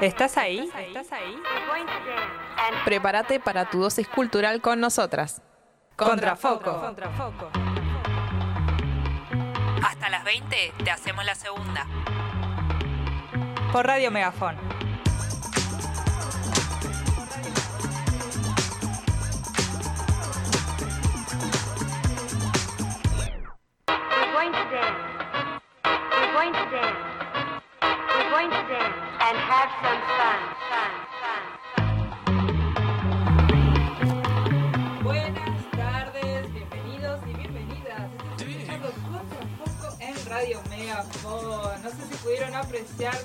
¿Estás 0.00 0.36
ahí? 0.38 0.70
¿Estás 0.78 1.12
ahí? 1.12 1.42
Prepárate 2.84 3.40
para 3.40 3.68
tu 3.68 3.80
dosis 3.80 4.06
cultural 4.08 4.60
con 4.60 4.80
nosotras. 4.80 5.42
Contrafoco. 5.96 6.80
Hasta 9.82 10.08
las 10.08 10.24
20 10.24 10.72
te 10.84 10.90
hacemos 10.90 11.24
la 11.24 11.34
segunda. 11.34 11.86
Por 13.72 13.86
Radio 13.86 14.10
Megafón. 14.10 14.56
Buenas 35.02 35.70
tardes, 35.70 36.50
bienvenidos 36.54 37.20
y 37.26 37.34
bienvenidas. 37.34 38.08
Contrafoco 38.80 39.96
en 40.00 40.26
Radio 40.26 40.62
Megafon. 40.70 41.82
No 41.82 41.90
sé 41.90 41.96
si 42.10 42.14
pudieron 42.22 42.54
apreciar 42.54 43.18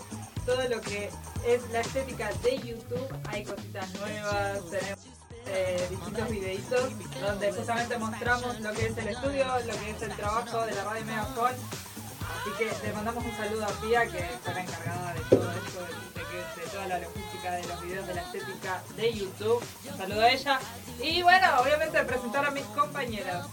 todo 0.46 0.68
lo 0.68 0.82
que 0.82 1.10
es 1.48 1.70
la 1.72 1.80
estética 1.80 2.32
de 2.44 2.58
YouTube. 2.58 3.08
Hay 3.30 3.46
cositas 3.46 3.94
nuevas, 3.94 4.60
tenemos 4.70 5.00
eh, 5.46 5.88
distintos 5.90 6.30
videitos 6.30 6.90
donde 7.22 7.54
justamente 7.54 7.98
mostramos 7.98 8.60
lo 8.60 8.74
que 8.74 8.88
es 8.88 8.98
el 8.98 9.08
estudio, 9.08 9.46
lo 9.46 9.74
que 9.80 9.92
es 9.92 10.02
el 10.02 10.14
trabajo 10.18 10.66
de 10.66 10.76
la 10.76 10.84
Radio 10.84 11.06
Megafon. 11.06 11.54
Así 12.42 12.50
que 12.58 12.88
le 12.88 12.94
mandamos 12.94 13.24
un 13.24 13.38
saludo 13.38 13.64
a 13.64 13.70
Pia, 13.70 14.06
que 14.06 14.20
está 14.20 14.60
encargada 14.60 15.13
de 15.86 16.70
toda 16.72 16.88
la 16.88 17.00
logística 17.00 17.52
de 17.52 17.68
los 17.68 17.82
videos 17.82 18.08
de 18.08 18.14
la 18.16 18.22
estética 18.22 18.82
de 18.96 19.14
YouTube. 19.14 19.64
Un 19.90 19.98
saludo 19.98 20.22
a 20.22 20.30
ella. 20.30 20.60
Y 21.02 21.22
bueno, 21.22 21.48
obviamente 21.62 22.04
presentar 22.04 22.46
a 22.46 22.52
mis 22.52 22.64
compañeras. 22.66 23.48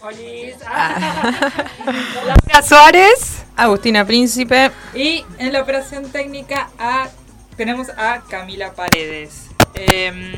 Olis. 0.00 0.56
Laura 2.26 2.62
Suárez. 2.62 3.44
Agustina 3.56 4.04
Príncipe. 4.04 4.70
Y 4.94 5.24
en 5.38 5.52
la 5.52 5.62
operación 5.62 6.10
técnica 6.10 6.70
a, 6.78 7.08
tenemos 7.56 7.88
a 7.90 8.22
Camila 8.28 8.72
Paredes. 8.72 9.48
Em, 9.74 10.34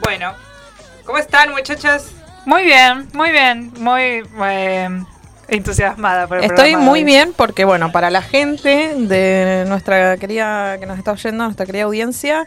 bueno, 0.00 0.34
¿cómo 1.04 1.18
están 1.18 1.50
muchachas? 1.52 2.12
Muy 2.44 2.64
bien, 2.64 3.08
muy 3.12 3.30
bien, 3.30 3.72
muy 3.78 4.22
eh, 4.42 5.04
entusiasmada 5.48 6.26
por 6.26 6.38
el 6.38 6.44
Estoy 6.44 6.76
muy 6.76 7.04
bien 7.04 7.32
porque, 7.34 7.64
bueno, 7.64 7.92
para 7.92 8.10
la 8.10 8.22
gente 8.22 8.94
de 8.96 9.64
nuestra 9.68 10.16
querida, 10.16 10.78
que 10.78 10.86
nos 10.86 10.98
está 10.98 11.12
oyendo, 11.12 11.44
nuestra 11.44 11.66
querida 11.66 11.84
audiencia, 11.84 12.46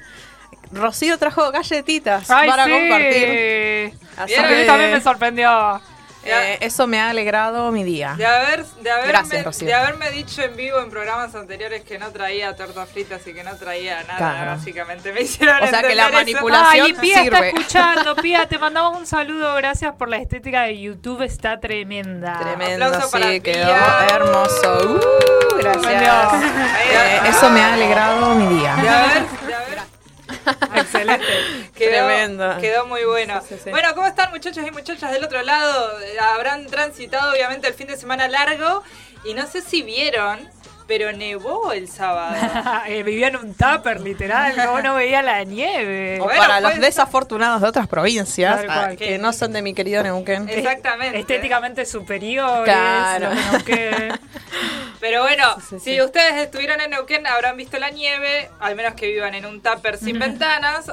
Rocío 0.71 1.17
trajo 1.17 1.51
galletitas 1.51 2.29
Ay, 2.29 2.49
para 2.49 2.65
sí. 2.65 2.71
compartir. 2.71 3.93
Así 4.17 4.33
que, 4.33 4.65
también 4.65 4.91
me 4.91 5.01
sorprendió. 5.01 5.81
Eh, 6.25 6.57
eso 6.61 6.87
me 6.87 6.99
ha 6.99 7.09
alegrado 7.09 7.71
mi 7.71 7.83
día. 7.83 8.15
De, 8.17 8.25
haber, 8.25 8.65
de, 8.65 8.91
haberme, 8.91 9.07
Gracias, 9.11 9.43
Rocío. 9.45 9.67
de 9.67 9.73
haberme 9.73 10.11
dicho 10.11 10.41
en 10.41 10.55
vivo 10.55 10.79
en 10.79 10.89
programas 10.89 11.33
anteriores 11.35 11.83
que 11.83 11.97
no 11.99 12.09
traía 12.11 12.55
tortas 12.55 12.89
fritas 12.89 13.25
y 13.27 13.33
que 13.33 13.43
no 13.43 13.55
traía 13.57 14.03
nada, 14.03 14.17
Claro. 14.17 14.51
básicamente 14.57 15.11
me 15.13 15.21
hicieron 15.21 15.61
O 15.63 15.67
sea 15.67 15.81
que 15.83 15.95
la 15.95 16.05
eso. 16.05 16.13
manipulación 16.13 16.85
Ay, 16.87 16.93
Pía 16.93 17.23
está 17.23 17.35
sirve. 17.37 17.47
escuchando. 17.49 18.15
Pía, 18.21 18.47
te 18.47 18.57
mandamos 18.57 18.97
un 18.97 19.05
saludo. 19.05 19.55
Gracias 19.55 19.93
por 19.95 20.09
la 20.09 20.17
estética 20.17 20.63
de 20.63 20.79
YouTube. 20.79 21.21
Está 21.21 21.59
tremenda. 21.59 22.39
Tremendo, 22.39 22.85
Aplauso 22.85 23.11
para 23.11 23.29
sí, 23.31 23.41
quedó 23.41 23.65
Pía. 23.65 24.07
hermoso. 24.13 24.99
Uh, 24.99 25.57
gracias. 25.59 26.33
Eh, 26.91 27.19
eso 27.29 27.49
me 27.49 27.61
ha 27.61 27.73
alegrado 27.73 28.35
mi 28.35 28.45
De 28.47 28.53
día. 28.55 28.73
haber, 28.73 29.25
de 29.47 29.53
haber 29.55 29.74
Excelente. 30.75 31.25
Quedó, 31.75 32.07
Tremendo. 32.07 32.57
quedó 32.61 32.85
muy 32.85 33.03
bueno. 33.03 33.41
Sí, 33.41 33.55
sí, 33.55 33.61
sí. 33.65 33.69
Bueno, 33.71 33.93
¿cómo 33.95 34.07
están 34.07 34.31
muchachos 34.31 34.65
y 34.65 34.71
muchachas 34.71 35.11
del 35.11 35.23
otro 35.23 35.41
lado? 35.41 35.99
Eh, 36.01 36.19
Habrán 36.19 36.67
transitado 36.67 37.31
obviamente 37.31 37.67
el 37.67 37.73
fin 37.73 37.87
de 37.87 37.97
semana 37.97 38.27
largo 38.27 38.83
y 39.25 39.33
no 39.33 39.45
sé 39.47 39.61
si 39.61 39.81
vieron, 39.81 40.39
pero 40.87 41.11
nevó 41.11 41.71
el 41.71 41.87
sábado. 41.87 42.35
Eh, 42.87 43.03
vivía 43.03 43.27
en 43.29 43.35
un 43.37 43.53
tupper, 43.55 43.99
literal. 44.01 44.53
Como 44.65 44.81
no 44.81 44.95
veía 44.95 45.21
la 45.21 45.43
nieve. 45.43 46.19
Bueno, 46.19 46.39
para 46.39 46.59
los 46.59 46.71
pues- 46.71 46.81
desafortunados 46.81 47.61
de 47.61 47.67
otras 47.67 47.87
provincias, 47.87 48.63
ah, 48.69 48.91
que 48.97 49.17
no 49.17 49.33
son 49.33 49.53
de 49.53 49.61
mi 49.61 49.73
querido 49.73 50.03
Neuquén. 50.03 50.47
Exactamente. 50.49 51.19
Estéticamente 51.19 51.85
superiores. 51.85 52.65
Claro. 52.65 53.29
Pero 54.99 55.21
bueno, 55.23 55.55
Sí, 55.59 55.65
sí, 55.69 55.79
si 55.79 55.93
sí. 55.95 56.01
ustedes 56.01 56.35
estuvieron 56.35 56.81
en 56.81 56.91
Neuquén 56.91 57.25
habrán 57.27 57.57
visto 57.57 57.77
la 57.77 57.89
nieve, 57.89 58.49
al 58.59 58.75
menos 58.75 58.93
que 58.93 59.07
vivan 59.07 59.35
en 59.35 59.45
un 59.45 59.61
tupper 59.61 59.97
sin 59.97 60.17
ventanas. 60.19 60.91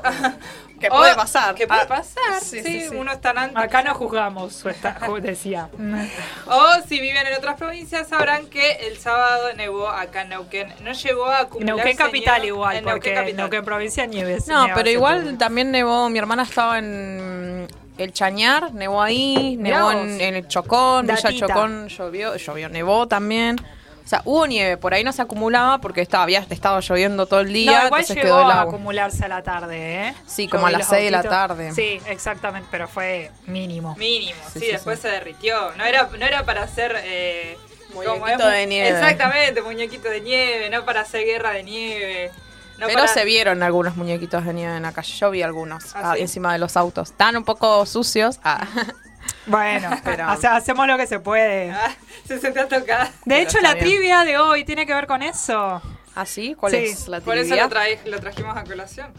Que 0.83 0.91
puede 0.91 1.15
pasar. 1.15 1.55
Que 1.55 1.67
puede 1.67 1.81
Ah, 1.83 1.87
pasar, 1.89 2.41
sí, 2.41 2.61
sí, 2.61 2.63
sí, 2.63 2.89
sí. 2.91 2.95
uno 2.97 3.13
está 3.13 3.31
Acá 3.55 3.83
no 3.83 3.95
juzgamos, 3.95 4.65
ju- 4.65 5.21
decía. 5.21 5.69
O 6.47 6.65
si 6.89 7.01
viven 7.01 7.27
en 7.27 7.35
otras 7.35 7.57
provincias 7.57 8.09
sabrán 8.09 8.47
que 8.47 8.73
el 8.89 8.99
sábado 8.99 9.53
nevó 9.57 9.89
acá 9.89 10.23
en 10.23 10.31
Neuquén. 10.31 10.75
No 10.83 10.93
llegó 10.93 11.27
a 11.27 11.41
acumular 11.41 11.77
Neuquén 11.77 11.97
capital 11.97 12.35
nieve- 12.43 12.47
igual, 12.49 12.77
en 12.77 12.85
Neuquén 12.85 12.95
porque 12.95 13.15
capital. 13.15 13.37
Neuquén 13.37 13.65
provincia 13.65 14.07
nieves. 14.07 14.47
No, 14.49 14.67
pero 14.75 14.91
igual 14.91 15.39
también 15.39 15.71
nevó, 15.71 16.09
mi 16.09 16.19
hermana 16.19 16.43
estaba 16.43 16.79
en 16.79 17.69
el 17.99 18.13
Chañar, 18.13 18.73
nevó 18.75 19.01
ahí, 19.03 19.57
nevó 19.59 19.93
en, 19.93 20.21
en 20.21 20.35
el 20.35 20.49
Chocón, 20.49 21.07
Villa 21.07 21.21
Datita. 21.23 21.47
Chocón 21.47 21.89
llovió, 21.89 22.37
llovió, 22.37 22.69
nevó 22.69 23.07
también. 23.07 23.57
O 24.05 24.09
sea, 24.09 24.21
hubo 24.25 24.47
nieve, 24.47 24.77
por 24.77 24.93
ahí 24.95 25.05
no 25.05 25.13
se 25.13 25.23
acumulaba 25.23 25.79
porque 25.79 26.01
estaba, 26.01 26.25
había 26.25 26.41
estado 26.51 26.81
lloviendo 26.81 27.27
todo 27.27 27.41
el 27.41 27.53
día, 27.53 27.71
No, 27.81 27.87
igual 27.87 28.01
entonces 28.03 28.17
llegó 28.17 28.37
quedó 28.37 28.41
el 28.45 28.51
a 28.51 28.61
agua. 28.63 28.73
acumularse 28.73 29.25
a 29.25 29.29
la 29.29 29.43
tarde, 29.43 30.09
¿eh? 30.09 30.15
Sí, 30.27 30.47
Yo 30.47 30.51
como 30.51 30.67
a 30.67 30.71
las 30.73 30.81
los 30.81 30.89
seis 30.89 31.05
de 31.05 31.11
la 31.13 31.23
tarde. 31.23 31.73
Sí, 31.73 32.01
exactamente, 32.07 32.69
pero 32.71 32.89
fue 32.89 33.31
mínimo. 33.47 33.95
Mínimo, 33.97 34.39
sí, 34.53 34.59
Sí, 34.61 34.67
sí, 34.67 34.73
después 34.73 34.99
sí. 34.99 35.03
se 35.03 35.09
derritió. 35.09 35.73
No 35.77 35.85
era, 35.85 36.09
no 36.19 36.27
era 36.27 36.45
para 36.45 36.63
hacer... 36.65 36.97
Eh, 37.05 37.57
Muñequito 37.95 38.49
es- 38.49 38.55
de 38.59 38.67
nieve. 38.67 38.89
Exactamente, 38.89 39.61
muñequito 39.63 40.09
de 40.09 40.21
nieve, 40.23 40.71
no 40.71 40.85
para 40.85 41.03
hacer 41.03 41.25
guerra 41.27 41.51
de 41.53 41.63
nieve. 41.63 42.31
No 42.79 42.87
Pero 42.87 43.01
para- 43.01 43.13
se 43.13 43.25
vieron 43.25 43.63
algunos 43.63 43.97
muñequitos 43.97 44.45
de 44.47 44.55
nieve 44.55 44.77
en 44.77 44.83
la 44.83 44.93
calle, 44.93 45.13
yo 45.15 45.31
vi 45.31 45.43
algunos 45.43 45.95
¿Ah, 45.95 46.13
ah, 46.13 46.15
sí? 46.17 46.23
encima 46.23 46.53
de 46.55 46.59
los 46.59 46.77
autos. 46.79 47.11
Están 47.11 47.37
un 47.37 47.45
poco 47.45 47.85
sucios. 47.87 48.41
ah. 48.43 48.67
Bueno, 49.47 49.91
Pero- 50.05 50.33
o 50.33 50.37
sea, 50.37 50.57
hacemos 50.57 50.87
lo 50.87 50.97
que 50.97 51.07
se 51.07 51.19
puede. 51.19 51.71
Ah, 51.71 51.91
se 52.27 52.39
sentó 52.39 52.61
a 52.61 52.67
tocar. 52.69 53.09
De 53.09 53.13
pero 53.25 53.41
hecho, 53.41 53.61
la 53.61 53.75
bien. 53.75 53.85
trivia 53.87 54.25
de 54.25 54.39
hoy 54.39 54.65
tiene 54.65 54.87
que 54.87 54.95
ver 54.95 55.07
con 55.07 55.23
eso. 55.23 55.83
¿Ah, 56.15 56.27
sí? 56.27 56.55
¿Cuál 56.59 56.73
Sí, 56.73 56.79
es 56.79 57.09
la 57.09 57.21
Por 57.21 57.37
eso 57.39 57.49
trivia? 57.55 57.69
lo, 58.07 58.21
trajimos 58.21 58.57
a 58.57 58.65
colación. 58.65 59.13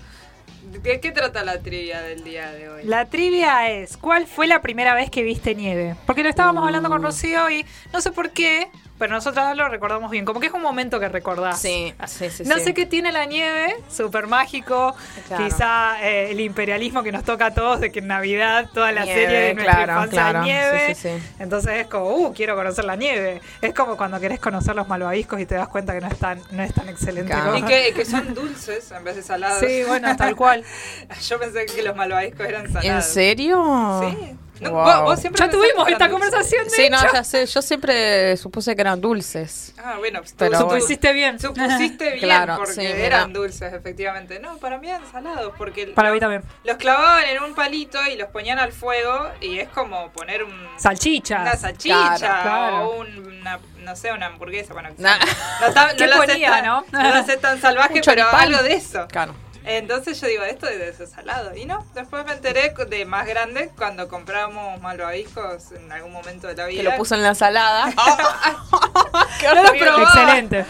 ¿De 0.63 0.99
qué 0.99 1.11
trata 1.11 1.43
la 1.43 1.59
trivia 1.59 2.01
del 2.01 2.23
día 2.23 2.51
de 2.51 2.69
hoy? 2.69 2.83
La 2.85 3.05
trivia 3.05 3.69
es, 3.69 3.97
¿cuál 3.97 4.27
fue 4.27 4.47
la 4.47 4.61
primera 4.61 4.93
vez 4.95 5.09
que 5.09 5.21
viste 5.23 5.55
nieve? 5.55 5.95
Porque 6.05 6.23
lo 6.23 6.29
estábamos 6.29 6.63
hablando 6.65 6.87
Uh. 6.89 6.91
con 6.93 7.03
Rocío 7.03 7.49
y 7.49 7.65
no 7.91 7.99
sé 7.99 8.11
por 8.11 8.29
qué, 8.31 8.69
pero 8.97 9.13
nosotros 9.13 9.57
lo 9.57 9.67
recordamos 9.67 10.11
bien. 10.11 10.23
Como 10.23 10.39
que 10.39 10.47
es 10.47 10.53
un 10.53 10.61
momento 10.61 10.99
que 10.99 11.09
recordás. 11.09 11.59
Sí, 11.59 11.93
sí, 12.07 12.29
sí. 12.29 12.43
No 12.45 12.55
sí. 12.57 12.65
sé 12.65 12.73
qué 12.73 12.85
tiene 12.85 13.11
la 13.11 13.25
nieve, 13.25 13.75
súper 13.89 14.27
mágico. 14.27 14.95
Claro. 15.27 15.43
Quizá 15.45 15.97
eh, 16.03 16.31
el 16.31 16.39
imperialismo 16.39 17.03
que 17.03 17.11
nos 17.11 17.23
toca 17.23 17.47
a 17.47 17.53
todos 17.53 17.79
de 17.79 17.91
que 17.91 17.99
en 17.99 18.07
Navidad 18.07 18.69
toda 18.73 18.91
la 18.91 19.03
Nieve, 19.03 19.21
serie 19.21 19.39
de 19.39 19.53
nuestra 19.55 19.73
claro, 19.75 19.93
infancia 19.93 20.21
claro. 20.21 20.43
nieve. 20.43 20.95
Sí, 20.95 21.09
sí, 21.09 21.19
sí. 21.19 21.31
Entonces 21.39 21.73
es 21.81 21.87
como, 21.87 22.05
uh, 22.11 22.33
quiero 22.33 22.55
conocer 22.55 22.85
la 22.85 22.95
nieve. 22.95 23.41
Es 23.61 23.73
como 23.73 23.97
cuando 23.97 24.19
querés 24.19 24.39
conocer 24.39 24.75
los 24.75 24.87
malvaviscos 24.87 25.39
y 25.39 25.45
te 25.45 25.55
das 25.55 25.67
cuenta 25.67 25.93
que 25.93 26.01
no 26.01 26.07
es 26.07 26.17
tan, 26.19 26.41
no 26.51 26.63
es 26.63 26.73
tan 26.73 26.87
excelente. 26.89 27.31
Claro. 27.33 27.53
como- 27.53 27.57
Y 27.57 27.69
que, 27.69 27.93
que 27.93 28.05
son 28.05 28.33
dulces 28.33 28.91
en 28.91 29.03
vez 29.03 29.15
de 29.15 29.23
salados. 29.23 29.59
Sí, 29.59 29.83
bueno, 29.87 30.15
tal 30.15 30.35
cual. 30.35 30.63
Yo 31.27 31.39
pensé 31.39 31.65
que 31.65 31.81
los 31.83 31.95
malvaviscos 31.95 32.45
eran 32.47 32.71
salados. 32.71 32.85
¿En 32.85 33.01
serio? 33.01 34.01
Sí. 34.19 34.37
No, 34.63 34.71
Wow. 34.71 34.83
vos, 34.83 35.01
vos 35.03 35.19
siempre 35.19 35.45
Ya 35.45 35.49
tuvimos 35.51 35.87
esta 35.89 36.07
dulces. 36.07 36.11
conversación, 36.11 36.63
de 36.65 36.69
Sí, 36.71 36.89
no, 36.89 36.97
hecho. 36.97 37.07
ya 37.13 37.23
sé. 37.23 37.45
Yo 37.45 37.61
siempre 37.61 38.37
supuse 38.37 38.75
que 38.75 38.81
eran 38.81 38.99
dulces. 39.01 39.73
Ah, 39.83 39.95
bueno, 39.99 40.19
pues 40.19 40.33
Pero 40.37 40.51
bueno. 40.51 40.69
Supusiste 40.79 41.13
bien. 41.13 41.39
Supusiste 41.39 42.05
bien 42.11 42.19
Claro, 42.19 42.55
porque 42.57 42.73
sí, 42.73 42.81
mira. 42.81 43.05
eran 43.05 43.33
dulces, 43.33 43.73
efectivamente. 43.73 44.39
No, 44.39 44.57
para 44.57 44.77
mí 44.77 44.87
eran 44.89 45.09
salados 45.11 45.53
porque 45.57 45.87
Para 45.87 46.11
mí 46.11 46.19
también. 46.19 46.43
los 46.63 46.77
clavaban 46.77 47.25
en 47.25 47.41
un 47.43 47.53
palito 47.55 47.99
y 48.07 48.15
los 48.15 48.29
ponían 48.29 48.59
al 48.59 48.71
fuego 48.71 49.29
y 49.41 49.59
es 49.59 49.69
como 49.69 50.09
poner 50.11 50.43
un, 50.43 50.53
Salchichas. 50.77 51.41
una 51.41 51.55
salchicha 51.55 52.15
Claro, 52.17 52.41
claro. 52.43 52.85
o 52.89 52.99
un- 53.01 53.33
una, 53.43 53.59
no 53.79 53.95
sé, 53.95 54.11
una 54.13 54.27
hamburguesa. 54.27 54.73
Bueno, 54.73 54.89
Nah. 54.97 55.17
no, 55.61 55.67
no 55.69 55.95
¿Qué 55.97 56.07
lo 56.07 56.13
sé 56.21 56.27
ponía, 56.27 56.49
tan- 56.51 56.65
no? 56.65 56.85
no 56.91 57.15
lo 57.15 57.23
sé 57.25 57.37
tan 57.37 57.59
salvaje, 57.59 57.95
Un 57.95 58.01
pero 58.05 58.27
algo 58.29 58.63
de 58.63 58.73
eso. 58.73 59.05
Claro. 59.09 59.35
Entonces 59.65 60.19
yo 60.19 60.27
digo, 60.27 60.43
esto 60.43 60.65
debe 60.65 60.93
ser 60.93 61.07
salado. 61.07 61.55
Y 61.55 61.65
no, 61.65 61.85
después 61.93 62.25
me 62.25 62.33
enteré 62.33 62.73
de 62.89 63.05
más 63.05 63.25
grande 63.27 63.71
cuando 63.77 64.07
compramos 64.07 64.81
malvaviscos 64.81 65.71
en 65.71 65.91
algún 65.91 66.11
momento 66.11 66.47
de 66.47 66.55
la 66.55 66.65
vida. 66.67 66.83
Que 66.83 66.89
lo 66.89 66.95
puso 66.97 67.15
en 67.15 67.23
la 67.23 67.29
ensalada. 67.29 67.85
Qué 69.39 69.47
No 69.47 69.63
lo. 69.63 70.03
Excelente. 70.03 70.65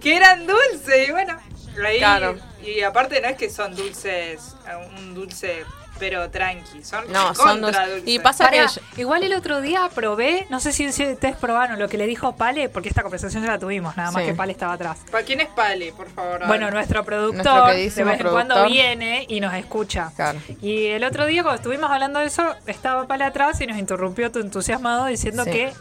que 0.00 0.16
eran 0.16 0.46
dulces 0.46 1.08
y 1.08 1.12
bueno 1.12 1.38
ahí 1.84 1.98
Claro. 1.98 2.36
y 2.62 2.80
aparte 2.82 3.20
no 3.20 3.28
es 3.28 3.36
que 3.36 3.50
son 3.50 3.74
dulces 3.76 4.54
un 4.96 5.14
dulce 5.14 5.64
pero 5.98 6.30
tranqui. 6.30 6.82
Son 6.84 7.10
No, 7.12 7.34
son 7.34 7.60
dos- 7.60 7.76
y 8.04 8.18
pasa- 8.18 8.50
que 8.50 8.58
yo- 8.58 8.66
igual 8.96 9.22
el 9.22 9.32
otro 9.34 9.60
día 9.60 9.88
probé, 9.94 10.46
no 10.50 10.60
sé 10.60 10.72
si 10.72 10.90
si 10.92 11.06
ustedes 11.12 11.36
probaron 11.36 11.78
lo 11.78 11.88
que 11.88 11.98
le 11.98 12.06
dijo 12.06 12.36
Pale, 12.36 12.68
porque 12.68 12.88
esta 12.88 13.02
conversación 13.02 13.42
ya 13.42 13.50
la 13.50 13.58
tuvimos, 13.58 13.96
nada 13.96 14.10
más 14.10 14.22
Sí. 14.22 14.28
que 14.30 14.34
Pale 14.34 14.52
estaba 14.52 14.72
atrás. 14.74 14.98
¿Para 15.10 15.24
quién 15.24 15.40
es 15.40 15.48
Pale, 15.48 15.92
por 15.92 16.08
favor? 16.10 16.46
Bueno, 16.46 16.70
nuestro 16.70 17.04
productor 17.04 17.44
Nuestro 17.44 17.66
de 17.66 17.74
vez 17.74 17.98
en 17.98 18.28
cuando 18.30 18.64
viene 18.66 19.26
y 19.28 19.40
nos 19.40 19.54
escucha. 19.54 20.12
Claro. 20.16 20.38
Y 20.62 20.86
el 20.86 21.04
otro 21.04 21.26
día 21.26 21.42
cuando 21.42 21.56
estuvimos 21.56 21.90
hablando 21.90 22.20
de 22.20 22.26
eso, 22.26 22.54
estaba 22.66 23.06
Pale 23.06 23.24
atrás 23.24 23.60
y 23.60 23.66
nos 23.66 23.78
interrumpió 23.78 24.30
tu 24.32 24.38
entusiasmado 24.40 25.06
diciendo 25.06 25.44
Sí. 25.44 25.50
que 25.50 25.72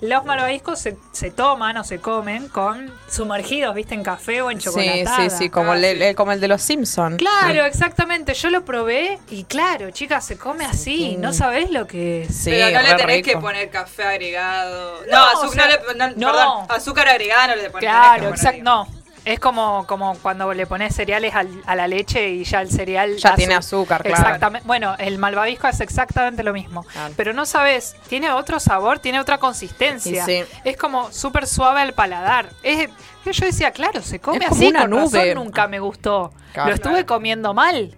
los 0.00 0.24
malvaviscos 0.24 0.78
se, 0.78 0.96
se 1.12 1.30
toman 1.30 1.76
o 1.76 1.84
se 1.84 2.00
comen 2.00 2.48
con 2.48 2.92
sumergidos, 3.10 3.74
viste, 3.74 3.94
en 3.94 4.02
café 4.02 4.40
o 4.42 4.50
en 4.50 4.58
Sí, 4.60 4.64
chocolatada. 4.66 5.28
sí, 5.30 5.36
sí, 5.36 5.50
como, 5.50 5.74
el, 5.74 5.80
sí. 5.82 6.02
el- 6.02 6.14
como 6.16 6.32
el 6.32 6.40
de 6.40 6.48
los 6.48 6.62
Simpsons. 6.62 7.16
Claro, 7.18 7.64
exactamente. 7.66 8.34
Yo 8.34 8.50
lo 8.50 8.64
probé 8.64 9.18
y 9.30 9.44
claro, 9.44 9.90
chicas, 9.90 10.24
se 10.24 10.38
come 10.38 10.64
así. 10.64 10.78
Sí. 11.10 11.16
No 11.18 11.32
sabés 11.32 11.70
lo 11.70 11.86
que 11.86 12.22
es. 12.22 12.34
Sí, 12.36 12.50
pero 12.50 12.70
no 12.80 12.82
le 12.82 12.94
tenés 12.94 13.16
rico. 13.16 13.30
que 13.30 13.36
poner 13.38 13.70
café 13.70 14.04
agregado. 14.04 15.00
No, 15.10 15.16
No, 15.18 15.24
o 15.40 15.44
azúcar, 15.44 15.70
sea, 15.70 15.80
no 15.96 16.08
le, 16.08 16.14
no, 16.16 16.16
no. 16.16 16.32
perdón, 16.32 16.66
azúcar 16.68 17.08
agregado 17.08 17.48
no 17.48 17.56
le 17.56 17.62
tenés 17.64 17.78
Claro, 17.80 18.28
exacto. 18.30 18.62
No. 18.62 18.99
Es 19.24 19.38
como, 19.38 19.86
como 19.86 20.16
cuando 20.18 20.52
le 20.54 20.66
pones 20.66 20.94
cereales 20.94 21.34
al- 21.34 21.62
a 21.66 21.74
la 21.76 21.86
leche 21.86 22.28
y 22.30 22.44
ya 22.44 22.62
el 22.62 22.70
cereal 22.70 23.16
Ya 23.16 23.34
tiene 23.34 23.54
azúcar, 23.54 24.02
claro. 24.02 24.16
Exactamente. 24.16 24.66
Bueno, 24.66 24.94
el 24.98 25.18
malvavisco 25.18 25.68
es 25.68 25.80
exactamente 25.80 26.42
lo 26.42 26.52
mismo. 26.52 26.84
Claro. 26.84 27.14
Pero 27.16 27.32
no 27.32 27.44
sabes, 27.46 27.96
tiene 28.08 28.30
otro 28.32 28.58
sabor, 28.60 28.98
tiene 28.98 29.20
otra 29.20 29.38
consistencia. 29.38 30.24
Sí. 30.24 30.42
Es 30.64 30.76
como 30.76 31.12
súper 31.12 31.46
suave 31.46 31.80
al 31.80 31.92
paladar. 31.92 32.48
Es, 32.62 32.88
yo 33.24 33.46
decía, 33.46 33.70
claro, 33.72 34.00
se 34.02 34.18
come 34.20 34.38
Es 34.38 34.44
como 34.48 34.56
así, 34.60 34.68
una 34.68 34.80
con 34.80 34.90
razón 34.92 35.12
nube. 35.12 35.34
nunca 35.34 35.68
me 35.68 35.78
gustó. 35.80 36.32
Claro. 36.52 36.70
Lo 36.70 36.74
estuve 36.74 37.04
comiendo 37.06 37.52
mal. 37.54 37.94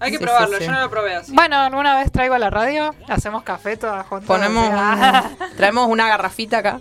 Hay 0.00 0.12
que 0.12 0.18
Sí, 0.18 0.24
probarlo, 0.24 0.56
sí, 0.58 0.60
sí. 0.60 0.64
yo 0.66 0.72
no 0.72 0.80
lo 0.80 0.90
probé 0.90 1.14
así. 1.16 1.32
Bueno, 1.32 1.56
alguna 1.56 1.96
vez 1.96 2.12
traigo 2.12 2.34
a 2.34 2.38
la 2.38 2.50
radio, 2.50 2.94
hacemos 3.08 3.42
café 3.42 3.76
todas 3.76 4.06
juntas. 4.06 4.26
Ponemos 4.28 4.70
traemos 5.56 5.88
una 5.88 6.06
garrafita 6.08 6.58
acá. 6.58 6.80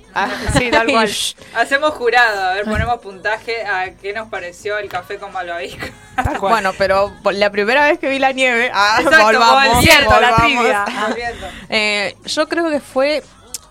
Sí, 0.58 0.70
tal 0.72 0.88
cual. 0.92 1.10
Hacemos 1.56 1.92
jurado, 1.92 2.42
a 2.50 2.54
ver, 2.54 2.66
ponemos 2.66 3.00
puntaje 3.00 3.66
a 3.66 3.92
qué 3.96 4.14
nos 4.14 4.28
pareció 4.30 4.78
el 4.78 4.88
café 4.90 5.18
con 5.18 5.32
malvavisco. 5.34 5.86
Bueno, 6.42 6.72
pero 6.78 7.14
la 7.32 7.52
primera 7.52 7.86
vez 7.86 8.00
que 8.00 8.10
vi 8.10 8.18
la 8.18 8.32
nieve, 8.32 8.72
ah, 8.74 8.98
Exacto, 9.02 9.24
volvamos, 9.26 9.84
cierto, 9.84 10.20
la 10.20 10.36
trivia. 10.36 10.86
Eh, 11.70 12.16
yo 12.26 12.48
creo 12.48 12.70
que 12.72 12.80
fue, 12.80 13.24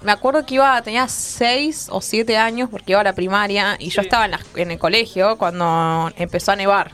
me 0.02 0.12
acuerdo 0.12 0.46
que 0.46 0.54
iba, 0.54 0.80
tenía 0.82 1.08
seis 1.08 1.88
o 1.90 2.00
siete 2.00 2.36
años 2.38 2.68
porque 2.70 2.92
iba 2.92 3.00
a 3.00 3.04
la 3.04 3.14
primaria 3.14 3.76
y 3.80 3.90
yo 3.90 4.00
estaba 4.02 4.26
en, 4.26 4.30
la- 4.32 4.40
en 4.54 4.70
el 4.70 4.78
colegio 4.78 5.36
cuando 5.38 6.12
empezó 6.16 6.52
a 6.52 6.56
nevar. 6.56 6.92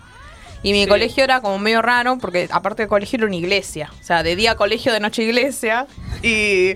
Y 0.62 0.72
mi 0.72 0.82
Sí. 0.84 0.88
colegio 0.88 1.24
era 1.24 1.40
como 1.40 1.58
medio 1.58 1.82
raro 1.82 2.18
porque 2.18 2.48
aparte 2.50 2.82
del 2.82 2.88
colegio 2.88 3.16
era 3.18 3.26
una 3.26 3.36
iglesia. 3.36 3.90
O 4.00 4.04
sea, 4.04 4.22
de 4.22 4.36
día 4.36 4.54
colegio, 4.54 4.92
de 4.92 5.00
noche 5.00 5.22
iglesia. 5.24 5.86
Y 6.22 6.74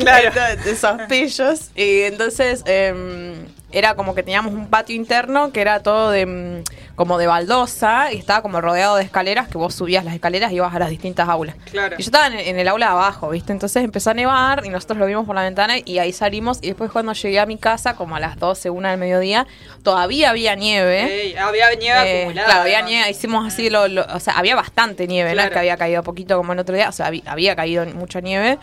Claro. 0.00 0.30
de, 0.56 0.56
de 0.64 0.70
esos 0.72 1.00
pillos. 1.08 1.70
Y 1.76 2.00
entonces 2.02 2.62
em, 2.66 3.34
era 3.70 3.94
como 3.94 4.14
que 4.14 4.22
teníamos 4.22 4.54
un 4.54 4.68
patio 4.68 4.96
interno 4.96 5.52
que 5.52 5.60
era 5.60 5.82
todo 5.82 6.10
de 6.10 6.24
mm, 6.24 6.62
como 6.96 7.18
de 7.18 7.26
baldosa 7.26 8.12
y 8.12 8.16
estaba 8.16 8.40
como 8.42 8.60
rodeado 8.60 8.96
de 8.96 9.02
escaleras 9.04 9.46
que 9.48 9.58
vos 9.58 9.74
subías 9.74 10.04
las 10.04 10.14
escaleras 10.14 10.50
y 10.52 10.56
ibas 10.56 10.74
a 10.74 10.78
las 10.78 10.88
distintas 10.90 11.28
aulas. 11.28 11.54
Claro. 11.70 11.94
Y 11.98 12.02
yo 12.02 12.06
estaba 12.08 12.28
en, 12.28 12.34
en 12.38 12.58
el 12.58 12.66
aula 12.66 12.86
de 12.86 12.92
abajo, 12.92 13.28
¿viste? 13.30 13.52
Entonces 13.52 13.84
empezó 13.84 14.10
a 14.10 14.14
nevar 14.14 14.62
y 14.64 14.70
nosotros 14.70 14.98
lo 14.98 15.06
vimos 15.06 15.26
por 15.26 15.34
la 15.34 15.42
ventana 15.42 15.74
y 15.84 15.98
ahí 15.98 16.12
salimos. 16.12 16.58
Y 16.62 16.68
después 16.68 16.90
cuando 16.90 17.12
llegué 17.12 17.38
a 17.40 17.46
mi 17.46 17.58
casa, 17.58 17.94
como 17.94 18.16
a 18.16 18.20
las 18.20 18.38
12, 18.38 18.70
una 18.70 18.90
del 18.90 18.98
mediodía, 18.98 19.46
todavía 19.82 20.30
había 20.30 20.54
nieve. 20.54 21.22
Ey, 21.26 21.36
había 21.36 21.66
nieve 21.78 21.98
Eh, 22.10 22.20
acumulada. 22.22 22.46
claro, 22.46 22.62
había 22.62 22.80
nieve, 22.82 23.10
hicimos 23.10 23.46
así, 23.46 23.68
lo, 23.70 23.86
lo- 23.86 24.06
o 24.14 24.18
sea, 24.20 24.32
había 24.38 24.56
bastante 24.56 25.06
nieve, 25.06 25.34
no 25.34 25.42
es 25.42 25.50
que 25.50 25.58
había 25.58 25.76
caído 25.76 26.02
poquito 26.02 26.36
como 26.36 26.52
el 26.54 26.58
otro 26.58 26.74
día, 26.74 26.88
o 26.88 26.92
sea, 26.92 27.06
había, 27.06 27.22
había 27.26 27.54
caído 27.54 27.84
mucha 27.94 28.20
nieve. 28.20 28.58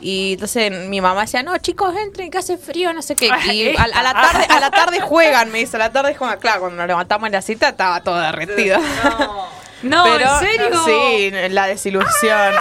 Y 0.00 0.34
entonces 0.34 0.70
mi 0.88 1.00
mamá 1.00 1.22
decía, 1.22 1.42
no, 1.42 1.56
chicos, 1.58 1.94
entren, 1.96 2.30
que 2.30 2.38
hace 2.38 2.56
frío, 2.56 2.92
no 2.92 3.02
sé 3.02 3.16
qué. 3.16 3.30
Y 3.52 3.76
a, 3.76 3.82
a 3.82 4.02
la 4.02 4.12
tarde, 4.12 4.46
a 4.48 4.60
la 4.60 4.70
tarde 4.70 5.00
juegan, 5.00 5.50
me 5.50 5.58
dice, 5.58 5.76
a 5.76 5.80
la 5.80 5.90
tarde 5.92 6.14
juegan. 6.14 6.38
Claro, 6.38 6.60
cuando 6.60 6.76
nos 6.76 6.86
levantamos 6.86 7.26
en 7.26 7.32
la 7.32 7.42
cita 7.42 7.70
estaba 7.70 8.00
todo 8.02 8.18
derretido. 8.20 8.78
No. 9.04 9.58
No, 9.80 10.02
Pero, 10.04 10.28
¿en 10.32 10.38
serio? 10.40 10.84
Sí, 10.84 11.30
la 11.50 11.66
desilusión. 11.68 12.52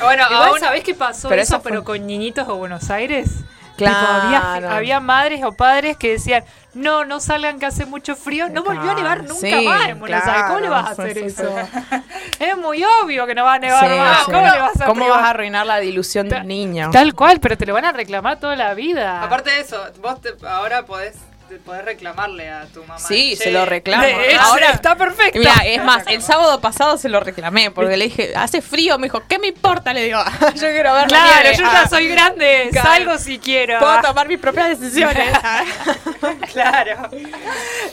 Bueno, 0.00 0.24
Igual, 0.30 0.48
aún 0.48 0.58
¿sabés 0.60 0.82
qué 0.82 0.94
pasó 0.94 1.28
Pero 1.28 1.42
eso, 1.42 1.54
eso 1.56 1.62
fue- 1.62 1.70
pero 1.70 1.84
con 1.84 2.06
niñitos 2.06 2.46
de 2.46 2.52
Buenos 2.54 2.88
Aires? 2.90 3.28
Claro. 3.76 3.96
Tipo, 3.98 4.12
había, 4.36 4.76
había 4.76 5.00
madres 5.00 5.42
o 5.44 5.52
padres 5.52 5.96
que 5.96 6.12
decían, 6.12 6.44
no, 6.74 7.04
no 7.04 7.20
salgan 7.20 7.58
que 7.58 7.66
hace 7.66 7.86
mucho 7.86 8.14
frío. 8.16 8.48
No 8.48 8.62
volvió 8.62 8.90
a 8.90 8.94
nevar 8.94 9.22
nunca 9.24 9.34
Sí, 9.34 9.64
más 9.66 9.88
en 9.88 10.00
Buenos 10.00 10.24
Aires. 10.24 10.44
¿Cómo 10.48 10.60
le 10.60 10.68
vas 10.68 10.86
a 10.86 10.90
hacer 10.90 11.14
sí, 11.14 11.20
sí, 11.20 11.26
eso? 11.26 11.54
es 12.40 12.56
muy 12.56 12.84
obvio 13.02 13.26
que 13.26 13.34
no 13.34 13.44
va 13.44 13.54
a 13.54 13.58
nevar 13.58 13.88
Sí, 13.88 13.98
más. 13.98 14.18
sí. 14.18 14.24
¿Cómo 14.26 14.40
le 14.46 14.58
vas 14.60 14.80
a 14.80 14.84
¿Cómo 14.86 15.08
vas 15.08 15.22
a 15.22 15.30
arruinar 15.30 15.66
la 15.66 15.82
ilusión 15.82 16.28
de 16.28 16.36
un 16.40 16.46
niño? 16.48 16.90
Tal 16.92 17.14
cual, 17.14 17.40
pero 17.40 17.56
te 17.56 17.66
lo 17.66 17.74
van 17.74 17.84
a 17.84 17.92
reclamar 17.92 18.38
toda 18.40 18.56
la 18.56 18.74
vida. 18.74 19.22
Aparte 19.22 19.50
de 19.50 19.60
eso, 19.60 19.80
vos 20.00 20.20
te- 20.20 20.34
ahora 20.46 20.84
podés, 20.84 21.16
podés 21.60 21.84
reclamarle 21.84 22.50
a 22.50 22.66
tu 22.66 22.80
mamá. 22.84 22.98
Sí, 22.98 23.34
Che, 23.36 23.44
se 23.44 23.50
lo 23.50 23.64
reclamo. 23.66 24.04
Ahora 24.40 24.70
está 24.70 24.96
perfecto. 24.96 25.38
Mira, 25.38 25.54
es 25.64 25.82
más, 25.82 26.04
el 26.06 26.22
sábado 26.22 26.60
pasado 26.60 26.96
se 26.98 27.08
lo 27.08 27.20
reclamé 27.20 27.70
porque 27.70 27.96
le 27.96 28.04
dije, 28.06 28.32
hace 28.36 28.62
frío, 28.62 28.98
me 28.98 29.06
dijo, 29.06 29.22
¿qué 29.28 29.38
me 29.38 29.48
importa? 29.48 29.92
Le 29.92 30.04
digo, 30.04 30.18
yo 30.54 30.60
quiero 30.70 30.92
ver 30.94 31.02
la 31.10 31.18
Claro, 31.18 31.42
nieve. 31.42 31.56
yo 31.56 31.62
ya 31.64 31.82
Ah, 31.82 31.88
soy 31.88 32.08
grande, 32.08 32.68
Claro. 32.72 32.88
salgo 32.88 33.18
si 33.18 33.38
quiero. 33.38 33.78
Puedo 33.78 34.00
tomar 34.00 34.28
mis 34.28 34.38
propias 34.38 34.78
decisiones. 34.78 35.28
Claro. 36.52 37.10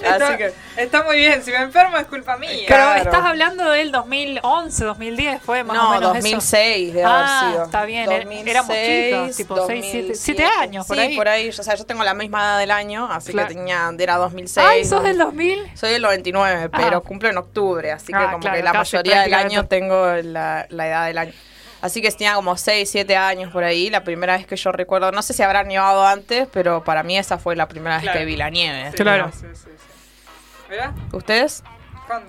está, 0.02 0.38
que- 0.38 0.54
está 0.78 1.04
muy 1.04 1.18
bien, 1.18 1.44
si 1.44 1.52
me 1.52 1.58
enfermo 1.58 1.98
es 1.98 2.06
culpa 2.08 2.38
mía. 2.38 2.50
Pero 2.68 2.84
Claro. 2.84 3.02
estás 3.02 3.26
hablando 3.26 3.70
del 3.72 3.92
2011, 3.92 4.86
2010, 4.86 5.42
fue 5.42 5.64
más 5.64 5.78
o 5.78 5.82
no, 5.84 5.90
menos 5.92 6.14
2006 6.14 6.94
debe 6.94 7.04
Ah, 7.06 7.40
haber 7.42 7.52
sido. 7.54 7.66
está 7.66 7.86
bien, 7.86 8.10
er- 8.10 8.48
éramos 8.48 8.76
chicos, 8.76 9.36
tipo 9.36 9.68
seis, 9.68 9.86
siete- 9.90 10.16
siete 10.16 10.46
años, 10.60 10.86
por 10.88 10.96
sí, 10.98 11.02
ahí. 11.04 11.16
por 11.16 11.28
ahí. 11.28 11.50
O 11.50 11.54
sea, 11.54 11.76
yo 11.76 11.86
tengo 11.86 12.04
la 12.04 12.14
misma 12.14 12.42
edad 12.42 12.60
del 12.60 12.72
año, 12.72 13.10
así 13.12 13.32
Claro. 13.32 13.50
que 13.50 13.51
tenía, 13.54 13.90
era 13.98 14.16
2006. 14.18 14.58
eso. 14.58 14.68
Ay, 14.70 14.86
sos 14.86 15.04
del 15.04 15.18
2000. 15.18 15.72
Soy 15.76 15.92
del 15.92 16.02
99, 16.02 16.70
pero 16.70 16.98
Ah. 16.98 17.02
cumplo 17.02 17.30
en 17.30 17.38
octubre, 17.38 17.92
así 17.92 18.08
que 18.14 18.20
Ah, 18.20 18.32
como 18.32 18.40
claro, 18.40 18.58
que 18.58 18.64
la 18.64 18.74
mayoría 18.74 19.22
del 19.22 19.34
año 19.34 19.66
tengo 19.68 20.08
la, 20.24 20.66
la 20.70 20.88
edad 20.88 21.06
del 21.08 21.18
año. 21.18 21.34
Así 21.82 22.00
que 22.02 22.12
tenía 22.12 22.36
como 22.36 22.58
6, 22.58 22.90
7 22.92 23.16
años 23.18 23.52
por 23.52 23.64
ahí, 23.64 23.90
la 23.90 24.04
primera 24.04 24.38
vez 24.38 24.46
que 24.46 24.56
yo 24.56 24.72
recuerdo, 24.72 25.12
no 25.12 25.22
sé 25.24 25.34
si 25.34 25.42
habrá 25.42 25.64
nevado 25.64 26.06
antes, 26.06 26.48
pero 26.54 26.84
para 26.84 27.02
mí 27.02 27.18
esa 27.18 27.40
fue 27.40 27.56
la 27.56 27.68
primera 27.68 28.00
Claro. 28.00 28.14
vez 28.14 28.20
que 28.22 28.26
vi 28.26 28.36
la 28.38 28.50
nieve. 28.52 28.92
Sí, 28.92 28.98
Claro. 28.98 29.32
sí, 29.34 29.48
sí. 29.54 29.70
¿Ustedes? 31.12 31.64
¿Cuándo? 32.08 32.28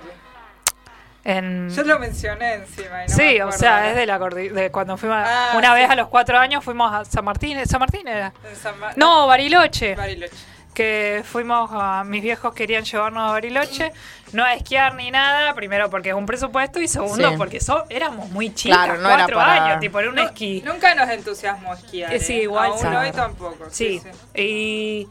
En... 1.24 1.70
Yo 1.70 1.84
lo 1.84 2.00
mencioné 2.00 2.54
encima. 2.54 3.04
y 3.04 3.08
no 3.08 3.14
sí, 3.14 3.22
me 3.22 3.42
o 3.44 3.52
sea, 3.52 3.90
es 3.90 3.94
de 3.96 4.06
la 4.06 4.18
de 4.18 4.70
cuando 4.72 4.96
fuimos 4.96 5.18
Ah, 5.24 5.52
una 5.56 5.68
sí. 5.68 5.74
vez 5.80 5.90
a 5.90 5.94
los 5.94 6.08
cuatro 6.08 6.36
años 6.36 6.64
fuimos 6.64 6.92
a 6.92 7.04
San 7.04 7.24
Martín, 7.24 7.64
¿San 7.64 7.78
Martín 7.78 8.08
era? 8.08 8.32
En 8.48 8.56
San 8.56 8.76
Ma- 8.80 8.90
No, 8.96 9.28
Bariloche. 9.28 9.94
Bariloche. 9.94 10.34
Que 10.74 11.22
fuimos 11.24 11.70
a 11.72 12.02
mis 12.04 12.22
viejos 12.22 12.54
querían 12.54 12.84
llevarnos 12.84 13.28
a 13.28 13.32
Bariloche, 13.32 13.92
no 14.32 14.42
a 14.44 14.54
esquiar 14.54 14.94
ni 14.94 15.10
nada, 15.10 15.54
primero 15.54 15.90
porque 15.90 16.08
es 16.10 16.14
un 16.14 16.24
presupuesto 16.26 16.80
y 16.80 16.88
segundo 16.88 17.28
Sí. 17.30 17.34
porque 17.36 17.60
so- 17.60 17.84
éramos 17.90 18.30
muy 18.30 18.54
chicas, 18.54 18.78
Claro, 18.78 19.00
no 19.00 19.08
era 19.08 19.16
cuatro 19.18 19.36
para- 19.36 19.64
años, 19.66 19.80
tipo 19.80 20.00
era 20.00 20.08
un 20.08 20.14
No, 20.16 20.22
esquí. 20.22 20.62
Nunca 20.64 20.94
nos 20.94 21.08
entusiasmó 21.10 21.74
esquiar. 21.74 22.12
Eh, 22.14 22.20
sí, 22.20 22.34
¿eh? 22.34 22.42
igual, 22.44 22.70
Aún 22.72 22.86
hoy 22.96 23.12
tampoco. 23.12 23.66
Sí, 23.70 24.00
Sí, 24.02 24.08
sí. 24.34 24.40
y 24.40 25.08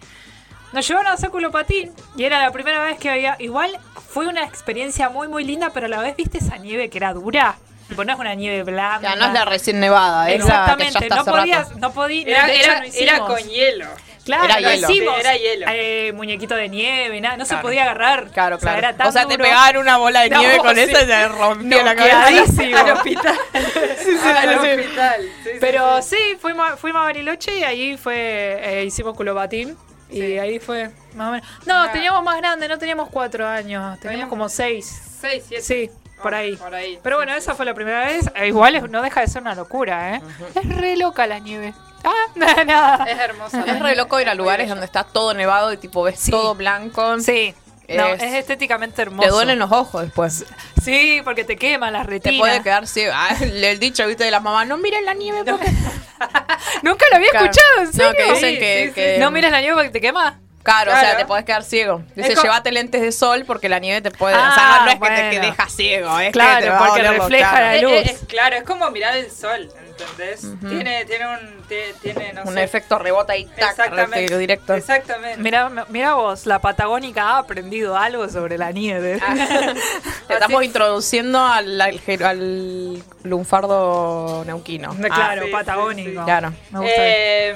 nos 0.74 0.88
llevaron 0.88 1.12
a 1.12 1.13
hacer 1.15 1.29
culopatín 1.29 1.91
y 2.17 2.24
era 2.24 2.39
la 2.41 2.51
primera 2.51 2.83
vez 2.83 2.97
que 2.97 3.09
había, 3.09 3.35
igual 3.39 3.77
fue 4.09 4.27
una 4.27 4.43
experiencia 4.43 5.09
muy 5.09 5.27
muy 5.27 5.43
linda, 5.43 5.69
pero 5.74 5.85
a 5.85 5.89
la 5.89 6.00
vez 6.01 6.15
viste 6.15 6.39
esa 6.39 6.57
nieve 6.57 6.89
que 6.89 6.97
era 6.97 7.13
dura, 7.13 7.57
tipo 7.88 8.03
no 8.03 8.13
es 8.13 8.19
una 8.19 8.33
nieve 8.33 8.63
blanda. 8.63 9.09
Ya, 9.09 9.15
no 9.15 9.27
es 9.27 9.33
la 9.33 9.45
recién 9.45 9.79
nevada, 9.79 10.29
es 10.31 10.39
la 10.39 10.45
que 10.45 10.50
ya 10.50 10.55
Exactamente, 10.88 10.97
está 11.07 11.15
no 11.17 11.25
podías, 11.25 11.67
rato. 11.67 11.79
no 11.79 11.91
podías, 11.93 12.27
Era, 12.27 12.51
era, 12.51 12.67
no 12.79 12.85
era 12.85 12.88
hicimos. 12.88 13.29
con 13.29 13.50
hielo. 13.50 13.85
Claro, 14.25 14.45
Era 14.45 14.59
no 14.61 14.69
hielo. 14.71 14.89
hicimos. 14.91 15.13
Sí, 15.15 15.19
era 15.21 15.35
hielo. 15.35 15.65
eh, 15.69 16.11
muñequito 16.13 16.55
de 16.55 16.69
nieve, 16.69 17.19
nada, 17.21 17.37
no 17.37 17.45
se 17.45 17.49
Claro. 17.49 17.61
podía 17.63 17.83
agarrar. 17.83 18.29
Claro, 18.31 18.57
O 18.57 18.59
sea, 18.59 18.73
claro. 18.73 18.77
era 18.87 18.97
tan 18.97 19.07
O 19.07 19.11
sea, 19.11 19.25
te 19.25 19.33
duro. 19.33 19.43
pegaban 19.45 19.77
una 19.77 19.97
bola 19.97 20.21
de 20.21 20.29
No, 20.29 20.39
nieve 20.39 20.57
con 20.59 20.75
sí. 20.75 20.81
esa 20.81 21.01
y 21.03 21.05
te 21.07 21.27
rompía 21.27 21.83
la 21.83 21.93
Noqueadísimo. 21.95 22.71
cabeza. 22.71 22.81
Al 22.81 22.91
hospital. 22.97 23.39
sí, 23.53 24.09
Al 24.23 24.49
sí. 24.49 24.55
hospital. 24.55 25.21
Sí, 25.21 25.29
sí, 25.43 25.57
Pero 25.59 26.01
sí. 26.01 26.15
sí, 26.15 26.37
fuimos, 26.39 26.79
fuimos 26.79 27.01
a 27.01 27.05
Bariloche 27.05 27.57
y 27.57 27.63
ahí 27.63 27.97
fue, 27.97 28.59
eh, 28.61 28.83
hicimos 28.85 29.15
culobatín. 29.15 29.75
Y 30.09 30.19
Sí. 30.21 30.39
ahí 30.39 30.59
fue 30.59 30.91
más 31.15 31.29
o 31.29 31.31
menos. 31.31 31.47
No, 31.65 31.83
Ah. 31.83 31.91
teníamos 31.91 32.21
más 32.23 32.37
grande, 32.37 32.67
no 32.67 32.77
teníamos 32.77 33.09
cuatro 33.09 33.47
años, 33.47 33.97
teníamos 34.01 34.27
como 34.27 34.49
seis. 34.49 34.85
Seis, 35.21 35.43
siete. 35.47 35.63
Sí, 35.63 35.89
por 36.21 36.33
Oh, 36.33 36.37
ahí. 36.37 36.55
Por 36.57 36.75
ahí. 36.75 36.99
Pero 37.01 37.15
bueno, 37.15 37.31
Sí, 37.31 37.37
esa 37.39 37.55
fue 37.55 37.65
la 37.65 37.73
primera 37.73 38.05
vez. 38.05 38.29
Eh, 38.35 38.47
igual 38.47 38.75
es- 38.75 38.89
no 38.89 39.01
deja 39.01 39.21
de 39.21 39.27
ser 39.27 39.41
una 39.41 39.55
locura, 39.55 40.15
¿eh? 40.15 40.21
Es 40.53 40.75
re 40.77 40.97
loca 40.97 41.25
la 41.27 41.39
nieve. 41.39 41.73
Ah, 42.03 42.25
nada. 42.65 43.05
Es 43.05 43.20
hermosa. 43.20 43.65
la 43.65 43.74
Es 43.74 43.79
re 43.79 43.96
loco 43.96 44.20
ir 44.20 44.29
a 44.29 44.36
lugares 44.36 44.70
donde 44.70 44.86
está 44.86 45.03
todo 45.03 45.34
nevado 45.34 45.72
y 45.74 45.77
tipo 45.77 46.03
ves 46.03 46.20
Sí. 46.20 46.31
todo 46.31 46.55
blanco. 46.55 47.20
Sí. 47.20 47.53
No, 47.89 48.08
Es- 48.08 48.24
es 48.24 48.34
estéticamente 48.36 49.01
hermoso. 49.01 49.27
Te 49.27 49.34
duelen 49.34 49.60
los 49.60 49.70
ojos 49.72 50.03
después. 50.03 50.46
Sí, 50.81 51.22
porque 51.25 51.43
te 51.43 51.58
queman 51.58 51.91
las 51.91 52.05
Te 52.05 52.12
retinas. 52.12 52.39
puede 52.39 52.63
quedar 52.63 52.88
ciego. 52.88 53.12
Ah, 53.15 53.36
el 53.41 53.79
dicho, 53.79 54.08
viste, 54.08 54.24
de 54.24 54.31
las 54.31 54.41
mamás, 54.41 54.65
no 54.67 54.77
miren 54.77 55.05
la 55.05 55.13
nieve 55.13 55.43
porque... 55.43 55.70
Nunca 56.84 57.05
lo 57.10 57.17
había 57.17 57.29
Claro. 57.31 57.46
escuchado, 57.48 57.81
¿en 57.81 57.91
serio? 57.93 58.08
No, 58.12 58.15
que 58.15 58.24
dicen 58.34 58.53
Sí, 58.53 58.60
que... 58.60 58.79
sí, 58.84 58.88
sí. 58.89 58.93
que- 58.93 59.17
No 59.20 59.31
mires 59.31 59.51
la 59.51 59.60
nieve 59.60 59.75
porque 59.75 59.89
te 59.89 60.00
quema. 60.01 60.39
Claro, 60.63 60.91
o 60.93 60.95
sea, 60.95 61.17
te 61.17 61.25
podés 61.25 61.43
quedar 61.45 61.63
ciego. 61.63 62.03
Dice, 62.15 62.33
Es 62.33 62.41
llévate 62.41 62.71
lentes 62.71 63.01
de 63.01 63.11
sol 63.11 63.43
porque 63.47 63.67
la 63.69 63.79
nieve 63.79 64.01
te 64.01 64.11
puede... 64.11 64.35
o 64.35 64.39
Ah, 64.39 64.51
sea, 64.55 64.65
no, 64.65 64.85
no 64.85 64.91
es 64.91 64.93
que 64.93 64.93
te 64.93 64.99
bueno. 64.99 65.29
que 65.31 65.39
deja 65.39 65.69
ciego, 65.69 66.19
es 66.19 66.31
Claro, 66.31 66.57
que 66.59 66.63
te 66.63 66.69
va 66.69 66.75
a 66.75 66.79
porque 66.87 67.01
doler 67.01 67.17
los- 67.17 67.25
refleja 67.25 67.49
claro. 67.51 67.65
la 67.65 67.75
Eh, 67.75 67.81
luz. 67.81 67.91
eh, 67.91 68.01
es- 68.11 68.19
claro, 68.27 68.55
es 68.57 68.63
como 68.63 68.91
mirar 68.91 69.17
el 69.17 69.31
sol, 69.31 69.69
¿entendés? 69.87 70.41
tiene, 70.67 71.05
tiene 71.05 71.27
un, 71.27 71.39
tie- 71.67 71.93
tiene, 72.01 72.33
no 72.33 72.43
Un 72.43 72.53
sé. 72.53 72.63
efecto 72.63 72.97
rebota 72.99 73.35
y 73.37 73.45
tac, 73.45 73.71
Exactamente. 73.71 74.37
directo. 74.37 74.73
Exactamente. 74.73 75.39
Mira, 75.41 75.69
mira 75.89 76.13
vos, 76.15 76.45
la 76.45 76.59
Patagónica 76.59 77.23
ha 77.23 77.37
aprendido 77.39 77.97
algo 77.97 78.27
sobre 78.29 78.57
la 78.57 78.71
nieve. 78.71 79.19
Te 80.27 80.33
estamos 80.33 80.63
introduciendo 80.63 81.39
al, 81.43 81.79
al, 81.81 81.99
al 82.23 83.03
lunfardo 83.23 84.43
neuquino. 84.45 84.95
claro, 84.95 85.45
sí, 85.45 85.51
patagónico. 85.51 86.21
sí. 86.21 86.25
Claro. 86.25 86.53
Me 86.71 86.79
gusta. 86.79 86.93
Eh, 86.97 87.55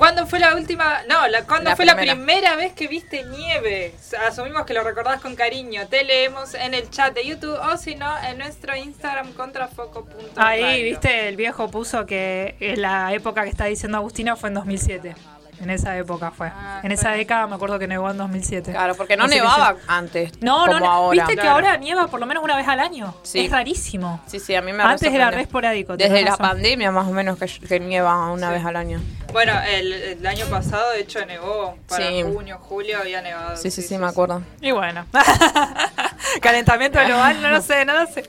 ¿Cuándo 0.00 0.26
fue 0.26 0.38
la 0.38 0.54
última? 0.54 1.02
No, 1.10 1.28
la, 1.28 1.44
¿cuándo 1.44 1.68
La 1.68 1.76
fue 1.76 1.84
la 1.84 1.94
primera. 1.94 2.56
vez 2.56 2.72
que 2.72 2.88
viste 2.88 3.22
nieve? 3.24 3.94
Asumimos 4.26 4.64
que 4.64 4.72
lo 4.72 4.82
recordás 4.82 5.20
con 5.20 5.36
cariño. 5.36 5.88
Te 5.88 6.04
leemos 6.04 6.54
en 6.54 6.72
el 6.72 6.88
chat 6.88 7.12
de 7.14 7.26
YouTube 7.26 7.58
o 7.70 7.76
si 7.76 7.96
no, 7.96 8.10
en 8.24 8.38
nuestro 8.38 8.74
Instagram 8.74 9.34
contrafoco.radio. 9.34 10.32
Ahí, 10.36 10.82
viste, 10.82 11.28
el 11.28 11.36
viejo 11.36 11.70
puso 11.70 12.06
que 12.06 12.56
en 12.60 12.80
la 12.80 13.12
época 13.12 13.42
que 13.42 13.50
está 13.50 13.66
diciendo 13.66 13.98
Agustina 13.98 14.36
fue 14.36 14.48
en 14.48 14.54
2007. 14.54 15.14
En 15.60 15.68
esa 15.70 15.96
época 15.98 16.30
fue. 16.30 16.48
Ah, 16.48 16.80
en 16.82 16.90
esa 16.90 17.10
década 17.10 17.46
me 17.46 17.54
acuerdo 17.54 17.78
que 17.78 17.86
nevó 17.86 18.10
en 18.10 18.16
2007. 18.16 18.72
Claro, 18.72 18.94
porque 18.94 19.16
no 19.16 19.24
Así 19.24 19.34
nevaba 19.36 19.74
sí. 19.74 19.84
antes. 19.88 20.32
No, 20.40 20.60
como 20.66 20.72
no, 20.72 20.80
no. 20.80 20.90
ahora. 20.90 21.26
Viste 21.26 21.40
que 21.40 21.46
ahora 21.46 21.76
nieva 21.76 22.06
por 22.08 22.18
lo 22.18 22.26
menos 22.26 22.42
una 22.42 22.56
vez 22.56 22.66
al 22.66 22.80
año. 22.80 23.14
Sí. 23.22 23.40
Es 23.44 23.50
rarísimo. 23.52 24.20
Sí, 24.26 24.40
sí, 24.40 24.54
a 24.54 24.62
mí 24.62 24.72
me 24.72 24.82
Antes 24.82 25.12
era 25.12 25.30
re 25.30 25.42
esporádico. 25.42 25.96
Desde 25.98 26.22
la 26.22 26.30
razón. 26.30 26.46
pandemia 26.46 26.90
más 26.90 27.06
o 27.06 27.10
menos 27.12 27.38
que, 27.38 27.46
que 27.46 27.78
nieva 27.78 28.30
una 28.32 28.48
Sí. 28.48 28.52
vez 28.54 28.64
al 28.64 28.76
año. 28.76 29.00
Bueno, 29.32 29.52
el, 29.68 29.92
el 29.92 30.26
año 30.26 30.46
pasado, 30.46 30.90
de 30.92 31.00
hecho, 31.00 31.24
nevó. 31.26 31.76
Para 31.88 32.06
Sí. 32.08 32.22
junio, 32.22 32.58
julio 32.60 32.98
había 32.98 33.20
nevado. 33.20 33.56
Sí, 33.56 33.70
sí, 33.70 33.82
sí, 33.82 33.98
me 33.98 34.06
acuerdo. 34.06 34.42
Y 34.62 34.70
bueno. 34.72 35.04
Calentamiento 36.40 36.98
global, 37.04 37.40
no 37.42 37.50
lo 37.50 37.60
sé, 37.62 37.84
no 37.84 37.92
lo 37.94 38.06
sé. 38.06 38.28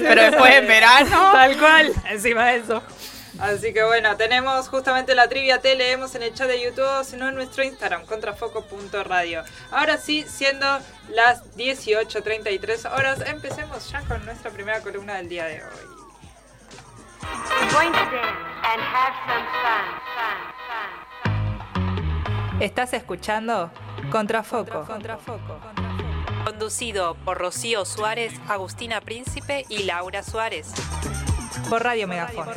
Pero 0.00 0.22
después 0.22 0.54
en 0.54 0.66
verano... 0.66 1.30
Tal 1.32 1.56
cual. 1.58 1.92
Encima 2.10 2.46
de 2.46 2.56
eso. 2.58 2.82
Así 3.40 3.72
que 3.72 3.82
bueno, 3.82 4.16
tenemos 4.16 4.68
justamente 4.68 5.14
la 5.14 5.28
trivia, 5.28 5.60
te 5.60 5.74
leemos 5.74 6.14
en 6.14 6.22
el 6.22 6.34
chat 6.34 6.46
de 6.46 6.60
YouTube, 6.60 7.04
sino 7.04 7.28
en 7.28 7.34
nuestro 7.34 7.64
Instagram, 7.64 8.04
contrafoco.radio. 8.04 9.44
Ahora 9.70 9.96
sí, 9.96 10.26
siendo 10.28 10.66
las 11.08 11.44
18.33 11.56 12.92
horas, 12.92 13.20
empecemos 13.26 13.90
ya 13.90 14.02
con 14.02 14.24
nuestra 14.26 14.50
primera 14.50 14.80
columna 14.80 15.16
del 15.16 15.28
día 15.30 15.46
de 15.46 15.62
hoy. 15.62 16.00
We're 17.22 17.72
going 17.72 17.92
to 17.92 17.98
dance 17.98 18.36
and 18.62 18.80
have 18.80 19.14
some 19.26 19.46
fun, 19.62 19.84
fun, 20.16 20.36
fun. 22.50 22.60
Estás 22.60 22.92
escuchando 22.92 23.70
Contrafoco. 24.10 24.86
Conducido 26.44 27.14
por 27.24 27.38
Rocío 27.38 27.84
Suárez, 27.84 28.32
Agustina 28.48 29.00
Príncipe 29.00 29.64
y 29.68 29.84
Laura 29.84 30.22
Suárez. 30.22 30.72
Por 31.68 31.82
Radio 31.84 32.08
Megafon. 32.08 32.48
Hoy 32.48 32.54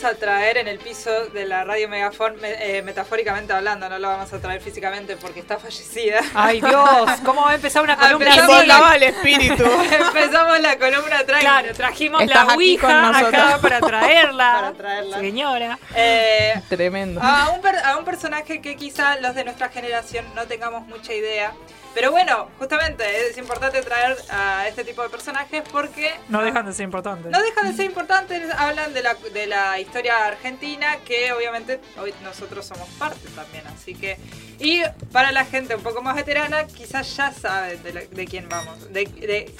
vamos 0.00 0.16
a 0.16 0.18
traer 0.18 0.58
en 0.58 0.68
el 0.68 0.78
piso 0.78 1.10
de 1.32 1.44
la 1.44 1.64
radio 1.64 1.88
Megafon, 1.88 2.40
me- 2.40 2.78
eh, 2.78 2.82
metafóricamente 2.82 3.52
hablando, 3.52 3.88
no 3.88 3.98
lo 3.98 4.08
vamos 4.08 4.32
a 4.32 4.38
traer 4.38 4.60
físicamente 4.60 5.16
porque 5.16 5.40
está 5.40 5.58
fallecida. 5.58 6.20
Ay, 6.34 6.60
Dios. 6.60 7.10
¿Cómo 7.24 7.42
va 7.42 7.50
a 7.52 7.54
empezar 7.56 7.82
una 7.82 7.96
columna 7.96 8.26
Empezamos 8.34 8.66
la- 8.66 8.94
el 8.96 9.02
espíritu. 9.04 9.64
Empezamos 9.90 10.60
la 10.60 10.78
columna 10.78 11.24
tranqui. 11.24 11.44
Claro, 11.44 11.74
trajimos 11.74 12.22
Estás 12.22 12.46
la 12.46 12.54
Ouija 12.54 13.18
acá 13.18 13.58
para 13.60 13.80
traerla. 13.88 14.52
Para 14.60 14.72
traerla. 14.74 15.18
Señora. 15.18 15.78
Eh, 15.96 16.54
Tremendo. 16.68 17.20
a, 17.22 17.50
un 17.50 17.60
per- 17.60 17.78
a 17.84 17.96
un 17.96 18.04
personaje 18.04 18.60
que 18.60 18.76
quizá 18.76 19.16
los 19.16 19.34
de 19.34 19.44
nuestra 19.44 19.68
generación 19.68 20.24
no 20.34 20.46
tengamos 20.46 20.86
mucha 20.86 21.12
idea. 21.12 21.52
Pero 21.94 22.12
bueno, 22.12 22.48
justamente 22.58 23.02
es 23.28 23.36
importante 23.38 23.80
traer 23.82 24.16
a 24.30 24.68
este 24.68 24.84
tipo 24.84 25.02
de 25.02 25.08
personajes 25.08 25.62
porque 25.72 26.14
No 26.28 26.42
dejan 26.42 26.64
de 26.66 26.72
ser 26.72 26.84
importantes. 26.84 27.32
no 27.32 27.42
dejan 27.42 27.66
de 27.68 27.74
ser 27.76 27.86
importantes, 27.86 28.42
hablan 28.56 28.92
de 28.94 29.02
la, 29.02 29.14
de 29.32 29.46
la 29.48 29.80
historia 29.88 30.26
argentina 30.26 30.98
que 30.98 31.32
obviamente 31.32 31.80
hoy 32.00 32.12
nosotros 32.22 32.66
somos 32.66 32.88
parte 32.98 33.26
también, 33.34 33.66
así 33.66 33.94
que... 33.94 34.18
Y 34.60 34.82
para 35.12 35.32
la 35.32 35.44
gente 35.44 35.74
un 35.74 35.82
poco 35.82 36.02
más 36.02 36.14
veterana, 36.14 36.66
quizás 36.66 37.16
ya 37.16 37.32
saben 37.32 37.82
de, 37.82 38.26
quién 38.26 38.48
vamos, 38.48 38.92
de, 38.92 39.04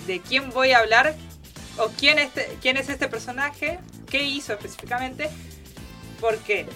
de- 0.07 0.21
quién 0.21 0.51
voy 0.51 0.73
a 0.73 0.79
hablar 0.79 1.15
o 1.79 1.89
quién, 1.99 2.19
este, 2.19 2.59
quién 2.61 2.77
es 2.77 2.89
este 2.89 3.09
personaje, 3.09 3.79
qué 4.11 4.23
hizo 4.25 4.53
específicamente, 4.53 5.31
por 6.21 6.37
qué. 6.39 6.67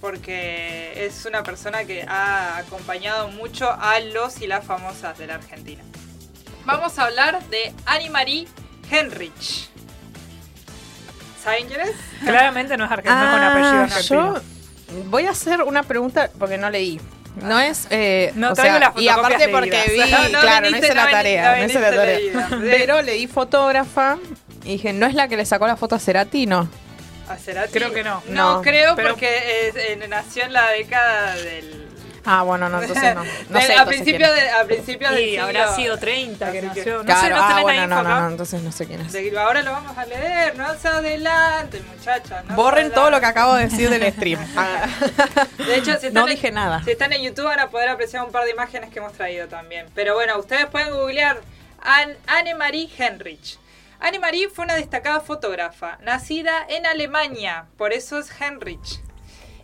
Porque 0.00 1.04
es 1.06 1.24
una 1.26 1.42
persona 1.42 1.84
que 1.84 2.02
ha 2.02 2.58
acompañado 2.58 3.28
mucho 3.28 3.70
a 3.70 3.98
los 4.00 4.40
y 4.40 4.46
las 4.46 4.64
famosas 4.64 5.18
de 5.18 5.26
la 5.26 5.34
Argentina. 5.36 5.82
Vamos 6.64 6.98
a 6.98 7.04
hablar 7.04 7.44
de 7.48 7.74
Annie-Marie 7.86 8.46
Henrich. 8.90 9.68
¿Saben 11.46 11.66
quién 11.68 11.80
es? 11.80 11.92
Claramente 12.24 12.76
no 12.76 12.84
es 12.84 12.90
argentino, 12.90 13.16
no 13.16 13.24
es 13.24 13.30
con 13.32 13.42
apellido 13.42 13.82
argentino. 13.84 14.34
Ah, 14.36 14.40
yo 14.92 15.02
voy 15.10 15.26
a 15.26 15.30
hacer 15.30 15.62
una 15.62 15.82
pregunta 15.84 16.28
porque 16.38 16.58
no 16.58 16.68
leí. 16.70 17.00
No 17.40 17.60
es. 17.60 17.86
Eh, 17.90 18.32
No 18.34 18.50
o 18.50 18.54
traigo 18.54 18.78
sea, 18.78 18.92
las 18.92 19.00
Y 19.02 19.08
aparte 19.08 19.48
porque 19.48 19.82
vi. 19.88 19.98
leídas. 19.98 20.10
No, 20.22 20.28
no 20.30 20.40
claro, 20.40 20.70
no 20.70 20.76
hice 20.76 20.94
la 20.94 21.10
tarea. 21.10 21.52
no 21.52 21.58
No 21.58 21.64
hice 21.66 21.80
la 21.80 21.90
tarea. 21.90 22.18
leída. 22.18 22.48
Sí. 22.48 22.54
Pero 22.70 23.02
leí 23.02 23.26
fotógrafa 23.26 24.18
y 24.64 24.72
dije, 24.72 24.92
¿no 24.92 25.06
es 25.06 25.14
la 25.14 25.28
que 25.28 25.36
le 25.36 25.46
sacó 25.46 25.66
la 25.66 25.76
foto 25.76 25.94
a 25.94 25.98
Cerati? 26.00 26.46
No. 26.46 26.68
¿A 27.28 27.36
Cerati? 27.36 27.72
Creo 27.72 27.92
que 27.92 28.02
no. 28.02 28.22
No, 28.28 28.56
No, 28.56 28.62
creo 28.62 28.96
pero- 28.96 29.10
porque 29.10 29.68
es- 29.68 29.76
eh, 29.76 30.04
nació 30.08 30.44
en 30.44 30.52
la 30.52 30.68
década 30.70 31.36
del... 31.36 31.85
Ah, 32.28 32.42
bueno, 32.42 32.68
no, 32.68 32.82
entonces 32.82 33.14
no. 33.14 33.24
Sé. 33.60 33.74
a, 33.76 33.86
principio 33.86 34.32
de, 34.32 34.50
a 34.50 34.64
principios 34.64 35.12
del 35.12 35.20
Y 35.22 35.30
siglo. 35.30 35.44
habrá 35.44 35.74
sido 35.76 35.96
30 35.98 36.52
que 36.52 36.62
nació. 36.62 36.98
No 36.98 37.04
Claro, 37.04 37.20
sé, 37.22 37.30
no 37.30 37.36
ah, 37.36 37.60
bueno, 37.62 37.80
la 37.80 37.86
no, 37.86 37.98
info 38.00 38.08
no, 38.08 38.20
no, 38.20 38.28
entonces 38.30 38.62
no 38.62 38.72
sé 38.72 38.86
quién 38.86 39.00
es. 39.00 39.36
Ahora 39.36 39.62
lo 39.62 39.70
vamos 39.72 39.96
a 39.96 40.04
leer, 40.06 40.56
no 40.56 40.74
se 40.76 40.88
adelante, 40.88 41.80
muchachas. 41.96 42.44
Borren 42.56 42.90
todo 42.92 43.10
lo 43.10 43.20
que 43.20 43.26
acabo 43.26 43.54
de 43.54 43.68
decir 43.68 43.88
del 43.88 44.12
stream. 44.12 44.40
De 45.58 45.76
hecho, 45.76 45.92
si 45.98 46.06
están, 46.08 46.14
No 46.14 46.22
en, 46.28 46.34
dije 46.34 46.50
nada. 46.52 46.82
si 46.84 46.90
están 46.90 47.12
en 47.12 47.22
YouTube 47.22 47.44
van 47.44 47.60
a 47.60 47.70
poder 47.70 47.88
apreciar 47.88 48.24
un 48.24 48.32
par 48.32 48.44
de 48.44 48.50
imágenes 48.50 48.90
que 48.90 48.98
hemos 48.98 49.12
traído 49.12 49.48
también. 49.48 49.86
Pero 49.94 50.14
bueno, 50.14 50.38
ustedes 50.38 50.66
pueden 50.66 50.90
googlear 50.94 51.40
An- 51.82 52.16
Anne-Marie 52.26 52.90
Henrich. 52.98 53.58
Anne-Marie 54.00 54.48
fue 54.50 54.64
una 54.64 54.74
destacada 54.74 55.20
fotógrafa, 55.20 55.98
nacida 56.02 56.66
en 56.68 56.84
Alemania, 56.86 57.64
por 57.78 57.92
eso 57.94 58.18
es 58.18 58.28
Henrich, 58.40 59.00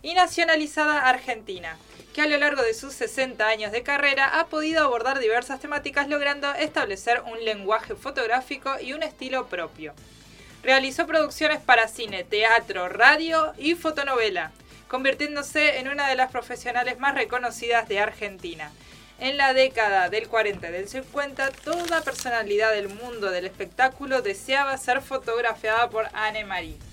y 0.01 0.15
nacionalizada 0.15 1.01
argentina, 1.07 1.77
que 2.13 2.21
a 2.21 2.27
lo 2.27 2.37
largo 2.37 2.61
de 2.61 2.73
sus 2.73 2.93
60 2.93 3.45
años 3.47 3.71
de 3.71 3.83
carrera 3.83 4.39
ha 4.39 4.45
podido 4.47 4.83
abordar 4.83 5.19
diversas 5.19 5.59
temáticas 5.59 6.07
logrando 6.07 6.53
establecer 6.53 7.21
un 7.21 7.43
lenguaje 7.43 7.95
fotográfico 7.95 8.75
y 8.79 8.93
un 8.93 9.01
estilo 9.03 9.47
propio. 9.47 9.93
Realizó 10.61 11.07
producciones 11.07 11.59
para 11.59 11.87
cine, 11.87 12.23
teatro, 12.23 12.87
radio 12.87 13.53
y 13.57 13.75
fotonovela, 13.75 14.51
convirtiéndose 14.87 15.79
en 15.79 15.87
una 15.87 16.07
de 16.07 16.15
las 16.15 16.31
profesionales 16.31 16.99
más 16.99 17.15
reconocidas 17.15 17.87
de 17.89 17.99
Argentina. 17.99 18.71
En 19.19 19.37
la 19.37 19.53
década 19.53 20.09
del 20.09 20.27
40 20.27 20.69
y 20.69 20.71
del 20.71 20.87
50, 20.87 21.49
toda 21.63 22.01
personalidad 22.01 22.71
del 22.71 22.89
mundo 22.89 23.31
del 23.31 23.45
espectáculo 23.45 24.21
deseaba 24.21 24.77
ser 24.77 25.01
fotografiada 25.01 25.89
por 25.89 26.07
Anne-Marie. 26.13 26.77
Bu- 26.77 26.92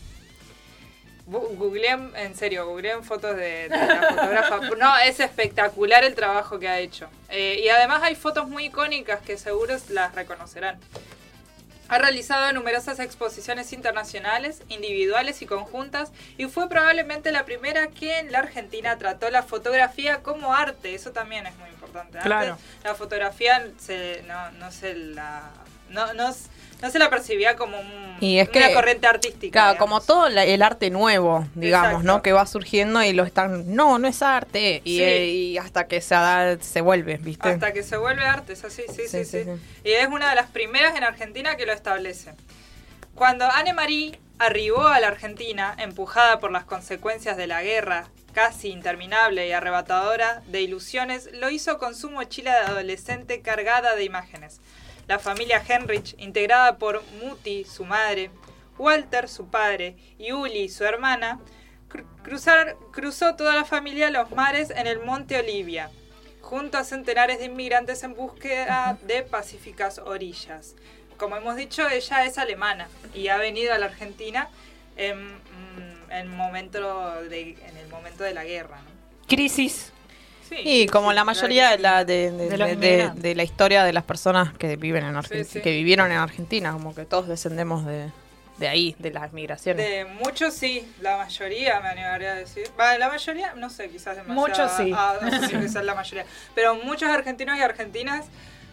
Googleen, 1.30 2.12
en 2.16 2.34
serio, 2.34 2.66
googleen 2.66 3.04
fotos 3.04 3.36
de, 3.36 3.68
de 3.68 3.76
la 3.78 4.02
fotógrafa. 4.14 4.60
No, 4.76 4.98
es 4.98 5.20
espectacular 5.20 6.04
el 6.04 6.14
trabajo 6.14 6.58
que 6.58 6.68
ha 6.68 6.78
hecho. 6.78 7.08
Eh, 7.28 7.60
y 7.64 7.68
además 7.68 8.02
hay 8.02 8.16
fotos 8.16 8.48
muy 8.48 8.66
icónicas 8.66 9.20
que 9.20 9.38
seguro 9.38 9.76
las 9.90 10.14
reconocerán. 10.14 10.78
Ha 11.88 11.98
realizado 11.98 12.52
numerosas 12.52 13.00
exposiciones 13.00 13.72
internacionales, 13.72 14.62
individuales 14.68 15.42
y 15.42 15.46
conjuntas, 15.46 16.12
y 16.38 16.46
fue 16.46 16.68
probablemente 16.68 17.32
la 17.32 17.44
primera 17.44 17.88
que 17.88 18.18
en 18.20 18.30
la 18.30 18.38
Argentina 18.38 18.96
trató 18.96 19.28
la 19.30 19.42
fotografía 19.42 20.22
como 20.22 20.54
arte. 20.54 20.94
Eso 20.94 21.10
también 21.10 21.46
es 21.46 21.56
muy 21.56 21.68
importante. 21.70 22.18
Antes, 22.18 22.22
Claro. 22.22 22.58
la 22.84 22.94
fotografía 22.94 23.66
se, 23.80 24.22
no, 24.28 24.52
no 24.52 24.70
se 24.70 24.94
la 24.94 25.50
no, 25.88 26.14
no, 26.14 26.32
no 26.82 26.90
se 26.90 26.98
la 26.98 27.10
percibía 27.10 27.56
como 27.56 27.78
un- 27.78 28.16
Y 28.20 28.38
es 28.38 28.48
una 28.50 28.68
que- 28.68 28.74
corriente 28.74 29.06
artística. 29.06 29.52
Claro, 29.52 29.72
digamos. 29.74 29.78
como 29.78 30.00
todo 30.06 30.28
la- 30.28 30.44
el 30.44 30.62
arte 30.62 30.90
nuevo, 30.90 31.46
digamos, 31.54 31.88
Exacto. 31.88 32.06
¿no? 32.06 32.22
Que 32.22 32.32
va 32.32 32.44
surgiendo 32.46 33.02
y 33.02 33.12
lo 33.12 33.24
están, 33.24 33.74
no, 33.74 33.98
no 33.98 34.08
es 34.08 34.20
arte. 34.22 34.82
Y, 34.84 34.96
Sí. 34.98 35.02
eh, 35.02 35.26
y 35.26 35.58
hasta 35.58 35.86
que 35.86 36.00
se, 36.00 36.14
da- 36.14 36.58
se 36.60 36.80
vuelve, 36.80 37.16
¿viste? 37.16 37.48
Hasta 37.48 37.72
que 37.72 37.82
se 37.82 37.96
vuelve 37.96 38.24
arte, 38.24 38.52
es 38.52 38.64
así, 38.64 38.82
sí, 38.88 38.94
sí, 38.94 39.08
sí, 39.08 39.24
Sí, 39.24 39.24
sí, 39.24 39.44
sí. 39.44 39.50
Y 39.84 39.92
es 39.92 40.06
una 40.08 40.28
de 40.30 40.36
las 40.36 40.48
primeras 40.50 40.96
en 40.96 41.04
Argentina 41.04 41.56
que 41.56 41.64
lo 41.66 41.72
establece. 41.72 42.32
Cuando 43.14 43.44
Anne-Marie 43.46 44.18
arribó 44.38 44.86
a 44.88 45.00
la 45.00 45.08
Argentina 45.08 45.74
empujada 45.78 46.40
por 46.40 46.50
las 46.50 46.64
consecuencias 46.64 47.36
de 47.36 47.46
la 47.46 47.62
guerra 47.62 48.08
casi 48.32 48.68
interminable 48.68 49.48
y 49.48 49.52
arrebatadora 49.52 50.42
de 50.46 50.60
ilusiones, 50.62 51.28
lo 51.32 51.50
hizo 51.50 51.78
con 51.78 51.94
su 51.94 52.10
mochila 52.10 52.52
de 52.54 52.60
adolescente 52.66 53.40
cargada 53.42 53.94
de 53.96 54.04
imágenes. 54.04 54.60
La 55.06 55.18
familia 55.18 55.62
Henrich, 55.66 56.14
integrada 56.18 56.78
por 56.78 57.02
Muti, 57.20 57.64
su 57.64 57.84
madre, 57.84 58.30
Walter, 58.78 59.28
su 59.28 59.48
padre, 59.48 59.96
y 60.18 60.32
Uli, 60.32 60.68
su 60.68 60.84
hermana, 60.84 61.40
cruzó 62.92 63.34
toda 63.36 63.54
la 63.54 63.64
familia 63.64 64.10
los 64.10 64.30
mares 64.30 64.70
en 64.70 64.86
el 64.86 65.00
monte 65.00 65.38
Olivia, 65.38 65.90
junto 66.40 66.78
a 66.78 66.84
centenares 66.84 67.38
de 67.38 67.46
inmigrantes 67.46 68.02
en 68.02 68.14
búsqueda 68.14 68.98
de 69.02 69.22
pacíficas 69.22 69.98
orillas. 69.98 70.76
Como 71.16 71.36
hemos 71.36 71.56
dicho, 71.56 71.88
ella 71.88 72.24
es 72.24 72.38
alemana 72.38 72.88
y 73.14 73.28
ha 73.28 73.36
venido 73.36 73.74
a 73.74 73.78
la 73.78 73.86
Argentina 73.86 74.48
en, 74.96 75.26
mm, 75.26 76.10
el 76.12 76.28
momento 76.28 77.26
de 77.28 78.34
la 78.34 78.44
guerra. 78.44 78.80
Crisis. 79.28 79.92
Sí, 80.50 80.56
Y 80.64 80.86
como 80.88 81.10
sí, 81.10 81.14
la 81.16 81.24
mayoría 81.24 81.70
de 81.70 81.78
la, 81.78 82.04
de, 82.04 82.30
de- 82.32 82.48
De 82.50 82.58
los 82.58 82.68
de- 82.68 82.74
inmigrantes. 82.74 83.22
de 83.22 83.34
la 83.34 83.42
historia 83.44 83.84
de 83.84 83.92
las 83.94 84.04
personas 84.04 84.52
que 84.52 84.76
viven 84.76 85.04
en 85.04 85.16
Argentina, 85.16 85.44
Sí, 85.44 85.50
sí. 85.54 85.60
que 85.62 85.70
vivieron 85.70 86.10
en 86.12 86.18
Argentina, 86.18 86.72
como 86.72 86.94
que 86.94 87.04
todos 87.06 87.28
descendemos 87.28 87.86
de, 87.86 88.10
de 88.58 88.68
ahí, 88.68 88.94
de 88.98 89.10
las 89.12 89.32
migraciones. 89.32 89.86
De 89.88 90.04
muchos 90.04 90.52
sí, 90.52 90.86
la 91.00 91.16
mayoría 91.16 91.80
me 91.80 91.88
animaría 91.88 92.32
a 92.32 92.34
decir. 92.34 92.68
La 92.98 93.08
mayoría, 93.08 93.54
no 93.54 93.70
sé, 93.70 93.88
quizás 93.88 94.16
demasiado. 94.16 94.34
Muchos 94.48 94.70
sí. 94.76 94.92
ah, 94.94 95.14
no 95.22 95.30
sé 95.30 95.46
si 95.48 95.56
quizás 95.56 95.84
la 95.84 95.94
mayoría. 95.94 96.26
Pero 96.54 96.74
muchos 96.74 97.08
argentinos 97.08 97.56
y 97.56 97.62
argentinas 97.62 98.26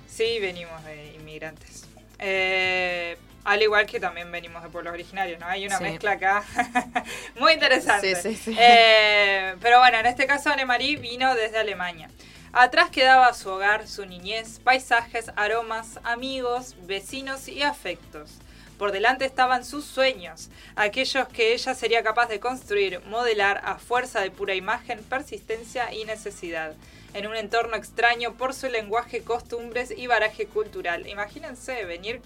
sí 0.10 0.40
venimos 0.42 0.84
de 0.84 1.14
inmigrantes. 1.16 1.86
Eh, 2.20 3.18
al 3.48 3.62
igual 3.64 3.86
que 3.86 3.98
también 4.00 4.30
venimos 4.30 4.62
de 4.62 4.68
pueblos 4.68 4.92
originarios, 4.94 5.40
¿no? 5.40 5.48
Hay 5.48 5.66
una 5.66 5.78
Sí. 5.78 5.84
mezcla 5.86 6.12
acá 6.12 6.44
muy 7.36 7.54
interesante. 7.54 8.14
Sí, 8.16 8.36
sí, 8.36 8.52
sí. 8.52 8.58
Eh, 8.60 9.56
pero 9.62 9.80
bueno, 9.80 9.98
en 10.00 10.06
este 10.06 10.28
caso 10.28 10.50
Anne-Marie 10.50 10.98
vino 10.98 11.34
desde 11.34 11.58
Alemania. 11.58 12.10
Atrás 12.52 12.90
quedaba 12.90 13.34
su 13.34 13.50
hogar, 13.50 13.88
su 13.88 14.06
niñez, 14.06 14.60
paisajes, 14.60 15.32
aromas, 15.38 16.00
amigos, 16.04 16.76
vecinos 16.88 17.48
y 17.48 17.62
afectos. 17.64 18.32
Por 18.78 18.92
delante 18.92 19.24
estaban 19.26 19.64
sus 19.64 19.86
sueños, 19.86 20.50
aquellos 20.76 21.28
que 21.30 21.54
ella 21.54 21.74
sería 21.74 22.04
capaz 22.04 22.28
de 22.28 22.40
construir, 22.42 23.00
modelar 23.06 23.62
a 23.64 23.80
fuerza 23.80 24.20
de 24.20 24.30
pura 24.30 24.56
imagen, 24.56 25.02
persistencia 25.04 25.94
y 25.94 26.04
necesidad, 26.04 26.74
en 27.14 27.28
un 27.28 27.36
entorno 27.38 27.78
extraño 27.78 28.34
por 28.34 28.54
su 28.54 28.68
lenguaje, 28.68 29.24
costumbres 29.24 29.92
y 29.96 30.06
baraje 30.08 30.48
cultural. 30.48 31.08
Imagínense 31.08 31.86
venir 31.86 32.22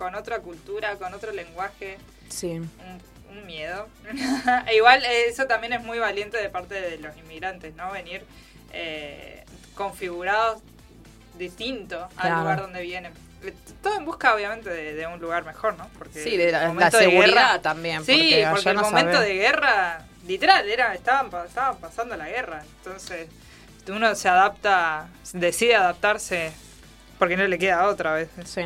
con 0.00 0.14
otra 0.14 0.38
cultura, 0.38 0.96
con 0.96 1.12
otro 1.12 1.30
lenguaje, 1.30 1.98
Sí. 2.30 2.52
un, 2.52 2.70
un 3.30 3.46
miedo. 3.46 3.86
E 4.66 4.76
Igual 4.76 5.04
eh, 5.04 5.26
eso 5.28 5.46
también 5.46 5.74
es 5.74 5.82
muy 5.82 5.98
valiente 5.98 6.38
de 6.38 6.48
parte 6.48 6.74
de 6.80 6.96
los 6.96 7.14
inmigrantes, 7.18 7.74
¿no? 7.74 7.92
Venir 7.92 8.24
eh, 8.72 9.44
configurados 9.74 10.62
distinto 11.36 12.08
al 12.16 12.40
lugar 12.40 12.62
donde 12.62 12.80
vienen. 12.80 13.12
Eh, 13.42 13.52
Todo 13.82 13.98
en 13.98 14.06
busca, 14.06 14.34
obviamente, 14.34 14.70
de, 14.70 14.94
de 14.94 15.06
un 15.06 15.20
lugar 15.20 15.44
mejor, 15.44 15.76
¿no? 15.76 15.86
Porque 15.98 16.22
Sí, 16.24 16.38
de 16.38 16.46
el 16.46 16.52
la, 16.52 16.62
la 16.62 16.68
momento 16.68 16.96
de 16.96 17.04
seguridad 17.04 17.26
guerra- 17.52 17.62
también. 17.62 18.04
Sí, 18.04 18.12
porque, 18.12 18.46
porque, 18.50 18.60
allá 18.60 18.70
el 18.70 18.76
no 18.76 18.82
momento 18.82 19.20
de 19.20 19.34
guerra, 19.34 20.04
literal, 20.26 20.66
era, 20.66 20.94
estaban, 20.94 21.30
estaban 21.46 21.76
pasando 21.76 22.16
la 22.16 22.26
guerra. 22.28 22.62
Entonces, 22.78 23.28
uno 23.88 24.14
se 24.14 24.28
adapta, 24.30 25.08
decide 25.34 25.74
adaptarse 25.76 26.52
porque 27.18 27.36
no 27.36 27.46
le 27.46 27.58
queda 27.58 27.86
otra 27.86 28.14
vez. 28.14 28.28
Sí. 28.46 28.62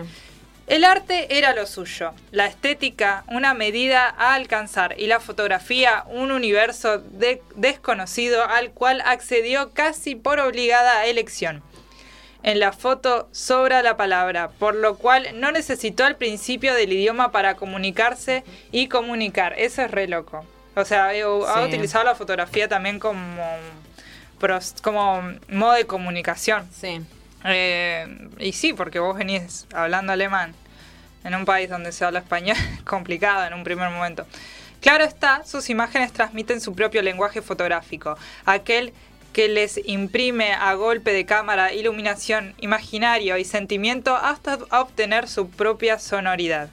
El 0.66 0.84
arte 0.84 1.36
era 1.36 1.54
lo 1.54 1.66
suyo, 1.66 2.12
la 2.30 2.46
estética 2.46 3.24
una 3.28 3.52
medida 3.52 4.08
a 4.16 4.32
alcanzar 4.34 4.94
y 4.98 5.06
la 5.08 5.20
fotografía 5.20 6.04
un 6.08 6.30
universo 6.32 6.98
de- 6.98 7.42
desconocido 7.54 8.48
al 8.48 8.70
cual 8.70 9.02
accedió 9.04 9.72
casi 9.72 10.14
por 10.14 10.40
obligada 10.40 11.04
elección. 11.04 11.62
En 12.42 12.60
la 12.60 12.72
foto 12.72 13.28
sobra 13.32 13.82
la 13.82 13.96
palabra, 13.98 14.50
por 14.58 14.74
lo 14.74 14.96
cual 14.96 15.28
no 15.38 15.50
necesitó 15.52 16.04
al 16.04 16.16
principio 16.16 16.74
del 16.74 16.92
idioma 16.92 17.30
para 17.30 17.56
comunicarse 17.56 18.42
y 18.70 18.88
comunicar. 18.88 19.54
Eso 19.58 19.82
es 19.82 19.90
re 19.90 20.08
loco. 20.08 20.44
O 20.76 20.84
sea, 20.84 21.14
eh, 21.14 21.22
ha 21.22 21.62
utilizado 21.64 22.04
la 22.04 22.14
fotografía 22.14 22.68
también 22.68 22.98
como, 22.98 23.42
como 24.82 25.22
modo 25.48 25.72
de 25.72 25.86
comunicación. 25.86 26.68
Sí. 26.72 27.00
Eh, 27.44 28.28
y 28.38 28.52
sí, 28.52 28.72
porque 28.72 28.98
vos 28.98 29.16
venís 29.16 29.66
hablando 29.72 30.12
alemán 30.12 30.54
en 31.24 31.34
un 31.34 31.44
país 31.44 31.68
donde 31.68 31.92
se 31.92 32.04
habla 32.04 32.20
español, 32.20 32.56
complicado 32.84 33.46
en 33.46 33.54
un 33.54 33.64
primer 33.64 33.90
momento. 33.90 34.26
Claro 34.80 35.04
está, 35.04 35.44
sus 35.44 35.70
imágenes 35.70 36.12
transmiten 36.12 36.60
su 36.60 36.74
propio 36.74 37.00
lenguaje 37.00 37.40
fotográfico, 37.40 38.18
aquel 38.44 38.92
que 39.32 39.48
les 39.48 39.80
imprime 39.86 40.52
a 40.52 40.74
golpe 40.74 41.12
de 41.12 41.26
cámara 41.26 41.72
iluminación, 41.72 42.54
imaginario 42.60 43.36
y 43.36 43.44
sentimiento 43.44 44.14
hasta 44.14 44.58
obtener 44.70 45.26
su 45.26 45.48
propia 45.48 45.98
sonoridad. 45.98 46.68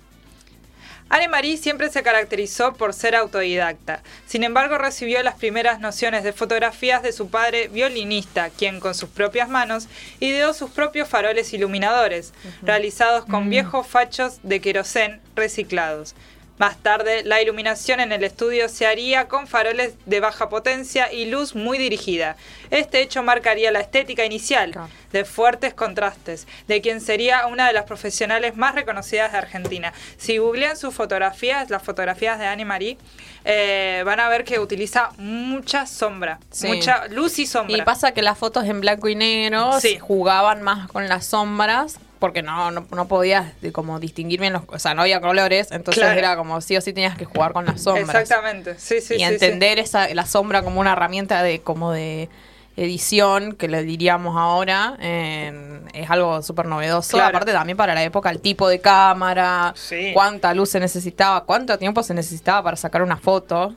Anne-Marie 1.12 1.58
siempre 1.58 1.90
se 1.90 2.04
caracterizó 2.04 2.72
por 2.74 2.94
ser 2.94 3.16
autodidacta. 3.16 4.02
Sin 4.26 4.46
embargo, 4.46 4.78
recibió 4.78 5.22
las 5.24 5.36
primeras 5.36 5.82
nociones 5.82 6.24
de 6.24 6.32
fotografías 6.32 7.04
de 7.04 7.12
su 7.12 7.30
padre 7.30 7.68
violinista, 7.68 8.50
quien 8.50 8.80
con 8.80 8.96
sus 8.96 9.10
propias 9.10 9.50
manos 9.50 9.90
ideó 10.22 10.54
sus 10.54 10.72
propios 10.72 11.10
faroles 11.10 11.52
iluminadores, 11.54 12.34
realizados 12.62 13.26
con 13.26 13.50
viejos 13.50 13.86
fachos 13.88 14.40
de 14.44 14.62
querosén 14.62 15.20
reciclados. 15.36 16.16
Más 16.62 16.78
tarde, 16.78 17.24
la 17.24 17.42
iluminación 17.42 18.02
en 18.02 18.12
el 18.12 18.24
estudio 18.24 18.70
se 18.70 18.86
haría 18.86 19.28
con 19.28 19.48
faroles 19.48 19.96
de 20.06 20.20
baja 20.20 20.48
potencia 20.48 21.12
y 21.12 21.26
luz 21.26 21.56
muy 21.56 21.80
dirigida. 21.80 22.36
Este 22.70 23.02
hecho 23.02 23.24
marcaría 23.24 23.72
la 23.72 23.80
estética 23.80 24.26
inicial, 24.26 24.76
de 25.12 25.26
fuertes 25.26 25.74
contrastes, 25.74 26.46
de 26.68 26.80
quien 26.82 27.02
sería 27.02 27.48
una 27.48 27.66
de 27.66 27.74
las 27.74 27.86
profesionales 27.86 28.58
más 28.58 28.76
reconocidas 28.76 29.32
de 29.32 29.40
Argentina. 29.40 29.92
Si 30.18 30.38
googlean 30.38 30.78
sus 30.78 30.94
fotografías, 30.94 31.72
las 31.72 31.82
fotografías 31.82 32.38
de 32.38 32.46
Anne 32.46 32.64
Marie, 32.64 33.00
eh, 33.44 34.04
van 34.06 34.20
a 34.20 34.30
ver 34.30 34.44
que 34.44 34.60
utiliza 34.60 35.10
mucha 35.18 35.88
sombra, 35.88 36.38
Sí. 36.52 36.68
mucha 36.68 37.08
luz 37.08 37.40
y 37.40 37.48
sombra. 37.48 37.76
Y 37.76 37.82
pasa 37.82 38.12
que 38.12 38.22
las 38.22 38.38
fotos 38.38 38.66
en 38.66 38.82
blanco 38.82 39.10
y 39.10 39.16
negro 39.16 39.80
Sí. 39.80 39.98
jugaban 39.98 40.62
más 40.62 40.88
con 40.92 41.10
las 41.10 41.26
sombras 41.26 41.98
porque 42.22 42.42
no, 42.42 42.72
no, 42.72 42.86
no 42.90 43.08
podías 43.10 43.52
como 43.74 44.00
distinguir 44.00 44.40
bien 44.40 44.54
los... 44.54 44.62
O 44.68 44.80
sea, 44.80 44.94
no 44.94 45.02
había 45.02 45.20
colores, 45.20 45.72
entonces 45.72 46.02
Claro. 46.04 46.18
era 46.18 46.38
como 46.38 46.62
sí 46.62 46.78
o 46.78 46.82
sí 46.82 46.94
tenías 46.94 47.18
que 47.18 47.26
jugar 47.26 47.52
con 47.52 47.66
las 47.66 47.82
sombras. 47.82 48.08
Exactamente, 48.16 48.80
sí, 48.80 49.02
sí, 49.02 49.16
y 49.16 49.18
sí, 49.18 49.24
entender 49.24 49.80
esa 49.80 50.08
la 50.14 50.26
sombra 50.26 50.62
como 50.64 50.80
una 50.80 50.94
herramienta 50.94 51.44
de 51.44 51.60
como 51.60 51.92
de 51.92 52.30
edición, 52.78 53.54
que 53.56 53.68
le 53.68 53.84
diríamos 53.84 54.38
ahora, 54.38 54.96
es 55.02 56.10
algo 56.10 56.42
súper 56.42 56.68
novedoso. 56.68 57.12
Claro. 57.18 57.30
Aparte 57.30 57.52
también 57.52 57.76
para 57.78 57.94
la 57.94 58.04
época, 58.04 58.30
el 58.30 58.40
tipo 58.40 58.70
de 58.70 58.80
cámara, 58.80 59.74
Sí. 59.76 60.12
cuánta 60.14 60.54
luz 60.54 60.70
se 60.70 60.80
necesitaba, 60.80 61.44
cuánto 61.44 61.78
tiempo 61.78 62.02
se 62.02 62.14
necesitaba 62.14 62.64
para 62.64 62.78
sacar 62.78 63.02
una 63.02 63.18
foto. 63.18 63.76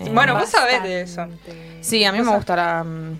Eh, 0.00 0.10
Bueno, 0.12 0.34
vos 0.34 0.48
sabés 0.50 0.82
de 0.82 1.02
eso. 1.02 1.26
Sí, 1.80 2.04
a 2.04 2.12
mí 2.12 2.20
me 2.20 2.34
gustará. 2.34 2.84
mm, 2.84 3.18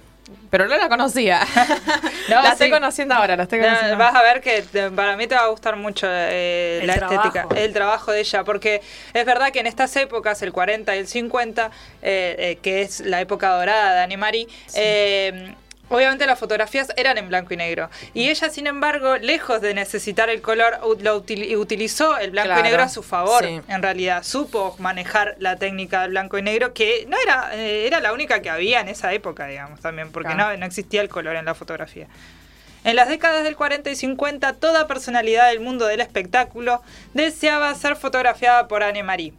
Pero 0.54 0.68
no 0.68 0.76
la 0.78 0.88
conocía. 0.88 1.40
No, 2.28 2.40
la 2.40 2.52
estoy 2.52 2.68
sí. 2.68 2.72
conociendo 2.72 3.14
ahora, 3.14 3.36
la 3.36 3.42
estoy 3.42 3.60
conociendo. 3.60 3.98
vas 3.98 4.14
a 4.14 4.22
ver 4.22 4.40
que 4.40 4.62
te- 4.62 4.90
para 4.90 5.14
mí 5.16 5.26
te 5.26 5.34
va 5.34 5.42
a 5.42 5.46
gustar 5.48 5.76
mucho 5.76 6.06
eh, 6.08 6.80
la 6.84 6.94
trabajo. 6.94 7.14
estética, 7.26 7.60
el 7.60 7.72
trabajo 7.74 8.12
de 8.12 8.20
ella, 8.20 8.44
porque 8.44 8.80
es 9.12 9.26
verdad 9.26 9.50
que 9.52 9.58
en 9.60 9.66
estas 9.66 9.94
épocas, 9.96 10.40
el 10.42 10.50
40 10.52 10.94
y 10.96 10.98
el 11.00 11.06
50, 11.06 11.70
eh, 12.00 12.36
eh, 12.38 12.58
que 12.62 12.80
es 12.82 13.00
la 13.00 13.20
época 13.20 13.50
dorada 13.50 13.94
de 13.94 14.00
Anne-Marie, 14.04 14.46
eh, 14.74 15.54
obviamente 15.88 16.26
las 16.26 16.38
fotografías 16.38 16.88
eran 16.96 17.18
en 17.18 17.28
blanco 17.28 17.54
y 17.54 17.56
negro. 17.56 17.90
Y 18.14 18.28
ella, 18.30 18.48
sin 18.50 18.66
embargo, 18.66 19.16
lejos 19.16 19.60
de 19.60 19.74
necesitar 19.74 20.28
el 20.30 20.40
color, 20.40 20.78
lo 21.00 21.22
util- 21.24 21.56
utilizó 21.56 22.16
el 22.18 22.30
blanco 22.30 22.48
Claro, 22.48 22.60
y 22.60 22.62
negro 22.64 22.82
a 22.82 22.88
su 22.88 23.02
favor. 23.02 23.44
sí. 23.44 23.60
En 23.68 23.82
realidad, 23.82 24.22
supo 24.22 24.76
manejar 24.78 25.36
la 25.38 25.56
técnica 25.56 26.02
del 26.02 26.10
blanco 26.10 26.38
y 26.38 26.42
negro, 26.42 26.72
que 26.74 27.04
no 27.08 27.16
era, 27.22 27.50
eh, 27.54 27.86
era 27.86 28.00
la 28.00 28.12
única 28.12 28.40
que 28.42 28.50
había 28.50 28.80
en 28.80 28.88
esa 28.88 29.12
época, 29.12 29.46
digamos, 29.46 29.80
también, 29.80 30.10
porque 30.12 30.32
Claro. 30.34 30.52
no, 30.52 30.56
no 30.58 30.66
existía 30.66 31.00
el 31.02 31.08
color 31.08 31.36
en 31.36 31.44
la 31.44 31.54
fotografía. 31.54 32.06
En 32.84 32.96
las 32.96 33.08
décadas 33.08 33.44
del 33.44 33.56
40 33.56 33.90
y 33.90 33.96
50, 33.96 34.52
toda 34.54 34.86
personalidad 34.86 35.48
del 35.48 35.60
mundo 35.60 35.86
del 35.86 36.00
espectáculo 36.00 36.82
deseaba 37.14 37.74
ser 37.74 37.96
fotografiada 37.96 38.68
por 38.68 38.82
Anne-Marie, 38.82 39.32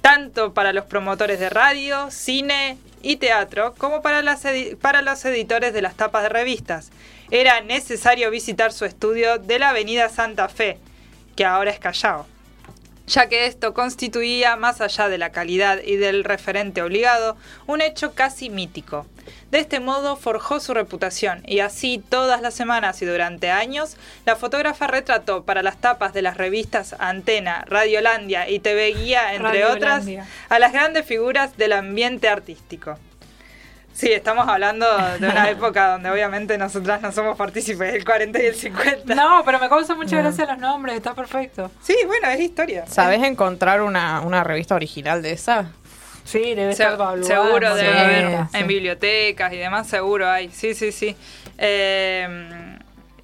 tanto 0.00 0.54
para 0.54 0.72
los 0.72 0.86
promotores 0.86 1.38
de 1.38 1.50
radio, 1.50 2.10
cine 2.10 2.78
y 3.02 3.16
teatro, 3.16 3.74
como 3.78 4.02
para, 4.02 4.22
los 4.22 5.24
editores 5.24 5.72
de 5.72 5.82
las 5.82 5.94
tapas 5.94 6.22
de 6.22 6.28
revistas. 6.28 6.90
Era 7.30 7.60
necesario 7.60 8.30
visitar 8.30 8.72
su 8.72 8.84
estudio 8.84 9.38
de 9.38 9.58
la 9.58 9.70
Avenida 9.70 10.08
Santa 10.08 10.48
Fe, 10.48 10.78
que 11.36 11.44
ahora 11.44 11.70
es 11.70 11.78
Callao. 11.78 12.26
Ya 13.08 13.28
que 13.28 13.46
esto 13.46 13.74
constituía, 13.74 14.56
más 14.56 14.80
allá 14.80 15.08
de 15.08 15.18
la 15.18 15.30
calidad 15.30 15.80
y 15.84 15.96
del 15.96 16.24
referente 16.24 16.82
obligado, 16.82 17.36
un 17.66 17.80
hecho 17.80 18.14
casi 18.14 18.50
mítico. 18.50 19.06
De 19.50 19.58
este 19.58 19.80
modo 19.80 20.16
forjó 20.16 20.60
su 20.60 20.74
reputación 20.74 21.42
y 21.46 21.60
así 21.60 22.02
todas 22.06 22.42
las 22.42 22.54
semanas 22.54 23.00
y 23.00 23.06
durante 23.06 23.50
años, 23.50 23.96
la 24.26 24.36
fotógrafa 24.36 24.86
retrató 24.86 25.44
para 25.44 25.62
las 25.62 25.78
tapas 25.78 26.12
de 26.12 26.22
las 26.22 26.36
revistas 26.36 26.94
Antena, 26.98 27.64
Radiolandia 27.66 28.48
y 28.48 28.58
TV 28.58 28.92
Guía, 28.94 29.34
entre 29.34 29.64
otras, 29.64 30.04
a 30.48 30.58
las 30.58 30.72
grandes 30.72 31.06
figuras 31.06 31.56
del 31.56 31.72
ambiente 31.72 32.28
artístico. 32.28 32.98
Sí, 33.98 34.12
estamos 34.12 34.46
hablando 34.46 34.86
de 35.18 35.28
una 35.28 35.50
época 35.50 35.88
donde 35.88 36.08
obviamente 36.08 36.56
nosotras 36.56 37.02
no 37.02 37.10
somos 37.10 37.36
partícipes 37.36 37.92
del 37.92 38.04
40 38.04 38.40
y 38.40 38.46
el 38.46 38.54
50. 38.54 39.12
No, 39.16 39.42
pero 39.44 39.58
me 39.58 39.68
causa 39.68 39.96
mucha 39.96 40.18
gracia 40.18 40.46
los 40.46 40.58
nombres, 40.58 40.94
está 40.94 41.14
perfecto. 41.16 41.68
Sí, 41.82 41.96
bueno, 42.06 42.28
es 42.28 42.38
historia. 42.38 42.86
¿Sabes 42.86 43.20
encontrar 43.24 43.82
una, 43.82 44.20
una 44.20 44.44
revista 44.44 44.76
original 44.76 45.20
de 45.20 45.32
esa? 45.32 45.72
Sí, 46.22 46.54
debe 46.54 46.74
Se- 46.74 46.84
estar 46.84 46.96
valuada, 46.96 47.24
seguro 47.26 47.74
debe 47.74 47.90
sí, 47.92 47.98
haber 47.98 48.26
sí. 48.52 48.56
en 48.58 48.66
bibliotecas 48.68 49.52
y 49.52 49.56
demás, 49.56 49.88
seguro 49.88 50.30
hay. 50.30 50.48
Sí, 50.52 50.74
sí, 50.74 50.92
sí. 50.92 51.16
Eh, 51.56 52.67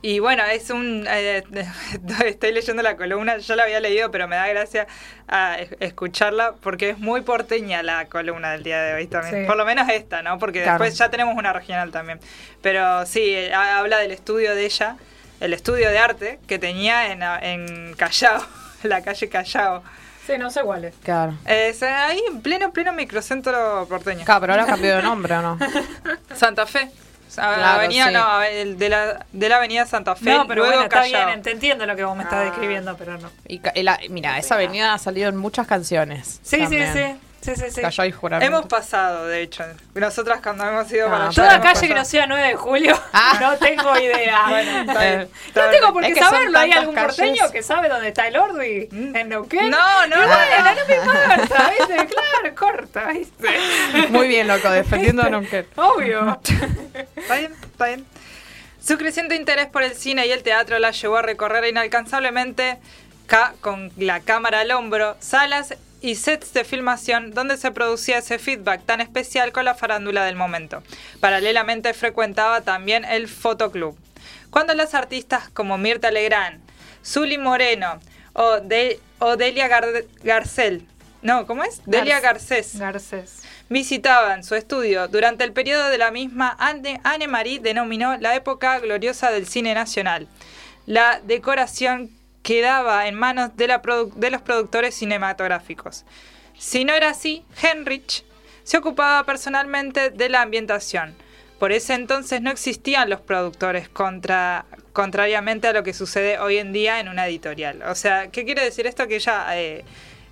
y 0.07 0.19
bueno, 0.19 0.45
es 0.45 0.69
un. 0.69 1.07
eh, 1.09 1.43
estoy 2.27 2.53
leyendo 2.53 2.83
la 2.83 2.95
columna, 2.97 3.39
ya 3.39 3.57
la 3.57 3.63
había 3.63 3.81
leído, 3.81 4.11
pero 4.11 4.29
me 4.29 4.37
da 4.37 4.47
gracia 4.49 4.87
a 5.29 5.57
es- 5.59 5.75
escucharla 5.81 6.53
porque 6.61 6.91
es 6.91 6.99
muy 6.99 7.23
porteña 7.23 7.83
la 7.83 8.05
columna 8.05 8.53
del 8.53 8.63
día 8.65 8.83
de 8.83 8.93
hoy 8.95 9.07
también. 9.07 9.43
Sí. 9.45 9.47
Por 9.47 9.57
lo 9.57 9.65
menos 9.65 9.89
esta, 9.89 10.21
¿no? 10.23 10.39
Porque 10.39 10.63
Claro. 10.63 10.79
después 10.85 10.99
ya 10.99 11.09
tenemos 11.09 11.35
una 11.37 11.55
regional 11.55 11.91
también. 11.91 12.21
Pero 12.61 13.07
sí, 13.07 13.23
eh, 13.35 13.55
ha- 13.55 13.79
habla 13.79 13.97
del 13.99 14.11
estudio 14.11 14.55
de 14.55 14.67
ella, 14.67 14.97
el 15.41 15.55
estudio 15.55 15.89
de 15.89 15.99
arte 15.99 16.39
que 16.47 16.59
tenía 16.59 17.11
en, 17.11 17.23
en 17.23 17.95
Callao, 17.95 18.45
la 18.83 19.01
calle 19.03 19.29
Callao. 19.31 19.83
Sí, 20.27 20.35
no 20.39 20.51
sé 20.51 20.61
cuál 20.63 20.85
es. 20.85 20.95
Claro. 21.03 21.33
Es 21.47 21.83
ahí 21.83 22.23
en 22.29 22.43
pleno, 22.43 22.73
pleno 22.73 22.93
microcentro 22.93 23.87
porteño. 23.89 24.25
Claro, 24.27 24.41
pero 24.43 24.53
ahora 24.53 24.67
cambió 24.67 24.97
de 24.97 25.03
nombre, 25.03 25.35
¿o 25.37 25.41
no? 25.43 25.59
Santa 26.35 26.67
Fe. 26.67 26.91
Claro, 27.35 27.79
avenida, 27.81 28.07
sí. 28.09 28.13
no, 28.13 28.77
de 28.79 28.89
la, 28.89 29.27
de 29.33 29.49
la 29.49 29.57
avenida 29.57 29.87
Santa 29.87 30.15
Fe. 30.17 30.31
No, 30.31 30.47
pero 30.47 30.63
luego 30.63 30.73
bueno, 30.77 30.85
está 30.85 31.01
Callao. 31.03 31.27
bien, 31.27 31.43
te 31.43 31.51
entiendo 31.53 31.87
lo 31.87 31.97
que 31.97 32.05
vos 32.05 32.17
me 32.17 32.23
estás 32.25 32.41
Ah. 32.41 32.45
describiendo, 32.45 32.97
pero 32.97 33.19
no. 33.19 33.31
Y 33.47 33.59
ca- 33.59 33.73
y 33.75 33.83
la- 33.83 33.99
mira, 34.11 34.39
esa 34.39 34.55
avenida 34.55 34.95
ha 34.95 34.99
salido 34.99 35.29
en 35.29 35.37
muchas 35.37 35.67
canciones. 35.67 36.41
Sí, 36.43 36.59
también. 36.59 36.93
sí, 36.93 36.99
sí. 36.99 37.17
Sí, 37.45 37.55
sí, 37.57 37.65
sí. 37.71 37.81
Callao 37.83 38.07
y 38.07 38.13
juramento. 38.13 38.57
Hemos 38.57 38.67
pasado, 38.69 39.27
de 39.27 39.43
hecho. 39.43 39.65
Nosotras 39.95 40.41
cuando 40.43 40.65
hemos 40.67 40.91
ido 40.91 41.09
Ah, 41.09 41.11
para 41.11 41.25
allá. 41.27 41.35
Toda 41.35 41.61
calle 41.61 41.89
que 41.89 41.95
no 41.95 42.05
sea 42.05 42.27
9 42.27 42.49
de 42.49 42.55
julio, 42.57 42.99
Ah. 43.13 43.37
no 43.41 43.57
tengo 43.59 43.99
idea. 43.99 44.47
Está 44.87 45.01
bien, 45.01 45.21
Eh, 45.21 45.29
No 45.55 45.63
tengo 45.71 45.93
por 45.93 46.03
Es 46.05 46.09
qué 46.09 46.15
que 46.15 46.21
saberlo. 46.21 46.59
¿Hay 46.59 46.73
algún 46.73 46.95
calles. 46.95 47.17
porteño 47.17 47.51
que 47.53 47.63
sabe 47.63 47.89
dónde 47.91 48.09
está 48.09 48.27
el 48.29 48.37
Ordi? 48.39 48.89
¿En 48.91 49.29
Neuquén? 49.29 49.69
No, 49.69 50.07
no, 50.07 50.17
no. 50.17 50.27
bueno, 50.27 50.75
no 50.75 50.87
me 50.87 50.95
importa, 50.97 51.71
¿viste? 51.79 51.97
Claro, 52.07 52.55
corta, 52.57 53.07
¿viste? 53.09 53.49
Muy 54.09 54.27
bien, 54.29 54.49
loco, 54.49 54.71
defendiendo 54.71 55.23
a 55.23 55.29
Nunquet. 55.29 55.67
Obvio. 55.77 56.41
Está 57.17 57.37
bien, 57.37 57.53
está 57.63 57.87
bien. 57.89 58.07
Su 58.83 58.97
creciente 58.99 59.35
interés 59.35 59.67
por 59.67 59.83
el 59.83 59.95
cine 59.95 60.27
y 60.27 60.31
el 60.33 60.43
teatro 60.43 60.79
la 60.79 60.93
llevó 60.93 61.17
a 61.19 61.23
recorrer 61.23 61.65
inalcanzablemente, 61.67 62.79
ca- 63.27 63.55
con 63.61 63.93
la 63.97 64.21
cámara 64.21 64.61
al 64.61 64.71
hombro, 64.73 65.17
salas 65.21 65.75
y 66.05 66.17
sets 66.17 66.53
de 66.53 66.65
filmación 66.65 67.31
donde 67.33 67.57
se 67.57 67.71
producía 67.71 68.19
ese 68.19 68.39
feedback 68.39 68.85
tan 68.85 69.01
especial 69.01 69.53
con 69.53 69.65
la 69.65 69.75
farándula 69.75 70.25
del 70.27 70.37
momento. 70.37 70.83
Paralelamente 71.21 71.95
frecuentaba 71.95 72.61
también 72.61 73.07
el 73.07 73.27
fotoclub. 73.27 73.97
Cuando 74.51 74.75
las 74.75 74.95
artistas 74.95 75.49
como 75.49 75.79
Mirta 75.79 76.11
Legrand, 76.11 76.61
Zully 77.03 77.39
Moreno 77.39 78.01
o, 78.35 78.61
de, 78.61 79.01
o 79.19 79.37
Delia 79.37 79.67
Gar- 79.69 80.05
Garcel, 80.23 80.87
no, 81.23 81.47
¿cómo 81.47 81.65
es? 81.65 81.81
Delia 81.87 82.21
Garcés 82.21 82.79
Garcés. 82.79 83.43
visitaban 83.71 84.45
su 84.45 84.55
estudio. 84.57 85.09
Durante 85.09 85.43
el 85.45 85.55
periodo 85.55 85.89
de 85.89 85.97
la 85.97 86.11
misma, 86.11 86.55
Anne, 86.59 87.01
Anne 87.03 87.29
Marie 87.29 87.61
denominó 87.61 88.19
la 88.19 88.35
época 88.35 88.79
gloriosa 88.79 89.31
del 89.31 89.47
cine 89.47 89.73
nacional. 89.73 90.29
La 90.85 91.21
decoración 91.25 92.11
quedaba 92.45 93.09
en 93.09 93.17
manos 93.17 93.57
de, 93.57 93.67
la 93.67 93.83
de 94.15 94.31
los 94.31 94.43
productores 94.43 94.95
cinematográficos. 94.95 96.05
Si 96.57 96.85
no 96.85 96.93
era 96.93 97.09
así, 97.09 97.45
Henrich 97.61 98.25
se 98.63 98.77
ocupaba 98.77 99.25
personalmente 99.25 100.11
de 100.11 100.29
la 100.29 100.43
ambientación. 100.43 101.17
Por 101.59 101.73
ese 101.73 101.95
entonces 101.95 102.43
no 102.43 102.51
existían 102.51 103.09
los 103.09 103.21
productores, 103.21 103.89
contra, 103.89 104.67
contrariamente 104.93 105.69
a 105.69 105.73
lo 105.73 105.83
que 105.83 105.95
sucede 105.95 106.39
hoy 106.39 106.59
en 106.59 106.73
día 106.73 107.01
en 107.01 107.09
una 107.09 107.27
editorial. 107.27 107.83
O 107.89 107.95
sea, 107.95 108.29
¿qué 108.29 108.45
quiere 108.45 108.63
decir 108.63 108.87
esto? 108.87 109.09
Que 109.09 109.17
ella 109.17 109.47
eh, 109.57 109.85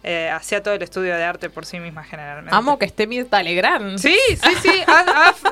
eh, 0.02 0.28
hacía 0.30 0.62
todo 0.62 0.74
el 0.74 0.82
estudio 0.82 1.16
de 1.16 1.24
arte 1.24 1.48
por 1.48 1.64
sí 1.64 1.80
misma 1.80 2.04
generalmente. 2.04 2.54
Amo 2.54 2.78
que 2.78 2.84
esté 2.84 3.06
Mirta 3.06 3.42
Legrand. 3.42 3.98
Sí, 3.98 4.18
sí, 4.28 4.50
sí. 4.60 4.68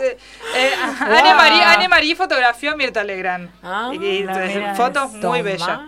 eh, 0.02 0.72
Wow. 1.00 1.16
Anne 1.16 1.34
Marie, 1.34 1.62
Anne 1.62 1.88
Marie 1.88 2.16
fotografió 2.16 2.72
a 2.72 2.76
Mirta 2.76 3.02
Legrand. 3.02 3.50
Ah, 3.62 3.92
y, 3.94 4.26
fotos 4.76 5.12
muy 5.14 5.40
bellas. 5.40 5.80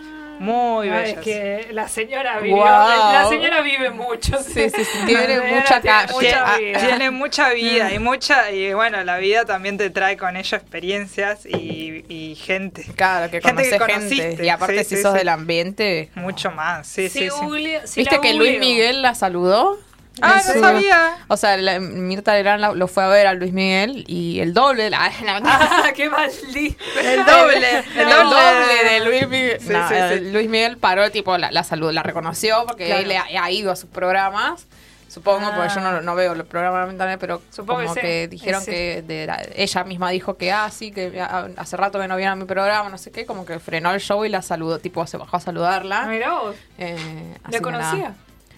Muy 0.43 0.89
No, 0.89 0.95
bellas. 0.95 1.17
es 1.17 1.23
que 1.23 1.67
la 1.71 1.87
señora 1.87 2.39
vivió, 2.39 2.57
Wow. 2.57 2.65
la 2.65 3.25
señora 3.29 3.61
vive 3.61 3.89
mucho. 3.91 4.37
Sí, 4.43 4.69
sí, 4.69 4.83
sí, 4.85 4.97
tiene 5.05 5.39
mucha 5.41 5.81
tiene 5.81 5.97
calle. 5.97 6.13
mucha 6.13 6.53
Ah, 6.53 6.57
vida. 6.57 6.79
Tiene 6.79 7.11
mucha 7.11 7.49
vida 7.53 7.93
y 7.93 7.99
mucha 7.99 8.51
y 8.51 8.73
bueno, 8.73 9.03
la 9.03 9.17
vida 9.17 9.45
también 9.45 9.77
te 9.77 9.89
trae 9.89 10.17
con 10.17 10.35
ella 10.37 10.57
experiencias 10.57 11.45
y, 11.45 12.03
y 12.09 12.35
gente. 12.35 12.83
Claro, 12.95 13.31
que 13.31 13.41
Gente 13.41 13.63
que 13.63 13.69
gente. 13.69 13.85
conociste. 13.93 14.45
Y 14.45 14.49
aparte, 14.49 14.83
Sí, 14.83 14.89
si 14.91 14.95
sí, 14.97 15.01
sos 15.01 15.13
sí. 15.13 15.19
del 15.19 15.29
ambiente. 15.29 16.09
Mucho 16.15 16.51
más, 16.51 16.85
sí, 16.87 17.09
sí, 17.09 17.19
sí. 17.19 17.29
google- 17.29 17.87
si 17.87 18.01
¿Viste 18.01 18.19
que 18.19 18.33
Luis 18.33 18.59
Miguel 18.59 19.01
la 19.01 19.15
saludó? 19.15 19.77
Ah, 20.21 20.41
no 20.45 20.59
sabía. 20.61 21.17
O 21.27 21.37
sea, 21.37 21.57
la- 21.57 21.79
Mirta 21.79 22.33
Legrand 22.35 22.61
la- 22.61 22.71
lo 22.73 22.87
fue 22.87 23.03
a 23.03 23.07
ver 23.07 23.25
a 23.25 23.33
Luis 23.33 23.51
Miguel 23.51 24.03
y 24.07 24.39
el 24.41 24.53
doble. 24.53 24.89
La, 24.89 25.11
la- 25.25 25.41
Ah, 25.43 25.91
qué 25.95 26.09
maldito. 26.09 26.83
El 27.01 27.25
doble, 27.25 27.79
el 27.79 27.99
el 27.99 28.09
doble 28.09 28.89
de 28.91 28.99
Luis 29.05 29.27
Miguel. 29.27 29.59
Sí, 29.59 29.69
No, 29.69 29.89
sí, 29.89 29.95
sí. 30.13 30.31
Luis 30.31 30.49
Miguel 30.49 30.77
paró, 30.77 31.09
tipo, 31.09 31.37
la, 31.37 31.51
la 31.51 31.63
salud, 31.63 31.91
la 31.91 32.03
reconoció 32.03 32.63
porque 32.67 32.85
Claro. 32.85 33.01
él 33.01 33.11
ha, 33.13 33.43
ha 33.43 33.51
ido 33.51 33.71
a 33.71 33.75
sus 33.75 33.89
programas. 33.89 34.67
Supongo, 35.09 35.45
Ah. 35.47 35.53
porque 35.55 35.73
yo 35.75 35.81
no, 35.81 36.01
no 36.01 36.15
veo 36.15 36.33
los 36.33 36.47
programas 36.47 36.95
también, 36.97 37.19
pero 37.19 37.41
Supongo 37.51 37.81
como 37.83 37.93
que 37.95 38.27
dijeron 38.27 38.61
Sí. 38.63 38.71
que 38.71 39.03
de 39.05 39.27
la- 39.27 39.41
ella 39.55 39.83
misma 39.83 40.09
dijo 40.09 40.37
que, 40.37 40.51
ah, 40.51 40.69
sí, 40.71 40.91
que 40.91 41.19
ah, 41.21 41.47
hace 41.57 41.77
rato 41.77 41.99
que 41.99 42.07
no 42.07 42.15
vieron 42.17 42.39
mi 42.39 42.45
programa, 42.45 42.89
no 42.89 42.97
sé 42.97 43.11
qué, 43.11 43.25
como 43.25 43.45
que 43.45 43.59
frenó 43.59 43.91
el 43.93 43.99
show 43.99 44.25
y 44.25 44.29
la 44.29 44.41
saludó, 44.41 44.79
tipo, 44.79 45.05
se 45.05 45.17
bajó 45.17 45.37
a 45.37 45.39
saludarla. 45.39 46.05
Mirá 46.05 46.33
vos. 46.39 46.55
Eh, 46.79 47.35
así 47.43 47.53
¿La 47.53 47.59
conocía? 47.61 47.93
nada. 47.99 48.15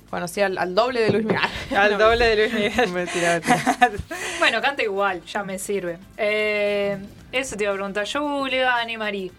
Conocía 0.09 0.45
al, 0.45 0.57
al 0.57 0.75
doble 0.75 1.01
de 1.01 1.09
Luis 1.11 1.25
Miguel. 1.25 1.41
Al 1.77 1.97
doble 1.97 2.25
de 2.27 2.35
Luis 2.35 2.53
Miguel. 2.53 2.89
Mentira. 2.93 3.41
Bueno, 4.39 4.61
canta 4.61 4.83
igual, 4.83 5.23
ya 5.25 5.43
me 5.43 5.57
sirve. 5.57 5.97
Eh, 6.17 6.97
eso 7.31 7.55
te 7.55 7.63
iba 7.63 7.71
a 7.71 7.75
preguntar. 7.75 8.05
Yo 8.05 8.21
googleé 8.21 8.63
a 8.63 8.77
Annie 8.77 8.97
Marie. 8.97 9.31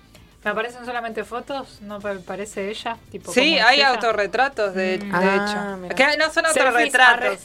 ¿Me 0.44 0.50
aparecen 0.50 0.84
solamente 0.84 1.24
fotos? 1.24 1.80
¿No 1.82 1.98
me 2.00 2.16
parece 2.18 2.68
ella? 2.70 2.96
Tipo, 3.10 3.32
Sí, 3.32 3.40
¿cómo 3.40 3.56
es 3.56 3.64
hay 3.64 3.76
ella? 3.78 3.88
autorretratos 3.90 4.74
de, 4.74 4.98
de 4.98 5.10
Ah, 5.12 5.76
hecho. 5.82 5.94
Que 5.94 6.16
no 6.16 6.24
son 6.32 6.44
Selfies, 6.44 6.58
autorretratos, 6.94 7.38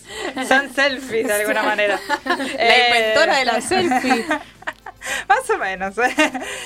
son 0.48 0.74
selfies 0.74 1.28
de 1.28 1.34
alguna 1.34 1.64
manera. 1.64 2.00
La 2.26 2.88
inventora 2.88 3.38
de 3.38 3.46
la 3.46 3.62
selfie. 3.62 4.26
Más 5.28 5.50
o 5.50 5.58
menos. 5.58 5.96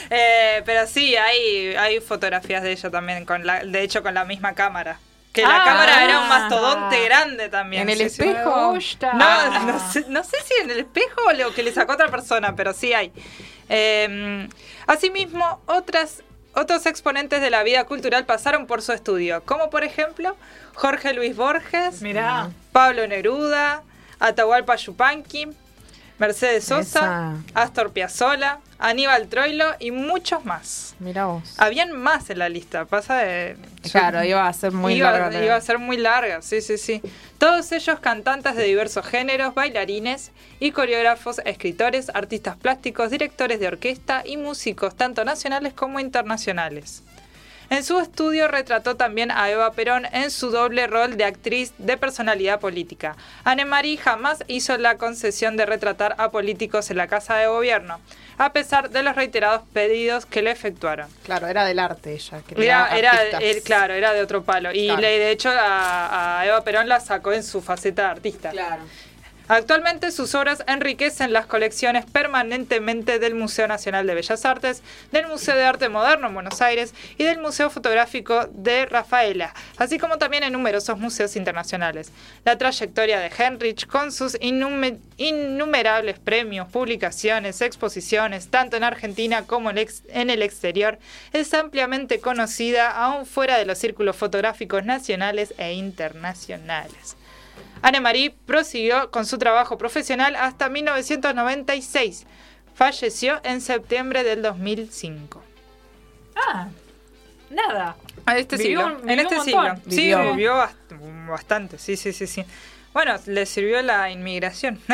Eh, 0.10 0.62
pero 0.65 0.86
sí, 0.88 1.15
hay, 1.15 1.74
hay 1.78 2.00
fotografías 2.02 2.63
de 2.63 2.72
ella 2.74 2.89
también, 2.89 3.26
con 3.26 3.46
la, 3.46 3.63
de 3.63 3.82
hecho 3.82 4.04
con 4.04 4.13
la 4.13 4.26
misma 4.26 4.54
cámara. 4.54 5.00
Que 5.36 5.41
la 5.43 5.58
Ah. 5.62 5.65
cámara 5.65 6.04
era 6.06 6.19
un 6.21 6.30
mastodonte 6.30 7.04
grande 7.06 7.50
también. 7.50 7.84
¿En 7.84 7.89
el 7.89 7.98
sí, 7.98 8.04
espejo? 8.24 8.74
No, 9.13 9.60
no, 9.65 9.91
sé, 9.91 10.06
no 10.08 10.24
sé 10.24 10.38
si 10.45 10.54
en 10.63 10.71
el 10.71 10.80
espejo 10.80 11.21
o 11.28 11.34
lo 11.34 11.54
que 11.54 11.62
le 11.62 11.71
sacó 11.74 11.93
otra 11.93 12.08
persona, 12.10 12.56
pero 12.56 12.74
sí 12.74 12.93
hay. 12.93 13.12
Eh, 13.69 14.48
asimismo, 14.88 15.62
otras, 15.65 16.24
otros 16.54 16.86
exponentes 16.86 17.41
de 17.41 17.50
la 17.50 17.63
vida 17.63 17.84
cultural 17.84 18.26
pasaron 18.26 18.65
por 18.65 18.82
su 18.82 18.93
estudio, 18.93 19.43
como 19.43 19.69
por 19.69 19.84
ejemplo 19.84 20.38
Jorge 20.76 21.13
Luis 21.13 21.36
Borges, 21.36 22.02
Mirá. 22.02 22.50
Pablo 22.71 23.06
Neruda, 23.08 23.84
Atahualpa 24.19 24.76
Yupanqui, 24.78 25.50
Mercedes 26.17 26.63
Sosa, 26.63 26.80
Esa. 26.82 27.34
Astor 27.54 27.91
Piazzolla, 27.91 28.60
Aníbal 28.80 29.28
Troilo 29.28 29.65
y 29.80 29.91
muchos 29.91 30.45
más. 30.45 30.95
Vos. 30.99 31.56
Habían 31.58 31.91
más 31.91 32.30
en 32.30 32.39
la 32.39 32.49
lista, 32.49 32.86
pasa 32.86 33.17
de... 33.17 33.58
Claro, 33.91 34.23
iba 34.23 34.47
a 34.47 34.54
ser 34.54 34.71
muy 34.71 34.95
iba, 34.95 35.12
larga. 35.12 35.43
iba 35.43 35.56
a 35.56 35.62
ser 35.62 35.78
muy 35.80 35.97
larga, 35.97 36.41
sí, 36.41 36.62
sí, 36.62 36.78
sí. 36.78 37.01
Todos 37.38 37.71
ellos 37.71 37.99
cantantes 37.99 38.56
de 38.56 38.63
diversos 38.63 39.06
géneros, 39.06 39.54
bailarines 39.54 40.32
y 40.60 40.71
coreógrafos, 40.71 41.39
escritores, 41.45 42.10
artistas 42.13 42.56
plásticos, 42.58 43.12
directores 43.12 43.60
de 43.60 43.67
orquesta 43.67 44.23
y 44.25 44.38
músicos, 44.38 44.95
tanto 44.95 45.25
nacionales 45.25 45.73
como 45.73 45.99
internacionales. 45.99 47.04
En 47.69 47.84
su 47.84 47.99
estudio 47.99 48.47
retrató 48.47 48.95
también 48.95 49.32
a 49.32 49.49
Eva 49.49 49.71
Perón 49.71 50.06
en 50.12 50.30
su 50.32 50.51
doble 50.51 50.88
rol 50.88 51.17
de 51.17 51.25
actriz 51.25 51.73
de 51.78 51.97
personalidad 51.97 52.60
política. 52.60 53.15
Annemarie 53.43 53.97
jamás 53.97 54.43
hizo 54.47 54.78
la 54.78 54.97
concesión 54.97 55.58
de 55.58 55.65
retratar 55.65 56.15
a 56.19 56.30
políticos 56.32 56.91
en 56.91 56.97
la 56.97 57.08
Casa 57.08 57.36
de 57.38 57.47
Gobierno, 57.47 57.99
a 58.38 58.54
pesar 58.54 58.89
de 58.91 59.01
los 59.01 59.15
reiterados 59.15 59.62
pedidos 59.73 60.25
que 60.25 60.41
le 60.41 60.51
efectuaron. 60.51 61.10
Claro, 61.23 61.47
era 61.47 61.65
del 61.65 61.80
arte 61.80 62.13
ella. 62.13 62.41
que 62.47 62.63
Era, 62.63 62.95
era, 62.95 63.12
artistas. 63.12 63.41
eh, 63.41 63.62
claro, 63.65 63.93
era 63.93 64.13
de 64.13 64.21
otro 64.21 64.43
palo. 64.43 64.69
Y 64.71 64.86
Claro. 64.88 65.01
le- 65.01 65.19
de 65.19 65.32
hecho 65.32 65.49
a, 65.49 66.39
a 66.41 66.45
Eva 66.45 66.63
Perón 66.63 66.88
la 66.88 66.99
sacó 66.99 67.34
en 67.34 67.43
su 67.43 67.62
faceta 67.62 68.04
de 68.04 68.08
artista. 68.10 68.51
Claro. 68.51 68.84
Actualmente 69.47 70.12
sus 70.12 70.34
obras 70.34 70.63
enriquecen 70.67 71.31
las 71.31 71.45
colecciones 71.45 72.05
permanentemente 72.05 73.19
del 73.19 73.36
Museo 73.36 73.67
Nacional 73.67 74.08
de 74.08 74.15
Bellas 74.15 74.43
Artes, 74.43 74.81
del 75.12 75.27
Museo 75.27 75.55
de 75.55 75.63
Arte 75.63 75.88
Moderno 75.88 76.27
en 76.27 76.34
Buenos 76.34 76.62
Aires 76.63 76.95
y 77.19 77.23
del 77.25 77.39
Museo 77.39 77.69
Fotográfico 77.69 78.47
de 78.51 78.88
Rafaela, 78.88 79.53
así 79.77 79.99
como 79.99 80.17
también 80.17 80.43
en 80.43 80.53
numerosos 80.53 80.97
museos 80.97 81.36
internacionales. 81.36 82.12
La 82.43 82.58
trayectoria 82.58 83.19
de 83.19 83.31
Henrich, 83.38 83.86
con 83.86 84.12
sus 84.12 84.34
innume- 84.39 84.97
innumerables 85.17 86.17
premios, 86.17 86.67
publicaciones, 86.69 87.62
exposiciones, 87.62 88.47
tanto 88.47 88.77
en 88.77 88.84
Argentina 88.84 89.45
como 89.45 89.69
en 89.69 90.29
el 90.29 90.41
exterior, 90.41 90.97
es 91.34 91.53
ampliamente 91.53 92.19
conocida 92.19 92.89
aún 92.89 93.27
fuera 93.27 93.60
de 93.60 93.65
los 93.65 93.77
círculos 93.77 94.15
fotográficos 94.15 94.84
nacionales 94.86 95.53
e 95.60 95.73
internacionales. 95.73 97.15
Annemarie 97.89 98.34
prosiguió 98.48 99.12
con 99.12 99.26
su 99.28 99.38
trabajo 99.38 99.78
profesional 99.78 100.36
hasta 100.36 100.69
1996. 100.69 102.26
Falleció 102.74 103.39
en 103.43 103.62
septiembre 103.62 104.24
del 104.24 104.41
2005. 104.41 105.43
Ah, 106.36 106.67
nada. 107.52 107.95
A 108.26 108.38
este 108.39 108.58
Vivió 108.58 108.82
siglo. 108.88 109.00
un- 109.04 109.10
en 109.10 109.19
este 109.19 109.39
siglo. 109.41 109.76
Sí, 109.88 109.95
Vivió. 109.98 110.32
vivió 110.34 110.54
bast- 110.56 111.28
bastante. 111.30 111.78
Sí, 111.78 111.95
sí, 111.95 112.12
sí, 112.12 112.26
sí. 112.26 112.43
Bueno, 112.91 113.15
le 113.28 113.45
sirvió 113.45 113.82
la 113.82 114.10
inmigración. 114.10 114.80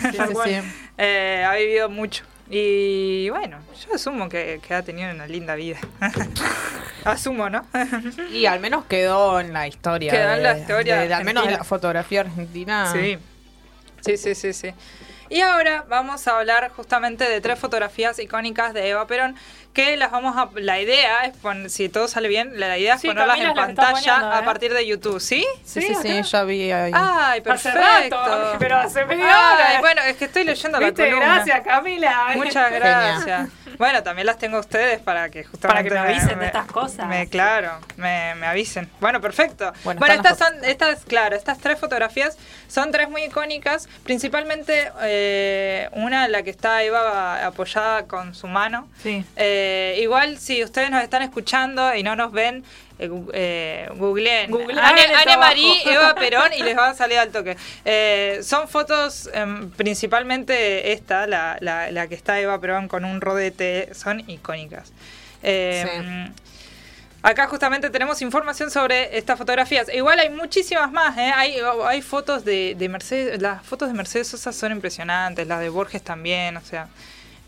Sí, 0.00 0.10
sí, 0.12 0.34
sí. 0.44 0.68
Eh, 0.96 1.44
ha 1.46 1.54
vivido 1.54 1.88
mucho. 1.88 2.24
Y 2.50 3.28
bueno, 3.30 3.58
yo 3.86 3.94
asumo 3.94 4.28
que, 4.28 4.60
que 4.66 4.74
ha 4.74 4.82
tenido 4.82 5.10
una 5.10 5.26
linda 5.26 5.54
vida. 5.54 5.78
asumo, 7.04 7.48
¿no? 7.50 7.66
Y 8.32 8.46
al 8.46 8.60
menos 8.60 8.84
quedó 8.86 9.40
en 9.40 9.52
la 9.52 9.66
historia. 9.68 10.10
Quedó 10.10 10.32
en 10.32 10.42
la 10.42 10.58
historia 10.58 10.96
de- 11.00 11.08
de- 11.08 11.14
al 11.14 11.24
menos 11.24 11.42
argentina. 11.42 11.58
la 11.58 11.64
fotografía 11.64 12.20
argentina. 12.22 12.92
Sí. 12.92 13.18
Sí, 14.00 14.16
sí, 14.16 14.34
sí, 14.34 14.52
sí. 14.52 14.68
Y 15.30 15.40
ahora 15.42 15.84
vamos 15.88 16.26
a 16.26 16.38
hablar 16.38 16.70
justamente 16.74 17.28
de 17.28 17.40
tres 17.40 17.58
fotografías 17.58 18.18
icónicas 18.18 18.72
de 18.74 18.88
Eva 18.88 19.06
Perón, 19.06 19.36
que 19.74 19.96
las 19.96 20.10
vamos 20.10 20.36
a... 20.36 20.48
La 20.60 20.80
idea 20.80 21.24
es, 21.24 21.36
pon- 21.36 21.68
si 21.70 21.88
todo 21.88 22.08
sale 22.08 22.28
bien, 22.28 22.58
la 22.58 22.78
idea 22.78 22.94
es 22.94 23.00
Sí, 23.02 23.08
ponerlas 23.08 23.36
Camila 23.36 23.50
en 23.50 23.54
pantalla 23.56 23.92
poniendo, 24.14 24.32
a 24.36 24.38
¿eh? 24.40 24.42
partir 24.44 24.72
de 24.74 24.86
YouTube, 24.86 25.20
¿sí? 25.20 25.46
Sí, 25.64 25.82
Sí, 25.82 25.94
sí, 26.02 26.22
ya 26.22 26.44
vi 26.44 26.72
ahí. 26.72 26.92
Ay, 26.94 27.42
Hace 27.46 27.70
perfecto. 27.70 28.16
rato, 28.24 28.56
pero 28.58 28.76
hace 28.78 29.04
media 29.04 29.24
hora. 29.26 29.66
Ay, 29.68 29.76
bueno, 29.80 30.02
es 30.02 30.16
que 30.16 30.24
estoy 30.24 30.44
leyendo 30.44 30.80
la 30.80 30.92
columna. 30.92 31.34
Gracias, 31.34 31.60
Camila. 31.60 32.28
Muchas 32.34 32.72
gracias. 32.72 33.48
Bueno, 33.78 34.02
también 34.02 34.26
las 34.26 34.38
tengo 34.38 34.56
a 34.56 34.60
ustedes 34.60 35.00
para 35.00 35.30
que 35.30 35.44
justamente 35.44 35.88
Para 35.90 36.02
que 36.02 36.08
me 36.08 36.14
avisen 36.16 36.38
de 36.38 36.46
estas 36.46 36.66
cosas. 36.66 37.06
Me, 37.06 37.28
claro, 37.28 37.78
me, 37.96 38.34
me 38.34 38.46
avisen. 38.46 38.90
Bueno, 39.00 39.20
perfecto. 39.20 39.72
Bueno, 39.84 40.04
estas 40.06 40.38
son, 40.38 40.64
estas, 40.64 41.04
claro, 41.04 41.36
estas 41.36 41.58
tres 41.58 41.78
fotografías 41.78 42.36
son 42.66 42.90
tres 42.90 43.08
muy 43.08 43.22
icónicas. 43.24 43.88
Principalmente 44.02 44.90
eh, 45.02 45.88
una, 45.92 46.28
la 46.28 46.42
que 46.42 46.50
está 46.50 46.82
Eva 46.82 47.46
apoyada 47.46 48.04
con 48.06 48.34
su 48.34 48.48
mano. 48.48 48.88
Sí. 49.02 49.24
Eh, 49.36 49.98
igual, 50.00 50.38
si 50.38 50.64
ustedes 50.64 50.90
nos 50.90 51.02
están 51.02 51.22
escuchando 51.22 51.94
y 51.94 52.02
no 52.02 52.16
nos 52.16 52.32
ven, 52.32 52.64
eh, 52.98 53.10
eh, 53.32 53.88
googleen 53.96 54.50
Googleen. 54.50 54.76
Marie, 55.38 55.82
Eva 55.86 56.14
Perón 56.14 56.52
y 56.56 56.62
les 56.62 56.76
va 56.76 56.88
a 56.90 56.94
salir 56.94 57.18
al 57.18 57.30
toque. 57.30 57.56
Eh, 57.84 58.40
son 58.42 58.68
fotos, 58.68 59.30
em, 59.32 59.70
principalmente 59.70 60.92
esta, 60.92 61.26
la, 61.26 61.56
la- 61.60 61.90
la 61.90 62.06
que 62.08 62.14
está 62.14 62.40
Eva 62.40 62.60
Perón 62.60 62.88
con 62.88 63.04
un 63.04 63.20
rodete, 63.20 63.94
son 63.94 64.20
icónicas. 64.28 64.92
Eh, 65.42 66.28
Acá 67.20 67.48
justamente 67.48 67.90
tenemos 67.90 68.22
información 68.22 68.70
sobre 68.70 69.18
estas 69.18 69.36
fotografías. 69.36 69.92
Igual 69.92 70.20
hay 70.20 70.30
muchísimas 70.30 70.92
más, 70.92 71.18
¿eh? 71.18 71.32
Hay, 71.34 71.56
hay 71.84 72.00
fotos 72.00 72.44
de, 72.44 72.76
de 72.78 72.88
Mercedes, 72.88 73.42
las 73.42 73.60
fotos 73.66 73.88
de 73.88 73.94
Mercedes 73.94 74.28
Sosa 74.28 74.52
son 74.52 74.70
impresionantes, 74.70 75.44
las 75.48 75.58
de 75.58 75.68
Borges 75.68 76.00
también, 76.00 76.56
o 76.56 76.60
sea, 76.60 76.86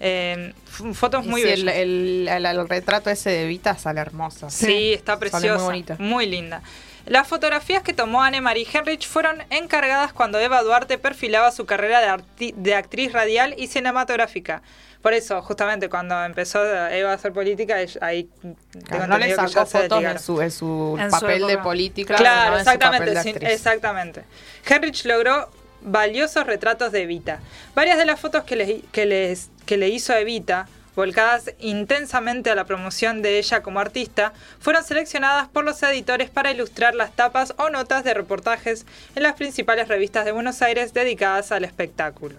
eh, 0.01 0.53
f- 0.67 0.95
fotos 0.95 1.27
muy 1.27 1.43
el, 1.43 1.65
bellas. 1.65 1.77
el- 1.77 2.29
el- 2.29 2.47
el 2.47 2.69
retrato 2.69 3.11
ese 3.11 3.31
de 3.31 3.47
Vita 3.47 3.77
sale 3.77 4.01
hermoso. 4.01 4.49
Sí, 4.51 4.93
está 4.95 5.13
Sale 5.15 5.21
preciosa. 5.31 5.55
muy 5.57 5.65
bonita. 5.65 5.97
Muy 5.99 6.27
linda. 6.27 6.63
Las 7.07 7.27
fotografías 7.27 7.83
que 7.83 7.93
tomó 7.95 8.23
Anne-Marie 8.23 8.67
Henrich 8.73 9.07
fueron 9.09 9.43
encargadas 9.51 10.13
cuando 10.13 10.39
Eva 10.39 10.63
Duarte 10.63 10.99
perfilaba 10.99 11.51
su 11.51 11.65
carrera 11.67 12.19
de, 12.39 12.75
actriz 12.75 13.13
radial 13.13 13.55
y 13.59 13.67
cinematográfica. 13.69 14.63
Por 15.03 15.15
eso, 15.15 15.41
justamente 15.41 15.89
cuando 15.89 16.23
empezó 16.25 16.63
Eva 16.63 17.11
a 17.13 17.15
hacer 17.15 17.33
política, 17.33 17.77
ahí 18.03 18.29
tengo 18.43 18.57
Claro, 18.87 19.07
no 19.07 19.19
le 19.19 19.35
sacó 19.35 19.65
fotos 19.65 20.05
en 20.05 20.19
su, 20.19 20.43
en 20.43 20.51
su 20.51 20.97
En 21.01 21.11
su 21.11 21.21
papel 21.21 21.47
de 21.47 21.57
política. 21.59 22.17
Claro, 22.17 22.51
no 22.53 22.59
en 22.59 22.65
su 22.67 22.79
papel 22.79 23.09
exactamente, 23.09 23.53
exactamente. 23.53 24.25
Henrich 24.69 25.05
logró 25.07 25.49
valiosos 25.83 26.47
retratos 26.47 26.93
de 26.93 27.03
Evita. 27.03 27.41
Varias 27.75 27.99
de 27.99 28.05
las 28.05 28.21
fotos 28.21 28.45
que 28.45 28.57
le, 28.57 28.81
que 28.93 29.07
les, 29.07 29.51
que 29.67 29.77
le 29.77 29.89
hizo 29.89 30.15
Evita, 30.15 30.69
volcadas 30.97 31.53
intensamente 31.61 32.51
a 32.51 32.55
la 32.55 32.65
promoción 32.65 33.23
de 33.23 33.39
ella 33.39 33.63
como 33.63 33.81
artista, 33.81 34.33
fueron 34.59 34.85
seleccionadas 34.85 35.49
por 35.49 35.65
los 35.65 35.83
editores 35.83 36.31
para 36.31 36.51
ilustrar 36.51 36.95
las 36.95 37.15
tapas 37.15 37.55
o 37.59 37.71
notas 37.71 38.05
de 38.05 38.15
reportajes 38.15 38.87
en 39.15 39.23
las 39.23 39.35
principales 39.35 39.89
revistas 39.89 40.25
de 40.25 40.33
Buenos 40.33 40.63
Aires 40.63 40.93
dedicadas 40.93 41.53
al 41.53 41.65
espectáculo. 41.65 42.37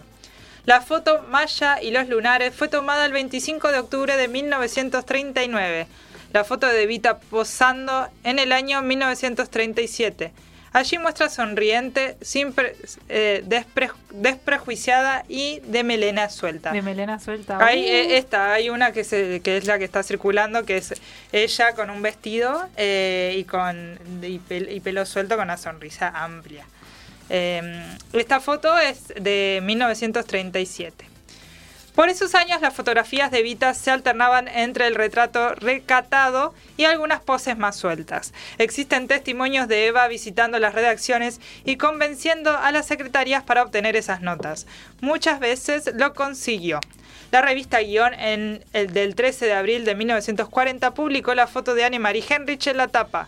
La 0.65 0.81
foto 0.81 1.25
Maya 1.29 1.81
y 1.81 1.89
los 1.89 2.07
lunares 2.07 2.53
fue 2.53 2.67
tomada 2.67 3.05
el 3.05 3.13
25 3.13 3.71
de 3.71 3.79
octubre 3.79 4.15
de 4.15 4.27
1939. 4.27 5.87
La 6.33 6.43
foto 6.43 6.67
de 6.67 6.83
Evita 6.83 7.19
posando 7.19 8.07
en 8.23 8.37
el 8.37 8.51
año 8.51 8.83
1937. 8.83 10.31
Allí 10.73 10.97
muestra 10.97 11.27
sonriente, 11.29 12.15
sin 12.21 12.53
pre- 12.53 12.77
eh, 13.09 13.43
despre- 13.45 13.91
desprejuiciada 14.11 15.25
y 15.27 15.59
de 15.65 15.83
melena 15.83 16.29
suelta. 16.29 16.71
De 16.71 16.81
melena 16.81 17.19
suelta. 17.19 17.57
Hay 17.65 17.81
Uh. 17.83 17.87
eh, 17.87 18.17
esta, 18.17 18.53
hay 18.53 18.69
una 18.69 18.93
que, 18.93 19.03
se, 19.03 19.41
que 19.41 19.57
es 19.57 19.65
la 19.65 19.77
que 19.79 19.83
está 19.83 20.01
circulando, 20.01 20.63
que 20.63 20.77
es 20.77 20.93
ella 21.33 21.73
con 21.73 21.89
un 21.89 22.01
vestido 22.01 22.69
eh, 22.77 23.35
y 23.37 23.43
con 23.43 23.99
y, 24.21 24.39
pel- 24.39 24.71
y 24.73 24.79
pelo 24.79 25.05
suelto 25.05 25.35
con 25.35 25.43
una 25.45 25.57
sonrisa 25.57 26.07
amplia. 26.15 26.65
Eh, 27.29 27.61
esta 28.13 28.39
foto 28.39 28.77
es 28.77 29.07
de 29.19 29.59
1937. 29.63 31.05
Por 31.95 32.07
esos 32.07 32.35
años 32.35 32.61
las 32.61 32.73
fotografías 32.73 33.31
de 33.31 33.43
Vita 33.43 33.73
se 33.73 33.91
alternaban 33.91 34.47
entre 34.47 34.87
el 34.87 34.95
retrato 34.95 35.55
recatado 35.55 36.53
y 36.77 36.85
algunas 36.85 37.19
poses 37.19 37.57
más 37.57 37.75
sueltas. 37.75 38.33
Existen 38.57 39.09
testimonios 39.09 39.67
de 39.67 39.87
Eva 39.87 40.07
visitando 40.07 40.57
las 40.57 40.73
redacciones 40.73 41.41
y 41.65 41.75
convenciendo 41.75 42.57
a 42.57 42.71
las 42.71 42.87
secretarias 42.87 43.43
para 43.43 43.61
obtener 43.61 43.97
esas 43.97 44.21
notas. 44.21 44.67
Muchas 45.01 45.41
veces 45.41 45.91
lo 45.95 46.13
consiguió. 46.13 46.79
La 47.31 47.41
revista 47.41 47.81
Guión 47.81 48.13
en 48.13 48.63
el 48.71 48.93
del 48.93 49.15
13 49.15 49.45
de 49.45 49.53
abril 49.53 49.83
de 49.83 49.95
1940 49.95 50.93
publicó 50.93 51.35
la 51.35 51.47
foto 51.47 51.75
de 51.75 51.83
Anne-Marie 51.83 52.23
Henrich 52.27 52.67
en 52.67 52.77
la 52.77 52.87
tapa, 52.87 53.27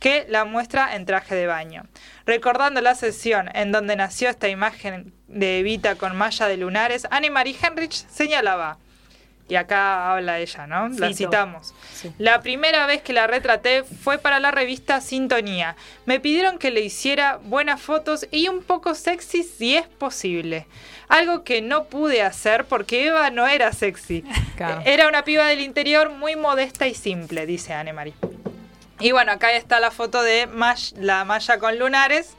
que 0.00 0.26
la 0.28 0.44
muestra 0.44 0.96
en 0.96 1.06
traje 1.06 1.34
de 1.34 1.46
baño. 1.46 1.84
Recordando 2.26 2.80
la 2.80 2.94
sesión 2.94 3.50
en 3.54 3.70
donde 3.70 3.94
nació 3.94 4.28
esta 4.28 4.48
imagen 4.48 5.12
de 5.28 5.60
Evita 5.60 5.94
con 5.94 6.16
malla 6.16 6.48
de 6.48 6.56
lunares, 6.56 7.06
Anne-Marie 7.10 7.56
Henrich 7.62 8.06
señalaba, 8.08 8.78
y 9.50 9.56
acá 9.56 10.12
habla 10.12 10.38
ella, 10.38 10.66
¿no? 10.68 10.88
La 10.88 11.08
Cito. 11.08 11.28
citamos. 11.28 11.74
Sí. 11.92 12.12
La 12.18 12.40
primera 12.40 12.86
vez 12.86 13.02
que 13.02 13.12
la 13.12 13.26
retraté 13.26 13.82
fue 13.82 14.18
para 14.18 14.38
la 14.38 14.52
revista 14.52 15.00
Sintonía. 15.00 15.74
Me 16.06 16.20
pidieron 16.20 16.56
que 16.56 16.70
le 16.70 16.82
hiciera 16.82 17.40
buenas 17.42 17.80
fotos 17.82 18.28
y 18.30 18.48
un 18.48 18.62
poco 18.62 18.94
sexy 18.94 19.42
si 19.42 19.74
es 19.76 19.88
posible. 19.88 20.68
Algo 21.08 21.42
que 21.42 21.62
no 21.62 21.86
pude 21.86 22.22
hacer 22.22 22.64
porque 22.66 23.08
Eva 23.08 23.30
no 23.30 23.48
era 23.48 23.72
sexy. 23.72 24.24
Claro. 24.56 24.82
Era 24.84 25.08
una 25.08 25.24
piba 25.24 25.46
del 25.46 25.60
interior 25.60 26.10
muy 26.10 26.36
modesta 26.36 26.86
y 26.86 26.94
simple, 26.94 27.44
dice 27.46 27.72
Anne-Marie. 27.72 28.14
Y 29.00 29.12
bueno, 29.12 29.32
acá 29.32 29.52
está 29.52 29.80
la 29.80 29.90
foto 29.90 30.22
de 30.22 30.46
Mash- 30.48 30.94
la 30.96 31.24
malla 31.24 31.58
con 31.58 31.78
lunares, 31.78 32.34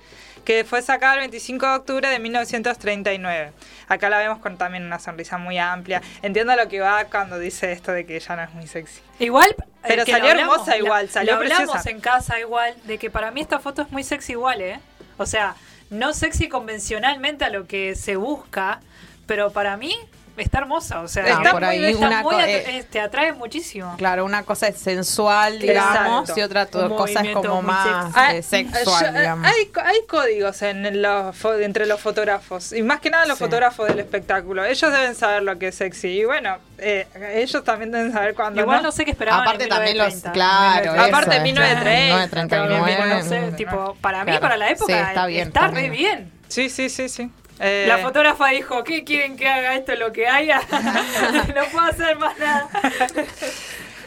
que 0.45 0.63
fue 0.63 0.81
sacada 0.81 1.13
el 1.15 1.19
25 1.21 1.65
de 1.67 1.75
octubre 1.75 2.09
de 2.09 2.19
1939. 2.19 3.51
Acá 3.87 4.09
la 4.09 4.17
vemos 4.19 4.39
con 4.39 4.57
también 4.57 4.85
una 4.85 4.99
sonrisa 4.99 5.37
muy 5.37 5.57
amplia. 5.57 6.01
Entiendo 6.21 6.55
lo 6.55 6.67
que 6.67 6.79
va 6.79 7.05
cuando 7.05 7.37
dice 7.39 7.71
esto 7.71 7.91
de 7.91 8.05
que 8.05 8.15
ella 8.15 8.35
no 8.35 8.43
es 8.43 8.51
muy 8.53 8.67
sexy. 8.67 9.01
Igual. 9.19 9.55
Pero 9.83 10.05
salió 10.05 10.29
hablamos, 10.31 10.53
hermosa 10.55 10.77
igual, 10.77 11.05
la- 11.07 11.11
salió 11.11 11.33
lo 11.33 11.37
hablamos 11.39 11.71
preciosa. 11.71 11.89
en 11.89 11.99
casa 12.01 12.39
igual, 12.39 12.75
de 12.85 12.97
que 12.97 13.09
para 13.09 13.31
mí 13.31 13.41
esta 13.41 13.59
foto 13.59 13.81
es 13.81 13.91
muy 13.91 14.03
sexy 14.03 14.33
igual, 14.33 14.61
¿eh? 14.61 14.79
O 15.17 15.25
sea, 15.25 15.55
no 15.89 16.13
sexy 16.13 16.47
convencionalmente 16.49 17.43
a 17.45 17.49
lo 17.49 17.67
que 17.67 17.95
se 17.95 18.15
busca, 18.15 18.79
pero 19.27 19.51
para 19.51 19.77
mí 19.77 19.95
está 20.43 20.59
hermosa, 20.59 21.01
o 21.01 21.07
sea, 21.07 21.23
Ah, 21.25 21.29
está 21.29 21.51
por 21.51 21.61
muy 21.61 21.69
ahí 21.69 21.79
bella, 21.81 22.07
una 22.07 22.21
muy 22.23 22.35
atra- 22.35 22.47
eh, 22.47 22.63
eh, 22.79 22.83
te 22.89 22.99
atrae 22.99 23.31
muchísimo. 23.33 23.95
Claro, 23.97 24.25
una 24.25 24.43
cosa 24.43 24.67
es 24.67 24.77
sensual, 24.77 25.59
digamos, 25.59 26.21
Exacto. 26.29 26.39
y 26.39 26.43
otra 26.43 26.67
Un 26.73 26.95
cosa 26.95 27.21
es 27.21 27.33
como 27.33 27.61
más 27.61 28.11
Ah, 28.15 28.35
eh, 28.35 28.41
sexual, 28.43 29.13
yo- 29.13 29.19
digamos. 29.19 29.47
Hay, 29.47 29.71
hay 29.83 29.97
códigos 30.07 30.61
en 30.61 31.01
los, 31.01 31.35
fo- 31.41 31.61
entre 31.61 31.85
los 31.85 31.99
fotógrafos, 31.99 32.73
y 32.73 32.81
más 32.83 32.99
que 32.99 33.09
nada 33.09 33.25
los 33.25 33.37
Sí. 33.37 33.43
fotógrafos 33.43 33.87
del 33.87 33.99
espectáculo. 33.99 34.63
Ellos 34.65 34.91
deben 34.91 35.15
saber 35.15 35.43
lo 35.43 35.57
que 35.59 35.69
es 35.69 35.75
sexy, 35.75 36.07
y 36.19 36.25
bueno, 36.25 36.57
eh, 36.77 37.07
ellos 37.35 37.63
también 37.63 37.91
deben 37.91 38.11
saber 38.11 38.33
cuándo 38.35 38.61
Igual 38.61 38.77
no. 38.77 38.83
no 38.83 38.91
sé 38.91 39.05
qué 39.05 39.11
esperaban 39.11 39.41
Aparte 39.43 39.63
en 39.65 39.69
también 39.69 39.97
los, 39.97 40.07
1930. 40.07 40.31
claro, 40.33 40.95
eso, 40.95 41.03
Aparte, 41.15 41.35
eso, 41.35 41.43
1930, 41.43 42.47
También, 42.47 42.83
1939. 42.85 43.23
no 43.23 43.23
sé, 43.51 43.55
tipo, 43.57 43.97
para 44.01 44.19
mí, 44.19 44.25
Claro. 44.31 44.41
para 44.41 44.57
la 44.57 44.69
época, 44.69 44.93
Sí, 44.93 44.99
está 44.99 45.25
bien, 45.27 45.47
está 45.47 45.65
está 45.67 45.71
re 45.75 45.89
bien. 45.89 45.91
bien. 45.93 46.31
Sí, 46.47 46.69
sí, 46.69 46.89
sí, 46.89 47.07
sí. 47.09 47.31
Eh, 47.61 47.85
La 47.87 47.99
fotógrafa 47.99 48.47
dijo, 48.49 48.83
¿qué 48.83 49.03
quieren 49.03 49.37
que 49.37 49.47
haga 49.47 49.75
esto 49.75 49.95
lo 49.95 50.11
que 50.11 50.27
haya? 50.27 50.61
no 51.55 51.63
puedo 51.71 51.85
hacer 51.85 52.17
más 52.17 52.37
nada. 52.39 52.67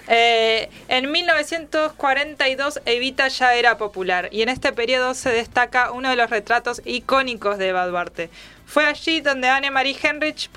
Eh, 0.06 0.68
en 0.88 1.10
1942 1.10 2.80
Evita 2.84 3.28
ya 3.28 3.54
era 3.54 3.78
popular 3.78 4.28
y 4.30 4.42
en 4.42 4.50
este 4.50 4.72
periodo 4.72 5.14
se 5.14 5.30
destaca 5.30 5.92
uno 5.92 6.10
de 6.10 6.16
los 6.16 6.28
retratos 6.28 6.82
icónicos 6.84 7.56
de 7.56 7.68
Eva 7.68 7.86
Duarte. 7.86 8.28
Fue 8.66 8.84
allí 8.86 9.20
donde 9.20 9.48
Anne-Marie 9.48 9.96
Henrich 10.02 10.50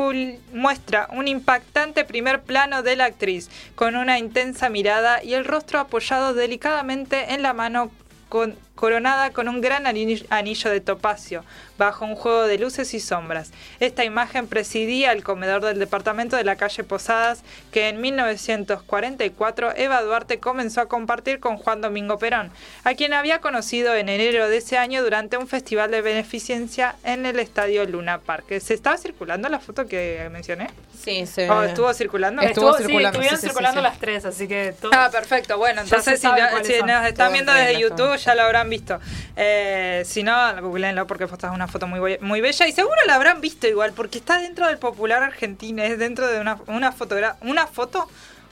muestra 0.51 1.07
un 1.13 1.27
impactante 1.27 2.03
primer 2.03 2.41
plano 2.41 2.81
de 2.83 2.95
la 2.95 3.05
actriz, 3.05 3.49
con 3.75 3.95
una 3.95 4.17
intensa 4.17 4.69
mirada 4.69 5.23
y 5.23 5.33
el 5.33 5.45
rostro 5.45 5.79
apoyado 5.79 6.33
delicadamente 6.33 7.33
en 7.33 7.41
la 7.41 7.53
mano 7.53 7.91
con- 8.29 8.57
coronada 8.77 9.31
con 9.31 9.49
un 9.49 9.59
gran 9.59 9.85
ani- 9.87 10.25
anillo 10.29 10.69
de 10.71 10.79
topacio, 10.79 11.43
bajo 11.77 12.05
un 12.05 12.15
juego 12.15 12.47
de 12.47 12.57
luces 12.57 12.93
y 12.93 13.01
sombras. 13.01 13.51
Esta 13.81 14.05
imagen 14.05 14.47
presidía 14.47 15.11
el 15.11 15.23
comedor 15.23 15.65
del 15.65 15.79
departamento 15.79 16.37
de 16.37 16.45
la 16.45 16.55
calle 16.55 16.85
Posadas, 16.85 17.41
que 17.73 17.89
en 17.89 17.99
1944 17.99 19.73
Eva 19.75 20.01
Duarte 20.01 20.39
comenzó 20.39 20.81
a 20.81 20.87
compartir 20.87 21.39
con 21.39 21.57
Juan 21.57 21.81
Domingo 21.81 22.17
Perón, 22.17 22.51
a 22.83 22.93
quien 22.93 23.13
había 23.13 23.39
conocido 23.41 23.95
en 23.95 24.09
enero 24.09 24.47
de 24.49 24.57
ese 24.57 24.77
año 24.77 25.03
durante 25.03 25.37
un 25.37 25.47
festival 25.47 25.91
de 25.91 26.01
beneficencia 26.01 26.95
en 27.03 27.25
el 27.25 27.39
estadio 27.39 27.85
Luna 27.85 28.19
Park. 28.19 28.59
¿Se 28.59 28.73
estaba 28.73 28.97
circulando 28.97 29.49
la 29.49 29.59
foto 29.59 29.87
que 29.87 30.29
mencioné? 30.31 30.69
Sí, 31.03 31.25
sí. 31.25 31.41
¿O 31.43 31.63
estuvo 31.63 31.93
circulando? 31.93 32.41
Estuvo 32.41 32.73
sí, 32.73 32.83
circulando, 32.83 33.09
estuvieron 33.09 33.37
sí, 33.39 33.41
sí, 33.41 33.47
circulando 33.47 33.79
sí. 33.81 33.83
las 33.83 33.99
tres, 33.99 34.25
así 34.25 34.47
que 34.47 34.73
todo. 34.79 34.91
Ah, 34.93 35.09
perfecto. 35.11 35.57
Bueno, 35.57 35.81
entonces 35.81 36.19
si, 36.19 36.27
lo- 36.27 36.63
si 36.63 36.81
nos 36.83 37.05
están 37.05 37.31
viendo 37.33 37.53
desde 37.53 37.79
YouTube 37.79 38.17
ya 38.17 38.35
lo 38.35 38.43
habrán 38.43 38.66
visto. 38.69 38.99
Eh, 39.35 40.03
si 40.05 40.23
no, 40.23 40.33
googleenlo 40.61 41.07
porque 41.07 41.25
esta 41.25 41.47
es 41.47 41.53
una 41.53 41.67
foto 41.67 41.87
muy, 41.87 42.17
muy 42.21 42.41
bella 42.41 42.67
y 42.67 42.71
seguro 42.71 42.95
la 43.05 43.15
habrán 43.15 43.41
visto 43.41 43.67
igual 43.67 43.93
porque 43.93 44.17
está 44.19 44.39
dentro 44.39 44.67
del 44.67 44.77
popular 44.77 45.23
argentino, 45.23 45.83
es 45.83 45.97
dentro 45.97 46.27
de 46.27 46.39
una, 46.39 46.59
una, 46.67 46.93
una 47.41 47.67
foto 47.67 48.09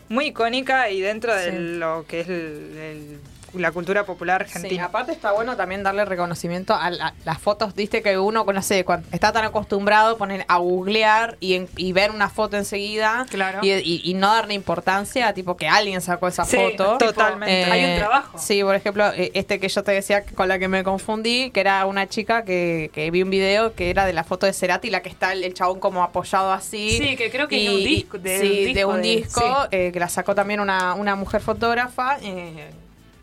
muy 0.10 0.28
icónica 0.28 0.90
y 0.90 1.02
dentro 1.02 1.34
de 1.36 1.52
lo 1.60 2.06
que 2.08 2.20
es 2.22 2.30
el- 2.30 2.78
el- 2.78 3.20
la 3.60 3.72
cultura 3.72 4.06
popular 4.06 4.46
Sí, 4.48 4.56
argentina. 4.56 4.86
aparte 4.86 5.12
está 5.12 5.32
bueno 5.32 5.56
también 5.56 5.84
darle 5.84 6.06
reconocimiento 6.06 6.74
a, 6.76 6.90
la- 6.90 7.14
las 7.26 7.40
fotos, 7.40 7.74
viste 7.76 8.02
que 8.02 8.18
uno, 8.18 8.44
no 8.46 8.62
sé, 8.62 8.84
cuando 8.86 9.08
está 9.12 9.32
tan 9.32 9.46
acostumbrado 9.46 10.16
a 10.16 10.18
poner 10.18 10.46
a 10.48 10.58
googlear 10.58 11.38
y, 11.40 11.56
en- 11.56 11.70
y 11.78 11.92
ver 11.94 12.12
una 12.12 12.30
foto 12.30 12.58
enseguida 12.58 13.26
Claro. 13.30 13.60
y, 13.62 13.72
y- 13.72 14.02
y 14.04 14.14
no 14.14 14.28
darle 14.34 14.54
importancia, 14.54 15.34
tipo 15.34 15.58
que 15.58 15.68
alguien 15.68 16.02
sacó 16.02 16.28
esa 16.28 16.46
Sí, 16.46 16.58
foto. 16.58 16.98
Totalmente. 16.98 17.72
Hay 17.72 17.92
un 17.94 17.98
trabajo. 17.98 18.38
Sí, 18.38 18.64
por 18.64 18.76
ejemplo, 18.76 19.12
eh, 19.14 19.32
este 19.34 19.60
que 19.60 19.68
yo 19.70 19.84
te 19.84 19.92
decía 19.92 20.24
con 20.26 20.48
la 20.48 20.60
que 20.60 20.68
me 20.68 20.84
confundí, 20.84 21.52
que 21.52 21.60
era 21.62 21.86
una 21.86 22.08
chica 22.08 22.44
que, 22.46 22.90
que 22.94 23.10
vi 23.12 23.22
un 23.24 23.30
video 23.30 23.74
que 23.74 23.90
era 23.90 24.06
de 24.06 24.14
la 24.14 24.24
foto 24.24 24.46
de 24.46 24.54
Cerati, 24.54 24.90
la 24.90 25.02
que 25.02 25.10
está 25.10 25.34
el, 25.34 25.44
el 25.44 25.54
chabón 25.54 25.80
como 25.80 26.04
apoyado 26.04 26.52
así. 26.52 26.92
Sí, 26.98 27.16
que 27.16 27.30
creo 27.32 27.48
que 27.48 27.60
de 27.60 27.70
un 27.70 27.84
disco- 27.84 28.18
de 28.20 28.40
sí, 28.40 28.66
un 28.68 28.74
de 28.74 28.86
un 28.86 29.02
disco, 29.02 29.42
sí. 29.42 29.68
eh, 29.72 29.92
que 29.94 30.00
la 30.00 30.10
sacó 30.10 30.36
también 30.36 30.60
una, 30.60 30.94
una 30.94 31.16
mujer 31.16 31.42
fotógrafa. 31.42 32.18
eh, 32.22 32.70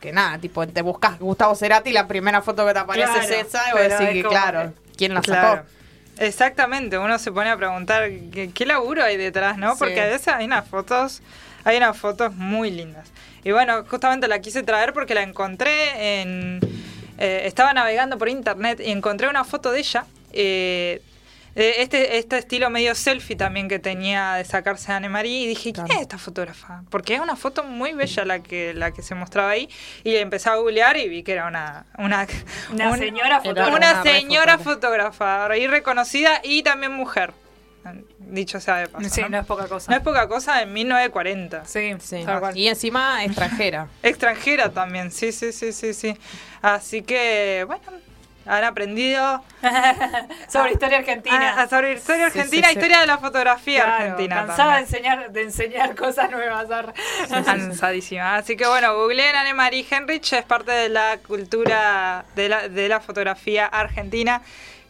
que 0.03 0.12
nada, 0.12 0.37
tipo, 0.38 0.67
te 0.69 0.83
buscas 0.83 1.19
Gustavo 1.19 1.55
Cerati 1.55 1.88
y 1.91 1.93
la 1.95 2.07
primera 2.07 2.43
foto 2.43 2.67
que 2.67 2.75
te 2.75 2.79
aparece 2.81 3.07
Claro, 3.11 3.23
es 3.23 3.31
esa, 3.47 3.62
y 3.69 3.73
vos 3.73 3.81
decís 3.99 4.09
que, 4.23 4.29
claro, 4.29 4.73
¿quién 4.97 5.15
la 5.15 5.21
Claro. 5.23 5.57
sacó? 5.62 5.69
Exactamente, 6.19 6.99
uno 6.99 7.19
se 7.19 7.33
pone 7.33 7.49
a 7.51 7.57
preguntar 7.57 8.11
qué, 8.33 8.51
qué 8.53 8.67
laburo 8.67 9.03
hay 9.03 9.17
detrás, 9.17 9.57
¿no? 9.57 9.73
Sí. 9.73 9.77
Porque 9.79 10.01
a 10.01 10.07
veces 10.07 10.29
hay 10.29 10.45
unas 10.45 10.69
fotos, 10.69 11.23
hay 11.65 11.79
unas 11.79 11.97
fotos 11.97 12.35
muy 12.35 12.71
lindas. 12.71 13.09
Y 13.45 13.53
bueno, 13.53 13.85
justamente 13.88 14.29
la 14.29 14.41
quise 14.41 14.62
traer 14.62 14.93
porque 14.93 15.15
la 15.15 15.23
encontré 15.23 16.21
en... 16.21 16.61
eh, 17.19 17.43
estaba 17.47 17.73
navegando 17.73 18.19
por 18.19 18.29
internet 18.29 18.81
y 18.85 18.91
encontré 18.91 19.29
una 19.29 19.45
foto 19.45 19.71
de 19.73 19.79
ella. 19.81 20.05
eh, 20.33 21.01
de 21.55 21.83
este, 21.83 22.19
este 22.19 22.38
estilo 22.38 22.71
medio 22.71 22.95
selfie 22.95 23.37
también 23.37 23.69
que 23.69 23.79
tenía 23.79 24.35
de 24.35 24.45
sacarse 24.45 24.91
a 24.93 24.97
Anne 24.97 25.09
Marie 25.09 25.43
y 25.43 25.47
dije, 25.49 25.73
¿quién 25.73 25.87
es 25.91 26.01
esta 26.01 26.19
fotógrafa? 26.19 26.83
Porque 26.91 27.15
es 27.15 27.21
una 27.21 27.37
foto 27.37 27.65
muy 27.65 27.93
bella 27.93 28.25
la 28.25 28.43
que, 28.43 28.73
la 28.75 28.93
que 28.93 29.03
se 29.03 29.15
mostraba 29.15 29.51
ahí 29.51 29.69
y 30.05 30.17
empecé 30.17 30.49
a 30.49 30.55
googlear 30.57 30.97
y 30.97 31.09
vi 31.09 31.23
que 31.23 31.33
era 31.33 31.47
una... 31.47 31.87
Una, 31.99 32.27
Una 32.73 32.91
un- 32.91 32.99
señora 32.99 33.41
fotógrafa. 33.41 33.77
una 33.77 34.03
señora 34.03 34.59
fotógrafa. 34.59 35.12
fotógrafa 35.43 35.57
y 35.59 35.67
reconocida 35.67 36.41
y 36.43 36.62
también 36.62 36.93
mujer. 36.93 37.33
Dicho 38.19 38.61
sea 38.61 38.77
de 38.77 38.87
paso. 38.87 39.09
Sí, 39.11 39.23
¿no? 39.23 39.31
no 39.31 39.38
es 39.41 39.45
poca 39.47 39.67
cosa. 39.67 39.91
No 39.91 39.97
es 39.97 40.03
poca 40.05 40.29
cosa 40.29 40.62
en 40.62 40.73
1940. 40.73 41.65
Sí, 41.65 41.93
Sí. 42.01 42.23
tal 42.25 42.38
cual. 42.38 42.57
Y 42.57 42.69
encima 42.69 43.25
extranjera. 43.25 43.88
Extranjera 44.05 44.71
también, 44.71 45.11
sí, 45.11 45.33
sí, 45.33 45.53
sí, 45.53 45.73
sí, 45.73 45.93
sí. 45.93 46.17
Así 46.62 47.03
que, 47.03 47.65
bueno, 47.67 47.83
han 48.47 48.65
aprendido 48.65 49.43
Sobre 50.49 50.73
historia 50.73 50.99
argentina. 50.99 51.55
ah, 51.57 51.69
sobre 51.69 51.93
historia 51.95 52.31
Sí, 52.31 52.39
argentina, 52.39 52.67
sí, 52.69 52.73
sí. 52.73 52.79
historia 52.79 53.01
de 53.01 53.07
la 53.07 53.19
fotografía 53.19 53.85
Claro, 53.85 54.03
argentina. 54.05 54.47
cansada 54.47 54.75
de 54.77 54.81
enseñar, 54.83 55.31
de 55.33 55.43
enseñar 55.43 55.95
cosas 55.95 56.31
nuevas. 56.31 56.67
Cansadísima. 57.45 58.37
Así 58.37 58.57
que 58.57 58.67
bueno, 58.67 58.95
googleen 58.97 59.35
Anne 59.37 59.55
Marie 59.55 59.87
Henrich, 59.89 60.33
es 60.33 60.45
parte 60.45 60.73
de 60.73 60.89
la 60.89 61.19
cultura 61.27 62.25
de 62.35 62.49
la, 62.49 62.69
de 62.69 62.89
la 62.89 63.01
fotografía 63.01 63.67
argentina. 63.67 64.43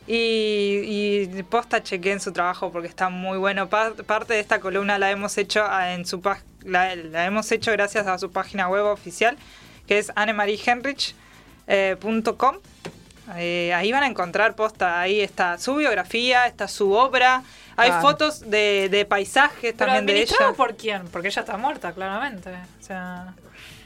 Y, 0.05 1.29
y 1.37 1.43
posta 1.45 1.81
chequeen 1.81 2.19
su 2.19 2.33
trabajo 2.33 2.73
porque 2.73 2.88
está 2.88 3.09
muy 3.09 3.38
bueno. 3.38 3.69
Pa- 3.69 3.93
parte 4.05 4.35
de 4.35 4.41
esta 4.41 4.59
columna 4.59 4.99
la 4.99 5.11
hemos 5.12 5.38
hecho 5.38 5.65
ah, 5.65 5.93
en 5.93 6.05
su 6.07 6.21
la, 6.65 6.97
la 6.97 7.25
hemos 7.25 7.53
hecho 7.53 7.71
gracias 7.71 8.09
a 8.09 8.19
su 8.19 8.33
página 8.33 8.69
web 8.69 8.85
oficial, 8.87 9.37
que 9.87 9.99
es 9.99 10.11
annemariehenrich.com. 10.17 11.15
Eh, 11.69 11.97
ahí 13.37 13.90
van 13.92 14.03
a 14.03 14.07
encontrar 14.07 14.55
posta, 14.55 15.01
ahí 15.01 15.21
está 15.21 15.59
su 15.59 15.75
biografía, 15.77 16.47
está 16.47 16.68
su 16.68 16.92
obra, 16.92 17.42
hay 17.77 17.90
fotos 18.01 18.49
de, 18.51 18.88
de 18.90 19.05
paisajes 19.05 19.75
Pero 19.77 19.92
también 19.92 20.07
de 20.07 20.23
ella. 20.23 20.53
por 20.57 20.77
quién? 20.77 21.09
Porque 21.09 21.29
ella 21.29 21.40
está 21.40 21.57
muerta, 21.57 21.92
claramente. 21.92 22.51
O 22.81 22.83
sea, 22.85 23.33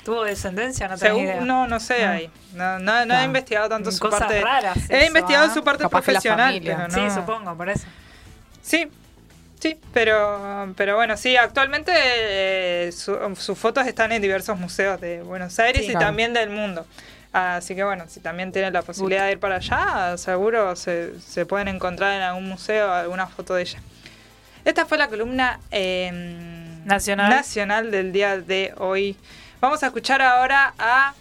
tuvo 0.05 0.25
descendencia, 0.25 0.89
no 0.89 0.97
tengo 0.99 1.19
idea. 1.21 1.41
no, 1.41 1.67
no 1.67 1.81
sé 1.81 2.05
Ah. 2.05 2.11
ahí. 2.13 2.31
No, 2.55 2.79
no, 2.79 3.05
no 3.07 3.19
he 3.19 3.25
investigado 3.25 3.69
tanto 3.69 3.91
su 3.93 3.99
Cosas 4.01 4.21
parte. 4.21 4.41
raras 4.41 4.79
he 4.89 5.07
investigado 5.07 5.47
¿ah? 5.51 5.55
su 5.55 5.63
parte 5.63 5.83
Capaz 5.83 6.03
profesional, 6.03 6.47
familia. 6.55 6.77
pero 6.77 6.89
no. 7.03 7.09
Sí, 7.11 7.15
supongo, 7.15 7.55
por 7.57 7.69
eso. 7.69 7.87
Sí, 8.63 8.89
sí, 9.61 9.79
pero, 9.93 10.73
pero 10.77 10.97
bueno, 10.97 11.17
sí, 11.17 11.37
actualmente 11.37 11.93
eh, 11.95 12.93
su- 12.93 13.19
sus 13.37 13.59
fotos 13.59 13.87
están 13.87 14.11
en 14.13 14.23
diversos 14.23 14.59
museos 14.59 15.01
de 15.01 15.23
Buenos 15.23 15.59
Aires 15.59 15.83
Sí. 15.83 15.89
y 15.89 15.91
Claro. 15.93 16.07
también 16.07 16.33
del 16.33 16.51
mundo. 16.51 16.87
Así 17.37 17.75
que 17.75 17.85
bueno, 17.85 18.05
si 18.09 18.21
también 18.21 18.51
tienen 18.51 18.73
la 18.73 18.81
posibilidad 18.81 19.27
de 19.27 19.33
ir 19.33 19.39
para 19.39 19.57
allá, 19.57 20.17
seguro 20.17 20.75
se, 20.75 21.21
se 21.21 21.45
pueden 21.45 21.69
encontrar 21.69 22.15
en 22.15 22.23
algún 22.23 22.49
museo 22.49 22.91
alguna 22.91 23.27
foto 23.27 23.53
de 23.55 23.61
ella. 23.63 23.79
Esta 24.65 24.87
fue 24.87 24.97
la 24.97 25.09
columna 25.09 25.61
eh, 25.71 26.11
Nacional. 26.87 27.29
nacional 27.29 27.91
del 27.91 28.11
día 28.11 28.39
de 28.39 28.73
hoy. 28.79 29.19
Vamos 29.61 29.83
a 29.83 29.89
escuchar 29.89 30.23
ahora 30.23 30.73
a 30.79 31.13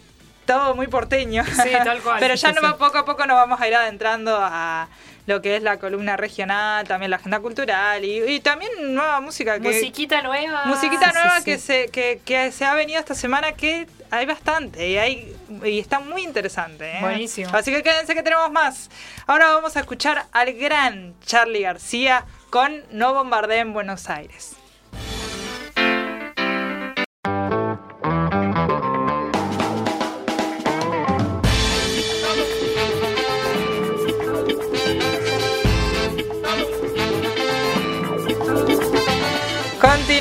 todo 0.46 0.74
muy 0.74 0.86
porteño. 0.86 1.44
Sí, 1.44 1.70
tal 1.84 2.00
cual. 2.00 2.16
Pero 2.20 2.34
ya 2.34 2.52
no 2.52 2.78
poco 2.78 2.96
a 2.96 3.04
poco 3.04 3.26
nos 3.26 3.36
vamos 3.36 3.60
a 3.60 3.68
ir 3.68 3.74
adentrando 3.74 4.38
a 4.40 4.88
lo 5.26 5.42
que 5.42 5.56
es 5.56 5.62
la 5.62 5.78
columna 5.78 6.16
regional, 6.16 6.86
también 6.88 7.10
la 7.10 7.16
agenda 7.16 7.40
cultural 7.40 8.04
y, 8.04 8.22
y 8.24 8.40
también 8.40 8.70
nueva 8.94 9.20
música 9.20 9.60
que 9.60 9.68
Musiquita 9.68 10.22
nueva. 10.22 10.64
musiquita 10.66 11.08
sí, 11.08 11.14
nueva 11.14 11.38
sí. 11.38 11.44
que 11.44 11.58
se 11.58 11.88
que, 11.88 12.20
que 12.24 12.52
se 12.52 12.64
ha 12.64 12.74
venido 12.74 12.98
esta 12.98 13.14
semana 13.14 13.52
que 13.52 13.86
hay 14.10 14.26
bastante 14.26 14.88
y 14.88 14.96
hay 14.98 15.36
y 15.64 15.78
está 15.78 16.00
muy 16.00 16.22
interesante. 16.22 16.90
¿eh? 16.90 16.98
Buenísimo. 17.00 17.50
Así 17.52 17.72
que 17.72 17.82
quédense 17.82 18.14
que 18.14 18.22
tenemos 18.22 18.50
más. 18.50 18.90
Ahora 19.26 19.48
vamos 19.52 19.76
a 19.76 19.80
escuchar 19.80 20.26
al 20.32 20.52
gran 20.54 21.14
Charlie 21.24 21.62
García 21.62 22.24
con 22.50 22.82
No 22.90 23.14
bombardeen 23.14 23.72
Buenos 23.72 24.08
Aires. 24.08 24.55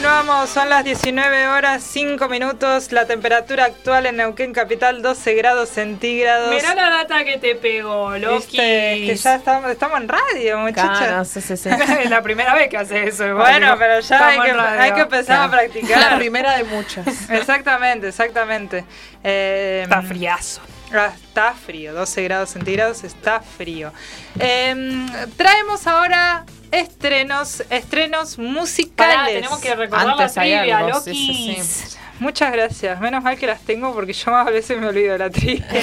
Continuamos 0.06 0.52
son 0.52 0.70
las 0.70 0.84
19 0.84 1.48
horas 1.48 1.82
5 1.82 2.30
minutos. 2.30 2.92
La 2.92 3.08
temperatura 3.08 3.66
actual 3.66 4.06
en 4.06 4.18
Neuquén 4.18 4.54
Capital 4.54 5.02
12 5.02 5.34
grados 5.34 5.70
centígrados. 5.70 6.52
Mirá 6.54 6.76
la 6.76 6.92
data 6.92 7.24
que 7.24 7.40
te 7.40 7.56
pegó, 7.56 8.16
Loki. 8.16 8.56
Que 8.56 9.16
ya 9.20 9.34
estamos, 9.34 9.72
estamos 9.72 10.00
en 10.00 10.08
radio, 10.08 10.60
muchachos. 10.60 11.00
Claro, 11.00 11.26
sí, 11.26 11.42
sí, 11.42 11.58
sí. 11.58 11.70
es 12.04 12.10
la 12.12 12.22
primera 12.22 12.54
vez 12.54 12.70
que 12.70 12.78
hace 12.78 13.08
eso. 13.08 13.26
igual, 13.26 13.50
Bueno, 13.52 13.76
pero 13.80 14.00
ya 14.00 14.28
hay 14.28 14.40
que, 14.42 14.52
hay 14.52 14.92
que 14.94 15.02
empezar 15.02 15.40
a 15.40 15.48
La 15.48 15.52
practicar. 15.52 16.18
primera 16.20 16.56
de 16.56 16.66
muchas. 16.66 17.08
Exactamente, 17.32 18.10
exactamente. 18.10 18.86
Eh, 19.24 19.82
Está 19.86 20.04
friazo. 20.04 20.62
Ah, 20.94 21.10
está 21.16 21.54
frío, 21.54 21.96
12 21.96 22.24
grados 22.24 22.52
centígrados, 22.52 23.04
está 23.04 23.40
frío. 23.42 23.92
Em, 24.38 25.08
traemos 25.36 25.88
ahora 25.88 26.46
estrenos, 26.80 27.64
estrenos 27.70 28.38
musicales. 28.38 29.16
Pará, 29.16 29.28
tenemos 29.28 29.60
que 29.60 29.76
recordar 29.76 30.10
Antes 30.10 30.36
la 30.36 30.42
trivia, 30.42 30.78
algo, 30.78 30.90
Loki. 30.90 31.12
sí, 31.12 31.56
sí, 31.58 31.64
sí. 31.90 31.98
Muchas 32.20 32.52
gracias. 32.54 33.00
Menos 33.02 33.24
mal 33.24 33.38
que 33.38 33.46
las 33.46 33.62
tengo 33.62 33.94
porque 33.94 34.14
yo 34.14 34.32
más 34.32 34.46
veces 34.46 34.78
me 34.80 34.88
olvido 34.88 35.14
de 35.14 35.20
la 35.20 35.30
trivia. 35.30 35.66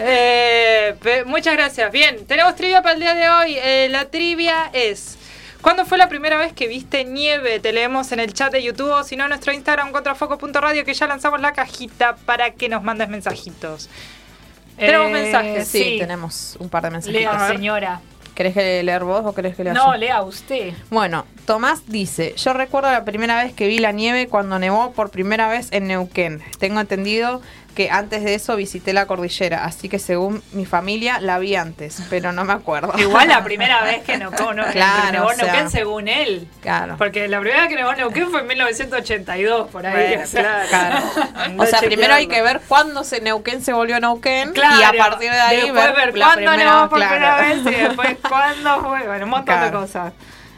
Eh, 0.00 0.94
muchas 1.26 1.54
gracias. 1.56 1.90
Bien, 1.90 2.24
tenemos 2.26 2.54
trivia 2.54 2.82
para 2.82 2.94
el 2.94 3.00
día 3.00 3.14
de 3.14 3.28
hoy. 3.28 3.56
Eh, 3.58 3.88
la 3.90 4.04
trivia 4.10 4.70
es... 4.72 5.16
¿Cuándo 5.60 5.84
fue 5.84 5.98
la 5.98 6.08
primera 6.08 6.36
vez 6.38 6.52
que 6.52 6.68
viste 6.68 7.04
nieve? 7.04 7.58
Te 7.58 7.72
leemos 7.72 8.12
en 8.12 8.20
el 8.20 8.32
chat 8.32 8.52
de 8.52 8.62
YouTube 8.62 8.90
o 8.90 9.02
si 9.02 9.16
no 9.16 9.24
en 9.24 9.30
nuestro 9.30 9.52
Instagram 9.52 9.90
contrafoco.radio 9.90 10.84
que 10.84 10.94
ya 10.94 11.08
lanzamos 11.08 11.40
la 11.40 11.52
cajita 11.52 12.14
para 12.26 12.52
que 12.52 12.68
nos 12.68 12.84
mandes 12.84 13.08
mensajitos. 13.08 13.88
Tenemos 14.78 15.08
Eh, 15.08 15.12
mensajes. 15.12 15.66
Sí, 15.66 15.82
Sí. 15.82 15.96
tenemos 15.98 16.56
un 16.60 16.68
par 16.68 16.84
de 16.84 16.90
mensajes. 16.90 17.20
Lea, 17.20 17.48
señora. 17.48 18.00
¿Querés 18.38 18.54
que 18.54 18.84
leer 18.84 19.02
vos 19.02 19.22
o 19.26 19.34
querés 19.34 19.56
que 19.56 19.64
lea 19.64 19.72
No, 19.74 19.90
yo? 19.94 19.98
lea 19.98 20.22
usted. 20.22 20.72
Bueno, 20.90 21.26
Tomás 21.44 21.88
dice, 21.88 22.34
yo 22.36 22.52
recuerdo 22.52 22.88
la 22.92 23.04
primera 23.04 23.42
vez 23.42 23.52
que 23.52 23.66
vi 23.66 23.80
la 23.80 23.90
nieve 23.90 24.28
cuando 24.28 24.60
nevó 24.60 24.92
por 24.92 25.10
primera 25.10 25.48
vez 25.48 25.66
en 25.72 25.88
Neuquén. 25.88 26.40
Tengo 26.60 26.78
entendido 26.78 27.42
que 27.78 27.90
antes 27.92 28.24
de 28.24 28.34
eso 28.34 28.56
visité 28.56 28.92
la 28.92 29.06
cordillera, 29.06 29.64
así 29.64 29.88
que 29.88 30.00
según 30.00 30.42
mi 30.50 30.66
familia 30.66 31.20
la 31.20 31.38
vi 31.38 31.54
antes, 31.54 32.02
pero 32.10 32.32
no 32.32 32.42
me 32.44 32.52
acuerdo. 32.52 32.92
Igual 32.98 33.28
la 33.28 33.44
primera 33.44 33.84
vez 33.84 34.02
que 34.02 34.16
no, 34.18 34.30
no, 34.32 34.64
Claro, 34.72 35.26
o 35.26 35.32
sea. 35.32 35.44
Neuquén 35.44 35.70
según 35.70 36.08
él. 36.08 36.48
Claro. 36.60 36.96
Porque 36.98 37.28
la 37.28 37.38
primera 37.38 37.60
vez 37.60 37.68
que 37.68 37.76
nevó 37.76 37.92
Neuquén 37.94 38.30
fue 38.32 38.40
en 38.40 38.48
1982, 38.48 39.70
por 39.70 39.86
ahí. 39.86 40.08
Bueno, 40.08 40.24
o 40.24 40.26
sea. 40.26 40.64
Claro. 40.68 40.98
O 41.58 41.66
sea, 41.66 41.78
primero 41.78 42.14
hay 42.14 42.26
que 42.26 42.42
ver 42.42 42.60
cuándo 42.66 43.04
se 43.04 43.20
Neuquén 43.20 43.62
se 43.62 43.72
volvió 43.72 44.00
Neuquén 44.00 44.52
Claro, 44.54 44.80
y 44.80 44.82
a 44.82 44.92
partir 44.98 45.30
de 45.30 45.38
ahí 45.40 45.60
después 45.60 45.94
ver, 45.94 46.18
la 46.18 46.26
cuándo 46.26 46.56
nevó 46.56 46.88
por 46.88 46.98
claro. 46.98 47.12
primera 47.14 47.36
vez 47.40 47.58
y 47.60 47.82
después 47.84 48.16
cuándo 48.28 48.80
fue. 48.88 49.06
Bueno, 49.06 49.24
un 49.26 49.30
montón 49.30 49.60
de 49.60 49.70
cosas. 49.70 50.12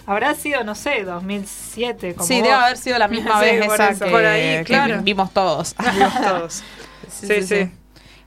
Habrá 0.06 0.34
sido, 0.34 0.64
no 0.64 0.74
sé, 0.74 1.04
2007. 1.04 2.14
Como 2.14 2.26
Sí, 2.26 2.40
vos. 2.40 2.42
debe 2.44 2.54
haber 2.54 2.76
sido 2.78 2.98
la 2.98 3.08
misma 3.08 3.38
Sí, 3.40 3.44
vez 3.44 3.66
por 3.66 3.74
esa 3.74 3.90
eso. 3.90 4.04
que, 4.06 4.10
Por 4.10 4.24
ahí, 4.24 4.56
que 4.58 4.64
claro. 4.64 4.98
vimos 5.02 5.32
todos. 5.32 5.76
Vimos 5.92 6.14
todos. 6.14 6.62
Sí, 7.26 7.42
sí. 7.42 7.70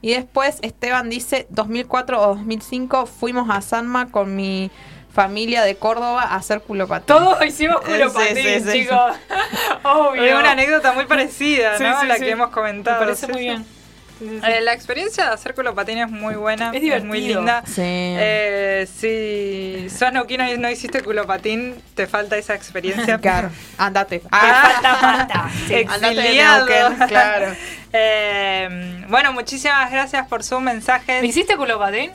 Y 0.02 0.14
después 0.14 0.58
Esteban 0.62 1.10
dice, 1.10 1.48
2004 1.50 2.22
o 2.22 2.36
2005 2.36 3.06
fuimos 3.06 3.50
a 3.50 3.62
Sanma 3.62 4.12
con 4.12 4.36
mi 4.36 4.70
familia 5.14 5.62
de 5.64 5.76
Córdoba 5.76 6.24
a 6.24 6.36
hacer 6.36 6.62
culopatín. 6.62 7.06
Todos 7.06 7.46
hicimos 7.46 7.82
culo 7.82 8.10
Sí, 8.10 8.16
patín, 8.16 8.36
sí, 8.36 8.60
sí, 8.60 8.72
chicos. 8.82 9.16
Obvio. 9.84 10.24
Hay 10.24 10.32
una 10.32 10.52
anécdota 10.52 10.92
muy 10.92 11.06
parecida, 11.06 11.78
¿no? 11.80 12.04
la 12.04 12.18
que 12.18 12.32
hemos 12.32 12.50
comentado. 12.50 13.00
Me 13.00 13.06
parece 13.06 13.28
Sí, 13.28 13.32
muy 13.32 13.42
bien. 13.44 13.66
Sí. 14.24 14.42
Eh, 14.48 14.62
la 14.62 14.74
experiencia 14.74 15.26
de 15.26 15.32
hacer 15.32 15.54
culopatín 15.54 15.98
es 15.98 16.10
muy 16.10 16.36
buena. 16.36 16.72
Es 16.74 17.04
muy 17.04 17.22
linda. 17.22 17.64
Sí. 17.66 17.82
Eh, 17.84 18.88
si 18.94 19.90
sos 19.90 20.12
neuquino 20.14 20.50
y 20.52 20.58
no 20.58 20.70
hiciste 20.70 21.02
culopatín, 21.02 21.76
te 21.96 22.08
falta 22.08 22.38
esa 22.38 22.56
experiencia. 22.56 23.18
Claro, 23.24 23.50
andate. 23.78 24.22
Ah, 24.32 24.72
falta 24.74 25.00
pata. 25.00 25.50
Sí. 25.68 25.86
Andate 25.88 26.16
de 26.16 27.06
claro. 27.08 27.56
Eh, 27.94 29.04
bueno, 29.08 29.34
muchísimas 29.34 29.92
gracias 29.92 30.28
por 30.28 30.44
su 30.44 30.60
mensaje. 30.60 31.22
¿Me 31.22 31.28
hiciste 31.28 31.56
culo 31.56 31.80
patín? 31.80 32.12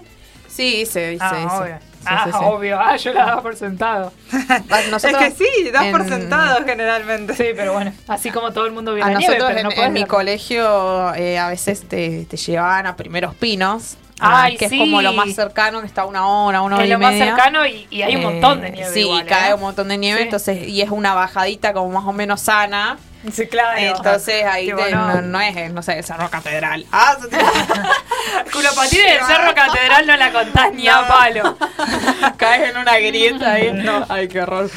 Sí, 0.49 0.81
hice, 0.81 1.15
hice, 1.15 1.25
Ah, 1.25 1.65
hice. 1.65 1.88
Ah, 2.11 2.25
sí, 2.25 2.31
sí. 2.33 2.39
obvio. 2.43 2.81
Ah, 2.81 2.97
yo 2.97 3.13
la 3.13 3.25
daba 3.27 3.43
por 3.43 3.57
sentado. 3.57 4.13
Nosotros, 4.91 5.23
es 5.23 5.35
que 5.35 5.45
sí, 5.45 5.71
das 5.71 5.87
por 5.87 6.03
en- 6.03 6.09
sentado 6.09 6.65
generalmente. 6.65 7.35
Sí, 7.35 7.45
pero 7.57 7.73
bueno. 7.75 7.93
Así 8.09 8.31
como 8.31 8.53
todo 8.53 8.67
el 8.67 8.73
mundo 8.73 8.95
vio 8.95 9.05
A 9.05 9.11
la 9.11 9.19
nieve, 9.19 9.35
nosotros 9.39 9.49
pero 9.49 9.59
en, 9.59 9.65
no 9.65 9.71
en 9.71 9.77
podés 9.77 9.93
mi 9.93 10.05
colegio 10.05 11.15
eh, 11.15 11.39
a 11.39 11.49
veces 11.49 11.89
te, 11.89 12.25
te 12.25 12.37
llevaban 12.37 12.87
a 12.87 12.97
primeros 12.97 13.35
pinos. 13.35 13.97
ah, 14.21 14.45
Ay, 14.45 14.57
que 14.57 14.69
sí. 14.69 14.75
es 14.77 14.81
como 14.81 15.01
lo 15.03 15.13
más 15.13 15.33
cercano, 15.35 15.81
que 15.81 15.87
está 15.87 16.03
a 16.03 16.07
una 16.07 16.27
hora, 16.27 16.63
una 16.63 16.77
hora 16.77 16.85
Es 16.85 16.91
y 16.91 16.93
lo 16.93 16.99
más 16.99 17.15
cercano 17.15 17.67
y, 17.67 17.87
y 17.91 18.03
hay 18.03 18.17
un 18.17 18.23
Eh, 18.23 18.25
montón 18.25 18.61
de 18.61 18.71
nieve. 18.71 18.93
Sí, 18.93 19.01
igual, 19.01 19.25
cae 19.27 19.51
¿eh? 19.51 19.55
un 19.55 19.61
montón 19.61 19.89
de 19.89 19.99
nieve, 19.99 20.19
Sí. 20.21 20.25
entonces, 20.25 20.67
y 20.69 20.83
es 20.83 20.91
una 20.91 21.15
bajadita 21.15 21.73
como 21.73 21.91
más 21.91 22.05
o 22.05 22.13
menos 22.13 22.41
sana. 22.41 22.99
Sí, 23.33 23.47
claro. 23.49 23.79
Entonces 23.79 24.45
ahí 24.45 24.66
Tipo, 24.66 24.79
te- 24.85 24.93
no. 24.93 25.14
no, 25.14 25.23
no 25.23 25.41
es, 25.41 25.73
no 25.73 25.83
sé, 25.83 26.03
Cerro 26.03 26.31
Catedral. 26.31 26.87
Ah, 26.93 27.16
Culo 28.53 28.73
patín 28.75 29.03
del 29.03 29.21
Cerro 29.27 29.55
Catedral 29.55 30.07
no 30.07 30.16
la 30.16 30.33
contás 30.33 30.73
ni 30.73 30.87
a 30.89 31.07
palo. 31.09 31.59
caes 32.37 32.71
en 32.71 32.77
una 32.79 32.99
grieta 32.99 33.53
ahí. 33.55 33.73
No. 33.73 34.07
Ay, 34.09 34.29
qué 34.29 34.41
horror. 34.43 34.71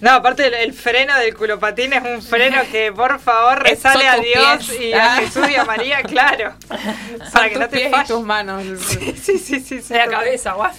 No, 0.00 0.12
aparte 0.12 0.46
el, 0.46 0.54
el 0.54 0.72
freno 0.72 1.14
del 1.18 1.34
culopatín 1.36 1.92
es 1.92 2.02
un 2.02 2.22
freno 2.22 2.62
que 2.72 2.90
por 2.90 3.20
favor 3.20 3.64
son 3.82 4.00
a 4.00 4.16
Dios 4.16 4.66
pies. 4.68 4.80
y 4.80 4.92
a 4.94 5.14
Ah. 5.14 5.16
Jesús 5.18 5.50
y 5.50 5.56
a 5.56 5.64
María, 5.64 6.02
claro. 6.04 6.54
Son 6.68 7.32
Para 7.32 7.48
que 7.48 7.54
tus 7.54 7.60
no 7.60 7.68
te 7.68 7.76
pies 7.76 7.92
y 8.02 8.06
tus 8.06 8.22
manos. 8.22 8.62
Sí, 8.88 9.14
sí, 9.20 9.38
sí, 9.38 9.60
sí. 9.60 9.78
De 9.92 9.98
la 9.98 10.06
cabeza, 10.06 10.52
guau. 10.52 10.70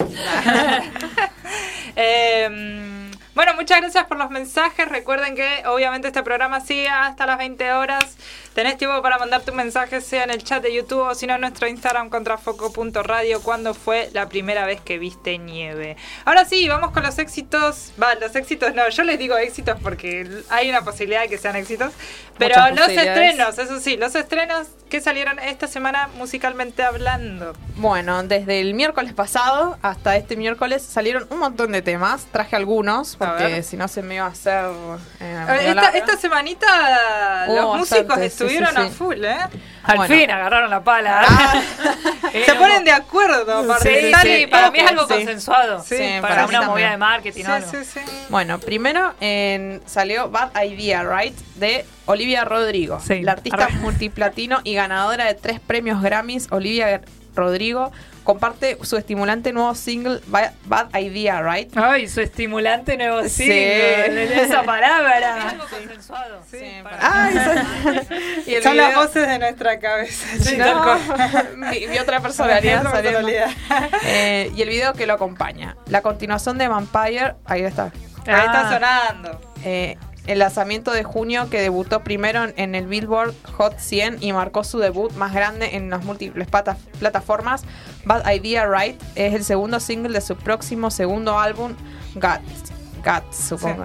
Eh, 1.95 3.00
bueno, 3.33 3.53
muchas 3.55 3.79
gracias 3.79 4.05
por 4.05 4.17
los 4.17 4.29
mensajes. 4.29 4.87
Recuerden 4.89 5.35
que 5.35 5.63
obviamente 5.65 6.07
este 6.07 6.21
programa 6.21 6.59
sigue 6.59 6.89
hasta 6.89 7.25
las 7.25 7.37
20 7.37 7.71
horas. 7.73 8.17
Tenés 8.53 8.77
tiempo 8.77 9.01
para 9.01 9.17
mandar 9.17 9.41
tu 9.43 9.53
mensaje, 9.53 10.01
sea 10.01 10.25
en 10.25 10.29
el 10.29 10.43
chat 10.43 10.61
de 10.61 10.73
YouTube 10.73 10.99
o 10.99 11.15
si 11.15 11.25
no 11.25 11.35
en 11.35 11.41
nuestro 11.41 11.67
Instagram 11.67 12.09
contrafoco.radio. 12.09 13.41
¿Cuándo 13.41 13.73
fue 13.73 14.09
la 14.13 14.27
primera 14.27 14.65
vez 14.65 14.81
que 14.81 14.97
viste 14.99 15.37
nieve? 15.37 15.95
Ahora 16.25 16.43
sí, 16.43 16.67
vamos 16.67 16.91
con 16.91 17.03
los 17.03 17.17
éxitos. 17.17 17.93
Va, 18.01 18.15
los 18.15 18.35
éxitos 18.35 18.75
no, 18.75 18.87
yo 18.89 19.03
les 19.03 19.17
digo 19.17 19.37
éxitos 19.37 19.77
porque 19.81 20.27
hay 20.49 20.69
una 20.69 20.81
posibilidad 20.81 21.21
de 21.21 21.29
que 21.29 21.37
sean 21.37 21.55
éxitos. 21.55 21.93
Pero 22.37 22.55
Muchas 22.55 22.75
los 22.75 22.89
estrenos, 22.89 23.57
eso 23.57 23.79
sí, 23.79 23.97
los 23.97 24.15
estrenos 24.15 24.67
que 24.89 24.99
salieron 24.99 25.39
esta 25.39 25.67
semana 25.67 26.09
musicalmente 26.17 26.83
hablando. 26.83 27.53
Bueno, 27.77 28.23
desde 28.23 28.59
el 28.59 28.73
miércoles 28.73 29.13
pasado 29.13 29.77
hasta 29.81 30.17
este 30.17 30.35
miércoles 30.35 30.81
salieron 30.81 31.25
un 31.29 31.39
montón 31.39 31.71
de 31.71 31.81
temas. 31.81 32.25
Traje 32.31 32.55
algunos, 32.57 33.15
porque 33.15 33.63
si 33.63 33.77
no 33.77 33.87
se 33.87 34.01
me 34.01 34.15
iba 34.15 34.25
a 34.25 34.29
hacer. 34.29 34.65
eh, 35.21 35.67
Esta, 35.67 35.89
esta 35.89 36.17
semanita 36.17 37.45
los 37.47 37.77
músicos 37.77 38.17
sí, 38.47 38.55
estuvieron 38.55 38.75
sí, 38.75 38.81
a 38.81 38.95
full, 38.95 39.23
¿eh? 39.23 39.37
Al 39.83 39.97
Bueno. 39.97 40.15
fin 40.15 40.31
agarraron 40.31 40.69
la 40.69 40.83
pala. 40.83 41.21
Ah. 41.27 41.61
Se 42.45 42.53
ponen 42.55 42.83
de 42.83 42.91
acuerdo, 42.91 43.59
aparte. 43.59 44.11
Sí, 44.21 44.47
para 44.47 44.69
mí 44.71 44.79
es 44.79 44.87
algo 44.87 45.07
sí. 45.07 45.13
consensuado. 45.15 45.83
Sí, 45.83 45.97
para, 46.21 46.35
para 46.35 46.41
una 46.45 46.51
también. 46.51 46.69
movida 46.69 46.91
de 46.91 46.97
marketing. 46.97 47.41
o 47.43 47.45
Sí, 47.45 47.51
algo. 47.51 47.71
sí, 47.71 47.77
sí. 47.85 47.99
Bueno, 48.29 48.59
primero 48.59 49.13
en- 49.19 49.81
salió 49.85 50.29
Bad 50.29 50.51
Idea, 50.63 51.03
Right? 51.03 51.35
De 51.55 51.85
Olivia 52.05 52.45
Rodrigo. 52.45 52.99
Sí. 53.05 53.21
La 53.21 53.33
artista 53.33 53.65
Arre. 53.65 53.73
multiplatino 53.75 54.59
y 54.63 54.75
ganadora 54.75 55.25
de 55.25 55.33
tres 55.33 55.59
premios 55.59 56.01
Grammys, 56.01 56.47
Olivia 56.51 57.01
Rodrigo, 57.35 57.91
comparte 58.23 58.77
su 58.83 58.97
estimulante 58.97 59.51
nuevo 59.53 59.73
single 59.75 60.19
Ba- 60.27 60.53
Bad 60.65 60.95
Idea, 60.99 61.41
Right? 61.41 61.75
Ay, 61.77 62.07
su 62.07 62.21
estimulante 62.21 62.97
nuevo 62.97 63.23
Sí. 63.23 63.29
single. 63.45 64.43
Esa 64.43 64.63
palabra. 64.65 65.49
algo 65.49 65.65
consensuado. 65.67 66.41
Sí, 66.49 66.59
para- 66.83 66.97
Ay, 67.01 67.35
eso- 67.37 68.13
y 68.47 68.53
el 68.55 68.63
Son 68.63 68.77
las 68.77 68.89
video- 68.89 69.01
voces 69.01 69.27
de 69.27 69.39
nuestra 69.39 69.79
cabeza. 69.79 70.27
Sí, 70.39 70.57
no, 70.57 70.97
mi, 71.57 71.87
mi 71.87 71.97
otra 71.99 72.19
personalidad. 72.19 72.79
Otra 72.79 72.91
saliendo. 72.91 73.19
personalidad. 73.27 73.49
Eh, 74.05 74.51
y 74.55 74.61
el 74.61 74.69
video 74.69 74.93
que 74.93 75.05
lo 75.07 75.13
acompaña. 75.13 75.75
La 75.87 76.01
continuación 76.01 76.57
de 76.57 76.67
Vampire, 76.67 77.35
ahí 77.45 77.61
está. 77.63 77.91
Ahí 78.27 78.45
está 78.45 78.69
Ah. 78.69 78.73
sonando. 78.73 79.41
Eh, 79.63 79.97
el 80.31 80.39
lanzamiento 80.39 80.91
de 80.91 81.03
junio 81.03 81.49
que 81.49 81.59
debutó 81.59 82.03
primero 82.03 82.45
en, 82.55 82.73
el 82.73 82.87
Billboard 82.87 83.33
Hot 83.57 83.77
100 83.77 84.17
y 84.21 84.31
marcó 84.31 84.63
su 84.63 84.79
debut 84.79 85.11
más 85.13 85.33
grande 85.33 85.75
en 85.75 85.89
las 85.89 86.05
múltiples 86.05 86.47
plataformas. 86.99 87.63
Bad 88.05 88.31
Idea 88.31 88.65
Right 88.65 89.01
es 89.15 89.33
el 89.33 89.43
segundo 89.43 89.81
single 89.81 90.13
de 90.13 90.21
su 90.21 90.37
próximo 90.37 90.89
segundo 90.89 91.37
álbum, 91.37 91.73
Guts, 92.15 92.71
Guts 93.03 93.35
supongo, 93.35 93.83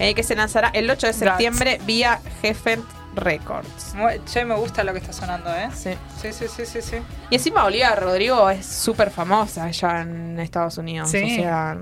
eh, 0.00 0.14
que 0.14 0.24
se 0.24 0.34
lanzará 0.34 0.70
el 0.74 0.90
8 0.90 1.06
de 1.06 1.12
Guts. 1.12 1.18
septiembre 1.18 1.80
vía 1.86 2.20
Geffen 2.42 2.82
Records. 3.14 3.94
Che, 4.26 4.44
me 4.44 4.56
gusta 4.56 4.82
lo 4.82 4.92
que 4.92 4.98
está 4.98 5.12
sonando, 5.12 5.54
¿eh? 5.54 5.68
Sí. 5.72 5.90
Sí, 6.20 6.32
sí, 6.32 6.46
sí, 6.48 6.66
sí, 6.66 6.82
sí. 6.82 6.96
Y 7.30 7.36
encima 7.36 7.64
Olivia 7.64 7.94
Rodrigo 7.94 8.50
es 8.50 8.66
súper 8.66 9.10
famosa 9.10 9.64
allá 9.64 10.02
en 10.02 10.40
Estados 10.40 10.76
Unidos. 10.76 11.08
Sí. 11.10 11.22
O 11.22 11.42
sea, 11.42 11.78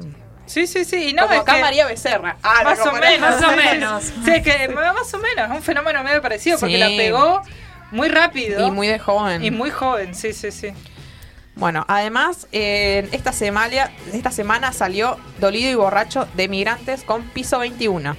Sí, 0.53 0.66
sí, 0.66 0.84
sí. 0.84 1.09
Y 1.09 1.12
no, 1.14 1.22
como 1.22 1.34
es 1.34 1.40
acá 1.40 1.55
que- 1.55 1.61
María 1.62 1.86
Becerra. 1.86 2.36
Ah, 2.42 2.61
no, 2.62 2.70
más 2.70 2.80
o 2.86 2.92
menos. 2.92 3.30
Más 3.30 3.42
o 3.42 3.57
menos. 3.57 4.05
Sí, 4.24 4.30
es 4.30 4.42
que 4.42 4.68
más 4.68 5.14
o 5.14 5.18
menos, 5.18 5.50
es 5.50 5.57
un 5.57 5.62
fenómeno 5.62 6.03
medio 6.03 6.20
parecido 6.20 6.59
porque 6.59 6.74
Sí. 6.74 6.78
la 6.80 6.88
pegó 6.88 7.42
muy 7.90 8.09
rápido 8.09 8.66
Y 8.66 8.70
muy 8.70 8.86
de 8.86 8.98
joven. 8.98 9.44
y 9.44 9.50
muy 9.50 9.70
joven, 9.70 10.14
sí, 10.14 10.32
sí, 10.32 10.50
sí. 10.50 10.68
Bueno, 11.55 11.84
además, 11.88 12.46
eh, 12.53 13.09
esta, 13.12 13.32
semana, 13.32 13.90
esta 14.12 14.30
semana 14.30 14.72
salió 14.72 15.18
Dolido 15.38 15.70
y 15.70 15.74
Borracho 15.74 16.26
de 16.34 16.48
Migrantes 16.48 17.03
con 17.05 17.22
Piso 17.30 17.59
21. 17.59 18.16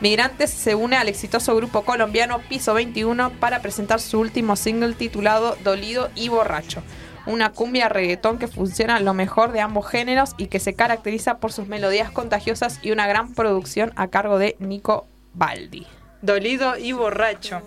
Migrantes 0.00 0.50
se 0.50 0.74
une 0.74 0.96
al 0.96 1.08
exitoso 1.08 1.54
grupo 1.56 1.82
colombiano 1.82 2.38
Piso 2.48 2.72
21 2.74 3.30
para 3.40 3.60
presentar 3.60 4.00
su 4.00 4.18
último 4.20 4.56
single 4.56 4.94
titulado 4.94 5.56
Dolido 5.62 6.10
y 6.14 6.28
Borracho. 6.28 6.82
Una 7.30 7.52
cumbia 7.52 7.88
reggaetón 7.88 8.38
que 8.38 8.48
funciona 8.48 8.98
lo 9.00 9.14
mejor 9.14 9.52
de 9.52 9.60
ambos 9.60 9.88
géneros 9.88 10.34
y 10.36 10.46
que 10.48 10.58
se 10.60 10.74
caracteriza 10.74 11.38
por 11.38 11.52
sus 11.52 11.68
melodías 11.68 12.10
contagiosas 12.10 12.78
y 12.82 12.90
una 12.90 13.06
gran 13.06 13.34
producción 13.34 13.92
a 13.96 14.08
cargo 14.08 14.38
de 14.38 14.56
Nico 14.58 15.06
Baldi. 15.34 15.86
Dolido 16.22 16.76
y 16.76 16.92
borracho. 16.92 17.62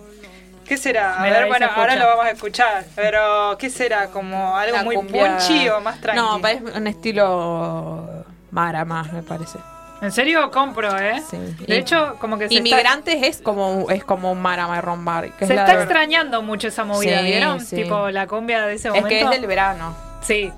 ¿Qué 0.66 0.76
será? 0.76 1.20
A 1.20 1.22
ver, 1.24 1.46
bueno, 1.48 1.66
ahora 1.74 1.96
lo 1.96 2.06
vamos 2.06 2.24
a 2.24 2.30
escuchar. 2.30 2.84
Pero, 2.94 3.56
¿qué 3.58 3.68
será? 3.68 4.08
Como 4.08 4.56
algo 4.56 4.78
muy 4.84 4.96
cumbia- 4.96 5.36
punchy 5.36 5.68
o 5.68 5.80
más 5.80 6.00
tranquilo. 6.00 6.32
No, 6.36 6.40
parece 6.40 6.64
un 6.78 6.86
estilo 6.86 8.24
Mara 8.50 8.84
más, 8.84 9.12
me 9.12 9.22
parece. 9.22 9.58
En 10.04 10.12
serio, 10.12 10.50
compro, 10.50 10.96
¿eh? 10.98 11.22
Sí. 11.28 11.36
De 11.66 11.74
Y- 11.74 11.78
hecho, 11.78 12.16
como 12.20 12.36
que 12.38 12.48
se 12.48 12.54
está, 12.54 12.58
Inmigrantes 12.68 13.22
es 13.22 13.38
como 13.40 13.90
es 13.90 14.04
como 14.04 14.32
un 14.32 14.40
Mara 14.42 14.66
Marrón 14.66 15.04
Bar. 15.04 15.24
Es 15.24 15.32
se 15.48 15.54
está 15.54 15.72
extrañando 15.74 16.42
mucho 16.42 16.68
esa 16.68 16.84
movida, 16.84 17.20
Sí, 17.20 17.24
¿vieron? 17.24 17.60
sí. 17.60 17.76
Tipo 17.76 18.10
la 18.10 18.26
cumbia 18.26 18.66
de 18.66 18.74
ese 18.74 18.88
Es 18.88 18.94
momento. 18.94 19.08
que 19.08 19.20
es 19.22 19.30
del 19.30 19.46
verano. 19.46 19.96
Sí. 20.20 20.52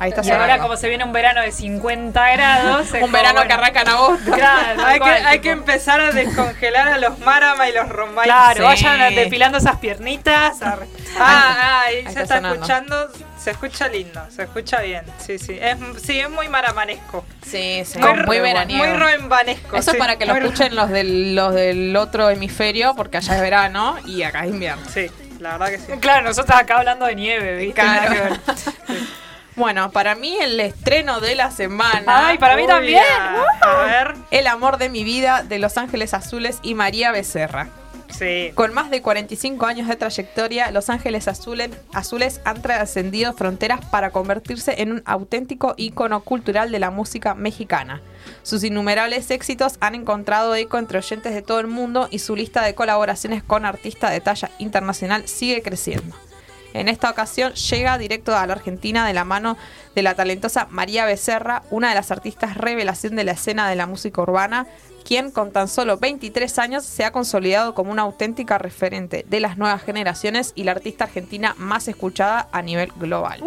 Ahí 0.00 0.08
está 0.08 0.22
Y 0.24 0.30
ahora 0.30 0.58
como 0.58 0.76
se 0.78 0.88
viene 0.88 1.04
un 1.04 1.12
verano 1.12 1.42
de 1.42 1.52
50 1.52 2.32
grados... 2.32 2.90
un 2.90 3.00
como, 3.00 3.12
verano 3.12 3.42
que 3.42 3.48
bueno, 3.48 3.62
arranca 3.62 3.82
en 3.82 3.88
agosto. 3.88 4.32
Claro, 4.32 4.82
hay, 4.86 4.98
que, 4.98 5.10
hay 5.10 5.40
empezar 5.50 6.00
a 6.00 6.10
descongelar 6.10 6.88
a 6.88 6.96
los 6.96 7.18
Marama 7.18 7.68
y 7.68 7.74
los 7.74 7.86
Rombay. 7.86 8.24
Claro, 8.24 8.56
Sí. 8.56 8.84
vayan 8.84 9.14
depilando 9.14 9.58
esas 9.58 9.76
piernitas. 9.76 10.62
arre. 10.62 10.86
Ah, 11.18 11.56
ah, 11.58 11.82
ahí 11.86 11.96
Ahí 12.06 12.14
se 12.14 12.22
está 12.22 12.38
escuchando. 12.38 13.10
Se 13.38 13.50
escucha 13.50 13.88
lindo, 13.88 14.22
se 14.30 14.42
escucha 14.44 14.80
bien. 14.80 15.04
Sí, 15.18 15.38
sí. 15.38 15.58
Es, 15.60 15.76
sí, 16.02 16.18
es 16.18 16.30
muy 16.30 16.48
maramanesco. 16.48 17.24
Sí, 17.42 17.82
sí. 17.84 17.98
Muy, 17.98 18.22
Muy, 18.24 18.40
veraniego. 18.40 18.84
Muy 18.84 18.96
roembanesco. 18.96 19.76
Eso 19.76 19.92
sí. 19.92 19.98
para 19.98 20.16
que 20.16 20.24
lo 20.24 20.34
escuchen 20.34 20.74
los 20.76 20.88
del, 20.88 21.34
los 21.34 21.54
del 21.54 21.94
otro 21.96 22.30
hemisferio, 22.30 22.94
porque 22.94 23.18
allá 23.18 23.36
es 23.36 23.40
verano 23.42 23.96
y 24.06 24.22
acá 24.22 24.44
es 24.46 24.50
invierno. 24.50 24.82
Sí, 24.92 25.10
la 25.40 25.58
verdad 25.58 25.68
que 25.68 25.78
sí. 25.78 25.92
Claro, 26.00 26.22
nosotros 26.22 26.58
acá 26.58 26.78
hablando 26.78 27.04
de 27.04 27.14
nieve, 27.16 27.56
¿viste? 27.56 27.80
Claro. 27.82 28.36
Bueno, 29.56 29.90
para 29.90 30.14
mí 30.14 30.36
el 30.40 30.58
estreno 30.60 31.20
de 31.20 31.34
la 31.34 31.50
semana. 31.50 32.28
Ay, 32.28 32.38
para 32.38 32.56
mí 32.56 32.66
también. 32.66 33.02
A, 33.20 33.44
a 33.60 33.84
ver, 33.84 34.14
El 34.30 34.46
amor 34.46 34.78
de 34.78 34.88
mi 34.88 35.04
vida 35.04 35.42
de 35.42 35.58
Los 35.58 35.76
Ángeles 35.76 36.14
Azules 36.14 36.58
y 36.62 36.74
María 36.74 37.10
Becerra. 37.12 37.68
sí. 38.08 38.52
Con 38.54 38.72
más 38.72 38.90
de 38.90 39.02
45 39.02 39.66
años 39.66 39.88
de 39.88 39.96
trayectoria, 39.96 40.70
Los 40.70 40.88
Ángeles 40.88 41.28
Azules, 41.28 41.70
Azules 41.92 42.40
han 42.44 42.62
trascendido 42.62 43.32
fronteras 43.34 43.84
para 43.86 44.10
convertirse 44.10 44.80
en 44.82 44.92
un 44.92 45.02
auténtico 45.04 45.74
ícono 45.76 46.22
cultural 46.22 46.70
de 46.70 46.78
la 46.78 46.90
música 46.90 47.34
mexicana. 47.34 48.00
Sus 48.42 48.62
innumerables 48.64 49.30
éxitos 49.30 49.74
han 49.80 49.94
encontrado 49.94 50.54
eco 50.54 50.78
entre 50.78 50.98
oyentes 50.98 51.34
de 51.34 51.42
todo 51.42 51.60
el 51.60 51.66
mundo 51.66 52.08
y 52.10 52.20
su 52.20 52.36
lista 52.36 52.62
de 52.62 52.74
colaboraciones 52.74 53.42
con 53.42 53.64
artistas 53.66 54.12
de 54.12 54.20
talla 54.20 54.50
internacional 54.58 55.26
sigue 55.26 55.60
creciendo. 55.62 56.14
En 56.74 56.88
esta 56.88 57.10
ocasión 57.10 57.52
llega 57.54 57.98
directo 57.98 58.36
a 58.36 58.46
la 58.46 58.54
Argentina 58.54 59.06
de 59.06 59.12
la 59.12 59.24
mano 59.24 59.56
de 59.94 60.02
la 60.02 60.14
talentosa 60.14 60.66
María 60.70 61.04
Becerra, 61.04 61.62
una 61.70 61.88
de 61.88 61.94
las 61.94 62.10
artistas 62.10 62.56
revelación 62.56 63.16
de 63.16 63.24
la 63.24 63.32
escena 63.32 63.68
de 63.68 63.76
la 63.76 63.86
música 63.86 64.22
urbana, 64.22 64.66
quien 65.04 65.30
con 65.30 65.50
tan 65.52 65.68
solo 65.68 65.96
23 65.96 66.58
años 66.58 66.84
se 66.84 67.04
ha 67.04 67.10
consolidado 67.10 67.74
como 67.74 67.90
una 67.90 68.02
auténtica 68.02 68.58
referente 68.58 69.24
de 69.28 69.40
las 69.40 69.58
nuevas 69.58 69.82
generaciones 69.82 70.52
y 70.54 70.64
la 70.64 70.72
artista 70.72 71.04
argentina 71.04 71.54
más 71.58 71.88
escuchada 71.88 72.48
a 72.52 72.62
nivel 72.62 72.92
global. 72.96 73.42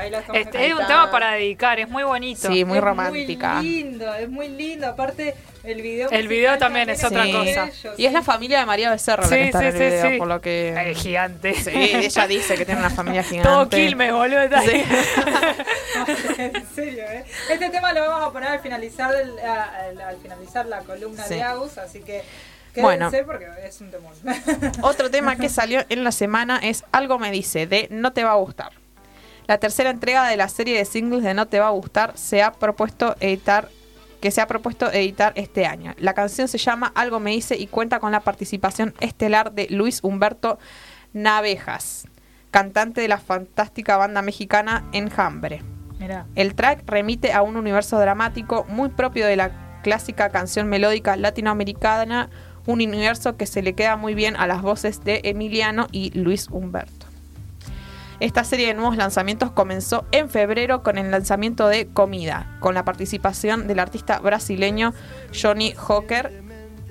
Estamos 0.00 0.36
Este, 0.36 0.68
es 0.68 0.74
un 0.74 0.86
tema 0.86 1.10
para 1.10 1.32
dedicar, 1.32 1.78
es 1.78 1.88
muy 1.88 2.02
bonito. 2.02 2.48
Sí, 2.48 2.64
muy 2.64 2.78
Es 2.78 2.84
romántica. 2.84 3.56
Muy 3.56 3.68
lindo, 3.68 4.14
es 4.14 4.28
muy 4.28 4.48
lindo. 4.48 4.86
Aparte, 4.86 5.34
el 5.64 5.80
video. 5.82 6.10
El 6.10 6.28
video 6.28 6.58
también 6.58 6.90
es 6.90 7.02
otra 7.04 7.24
Sí. 7.24 7.32
cosa. 7.32 7.70
Y 7.96 8.06
es 8.06 8.12
la 8.12 8.22
familia 8.22 8.60
de 8.60 8.66
María 8.66 8.90
Becerra 8.90 9.22
la 9.22 9.28
Sí, 9.28 9.34
que 9.36 9.44
está 9.44 9.58
sí, 9.60 9.64
en 9.66 9.72
el 9.72 9.78
sí, 9.78 9.84
video, 9.96 10.10
sí. 10.10 10.18
por 10.18 10.26
lo 10.28 10.40
que... 10.40 10.74
Eh, 10.90 10.94
gigante. 10.94 11.54
Sí, 11.54 11.70
ella 11.74 12.26
dice 12.26 12.54
que 12.56 12.64
tiene 12.64 12.80
una 12.80 12.90
familia 12.90 13.22
gigante. 13.22 13.48
Todo 13.48 13.68
Quilmes, 13.68 14.12
boludo. 14.12 14.38
en 16.38 16.66
serio, 16.74 17.04
¿eh? 17.04 17.24
Este 17.50 17.70
tema 17.70 17.92
lo 17.92 18.00
vamos 18.08 18.28
a 18.28 18.32
poner 18.32 18.48
al 18.50 18.60
finalizar, 18.60 19.14
el- 19.14 19.38
al, 19.38 20.00
al 20.00 20.16
finalizar 20.18 20.66
la 20.66 20.80
columna 20.80 21.22
Sí. 21.24 21.34
de 21.34 21.42
Agus, 21.42 21.78
así 21.78 22.00
que 22.00 22.22
quédense 22.74 22.80
Bueno. 22.82 23.10
porque 23.26 23.46
es 23.64 23.80
un 23.80 23.90
temor. 23.90 24.12
Otro 24.82 25.10
tema 25.10 25.36
que 25.36 25.48
salió 25.48 25.84
en 25.88 26.04
la 26.04 26.12
semana 26.12 26.58
es 26.62 26.84
Algo 26.92 27.18
me 27.18 27.30
dice 27.30 27.66
de 27.66 27.88
No 27.90 28.12
te 28.12 28.24
va 28.24 28.32
a 28.32 28.36
gustar. 28.36 28.72
La 29.46 29.58
tercera 29.58 29.90
entrega 29.90 30.28
de 30.28 30.36
la 30.36 30.48
serie 30.48 30.76
de 30.78 30.84
singles 30.84 31.22
de 31.24 31.34
No 31.34 31.46
te 31.46 31.60
va 31.60 31.66
a 31.68 31.70
gustar 31.70 32.12
se 32.16 32.42
ha 32.42 32.52
propuesto 32.52 33.16
editar 33.20 33.68
que 34.22 34.30
se 34.30 34.40
ha 34.40 34.46
propuesto 34.46 34.90
editar 34.92 35.32
este 35.34 35.66
año. 35.66 35.94
La 35.98 36.14
canción 36.14 36.46
se 36.46 36.56
llama 36.56 36.92
Algo 36.94 37.18
me 37.18 37.32
dice 37.32 37.56
y 37.58 37.66
cuenta 37.66 37.98
con 37.98 38.12
la 38.12 38.20
participación 38.20 38.94
estelar 39.00 39.52
de 39.52 39.66
Luis 39.68 39.98
Humberto 40.02 40.60
Navejas, 41.12 42.06
cantante 42.52 43.00
de 43.00 43.08
la 43.08 43.18
fantástica 43.18 43.96
banda 43.96 44.22
mexicana 44.22 44.88
Enjambre. 44.92 45.62
Mirá. 45.98 46.26
El 46.36 46.54
track 46.54 46.84
remite 46.86 47.32
a 47.32 47.42
un 47.42 47.56
universo 47.56 47.98
dramático 47.98 48.64
muy 48.68 48.90
propio 48.90 49.26
de 49.26 49.34
la 49.34 49.80
clásica 49.82 50.30
canción 50.30 50.68
melódica 50.68 51.16
latinoamericana, 51.16 52.30
un 52.64 52.80
universo 52.80 53.36
que 53.36 53.46
se 53.46 53.60
le 53.60 53.74
queda 53.74 53.96
muy 53.96 54.14
bien 54.14 54.36
a 54.36 54.46
las 54.46 54.62
voces 54.62 55.02
de 55.02 55.20
Emiliano 55.24 55.88
y 55.90 56.16
Luis 56.16 56.46
Humberto. 56.48 57.01
Esta 58.22 58.44
serie 58.44 58.68
de 58.68 58.74
nuevos 58.74 58.96
lanzamientos 58.96 59.50
comenzó 59.50 60.04
en 60.12 60.30
febrero 60.30 60.84
con 60.84 60.96
el 60.96 61.10
lanzamiento 61.10 61.66
de 61.66 61.88
Comida, 61.88 62.56
con 62.60 62.72
la 62.72 62.84
participación 62.84 63.66
del 63.66 63.80
artista 63.80 64.20
brasileño 64.20 64.94
Johnny 65.34 65.74
Hawker, 65.76 66.32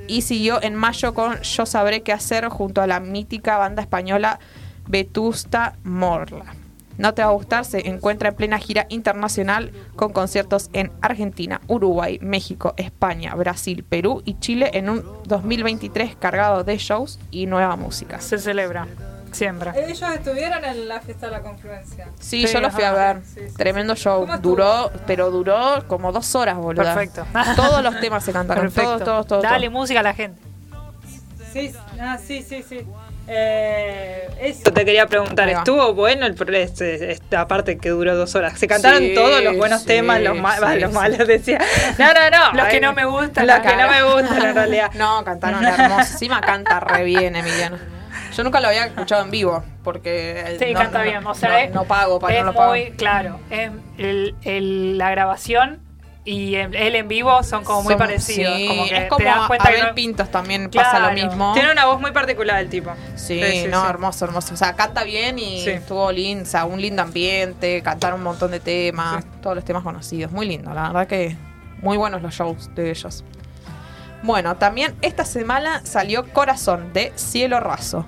y 0.10 0.24
siguió 0.24 0.62
en 0.62 0.76
mayo 0.76 1.14
con 1.14 1.40
Yo 1.40 1.66
Sabré 1.66 2.04
Qué 2.04 2.12
Hacer 2.12 2.50
junto 2.50 2.82
a 2.82 2.88
la 2.88 3.00
mítica 3.00 3.58
banda 3.58 3.82
española 3.82 4.42
Vetusta 4.90 5.78
Morla. 5.86 6.54
No 6.98 7.14
te 7.14 7.24
va 7.24 7.30
a 7.30 7.34
gustar, 7.34 7.64
se 7.64 7.88
encuentra 7.88 8.28
en 8.28 8.36
plena 8.36 8.60
gira 8.60 8.86
internacional 8.90 9.72
con 9.96 10.12
conciertos 10.12 10.70
en 10.74 10.92
Argentina, 11.02 11.62
Uruguay, 11.68 12.20
México, 12.22 12.74
España, 12.76 13.34
Brasil, 13.36 13.86
Perú 13.88 14.22
y 14.26 14.38
Chile 14.40 14.72
en 14.74 14.90
un 14.90 15.06
2023 15.28 16.18
cargado 16.18 16.66
de 16.66 16.78
shows 16.78 17.20
y 17.32 17.46
nueva 17.46 17.78
música. 17.78 18.20
Se 18.20 18.38
celebra. 18.38 18.86
Siempre. 19.32 19.72
Ellos 19.86 20.02
estuvieron 20.14 20.64
en 20.66 20.88
la 20.88 21.00
fiesta 21.00 21.28
de 21.28 21.32
la 21.32 21.42
confluencia. 21.42 22.08
Sí, 22.20 22.46
Sí, 22.48 22.54
yo 22.54 22.60
lo 22.62 22.70
fui 22.72 22.84
a 22.84 22.92
ver. 22.92 23.18
Sí, 23.24 23.42
sí, 23.48 23.56
Tremendo 23.56 23.96
show. 23.96 24.28
Duró, 24.42 24.92
pero 25.08 25.32
duró 25.32 25.84
como 25.88 26.12
dos 26.12 26.36
horas, 26.36 26.58
boludo. 26.58 26.84
Perfecto. 26.84 27.26
Todos 27.56 27.82
los 27.84 28.00
temas 28.00 28.24
se 28.26 28.34
cantaron. 28.34 28.64
Perfecto. 28.66 28.90
Todos, 28.92 29.04
todos, 29.06 29.28
todos. 29.28 29.44
Dale 29.44 29.68
todos. 29.68 29.80
música 29.80 30.02
a 30.02 30.04
la 30.04 30.14
gente. 30.14 30.42
Sí, 31.54 31.74
ah, 32.00 32.18
sí, 32.18 32.44
sí, 32.48 32.64
sí. 32.68 32.86
Eh, 33.28 34.30
eso 34.42 34.72
te 34.74 34.84
quería 34.84 35.06
preguntar. 35.06 35.48
¿estuvo 35.48 35.94
bueno 35.94 36.26
el 36.26 36.34
pro- 36.34 36.52
este, 36.54 37.12
esta 37.12 37.48
parte 37.48 37.78
que 37.78 37.90
duró 37.90 38.16
dos 38.16 38.36
horas? 38.36 38.58
¿Se 38.60 38.68
cantaron 38.68 39.00
Sí, 39.00 39.14
todos 39.14 39.44
los 39.44 39.56
buenos 39.58 39.82
sí, 39.82 39.88
temas, 39.88 40.22
los, 40.22 40.38
ma- 40.38 40.56
sí, 40.56 40.62
bah, 40.62 40.76
los 40.76 40.90
sí. 40.92 40.96
malos? 40.96 41.28
Decía. 41.28 41.60
No, 41.98 42.08
no, 42.14 42.30
no. 42.30 42.54
Los 42.58 42.68
que 42.68 42.80
no 42.82 42.94
me 42.94 43.06
gustan, 43.06 43.48
Los 43.48 43.58
la 43.58 43.62
que 43.62 43.76
no 43.78 43.90
me 43.90 44.04
gustan, 44.04 44.46
en 44.50 44.56
realidad. 44.56 44.92
No, 44.96 45.24
cantaron 45.24 45.64
hermoso. 45.66 46.02
Encima 46.12 46.42
canta 46.42 46.80
re 46.80 47.04
bien, 47.04 47.36
Emiliano. 47.36 47.78
Yo 48.36 48.43
nunca 48.43 48.59
lo 48.59 48.68
había 48.68 48.86
escuchado 48.86 49.24
en 49.24 49.32
vivo, 49.32 49.64
porque... 49.84 50.57
Sí, 50.59 50.74
no, 50.74 50.80
canta 50.80 50.99
no, 50.99 51.03
bien. 51.03 51.26
O 51.28 51.34
sea, 51.34 51.49
no, 51.49 51.57
es- 51.57 51.72
no 51.74 51.84
pago, 51.86 52.20
para 52.20 52.36
es 52.36 52.41
no 52.41 52.51
lo 52.51 52.57
pago. 52.57 52.72
muy 52.72 52.91
claro. 52.91 53.39
Es 53.49 53.72
el- 53.97 54.36
el- 54.43 54.97
la 54.97 55.12
grabación 55.12 55.80
y 56.24 56.53
el- 56.55 56.76
él 56.76 56.95
en 56.95 57.07
vivo 57.07 57.41
son 57.43 57.64
como 57.64 57.82
muy 57.82 57.93
Son- 57.93 57.97
parecidos. 57.99 58.55
sí, 58.55 58.68
como 58.68 58.86
que 58.86 58.97
es 58.97 59.05
como 59.09 59.18
te 59.18 59.24
das 59.26 59.47
cuenta 59.47 59.70
que 59.70 59.76
Abel 59.76 59.88
no- 59.89 59.95
Pintos 59.95 60.30
también 60.30 60.70
pasa 60.70 60.99
lo 60.99 61.12
mismo. 61.14 61.53
Tiene 61.53 61.72
una 61.72 61.86
voz 61.86 61.99
muy 61.99 62.12
particular 62.12 62.59
el 62.62 62.70
tipo. 62.70 62.91
Sí, 63.16 63.66
no, 63.70 63.89
hermoso, 63.89 64.26
hermoso. 64.26 64.53
O 64.53 64.57
sea, 64.57 64.74
canta 64.76 65.03
bien 65.03 65.39
y 65.39 65.62
Sí. 65.64 65.72
estuvo 65.72 66.12
lindo, 66.12 66.43
o 66.43 66.47
sea, 66.47 66.66
un 66.66 66.80
lindo 66.80 67.01
ambiente, 67.01 67.82
cantaron 67.82 68.20
un 68.20 68.26
montón 68.26 68.51
de 68.51 68.59
temas, 68.59 69.26
todos 69.41 69.55
los 69.55 69.66
temas 69.66 69.82
conocidos. 69.84 70.32
Muy 70.32 70.47
lindo, 70.47 70.72
la 70.74 70.89
verdad 70.89 71.07
que 71.07 71.36
muy 71.82 71.97
buenos 71.97 72.22
los 72.22 72.34
shows 72.36 72.70
de 72.76 72.91
ellos. 72.91 73.24
Bueno, 74.24 74.55
también 74.57 74.95
esta 75.01 75.26
semana 75.26 75.82
salió 75.84 76.32
Corazón 76.32 76.93
de 76.93 77.11
Cielo 77.15 77.59
Raso. 77.59 78.05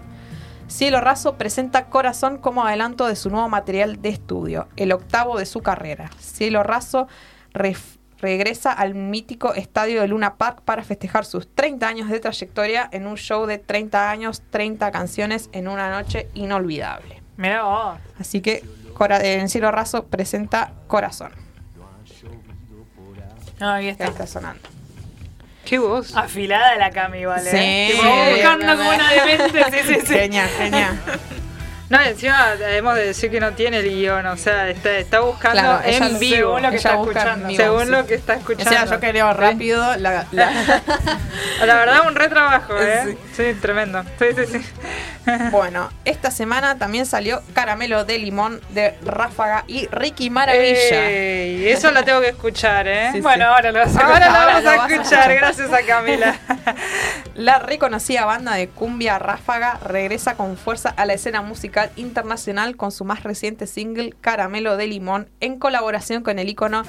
Cielo 0.68 1.02
Raso 1.02 1.38
presenta 1.38 1.86
Corazón 1.86 2.38
como 2.38 2.64
adelanto 2.66 3.08
de 3.08 3.16
su 3.16 3.30
nuevo 3.30 3.50
material 3.50 4.02
de 4.02 4.10
estudio, 4.10 4.68
el 4.76 4.92
octavo 4.92 5.38
de 5.38 5.46
su 5.46 5.62
carrera. 5.62 6.10
Cielo 6.20 6.64
Raso 6.64 7.08
regresa 8.20 8.72
al 8.72 8.96
mítico 8.96 9.54
estadio 9.54 10.02
de 10.02 10.08
Luna 10.08 10.36
Park 10.36 10.62
para 10.64 10.84
festejar 10.84 11.26
sus 11.26 11.48
30 11.54 11.88
años 11.88 12.10
de 12.10 12.20
trayectoria 12.20 12.88
en 12.92 13.08
un 13.08 13.18
show 13.18 13.46
de 13.46 13.58
30 13.58 14.10
años, 14.10 14.44
30 14.52 14.92
canciones 14.92 15.50
en 15.52 15.68
una 15.68 15.92
noche 15.92 16.30
inolvidable. 16.34 17.22
Mirá 17.38 17.64
vos. 17.64 17.98
Así 18.20 18.42
que 18.42 18.64
en 19.22 19.50
Cielo 19.50 19.72
Raso 19.72 20.06
presenta 20.06 20.74
Corazón, 20.88 21.32
No, 23.60 23.70
ahí 23.70 23.88
está. 23.90 24.06
ahí 24.06 24.10
está 24.12 24.28
sonando. 24.28 24.73
¿Qué 25.66 25.80
voz? 25.80 26.16
Afilada 26.16 26.76
la 26.78 26.92
Cami, 26.92 27.26
¿vale? 27.26 27.50
Sí. 27.50 27.94
Tipo, 27.96 28.08
buscando 28.32 28.78
como 28.78 28.90
una 28.90 29.12
demente. 29.14 29.64
Sí, 29.72 29.94
sí, 29.94 30.00
sí. 30.06 30.14
Genial, 30.14 30.50
genial. 30.58 31.00
No, 31.94 32.02
encima 32.02 32.56
debemos 32.56 32.96
de 32.96 33.06
decir 33.06 33.30
que 33.30 33.40
no 33.40 33.54
tiene 33.54 33.78
el 33.80 33.90
guion, 33.90 34.26
o 34.26 34.36
sea, 34.38 34.68
está, 34.70 34.98
está 34.98 35.20
buscando 35.20 35.62
Claro, 35.62 35.82
en 35.86 36.20
vivo. 36.20 36.36
según 36.58 36.62
lo 36.64 36.70
que 36.72 36.76
está 36.78 36.92
escuchando. 36.94 37.48
vivo, 37.48 37.64
Según 37.64 37.86
sí. 37.86 37.92
lo 37.92 38.06
que 38.08 38.16
está 38.16 38.34
O 38.34 38.38
escuchando. 38.38 38.72
sea, 38.72 38.86
yo 38.86 39.00
que 39.00 39.14
leo 39.14 39.34
rápido, 39.34 39.96
la, 39.98 40.26
la- 40.32 40.52
La 41.66 41.76
verdad, 41.76 42.08
un 42.08 42.16
re 42.16 42.28
trabajo, 42.30 42.74
¿eh? 42.80 43.18
Sí, 43.38 43.54
tremendo. 43.62 44.04
Sí, 44.20 44.26
sí, 44.36 44.46
sí. 44.60 44.62
Bueno, 45.52 45.90
esta 46.04 46.32
semana 46.32 46.78
también 46.78 47.06
salió 47.06 47.42
Caramelo 47.54 48.04
de 48.04 48.18
Limón 48.20 48.60
de 48.72 48.96
Ráfaga 49.06 49.64
y 49.68 49.88
Ricky 49.88 50.30
Maravilla. 50.30 51.10
Ey, 51.10 51.70
eso 51.70 51.92
lo 51.92 52.04
tengo 52.04 52.20
que 52.20 52.28
escuchar, 52.30 52.88
¿eh? 52.90 53.10
Sí, 53.14 53.22
Bueno, 53.22 53.46
ahora 53.46 53.72
lo 53.72 53.80
vas 53.80 53.96
a 53.96 54.02
Ahora 54.06 54.20
lo 54.30 54.36
Ahora 54.36 54.46
vamos 54.60 54.64
lo 54.64 54.70
a 54.82 54.88
escuchar. 54.88 55.34
gracias 55.36 55.72
a 55.72 55.82
Camila. 55.86 56.36
La 57.36 57.60
reconocida 57.60 58.26
banda 58.26 58.54
de 58.56 58.68
cumbia 58.68 59.18
Ráfaga 59.18 59.80
regresa 59.86 60.36
con 60.36 60.58
fuerza 60.58 60.90
a 60.96 61.06
la 61.06 61.14
escena 61.14 61.42
musical 61.42 61.83
internacional 61.96 62.76
con 62.78 62.92
su 62.92 63.06
más 63.06 63.24
reciente 63.24 63.68
single 63.68 64.14
Caramelo 64.22 64.78
de 64.78 64.88
Limón 64.88 65.30
en 65.40 65.60
colaboración 65.60 66.24
con 66.24 66.40
el 66.40 66.50
ícono 66.50 66.84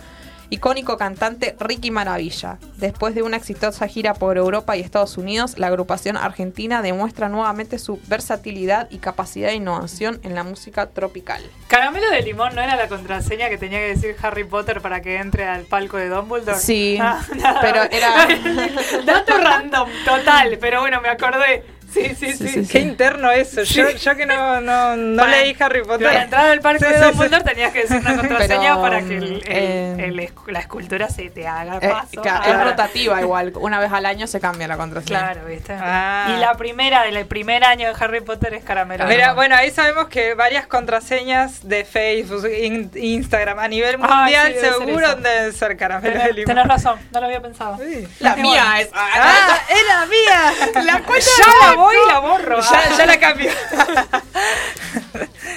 icónico 0.51 0.99
cantante 0.99 1.57
Ricky 1.59 1.91
Maravilla. 1.91 2.59
Después 2.77 3.15
de 3.15 3.23
una 3.23 3.39
exitosa 3.39 3.89
gira 3.89 4.13
por 4.15 4.37
Europa 4.37 4.77
y 4.77 4.81
Estados 4.83 5.17
Unidos, 5.17 5.59
la 5.59 5.69
agrupación 5.69 6.17
argentina 6.19 6.83
demuestra 6.83 7.29
nuevamente 7.31 7.79
su 7.79 7.99
versatilidad 8.07 8.89
y 8.91 8.99
capacidad 8.99 9.49
de 9.49 9.55
innovación 9.55 10.21
en 10.23 10.35
la 10.35 10.45
música 10.45 10.87
tropical. 10.91 11.43
Caramelo 11.67 12.09
de 12.11 12.23
limón 12.23 12.55
no 12.55 12.61
era 12.61 12.77
la 12.77 12.89
contraseña 12.89 13.49
que 13.49 13.57
tenía 13.59 13.79
que 13.79 13.89
decir 13.89 14.15
Harry 14.23 14.45
Potter 14.45 14.81
para 14.83 15.01
que 15.01 15.17
entre 15.17 15.45
al 15.49 15.63
palco 15.63 15.97
de 15.97 16.09
Dumbledore. 16.11 16.59
Sí, 16.59 16.99
Ah, 17.01 17.21
pero 17.63 17.83
era- 17.85 18.29
Dato 19.07 19.39
random, 19.39 19.89
total, 20.05 20.59
pero 20.61 20.81
bueno, 20.81 21.01
me 21.01 21.09
acordé. 21.09 21.65
Sí, 21.95 22.15
sí, 22.19 22.33
sí. 22.33 22.49
Sí, 22.49 22.65
sí, 22.65 22.69
Qué 22.73 22.79
interno 22.81 23.31
eso. 23.31 23.63
Yo, 23.63 23.91
yo 23.91 24.17
que 24.17 24.27
no, 24.27 24.61
no, 24.61 24.97
no 24.97 25.23
Para- 25.23 25.37
leí 25.41 25.57
Harry 25.59 25.83
Potter. 25.83 26.07
Para 26.09 26.23
entrar 26.25 26.47
al 26.51 26.61
parque 26.61 26.85
Sí, 26.85 26.93
de 26.93 26.99
sí, 26.99 27.05
Dumbledore 27.05 27.45
tenías 27.45 27.73
que 27.73 27.81
decir 27.83 27.97
una 27.99 28.17
contraseña 28.17 28.61
Pero, 28.75 28.81
para 28.83 28.99
que 29.03 29.17
el- 29.17 29.25
el- 29.25 29.43
eh, 29.47 29.97
el 29.99 30.31
la 30.49 30.59
escultura 30.61 31.09
se 31.09 31.31
te 31.31 31.47
haga 31.47 31.79
Eh, 31.81 31.89
paso. 31.89 32.21
claro, 32.23 32.43
Ah, 32.45 32.51
es 32.51 32.65
rotativa 32.65 33.21
igual, 33.21 33.53
una 33.57 33.79
vez 33.81 33.93
al 33.93 34.07
año 34.07 34.27
se 34.27 34.41
cambia 34.41 34.67
la 34.69 34.77
contraseña. 34.77 35.19
Claro, 35.33 35.47
¿viste? 35.47 35.75
Ah. 35.81 36.33
Y 36.37 36.41
la 36.41 36.55
primera 36.57 37.03
del 37.05 37.25
primer 37.27 37.65
año 37.65 37.89
de 37.89 37.95
Harry 38.05 38.21
Potter 38.21 38.55
es 38.55 38.65
Caramelo. 38.65 39.07
Mira, 39.07 39.33
bueno, 39.35 39.55
ahí 39.57 39.71
sabemos 39.71 40.09
que 40.09 40.35
varias 40.35 40.67
contraseñas 40.67 41.69
de 41.69 41.85
Facebook, 41.85 42.47
in- 42.51 42.91
Instagram 42.95 43.59
a 43.59 43.69
nivel 43.69 43.97
Ah, 44.03 44.21
mundial 44.23 44.47
sí, 44.49 44.55
debe 44.55 44.69
ser 44.69 44.75
seguro 44.87 45.15
deben 45.17 45.53
ser 45.53 45.77
caramelos 45.77 46.15
de 46.15 46.21
Tenés, 46.21 46.35
limón. 46.37 46.47
tenés 46.55 46.67
razón, 46.69 46.99
no 47.13 47.21
lo 47.21 47.27
había 47.27 47.41
pensado. 47.41 47.79
Sí. 47.79 48.07
La 48.21 48.37
mía 48.37 48.81
es. 48.81 48.91
¡Ah! 48.93 49.59
¡Era 49.69 50.07
mía! 50.07 50.83
La 50.85 51.03
cuenta 51.03 51.27
la 51.67 51.75
voy 51.85 51.95
y 52.05 52.09
la 52.13 52.19
borro. 52.21 52.61
Ya, 52.61 52.97
ya 52.99 53.07
la 53.07 53.19
cambio. 53.21 53.51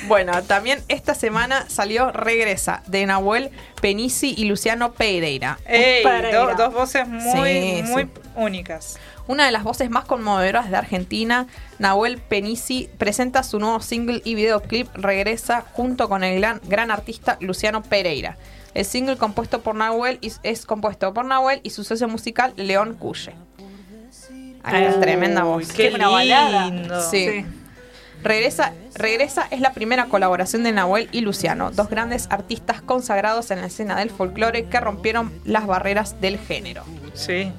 Bueno, 0.07 0.41
también 0.43 0.81
esta 0.87 1.13
semana 1.15 1.65
salió 1.67 2.11
Regresa 2.11 2.81
de 2.87 3.05
Nahuel 3.05 3.49
Penisi 3.81 4.33
y 4.37 4.45
Luciano 4.45 4.93
Pereira. 4.93 5.59
Ey, 5.65 6.01
Pereira. 6.03 6.39
do- 6.39 6.55
dos 6.55 6.73
voces 6.73 7.07
muy, 7.07 7.49
Sí, 7.51 7.83
muy 7.87 8.03
sí. 8.03 8.09
únicas. 8.35 8.97
Una 9.27 9.45
de 9.45 9.51
las 9.51 9.63
voces 9.63 9.89
más 9.89 10.05
conmovedoras 10.05 10.69
de 10.69 10.77
Argentina, 10.77 11.47
Nahuel 11.79 12.19
Penisi 12.19 12.89
presenta 12.97 13.43
su 13.43 13.59
nuevo 13.59 13.81
single 13.81 14.21
y 14.23 14.35
videoclip 14.35 14.87
Regresa 14.95 15.65
junto 15.73 16.07
con 16.07 16.23
el 16.23 16.39
gran, 16.39 16.61
gran 16.63 16.89
artista 16.91 17.35
Luciano 17.41 17.83
Pereira. 17.83 18.37
El 18.73 18.85
single 18.85 19.17
compuesto 19.17 19.61
por 19.61 19.75
Nahuel 19.75 20.19
es 20.43 20.65
compuesto 20.65 21.13
por 21.13 21.25
Nahuel 21.25 21.59
y 21.63 21.71
su 21.71 21.83
socio 21.83 22.07
musical 22.07 22.53
León 22.55 22.93
Cuye. 22.93 23.33
Ay, 24.67 24.95
tremenda 24.99 25.43
voz. 25.43 25.71
Qué 25.71 25.91
una 25.93 26.09
balada. 26.09 26.65
lindo. 26.65 27.01
Sí. 27.09 27.45
Regresa, 28.23 28.73
Regresa 28.95 29.47
es 29.51 29.61
la 29.61 29.73
primera 29.73 30.05
colaboración 30.05 30.63
de 30.63 30.71
Nahuel 30.71 31.07
y 31.11 31.21
Luciano, 31.21 31.69
dos 31.71 31.87
grandes 31.89 32.27
artistas 32.31 32.81
consagrados 32.81 33.51
en 33.51 33.61
la 33.61 33.67
escena 33.67 33.95
del 33.97 34.09
folclore 34.09 34.65
que 34.65 34.79
rompieron 34.79 35.31
las 35.45 35.67
barreras 35.67 36.19
del 36.19 36.39
género. 36.39 36.83
Sí. 37.13 37.51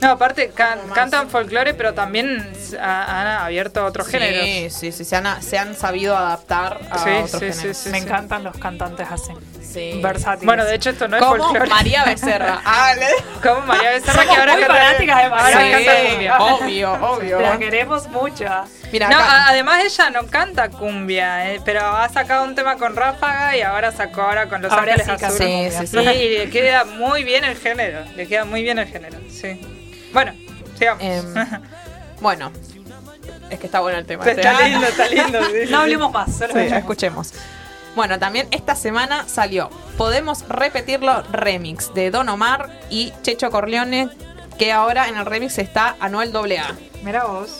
No, 0.00 0.08
aparte 0.10 0.48
can- 0.52 0.80
cantan 0.94 1.28
folclore, 1.28 1.74
pero 1.74 1.92
también 1.94 2.44
ha- 2.80 3.20
han 3.20 3.26
abierto 3.44 3.84
otros 3.84 4.08
géneros. 4.08 4.44
Sí, 4.44 4.70
sí, 4.70 4.92
sí, 4.92 5.04
se 5.04 5.14
han, 5.14 5.40
se 5.42 5.58
han 5.58 5.76
sabido 5.76 6.16
adaptar 6.16 6.80
a 6.90 6.98
Sí, 6.98 7.10
otros 7.10 7.30
sí, 7.30 7.38
géneros. 7.52 7.76
sí, 7.76 7.90
Me 7.90 7.98
encantan 7.98 8.42
los 8.42 8.56
cantantes 8.56 9.06
así. 9.10 9.30
Sí. 9.72 10.00
Versátiles. 10.02 10.44
Bueno, 10.46 10.64
de 10.64 10.74
hecho 10.74 10.90
esto 10.90 11.08
no 11.08 11.16
es 11.16 11.22
Como 11.22 11.36
folclore. 11.44 11.68
María 11.70 12.04
Becerra. 12.04 12.60
Ah, 12.64 12.92
le- 12.98 13.40
Como 13.48 13.66
María 13.66 13.90
Becerra 13.92 14.22
que 14.24 14.30
ahora 14.30 14.52
muy 14.54 14.62
canta- 14.62 14.76
fanáticas 14.76 15.22
de 15.22 15.28
María 15.30 15.46
ahora 15.46 15.64
Sí, 15.78 15.84
canta 15.84 16.08
cumbia. 16.10 16.38
obvio, 16.38 16.92
obvio. 16.92 17.40
La 17.42 17.58
queremos 17.58 18.08
mucho. 18.08 18.44
Mira, 18.92 19.08
No, 19.08 19.16
además 19.18 19.82
ella 19.84 20.10
no 20.10 20.26
canta 20.26 20.68
cumbia, 20.68 21.50
eh, 21.52 21.60
pero 21.64 21.80
ha 21.86 22.08
sacado 22.10 22.44
un 22.44 22.54
tema 22.54 22.76
con 22.76 22.94
Ráfaga 22.94 23.56
y 23.56 23.62
ahora 23.62 23.90
sacó 23.92 24.20
ahora 24.22 24.48
con 24.48 24.60
Los 24.60 24.70
Ahora 24.70 24.92
Ángeles 24.94 25.18
sí 25.18 25.24
Azules. 25.24 25.74
Sí, 25.74 25.86
sí, 25.86 25.98
Sí, 26.04 26.10
y 26.10 26.38
le 26.38 26.50
queda 26.50 26.84
muy 26.84 27.24
bien 27.24 27.44
el 27.44 27.56
género, 27.56 28.04
le 28.14 28.26
queda 28.28 28.44
muy 28.44 28.62
bien 28.62 28.78
el 28.78 28.86
género, 28.86 29.16
sí. 29.30 29.58
Bueno, 30.12 30.34
sigamos. 30.78 31.02
em, 31.02 31.34
bueno, 32.20 32.52
es 33.48 33.58
que 33.58 33.64
está 33.66 33.80
bueno 33.80 33.98
el 33.98 34.04
tema. 34.04 34.24
está 34.26 34.60
lindo, 34.68 34.86
está 34.86 35.06
lindo. 35.08 35.38
sí, 35.46 35.70
No 35.70 35.80
hablemos 35.80 36.12
más, 36.12 36.36
solo 36.36 36.52
Sí, 36.52 36.60
escuchemos. 36.60 37.32
Bueno, 37.94 38.18
también 38.18 38.48
esta 38.52 38.74
semana 38.74 39.28
salió 39.28 39.68
Podemos 39.98 40.48
Repetirlo 40.48 41.22
Remix 41.30 41.92
de 41.94 42.10
Don 42.10 42.28
Omar 42.28 42.70
y 42.90 43.12
Checho 43.22 43.50
Corleone, 43.50 44.08
que 44.58 44.72
ahora 44.72 45.08
en 45.08 45.16
el 45.18 45.26
remix 45.26 45.58
está 45.58 45.96
Anuel 46.00 46.34
AA. 46.34 46.74
Mira 47.04 47.24
vos. 47.24 47.50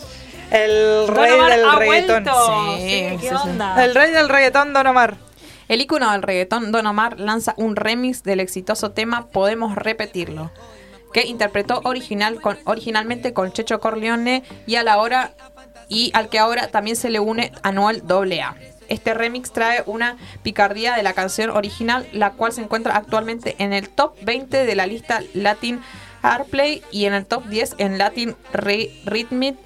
El 0.51 1.07
Don 1.07 1.17
rey 1.17 1.33
Omar 1.33 1.51
del 1.51 1.65
ha 1.67 1.75
reggaetón. 1.77 2.25
vuelto. 2.25 2.77
Sí, 2.77 2.83
Sí, 2.83 3.09
sí, 3.11 3.17
¿qué 3.21 3.29
sí. 3.29 3.35
onda? 3.35 3.85
El 3.85 3.95
rey 3.95 4.11
del 4.13 4.29
reggaetón, 4.29 4.73
Don 4.73 4.87
Omar. 4.87 5.17
El 5.69 5.81
ícono 5.81 6.11
del 6.13 6.23
reggaetón 6.23 6.73
Don 6.73 6.87
Omar 6.87 7.19
lanza 7.21 7.55
un 7.57 7.77
remix 7.77 8.23
del 8.23 8.41
exitoso 8.41 8.91
tema 8.93 9.27
Podemos 9.29 9.75
Repetirlo, 9.77 10.51
que 11.13 11.23
interpretó 11.27 11.81
original 11.85 12.41
con, 12.41 12.59
originalmente 12.65 13.33
con 13.33 13.53
Checho 13.53 13.81
Corleone 13.81 14.43
y 14.67 14.77
a 14.77 14.83
la 14.83 14.99
hora 14.99 15.33
y 15.89 16.11
al 16.15 16.29
que 16.31 16.39
ahora 16.39 16.69
también 16.69 16.97
se 16.97 17.11
le 17.11 17.21
une 17.21 17.53
Anuel 17.63 18.03
AA. 18.09 18.57
Este 18.93 19.15
remix 19.15 19.53
trae 19.53 19.83
una 19.87 20.17
picardía 20.43 20.95
de 20.95 21.03
la 21.03 21.13
canción 21.15 21.51
original, 21.51 22.07
la 22.13 22.31
cual 22.33 22.53
se 22.53 22.61
encuentra 22.63 22.97
actualmente 22.97 23.57
en 23.59 23.73
el 23.73 23.89
top 23.89 24.15
20 24.23 24.65
de 24.67 24.75
la 24.75 24.87
lista 24.87 25.21
Latin 25.35 25.81
Airplay 26.23 26.83
y 26.93 27.07
en 27.07 27.15
el 27.15 27.27
top 27.27 27.47
10 27.47 27.77
en 27.79 27.99
Latin 27.99 28.37
Re- 28.53 28.91
Rhythmic 29.07 29.57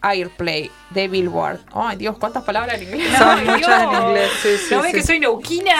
Airplay 0.00 0.70
de 0.90 1.08
Billboard. 1.08 1.60
Ay 1.74 1.96
Dios, 1.98 2.16
cuántas 2.18 2.42
palabras 2.42 2.80
en 2.80 2.88
inglés. 2.88 3.18
Son 3.18 3.44
muchas 3.46 3.82
en 3.82 4.02
inglés, 4.02 4.30
sí, 4.42 4.48
sí, 4.68 4.74
¿No 4.74 4.82
ves 4.82 4.92
que 4.94 5.02
soy 5.02 5.20
neuquina? 5.20 5.74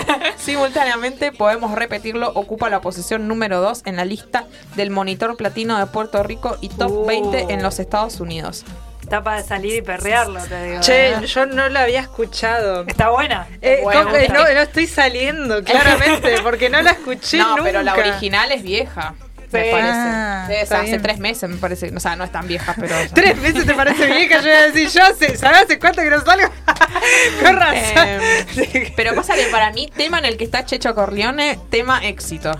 Simultáneamente, 0.38 1.30
podemos 1.32 1.72
repetirlo, 1.74 2.30
ocupa 2.34 2.70
la 2.70 2.80
posición 2.80 3.28
número 3.28 3.60
2 3.60 3.82
en 3.84 3.96
la 3.96 4.04
lista 4.04 4.46
del 4.76 4.90
Monitor 4.90 5.36
Platino 5.36 5.78
de 5.78 5.86
Puerto 5.86 6.22
Rico 6.22 6.56
y 6.60 6.68
top 6.70 6.90
Uh. 6.90 7.06
20 7.06 7.52
en 7.52 7.62
los 7.62 7.78
Estados 7.78 8.18
Unidos. 8.20 8.64
Está 9.12 9.22
para 9.22 9.42
salir 9.42 9.76
y 9.76 9.82
perrearlo, 9.82 10.40
te 10.42 10.64
digo. 10.68 10.80
Che, 10.80 11.26
yo 11.26 11.44
no 11.44 11.68
la 11.68 11.82
había 11.82 12.00
escuchado. 12.00 12.86
Está 12.88 13.10
buena. 13.10 13.46
Eh. 13.60 13.82
Eh, 13.82 14.28
no, 14.32 14.46
estoy 14.46 14.86
saliendo, 14.86 15.62
claramente, 15.62 16.36
porque 16.42 16.70
no 16.70 16.80
la 16.80 16.92
escuché 16.92 17.36
no, 17.36 17.50
nunca. 17.50 17.62
pero 17.62 17.82
la 17.82 17.92
original 17.92 18.50
es 18.52 18.62
vieja, 18.62 19.12
me 19.50 19.64
Sí. 19.64 19.68
parece. 19.70 19.90
Ah, 19.92 20.48
Es 20.50 20.62
está 20.62 20.76
hace 20.78 20.86
bien. 20.92 21.02
tres 21.02 21.18
meses, 21.18 21.50
me 21.50 21.56
parece. 21.58 21.94
O 21.94 22.00
sea, 22.00 22.16
no 22.16 22.24
es 22.24 22.32
tan 22.32 22.48
vieja, 22.48 22.74
pero. 22.80 22.94
Tres 23.14 23.38
veces 23.42 23.66
te 23.66 23.74
parece 23.74 24.06
vieja, 24.06 24.40
yo 24.40 24.48
iba 24.48 24.58
a 24.60 24.62
decir, 24.70 24.88
yo 24.88 25.14
sé, 25.14 25.36
¿sabes 25.36 25.64
hace 25.64 25.78
cuánto 25.78 26.00
que 26.00 26.08
no 26.08 26.18
salgo? 26.24 26.48
Con 27.42 27.54
razón. 27.56 28.08
Eh, 28.56 28.94
pero 28.96 29.14
pasa 29.14 29.34
que 29.34 29.44
para 29.48 29.72
mí, 29.72 29.92
tema 29.94 30.20
en 30.20 30.24
el 30.24 30.38
que 30.38 30.44
está 30.44 30.64
Checho 30.64 30.94
Corleone, 30.94 31.58
tema 31.68 32.02
éxito. 32.02 32.52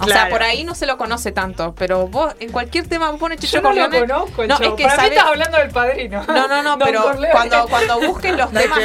O 0.00 0.06
sea, 0.08 0.28
por 0.28 0.42
ahí 0.42 0.64
no 0.64 0.74
se 0.74 0.86
lo 0.86 0.96
conoce 0.98 1.32
tanto, 1.32 1.74
pero 1.76 2.06
vos 2.08 2.34
en 2.40 2.50
cualquier 2.52 2.88
tema 2.88 3.10
vos 3.10 3.20
pones 3.20 3.38
Checho 3.40 3.58
Yo 3.58 3.62
no 3.62 3.72
lo 3.72 3.90
conozco, 3.90 4.46
no, 4.46 4.54
es 4.54 4.60
que 4.74 4.84
Para 4.84 4.94
mí 4.96 4.96
sabe- 4.96 5.08
estás 5.08 5.26
hablando 5.26 5.58
del 5.58 5.70
padrino. 5.70 6.24
No, 6.26 6.48
no, 6.48 6.62
no, 6.62 6.70
Don 6.76 6.78
pero 6.88 7.02
Corleone. 7.02 7.28
cuando, 7.32 7.68
cuando 7.68 8.00
busques 8.00 8.36
los 8.36 8.50
temas, 8.52 8.78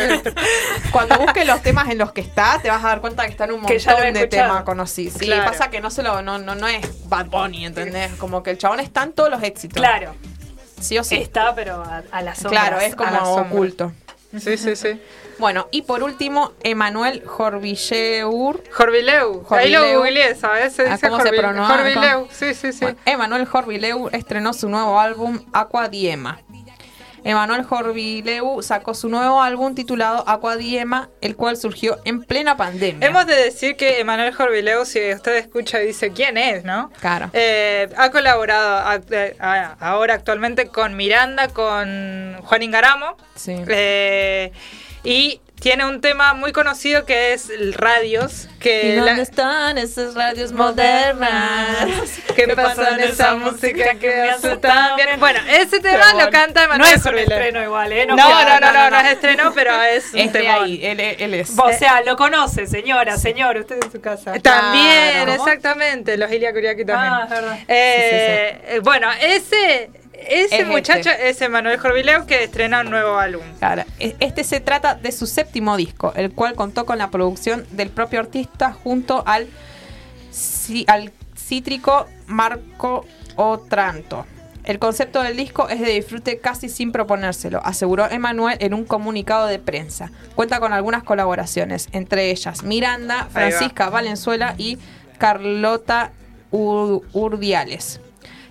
cuando 0.92 1.18
busques 1.20 1.48
los 1.48 1.62
temas 1.62 1.90
en 1.90 1.98
los 1.98 2.12
que 2.12 2.22
está, 2.22 2.60
te 2.62 2.70
vas 2.70 2.84
a 2.84 2.88
dar 2.90 3.02
cuenta 3.02 3.24
que 3.26 3.32
está 3.32 3.46
en 3.46 3.52
un 3.54 3.66
Que 3.66 3.80
montón 3.86 4.14
de 4.14 4.28
temas 4.28 4.64
conocidos. 4.64 5.18
Sí, 5.20 5.26
Claro. 5.26 5.46
pasa 5.52 5.70
que 5.70 5.82
no 5.82 5.90
se 5.92 6.04
lo, 6.04 6.22
no, 6.22 6.38
no, 6.38 6.56
no 6.56 6.68
es 6.68 7.08
Bad 7.10 7.28
Bunny, 7.28 7.66
¿entendés? 7.66 8.12
Como 8.16 8.44
que 8.44 8.52
el 8.52 8.58
chabón 8.58 8.80
está 8.80 9.04
en 9.04 9.14
todos 9.14 9.30
los 9.30 9.42
éxitos. 9.44 9.78
Claro, 9.78 10.14
Sí 10.80 10.98
o 10.98 11.04
sí. 11.04 11.16
está, 11.16 11.56
pero 11.56 11.82
a, 11.84 12.04
a 12.12 12.22
las 12.22 12.38
sombras. 12.40 12.64
claro, 12.68 12.82
es 12.82 12.96
como 12.96 13.12
la 13.12 13.20
sombra. 13.26 13.42
oculto. 13.44 13.92
Sí, 14.38 14.58
sí, 14.58 14.76
sí. 14.76 15.02
Bueno, 15.38 15.68
y 15.72 15.82
por 15.84 16.02
último, 16.04 16.54
Emanuel 16.64 17.24
Jorvilleur. 17.26 18.64
Jorvileu. 18.72 19.46
Ahí 19.50 19.70
lo 19.72 19.80
Jorvileu. 19.80 20.00
googleé, 20.00 20.36
¿sabes? 20.36 20.74
Se 20.74 20.86
dice 20.90 21.10
¿cómo 21.10 21.22
se 21.22 21.32
pronuncia? 21.34 21.76
Jorvileu. 21.78 22.28
Sí, 22.32 22.54
sí, 22.54 22.72
sí. 22.72 22.86
Bueno, 22.86 23.00
Emanuel 23.06 24.10
estrenó 24.14 24.54
su 24.54 24.70
nuevo 24.70 25.00
álbum 25.00 25.40
Aqua 25.54 25.90
Diema. 25.90 26.40
Emanuel 27.26 27.64
Jorvileu 27.64 28.62
sacó 28.62 28.94
su 28.94 29.10
nuevo 29.10 29.42
álbum 29.42 29.74
titulado 29.74 30.24
Aquadiema, 30.30 31.10
el 31.22 31.36
cual 31.36 31.58
surgió 31.58 31.98
en 32.06 32.22
plena 32.22 32.56
pandemia. 32.56 33.06
Hemos 33.08 33.26
de 33.26 33.36
decir 33.36 33.76
que 33.76 34.00
Emanuel 34.00 34.32
Jorvileu, 34.32 34.86
si 34.86 35.12
usted 35.12 35.36
escucha 35.38 35.82
y 35.82 35.88
dice 35.88 36.12
quién 36.12 36.38
es, 36.38 36.64
¿no? 36.64 36.92
Claro. 37.02 37.32
Eh, 37.34 37.90
ha 37.98 38.12
colaborado 38.12 39.02
eh, 39.10 39.36
a- 39.40 39.76
ahora 39.80 40.14
actualmente 40.14 40.68
con 40.68 40.96
Miranda, 40.96 41.48
con 41.48 42.38
Juan 42.44 42.62
Ingaramo. 42.62 43.18
Sí. 43.34 43.56
eh, 43.70 44.52
y 45.06 45.40
tiene 45.60 45.86
un 45.86 46.02
tema 46.02 46.34
muy 46.34 46.52
conocido 46.52 47.06
que 47.06 47.34
es 47.34 47.50
el 47.50 47.74
Radios. 47.74 48.48
¿Y 48.56 48.60
Que 48.60 48.96
dónde 48.98 49.16
la- 49.16 49.22
están 49.22 49.78
esas 49.78 50.14
radios 50.16 50.52
modernas? 50.52 51.88
¿Qué 52.36 52.48
pasa 52.50 52.90
en 52.96 53.00
esa 53.02 53.36
música 53.36 53.96
que 53.96 54.08
me 54.08 54.30
hace 54.32 54.58
tan 54.58 54.96
bien? 54.96 55.20
Bueno, 55.20 55.40
ese 55.50 55.80
tema 55.80 56.14
lo 56.14 56.30
canta 56.30 56.62
No 56.68 56.74
Emanuel 56.76 56.94
es 56.96 57.06
un 57.06 57.18
estreno 57.18 57.64
igual, 57.64 57.92
¿eh? 57.94 58.06
No, 58.06 58.16
No, 58.16 58.30
no, 58.44 58.60
no, 58.60 58.72
no, 58.74 58.90
no, 58.90 59.00
es 59.00 59.06
estreno, 59.14 59.52
pero 59.56 59.82
es 59.84 60.14
un 60.14 60.32
temón. 60.32 60.64
ahí, 60.66 60.80
él, 60.86 61.00
él 61.00 61.34
es. 61.36 61.52
O 61.58 61.72
sea, 61.74 62.02
lo 62.02 62.16
conoce, 62.18 62.68
señora, 62.68 63.18
señor, 63.18 63.58
usted 63.58 63.82
en 63.84 63.92
su 63.92 64.02
casa. 64.02 64.34
También, 64.42 65.24
Claro. 65.26 65.34
exactamente, 65.34 66.18
los 66.18 66.32
Ilia 66.32 66.52
Kuriaki 66.52 66.86
también. 66.86 67.14
Ah, 67.14 67.24
es 67.24 67.30
verdad. 67.30 67.60
Eh, 67.68 68.62
eh, 68.68 68.80
Bueno, 68.84 69.10
ese, 69.22 69.90
ese 70.28 70.62
Es 70.62 70.68
muchacho 70.68 71.10
este. 71.10 71.30
es 71.30 71.42
Emanuel 71.42 71.78
Jorvileu 71.80 72.26
que 72.26 72.44
estrena 72.44 72.82
un 72.82 72.90
nuevo 72.90 73.18
álbum. 73.18 73.44
Claro, 73.60 73.84
e- 74.00 74.16
Este 74.20 74.44
se 74.44 74.60
trata 74.60 74.96
de 74.96 75.12
su 75.12 75.28
séptimo 75.28 75.78
disco, 75.78 76.14
el 76.16 76.32
cual 76.34 76.56
contó 76.56 76.86
con 76.86 76.98
la 76.98 77.10
producción 77.12 77.66
del 77.72 77.90
propio 77.90 78.20
artista 78.20 78.72
junto 78.74 79.24
al, 79.26 79.48
al 80.88 81.12
cítrico 81.38 82.08
Marco 82.28 83.06
Otranto. 83.36 84.26
El 84.64 84.80
concepto 84.80 85.22
del 85.22 85.38
disco 85.38 85.70
es 85.70 85.80
de 85.80 85.92
disfrute 85.92 86.40
casi 86.40 86.70
sin 86.70 86.92
proponérselo, 86.92 87.62
aseguró 87.64 88.10
Emanuel 88.10 88.58
en 88.62 88.74
un 88.74 88.84
comunicado 88.84 89.46
de 89.46 89.60
prensa. 89.60 90.12
Cuenta 90.34 90.60
con 90.60 90.74
algunas 90.74 91.04
colaboraciones, 91.04 91.88
entre 91.92 92.32
ellas 92.32 92.64
Miranda. 92.64 93.28
Francisca 93.32 93.90
Valenzuela 93.92 94.56
y 94.58 94.80
Carlota 95.20 96.12
Ur- 96.52 97.04
Urdiales. 97.14 98.00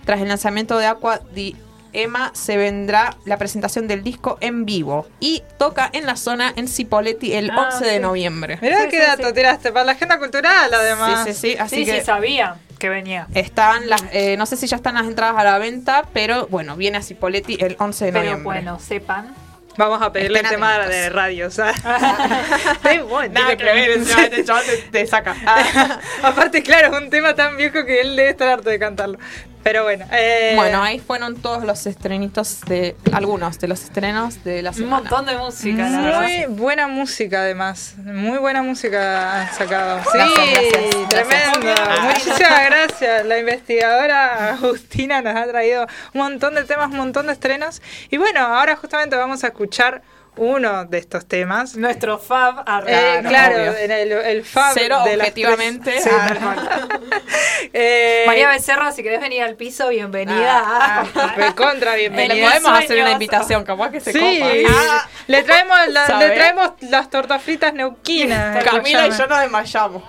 Tras 0.05 0.21
el 0.21 0.29
lanzamiento 0.29 0.79
de 0.79 0.87
Aqua 0.87 1.21
di 1.33 1.57
Emma 1.93 2.33
se 2.35 2.57
vendrá 2.57 3.17
la 3.25 3.39
presentación 3.39 3.87
del 3.87 4.03
disco 4.03 4.37
en 4.41 4.65
vivo 4.67 5.07
y 5.21 5.43
toca 5.59 5.89
en 5.93 6.07
la 6.07 6.17
zona 6.17 6.53
en 6.57 6.67
Cipoletti 6.67 7.35
el 7.35 7.51
Ah, 7.51 7.69
11 7.73 7.85
de 7.85 7.95
sí. 7.95 7.99
noviembre. 8.01 8.59
Mirá 8.61 8.83
Sí, 8.83 8.89
qué 8.91 9.01
sí, 9.01 9.07
dato 9.07 9.29
sí. 9.29 9.35
tiraste 9.35 9.71
para 9.73 9.85
la 9.85 9.93
agenda 9.93 10.19
cultural, 10.19 10.75
además. 10.75 11.23
Sí, 11.25 11.33
sí, 11.35 11.53
sí, 11.53 11.57
así 11.59 11.77
sí, 11.77 11.85
que 11.87 12.01
sí, 12.01 12.05
sabía 12.07 12.57
que 12.81 12.89
venía. 12.89 13.29
están 13.35 13.89
las, 13.89 14.03
eh, 14.13 14.37
no 14.37 14.45
sé 14.47 14.57
si 14.57 14.67
ya 14.67 14.75
están 14.77 14.95
las 14.97 15.05
entradas 15.07 15.37
a 15.39 15.45
la 15.45 15.59
venta, 15.59 16.05
pero 16.13 16.49
bueno, 16.49 16.75
viene 16.77 16.99
a 16.99 17.03
Cipoletti 17.03 17.59
el 17.61 17.77
11 17.79 18.07
de 18.07 18.13
Pero 18.13 18.25
noviembre. 18.25 18.45
bueno, 18.45 18.79
sepan. 18.81 19.33
Vamos 19.77 20.03
a 20.03 20.13
pedirle 20.13 20.41
el 20.41 20.49
tema 20.49 20.75
atentos. 20.75 20.95
de 20.95 21.11
radio. 21.11 21.51
Sí, 21.51 21.63
bueno, 23.09 23.35
Nada 23.41 23.57
que 23.57 23.65
ver, 23.65 23.91
este 23.91 24.45
chaval 24.45 24.65
te, 24.67 24.77
te 24.79 25.07
saca. 25.07 25.35
Aparte, 26.23 26.63
claro, 26.63 26.97
es 26.97 27.03
un 27.03 27.11
tema 27.11 27.35
tan 27.35 27.57
viejo 27.57 27.85
que 27.85 28.01
él 28.01 28.15
debe 28.17 28.31
estar 28.31 28.49
harto 28.49 28.71
de 28.71 28.79
cantarlo. 28.79 29.19
Pero 29.65 29.83
bueno. 29.83 30.05
eh, 30.13 30.53
Bueno, 30.57 30.83
ahí 30.83 30.99
fueron 31.01 31.37
todos 31.37 31.65
los 31.65 31.87
estrenitos 31.87 32.61
de 32.67 32.95
algunos 33.13 33.59
de 33.59 33.67
los 33.67 33.83
estrenos 33.83 34.45
de 34.45 34.61
la 34.63 34.71
Un 34.71 34.77
semana. 34.77 34.97
montón 35.01 35.27
de 35.27 35.37
música, 35.39 35.89
la 35.89 36.01
verdad. 36.03 36.21
Muy 36.21 36.45
buena 36.57 36.87
música, 36.87 37.41
además. 37.41 37.95
Muy 37.99 38.39
buena 38.39 38.63
música 38.63 39.41
han 39.43 39.55
sacado. 39.55 40.01
Sí, 40.13 40.19
Gracias, 40.19 40.73
gracias, 41.09 41.09
tremendo. 41.09 41.61
gracias. 41.63 42.05
Muchísimas 42.27 42.65
gracias. 42.67 43.27
La 43.27 43.39
investigadora 43.39 44.51
Agustina 44.51 45.23
nos 45.23 45.35
ha 45.35 45.47
traído 45.47 45.87
un 46.13 46.21
montón 46.21 46.55
de 46.55 46.65
temas, 46.65 46.91
un 46.91 46.99
montón 46.99 47.27
de 47.27 47.33
estrenos. 47.33 47.81
Y 48.11 48.19
bueno, 48.19 48.41
ahora 48.41 48.77
justamente 48.77 49.17
vamos 49.17 49.45
a 49.45 49.47
escuchar 49.49 50.03
uno 50.37 50.85
de 50.87 50.99
estos 50.99 51.27
temas. 51.27 51.77
Nuestro 51.77 52.19
fab 52.19 52.59
Eh, 52.59 52.63
arriba. 52.67 53.29
claro, 53.29 53.57
en 53.77 53.91
el, 53.91 54.13
el 54.13 54.45
fab 54.45 54.73
Cero 54.75 55.03
de 55.05 55.17
las 55.17 55.29
objetivamente. 55.29 55.91
tres- 55.93 56.05
Sí, 56.05 56.11
Ah. 56.13 56.89
Eh, 57.73 58.25
María 58.27 58.49
Becerra, 58.49 58.93
si 58.93 59.03
querés 59.03 59.21
venir 59.21 59.43
al 59.43 59.57
piso, 59.57 59.89
bienvenida. 59.89 60.63
ah, 60.65 61.05
recontra 61.37 61.93
Le 61.93 61.99
bienvenida. 62.09 62.47
podemos 62.49 62.79
hacer 62.79 63.01
una 63.01 63.13
invitación, 63.13 63.65
capaz 63.65 63.91
que 63.91 64.01
se 64.01 64.13
Sí, 64.13 64.19
copa. 64.41 64.75
Ah, 64.77 65.09
le 65.27 65.43
traemos, 65.43 65.79
le 65.89 66.31
traemos 66.31 66.71
las 66.83 67.11
tortas 67.11 67.43
fritas 67.43 67.73
neuquinas. 67.75 68.63
Camila 68.65 69.07
y 69.07 69.11
yo 69.13 69.27
nos 69.27 69.41
desmayamos. 69.41 70.03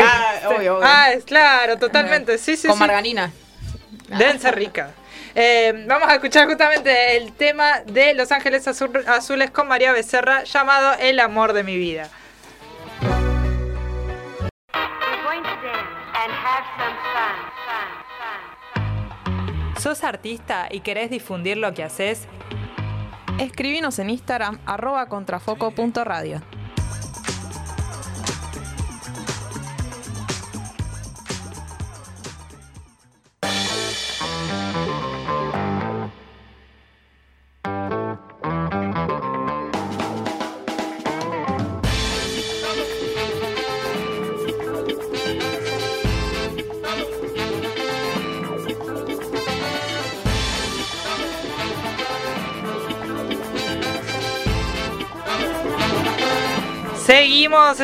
ah, 0.00 0.34
obvio, 0.46 0.76
obvio. 0.76 0.80
Ah, 0.82 1.12
es 1.12 1.24
claro, 1.24 1.76
totalmente. 1.78 2.38
Sí, 2.38 2.56
sí, 2.56 2.66
Con 2.68 2.76
sí. 2.76 2.80
margarina. 2.80 3.30
Deben 4.08 4.40
ser 4.40 4.54
ricas. 4.56 4.90
Eh, 5.34 5.84
vamos 5.88 6.08
a 6.08 6.14
escuchar 6.14 6.46
justamente 6.46 7.16
el 7.16 7.32
tema 7.32 7.80
de 7.80 8.14
Los 8.14 8.30
Ángeles 8.30 8.66
Azul- 8.68 9.04
Azules 9.08 9.50
con 9.50 9.66
María 9.66 9.92
Becerra 9.92 10.44
llamado 10.44 10.94
El 11.00 11.18
amor 11.18 11.52
de 11.52 11.64
mi 11.64 11.76
vida. 11.76 12.08
¿Sos 19.80 20.04
artista 20.04 20.68
y 20.70 20.80
querés 20.80 21.10
difundir 21.10 21.56
lo 21.56 21.74
que 21.74 21.82
haces? 21.84 22.26
Escribinos 23.38 23.98
en 23.98 24.10
Instagram, 24.10 24.58
arroba 24.64 25.08
contrafoco.radio. 25.08 26.40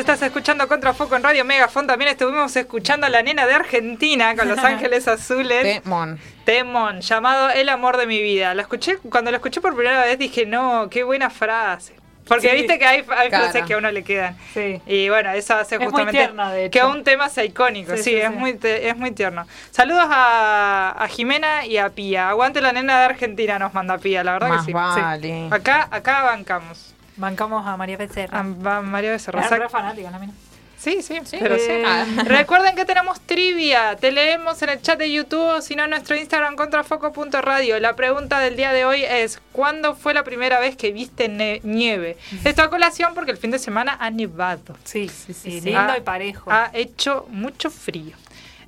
estás 0.01 0.20
escuchando 0.22 0.66
Contrafoco 0.66 1.14
en 1.16 1.22
Radio 1.22 1.44
Megafon. 1.44 1.86
También 1.86 2.11
estuvimos 2.11 2.55
escuchando 2.57 3.07
a 3.07 3.11
la 3.11 3.22
nena 3.22 3.46
de 3.46 3.55
Argentina 3.55 4.34
con 4.34 4.48
Los 4.48 4.59
Ángeles 4.64 5.07
Azules. 5.09 5.82
Temón. 5.82 6.18
Temón, 6.44 7.01
llamado 7.01 7.51
El 7.51 7.68
amor 7.68 7.96
de 7.96 8.07
mi 8.07 8.20
vida. 8.22 8.55
La 8.55 8.62
escuché, 8.62 8.98
cuando 9.11 9.30
la 9.30 9.36
escuché 9.36 9.61
por 9.61 9.74
primera 9.76 10.03
vez 10.05 10.18
dije, 10.18 10.46
no, 10.46 10.88
qué 10.90 11.05
buena 11.05 11.30
frase. 11.30 11.94
Porque 12.26 12.48
Sí. 12.51 12.57
viste 12.57 12.78
que 12.78 12.86
hay, 12.86 13.03
frases 13.03 13.64
que 13.64 13.74
a 13.74 13.78
uno 13.78 13.90
le 13.90 14.05
quedan. 14.05 14.36
Sí. 14.55 14.80
Y 14.86 15.09
bueno, 15.09 15.30
eso 15.32 15.55
hace 15.57 15.78
muy 15.78 15.88
justamente 15.88 16.30
hecho. 16.66 16.70
que 16.70 16.84
un 16.84 17.03
tema 17.03 17.28
sea 17.28 17.44
icónico. 17.44 17.96
Sí, 17.96 18.14
es. 18.14 18.30
Muy 18.30 18.57
es 18.62 18.96
muy 18.96 19.11
tierno. 19.11 19.46
Saludos 19.72 20.05
a, 20.09 20.94
a 20.96 21.09
Jimena 21.09 21.66
y 21.66 21.78
a 21.78 21.88
Pía. 21.88 22.28
Aguante 22.28 22.61
la 22.61 22.72
nena 22.72 23.01
de 23.01 23.05
Argentina, 23.07 23.59
nos 23.59 23.74
manda 23.74 23.98
Pía, 23.98 24.22
la 24.22 24.34
verdad 24.34 24.48
Más 24.48 24.61
que 24.61 24.66
sí. 24.66 24.72
vale. 24.72 25.28
Sí. 25.28 25.48
Acá, 25.51 25.88
acá 25.90 26.22
bancamos. 26.22 26.89
Bancamos 27.20 27.66
a 27.66 27.76
María 27.76 27.98
Becerra. 27.98 28.38
A, 28.38 28.40
a 28.40 28.80
María 28.80 29.10
Becerra. 29.10 29.46
Re 29.46 29.68
fanática, 29.68 30.10
la 30.10 30.18
mina. 30.18 30.32
Sí, 30.78 31.02
sí, 31.02 31.20
pero 31.38 31.58
sí. 31.58 31.70
Ah. 31.84 32.06
Recuerden 32.24 32.74
que 32.74 32.86
tenemos 32.86 33.20
trivia. 33.20 33.96
Te 33.96 34.10
leemos 34.10 34.62
en 34.62 34.70
el 34.70 34.80
chat 34.80 34.98
de 34.98 35.12
YouTube 35.12 35.56
o 35.58 35.60
si 35.60 35.76
no 35.76 35.84
en 35.84 35.90
nuestro 35.90 36.16
Instagram 36.16 36.56
contrafoco.radio. 36.56 37.78
La 37.80 37.94
pregunta 37.94 38.40
del 38.40 38.56
día 38.56 38.72
de 38.72 38.86
hoy 38.86 39.04
es: 39.04 39.42
¿Cuándo 39.52 39.94
fue 39.94 40.14
la 40.14 40.24
primera 40.24 40.58
vez 40.58 40.76
que 40.76 40.90
viste 40.92 41.28
nieve? 41.62 42.16
Esto 42.44 42.62
a 42.62 42.70
colación 42.70 43.12
porque 43.14 43.30
el 43.30 43.36
fin 43.36 43.50
de 43.50 43.58
semana 43.58 43.98
ha 44.00 44.10
nevado. 44.10 44.74
Sí, 44.84 45.10
sí, 45.10 45.34
sí, 45.34 45.60
sí. 45.60 45.70
lindo 45.70 45.94
y 45.98 46.00
parejo. 46.00 46.50
Ha 46.50 46.70
hecho 46.72 47.26
mucho 47.28 47.68
frío. 47.68 48.16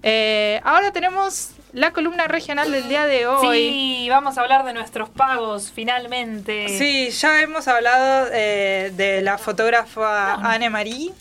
Eh, 0.03 0.61
ahora 0.65 0.93
tenemos 0.93 1.53
la 1.73 1.93
columna 1.93 2.27
regional 2.27 2.71
del 2.71 2.89
día 2.89 3.07
de 3.07 3.27
hoy. 3.27 3.57
Sí, 4.03 4.07
vamos 4.11 4.37
a 4.37 4.43
hablar 4.43 4.65
de 4.65 4.73
nuestros 4.75 5.09
pagos 5.09 5.73
finalmente. 5.75 6.69
Sí, 6.79 7.11
ya 7.11 7.41
hemos 7.43 7.67
hablado 7.69 8.29
eh, 8.33 8.93
de 8.95 9.23
la 9.23 9.39
fotógrafa 9.39 10.35
Anne 10.35 10.69
Marie, 10.69 11.13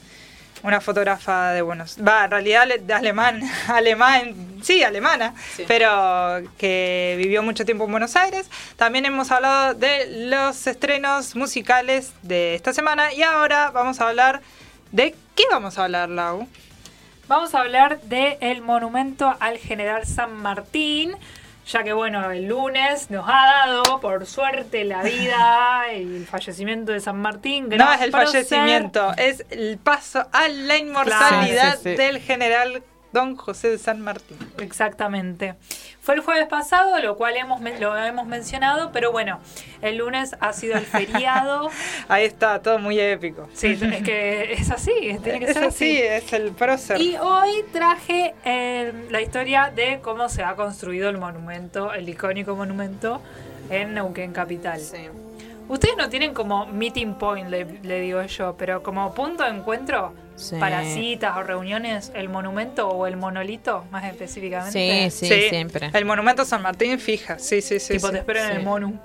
una 0.63 0.81
fotógrafa 0.81 1.51
de 1.53 1.61
buenos, 1.61 1.97
va, 2.05 2.25
en 2.25 2.31
realidad 2.31 2.67
de 2.67 2.93
alemán, 2.93 3.41
alemán, 3.67 4.35
sí, 4.61 4.83
alemana, 4.83 5.33
Sí. 5.55 5.63
pero 5.67 6.41
que 6.57 7.15
vivió 7.17 7.41
mucho 7.43 7.65
tiempo 7.65 7.85
en 7.85 7.91
Buenos 7.91 8.15
Aires. 8.15 8.49
También 8.75 9.05
hemos 9.05 9.31
hablado 9.31 9.73
de 9.73 10.27
los 10.29 10.67
estrenos 10.67 11.35
musicales 11.35 12.11
de 12.23 12.55
esta 12.55 12.73
semana 12.73 13.13
y 13.13 13.23
ahora 13.23 13.71
vamos 13.71 14.01
a 14.01 14.09
hablar 14.09 14.41
de 14.91 15.15
qué 15.35 15.43
vamos 15.49 15.77
a 15.79 15.85
hablar, 15.85 16.09
Lau. 16.09 16.47
Vamos 17.31 17.55
a 17.55 17.61
hablar 17.61 18.01
del 18.01 18.61
monumento 18.61 19.33
al 19.39 19.57
general 19.57 20.05
San 20.05 20.33
Martín, 20.33 21.15
ya 21.65 21.81
que 21.81 21.93
bueno, 21.93 22.29
el 22.29 22.49
lunes 22.49 23.09
nos 23.09 23.23
ha 23.25 23.63
dado, 23.65 24.01
por 24.01 24.25
suerte, 24.25 24.83
la 24.83 25.01
vida 25.01 25.93
y 25.95 26.01
el 26.17 26.27
fallecimiento 26.27 26.91
de 26.91 26.99
San 26.99 27.21
Martín. 27.21 27.69
No 27.69 27.93
es 27.93 28.01
el 28.01 28.11
fallecimiento, 28.11 29.13
es 29.15 29.45
el 29.49 29.77
paso 29.77 30.27
a 30.33 30.49
la 30.49 30.75
inmortalidad 30.75 31.75
Sí, 31.75 31.83
sí, 31.83 31.89
sí. 31.91 31.95
del 31.95 32.19
general 32.19 32.83
Don 33.13 33.35
José 33.35 33.69
de 33.69 33.77
San 33.77 34.01
Martín. 34.01 34.37
Exactamente. 34.59 35.55
Fue 36.01 36.15
el 36.15 36.21
jueves 36.21 36.47
pasado, 36.47 36.97
lo 36.99 37.17
cual 37.17 37.35
hemos, 37.35 37.61
lo 37.79 37.97
hemos 37.97 38.25
mencionado, 38.25 38.91
pero 38.91 39.11
bueno, 39.11 39.39
el 39.81 39.97
lunes 39.97 40.35
ha 40.39 40.53
sido 40.53 40.77
el 40.77 40.85
feriado. 40.85 41.69
Ahí 42.07 42.25
está, 42.25 42.61
todo 42.61 42.79
muy 42.79 42.99
épico. 42.99 43.49
Sí, 43.53 43.77
es 43.81 44.03
que 44.03 44.53
es 44.53 44.71
así, 44.71 45.19
tiene 45.23 45.39
que 45.39 45.45
es 45.45 45.53
ser 45.53 45.65
así, 45.65 45.97
así. 45.97 46.01
es 46.01 46.33
el 46.33 46.51
prócer. 46.51 47.01
Y 47.01 47.17
hoy 47.17 47.63
traje 47.73 48.33
eh, 48.45 48.93
la 49.09 49.21
historia 49.21 49.71
de 49.75 49.99
cómo 50.01 50.29
se 50.29 50.43
ha 50.43 50.55
construido 50.55 51.09
el 51.09 51.17
monumento, 51.17 51.93
el 51.93 52.07
icónico 52.07 52.55
monumento 52.55 53.21
en 53.69 53.93
Neuquén 53.93 54.31
Capital. 54.31 54.79
Sí. 54.79 55.09
Ustedes 55.67 55.95
no 55.97 56.09
tienen 56.09 56.33
como 56.33 56.65
meeting 56.65 57.13
point, 57.13 57.49
le, 57.49 57.65
le 57.83 58.01
digo 58.01 58.21
yo, 58.23 58.55
pero 58.57 58.83
como 58.83 59.13
punto 59.13 59.43
de 59.43 59.51
encuentro 59.51 60.13
Sí. 60.41 60.55
para 60.59 60.83
citas 60.83 61.37
o 61.37 61.43
reuniones, 61.43 62.11
el 62.15 62.27
monumento 62.29 62.89
o 62.89 63.07
el 63.07 63.15
monolito, 63.17 63.85
más 63.91 64.03
específicamente. 64.05 65.09
Sí, 65.11 65.25
sí, 65.27 65.49
siempre. 65.49 65.89
El 65.93 66.05
monumento 66.05 66.43
San 66.45 66.61
Martín 66.61 66.99
fija, 66.99 67.39
sí, 67.39 67.61
sí, 67.61 67.79
sí. 67.79 67.93
tipo, 67.93 68.07
sí. 68.07 68.13
te 68.13 68.19
espero 68.19 68.39
en 68.43 68.51
el 68.51 68.63
monu. 68.63 68.99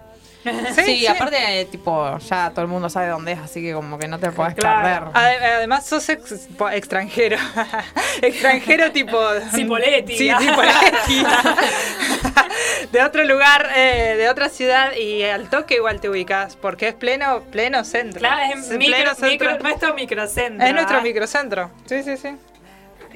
Sí, 0.76 0.98
sí. 1.00 1.06
aparte, 1.08 1.60
eh, 1.60 1.64
tipo, 1.64 2.18
ya 2.18 2.50
todo 2.50 2.60
el 2.62 2.68
mundo 2.68 2.88
sabe 2.88 3.08
dónde 3.08 3.32
es, 3.32 3.38
así 3.40 3.60
que 3.60 3.72
como 3.74 3.98
que 3.98 4.06
no 4.06 4.20
te 4.20 4.30
puedes 4.30 4.54
Claro. 4.54 5.10
perder. 5.12 5.22
Ade- 5.40 5.54
Además 5.56 5.84
sos 5.86 6.08
ex- 6.08 6.46
extranjero. 6.72 7.36
extranjero 8.22 8.92
tipo... 8.92 9.18
Cipoletti. 9.52 10.16
Sí, 10.16 10.30
Cipoletti. 10.38 11.26
de 12.92 13.02
otro 13.02 13.24
lugar, 13.24 13.68
eh, 13.74 14.14
de 14.16 14.28
otra 14.28 14.48
ciudad 14.48 14.92
y 14.94 15.22
al 15.24 15.48
toque 15.50 15.74
igual 15.76 16.00
te 16.00 16.08
ubicas 16.08 16.56
porque 16.56 16.88
es 16.88 16.94
pleno, 16.94 17.42
pleno 17.50 17.84
centro. 17.84 18.20
Claro, 18.20 18.54
es 18.58 18.66
pleno 18.66 18.78
micro, 18.78 19.14
centro. 19.14 19.28
micro- 19.28 19.58
nuestro 19.62 19.94
microcentro. 19.94 20.66
es 20.66 20.72
nuestro 20.74 20.98
¿ah? 20.98 21.02
microcentro. 21.02 21.70
Sí, 21.86 22.02
sí, 22.02 22.16
sí. 22.16 22.36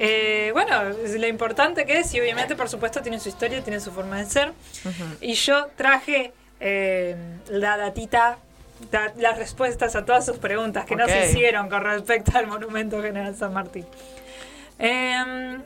Eh, 0.03 0.51
bueno, 0.55 0.83
es 1.05 1.15
lo 1.15 1.27
importante 1.27 1.85
que 1.85 1.99
es, 1.99 2.15
y 2.15 2.21
obviamente, 2.21 2.57
por 2.57 2.69
supuesto, 2.71 3.03
tiene 3.03 3.21
su 3.21 3.29
historia, 3.29 3.63
tiene 3.63 3.81
su 3.81 3.91
forma 3.93 4.19
de 4.19 4.25
ser. 4.27 4.53
Y 5.21 5.35
yo 5.35 5.67
traje 5.77 6.33
eh, 6.59 7.17
la 7.49 7.77
datita, 7.77 8.39
da- 8.91 9.13
las 9.17 9.37
respuestas 9.39 9.95
a 9.97 10.05
todas 10.05 10.25
sus 10.27 10.39
preguntas 10.39 10.85
que 10.87 10.97
no 10.97 11.05
Ok. 11.05 11.11
se 11.11 11.27
hicieron 11.31 11.69
con 11.69 11.83
respecto 11.85 12.33
al 12.39 12.47
Monumento 12.47 13.01
General 13.03 13.35
San 13.37 13.53
Martín. 13.53 13.87
Em, 14.79 15.61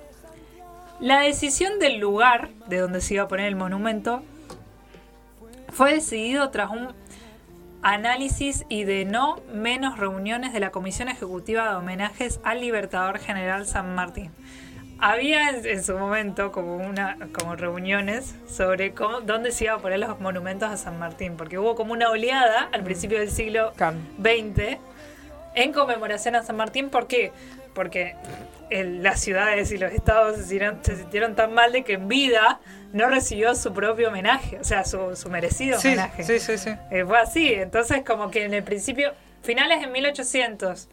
la 1.00 1.20
decisión 1.20 1.78
del 1.78 1.98
lugar 1.98 2.50
de 2.68 2.78
donde 2.78 3.00
se 3.00 3.14
iba 3.14 3.24
a 3.24 3.28
poner 3.28 3.46
el 3.46 3.56
monumento 3.56 4.22
fue 5.70 5.94
decidido 5.94 6.50
tras 6.50 6.70
un 6.70 6.88
análisis 7.82 8.64
y 8.68 8.84
de 8.84 9.04
no 9.04 9.40
menos 9.52 9.98
reuniones 9.98 10.52
de 10.52 10.60
la 10.60 10.70
Comisión 10.70 11.08
Ejecutiva 11.08 11.68
de 11.68 11.76
Homenajes 11.76 12.40
al 12.44 12.60
Libertador 12.60 13.18
General 13.18 13.66
San 13.66 13.94
Martín. 13.94 14.30
Había 15.00 15.50
en, 15.50 15.84
su 15.84 15.98
momento 15.98 16.52
como 16.52 16.76
una 16.76 17.18
como 17.36 17.56
reuniones 17.56 18.36
sobre 18.48 18.94
cómo, 18.94 19.20
dónde 19.20 19.50
se 19.50 19.64
iba 19.64 19.74
a 19.74 19.78
poner 19.78 19.98
los 19.98 20.18
monumentos 20.20 20.70
a 20.70 20.76
San 20.76 20.98
Martín, 20.98 21.36
porque 21.36 21.58
hubo 21.58 21.74
como 21.74 21.92
una 21.92 22.08
oleada 22.08 22.70
al 22.72 22.84
principio 22.84 23.18
del 23.18 23.30
siglo. 23.30 23.72
20 24.18 24.78
en 25.54 25.72
conmemoración 25.72 26.36
a 26.36 26.42
San 26.42 26.56
Martín. 26.56 26.88
¿Por 26.88 27.06
qué? 27.06 27.32
Porque 27.74 28.14
el- 28.70 29.02
las 29.02 29.20
ciudades 29.20 29.70
y 29.72 29.78
los 29.78 29.92
estados 29.92 30.36
se 30.36 30.42
sintieron, 30.42 30.78
se 30.82 30.96
sintieron 30.96 31.34
tan 31.34 31.52
mal 31.54 31.72
de 31.72 31.82
que 31.84 31.94
en 31.94 32.08
vida 32.08 32.60
no 32.92 33.08
recibió 33.08 33.54
su 33.54 33.72
propio 33.72 34.08
homenaje, 34.08 34.58
o 34.60 34.64
sea, 34.64 34.84
su, 34.84 35.16
su 35.16 35.28
merecido 35.30 35.78
Sí, 35.80 35.88
homenaje. 35.88 36.22
sí, 36.24 36.38
sí, 36.38 36.58
sí. 36.58 36.70
Eh, 36.90 37.04
fue 37.04 37.18
así, 37.18 37.52
entonces 37.52 38.02
como 38.06 38.30
que 38.30 38.44
en 38.44 38.54
el 38.54 38.62
principio, 38.62 39.12
finales 39.42 39.80
de 39.80 39.86
1800 39.88 40.88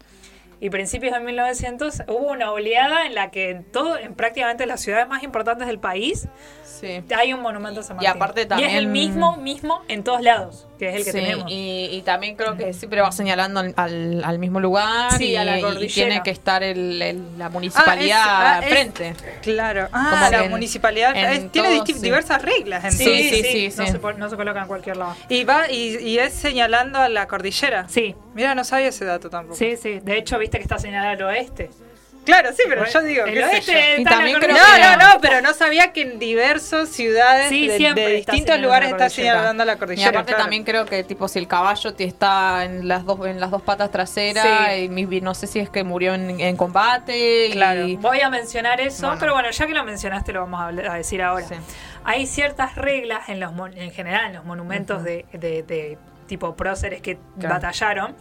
y 0.60 0.70
principios 0.70 1.14
de 1.14 1.20
1900 1.22 2.04
hubo 2.08 2.32
una 2.32 2.52
oleada 2.52 3.06
en 3.08 3.16
la 3.16 3.32
que 3.32 3.50
en 3.50 3.64
todo, 3.64 3.98
en 3.98 4.14
prácticamente 4.14 4.66
las 4.68 4.82
ciudades 4.82 5.08
más 5.08 5.24
importantes 5.24 5.68
del 5.68 5.80
país 5.80 6.28
Sí. 6.64 7.04
hay 7.16 7.34
un 7.34 7.42
monumento 7.42 7.80
a 7.80 7.84
San 7.84 8.02
Y 8.02 8.06
aparte 8.06 8.42
Y 8.42 8.44
es 8.44 8.50
el 8.50 8.50
también- 8.86 8.92
mismo, 8.92 9.38
mismo 9.38 9.82
en 9.88 10.04
todos 10.04 10.22
lados, 10.22 10.68
que 10.82 10.90
es 10.90 10.96
el 10.96 11.04
que 11.06 11.12
Sí, 11.12 11.18
tenemos. 11.20 11.46
Y, 11.52 11.90
y 11.92 12.02
también 12.02 12.36
creo 12.36 12.58
que 12.58 12.74
siempre 12.74 13.02
va 13.02 13.12
señalando 13.12 13.60
al, 13.60 13.72
al- 13.78 14.24
al 14.24 14.40
mismo 14.40 14.60
lugar 14.60 15.16
Sí, 15.16 15.26
y, 15.26 15.36
a 15.36 15.46
la 15.46 15.60
y 15.60 15.88
tiene 15.90 16.24
que 16.24 16.32
estar 16.32 16.64
el, 16.64 17.00
el- 17.00 17.38
la 17.38 17.50
municipalidad 17.50 18.20
Ah, 18.26 18.58
es- 18.58 18.64
ah, 18.64 18.66
es- 18.66 18.70
frente. 18.72 19.14
Claro. 19.44 19.88
Ah, 19.92 20.08
Como 20.10 20.32
la 20.32 20.44
en- 20.46 20.50
municipalidad 20.50 21.16
en 21.16 21.26
es- 21.46 21.52
tiene 21.52 21.84
diversas 22.02 22.42
reglas. 22.42 22.84
Entonces. 22.84 23.06
sí, 23.30 23.30
sí, 23.44 23.70
sí. 23.70 23.72
Se, 23.72 24.00
no 24.18 24.28
se 24.30 24.36
coloca 24.36 24.60
en 24.60 24.68
cualquier 24.68 24.98
lado. 24.98 25.16
Y 25.30 25.44
va 25.44 25.70
y, 25.70 25.98
y 26.00 26.18
es 26.18 26.34
señalando 26.34 26.98
a 26.98 27.10
la 27.10 27.28
cordillera. 27.28 27.88
Sí, 27.88 28.16
Mira, 28.34 28.56
no 28.56 28.64
sabía 28.64 28.88
ese 28.88 29.06
dato 29.06 29.30
tampoco. 29.30 29.56
sí, 29.58 29.76
sí. 29.78 30.00
De 30.02 30.18
hecho, 30.18 30.40
viste 30.40 30.58
que 30.58 30.64
está 30.64 30.80
señalada 30.80 31.12
al 31.12 31.22
oeste. 31.22 31.70
Claro, 32.24 32.50
sí, 32.56 32.62
pero 32.70 32.86
yo 32.86 33.02
digo, 33.02 33.26
el 33.26 33.42
oeste 33.44 33.96
Y 34.00 34.04
también 34.04 34.40
creo. 34.40 34.56
No, 34.56 34.64
que- 34.76 34.82
no, 34.82 34.96
no, 35.16 35.22
pero 35.22 35.42
no 35.42 35.54
sabía 35.54 35.92
que 35.92 36.02
en 36.04 36.20
diversas 36.20 36.90
ciudades 36.90 37.50
Sí, 37.50 37.68
de, 37.68 37.78
siempre 37.78 38.04
de 38.08 38.14
distintos 38.18 38.60
lugares 38.60 38.92
está 38.92 39.10
señalando 39.10 39.66
la 39.66 39.74
Y 39.74 39.78
cordillera. 39.78 40.10
aparte 40.10 40.28
claro. 40.34 40.44
también 40.44 40.64
creo 40.64 40.86
que 40.86 41.04
tipo 41.04 41.28
si 41.28 41.40
el 41.40 41.48
caballo 41.48 41.94
te 41.96 42.04
está 42.04 42.64
en 42.66 42.88
las 42.88 43.06
dos 43.06 43.26
en 43.26 43.40
las 43.40 43.50
dos 43.50 43.64
patas 43.64 43.90
traseras 43.90 44.46
Sí. 44.76 44.84
y 44.86 45.22
no 45.22 45.34
sé 45.34 45.48
si 45.48 45.60
es 45.60 45.70
que 45.72 45.84
murió 45.84 46.14
en, 46.14 46.40
en 46.40 46.56
combate 46.58 47.48
y- 47.48 47.52
Claro. 47.54 47.88
Voy 47.98 48.22
a 48.22 48.30
mencionar 48.30 48.80
eso, 48.82 49.08
Bueno. 49.08 49.20
pero 49.20 49.34
bueno, 49.34 49.50
ya 49.50 49.66
que 49.66 49.74
lo 49.74 49.84
mencionaste, 49.84 50.32
lo 50.32 50.42
vamos 50.42 50.62
a, 50.62 50.94
decir 50.94 51.22
ahora. 51.24 51.48
Sí. 51.48 51.56
Hay 52.04 52.28
ciertas 52.28 52.76
reglas 52.76 53.30
en 53.30 53.40
los 53.40 53.52
mon- 53.54 53.76
en 53.78 53.92
general 53.92 54.28
en 54.28 54.34
los 54.34 54.46
monumentos 54.46 55.04
de, 55.04 55.26
de- 55.34 55.64
de 55.64 55.98
tipo 56.28 56.56
próceres 56.56 57.02
que 57.02 57.18
Claro. 57.40 57.56
batallaron, 57.56 58.16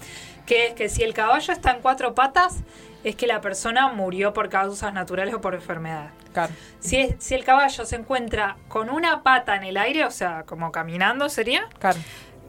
que 0.46 0.68
es 0.68 0.72
que 0.74 0.88
si 0.88 1.02
el 1.02 1.12
caballo 1.14 1.52
está 1.52 1.70
en 1.72 1.80
cuatro 1.80 2.14
patas, 2.14 2.56
es 3.04 3.16
que 3.16 3.26
la 3.26 3.40
persona 3.40 3.88
murió 3.88 4.32
por 4.32 4.48
causas 4.48 4.92
naturales 4.92 5.34
o 5.34 5.40
por 5.40 5.54
enfermedad. 5.54 6.10
Claro. 6.32 6.52
Si, 6.80 6.96
es- 6.98 7.14
si 7.18 7.34
el 7.34 7.44
caballo 7.44 7.84
se 7.84 7.96
encuentra 7.96 8.56
con 8.68 8.90
una 8.90 9.22
pata 9.22 9.56
en 9.56 9.64
el 9.64 9.76
aire, 9.76 10.04
o 10.04 10.10
sea, 10.10 10.44
como 10.44 10.70
caminando 10.70 11.28
sería, 11.28 11.62
Claro. 11.78 11.98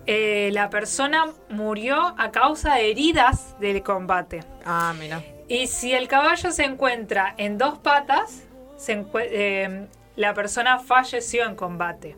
eh, 0.06 0.50
la 0.54 0.70
persona 0.70 1.26
murió 1.50 2.14
a 2.18 2.32
causa 2.32 2.76
de 2.76 2.92
heridas 2.92 3.58
del 3.60 3.82
combate. 3.84 4.42
Ah, 4.66 4.94
mira. 5.00 5.22
Y 5.48 5.68
si 5.68 5.94
el 5.94 6.08
caballo 6.08 6.52
se 6.52 6.64
encuentra 6.64 7.34
en 7.38 7.58
dos 7.58 7.78
patas, 7.80 8.44
se 8.78 9.06
eh, 9.22 9.88
la 10.16 10.34
persona 10.34 10.80
falleció 10.80 11.46
en 11.46 11.56
combate. 11.56 12.16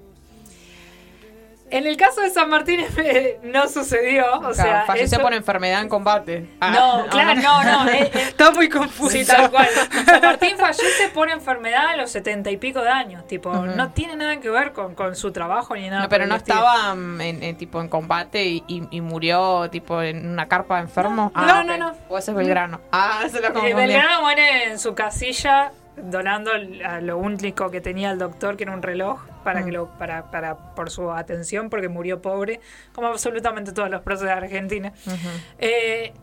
En 1.76 1.88
el 1.88 1.98
caso 1.98 2.22
de 2.22 2.30
San 2.30 2.50
Martín 2.50 2.80
eh, 2.98 3.40
no 3.44 3.68
sucedió, 3.68 4.26
o 4.36 4.40
Claro, 4.40 4.54
sea, 4.54 4.84
falleció 4.86 5.18
eso- 5.18 5.22
por 5.24 5.34
enfermedad 5.34 5.82
en 5.82 5.90
combate. 5.90 6.48
Ah, 6.60 6.70
no, 6.70 7.08
claro, 7.10 7.36
no, 7.42 7.64
no, 7.64 7.90
eh, 7.90 8.12
eh, 8.14 8.34
Todo 8.38 8.52
muy 8.54 8.70
confuso. 8.70 9.10
sí, 9.10 9.26
tal 9.26 9.50
cual. 9.50 9.68
San 10.06 10.22
Martín 10.22 10.56
fallece 10.58 11.10
por 11.14 11.30
enfermedad 11.32 11.88
a 11.88 11.96
los 11.98 12.12
setenta 12.12 12.52
y 12.52 12.58
pico 12.58 12.82
de 12.82 12.90
años, 12.90 13.26
tipo, 13.28 13.52
no 13.54 13.92
tiene 13.92 14.16
nada 14.16 14.40
que 14.40 14.50
ver 14.52 14.72
con, 14.72 14.94
con 14.94 15.16
su 15.16 15.32
trabajo 15.32 15.76
ni 15.76 15.90
nada. 15.90 16.04
No, 16.04 16.10
pero 16.10 16.28
no 16.28 16.36
estaba 16.36 16.94
mm, 16.94 17.22
en, 17.22 17.44
en, 17.44 17.58
tipo 17.58 17.82
en 17.82 17.88
combate 17.90 18.46
y, 18.46 18.64
y- 18.68 18.88
y 18.92 19.02
murió 19.02 19.68
tipo 19.72 20.02
en 20.02 20.28
una 20.30 20.48
carpa 20.48 20.80
enfermo. 20.80 21.32
No, 21.36 21.42
ah, 21.44 21.64
no, 21.64 21.74
ok. 21.74 21.80
no. 21.80 21.94
O 22.10 22.18
ese 22.20 22.32
es 22.32 22.38
Belgrano. 22.38 22.82
Ah, 22.92 23.24
se 23.32 23.42
lo 23.42 23.48
Eh, 23.48 23.52
confundí. 23.52 23.74
Belgrano 23.74 24.22
muere 24.22 24.66
en 24.66 24.78
su 24.78 24.94
casilla 24.94 25.72
donando 25.98 26.52
a 26.86 27.02
lo 27.02 27.18
único 27.18 27.70
que 27.70 27.80
tenía 27.82 28.12
el 28.12 28.18
doctor, 28.18 28.58
que 28.58 28.64
era 28.64 28.74
un 28.74 28.82
reloj, 28.82 29.22
para 29.44 29.62
Mm. 29.62 29.66
que 29.66 29.72
lo, 29.72 29.88
para, 29.98 30.32
para, 30.32 30.56
por 30.76 30.90
su 30.90 31.12
atención, 31.12 31.70
porque 31.70 31.88
murió 31.90 32.22
pobre, 32.22 32.60
como 32.94 33.08
absolutamente 33.08 33.72
todos 33.74 33.90
los 33.90 34.02
próceres 34.02 34.36
de 34.36 34.46
Argentina. 34.46 34.94
Ujú. 35.06 35.28
Eh, 35.60 36.14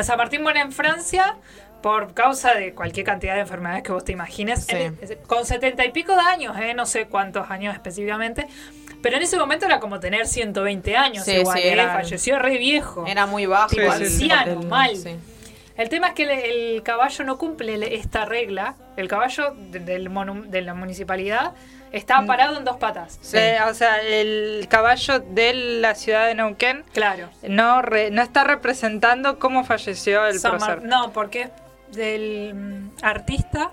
San 0.00 0.16
Martín 0.18 0.42
muere 0.42 0.60
en 0.60 0.72
Francia 0.72 1.36
por 1.82 2.12
causa 2.14 2.54
de 2.54 2.74
cualquier 2.74 3.06
cantidad 3.06 3.34
de 3.34 3.40
enfermedades 3.40 3.82
que 3.84 3.92
vos 3.92 4.04
te 4.04 4.12
imagines, 4.12 4.64
Sí. 4.64 4.74
En- 4.76 4.98
con 5.26 5.44
setenta 5.46 5.84
y 5.84 5.92
pico 5.92 6.12
de 6.14 6.20
años, 6.22 6.56
eh, 6.58 6.74
no 6.74 6.86
sé 6.86 7.06
cuántos 7.06 7.50
años 7.50 7.72
específicamente, 7.74 8.48
pero 9.00 9.16
en 9.16 9.22
ese 9.22 9.36
momento 9.38 9.66
era 9.66 9.78
como 9.78 10.00
tener 10.00 10.26
120 10.26 10.96
años, 10.96 11.24
Sí, 11.24 11.32
igual, 11.36 11.56
sí, 11.56 11.62
eh, 11.64 11.72
era- 11.72 11.92
falleció 11.92 12.38
re 12.40 12.58
viejo. 12.58 13.04
Era 13.06 13.26
muy 13.26 13.46
bajo. 13.46 13.68
Tipo 13.68 13.90
anciano, 13.92 14.62
mal. 14.62 14.90
El 15.78 15.88
tema 15.88 16.08
es 16.08 16.14
que 16.14 16.24
el, 16.24 16.30
el 16.30 16.82
caballo 16.82 17.24
no 17.24 17.38
cumple 17.38 17.78
le- 17.78 17.94
esta 17.94 18.24
regla. 18.26 18.74
El 18.96 19.08
caballo 19.08 19.54
de, 19.56 19.78
del 19.80 20.10
monu- 20.10 20.44
de 20.46 20.60
la 20.62 20.74
municipalidad 20.74 21.52
está 21.92 22.26
parado 22.26 22.58
en 22.58 22.64
dos 22.64 22.76
patas. 22.76 23.18
Sí. 23.22 23.38
Eh, 23.38 23.56
o 23.66 23.72
sea, 23.72 24.02
el 24.02 24.66
caballo 24.68 25.20
de 25.20 25.54
la 25.80 25.94
ciudad 25.94 26.26
de 26.26 26.34
Neuquén 26.34 26.84
Claro. 26.92 27.30
no, 27.48 27.80
re- 27.80 28.10
no 28.10 28.20
está 28.20 28.44
representando 28.44 29.38
cómo 29.38 29.64
falleció 29.64 30.26
el 30.26 30.38
prócer. 30.40 30.82
no, 30.82 31.12
porque 31.12 31.48
del 31.92 32.52
mm, 32.54 32.90
artista. 33.02 33.70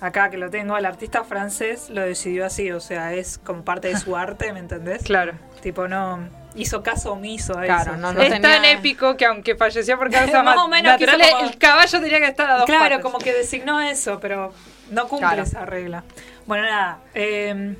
Acá 0.00 0.30
que 0.30 0.36
lo 0.36 0.50
tengo, 0.50 0.76
el 0.76 0.84
artista 0.86 1.22
francés 1.22 1.88
lo 1.90 2.00
decidió 2.00 2.44
así, 2.46 2.72
o 2.72 2.80
sea, 2.80 3.12
es 3.14 3.38
como 3.38 3.64
parte 3.64 3.88
de 3.88 3.98
su 3.98 4.16
arte, 4.16 4.52
¿me 4.52 4.58
entendés? 4.60 5.02
Claro. 5.04 5.34
Tipo, 5.60 5.86
no 5.86 6.28
hizo 6.54 6.82
caso 6.82 7.12
omiso 7.12 7.58
a 7.58 7.62
Claro, 7.62 7.92
eso. 7.92 7.96
no, 8.00 8.12
no 8.12 8.20
es 8.22 8.30
tenía- 8.30 8.40
tan 8.56 8.64
épico 8.64 9.16
que 9.16 9.24
aunque 9.26 9.54
falleció 9.56 9.98
por 9.98 10.10
causa 10.10 10.42
Más 10.42 10.56
o 10.58 10.68
menos 10.68 10.96
como- 10.98 11.40
el 11.48 11.58
caballo 11.58 12.00
tenía 12.00 12.18
que 12.20 12.26
estar 12.26 12.50
a 12.50 12.56
dos 12.56 12.66
Claro, 12.66 12.82
patas. 12.84 13.00
como 13.00 13.18
que 13.18 13.32
designó 13.32 13.80
eso, 13.80 14.18
pero 14.20 14.52
no 14.90 15.08
cumple 15.08 15.28
Claro. 15.28 15.42
esa 15.42 15.64
regla. 15.64 16.04
Bueno, 16.46 16.64
nada. 16.64 16.98
eh, 17.14 17.76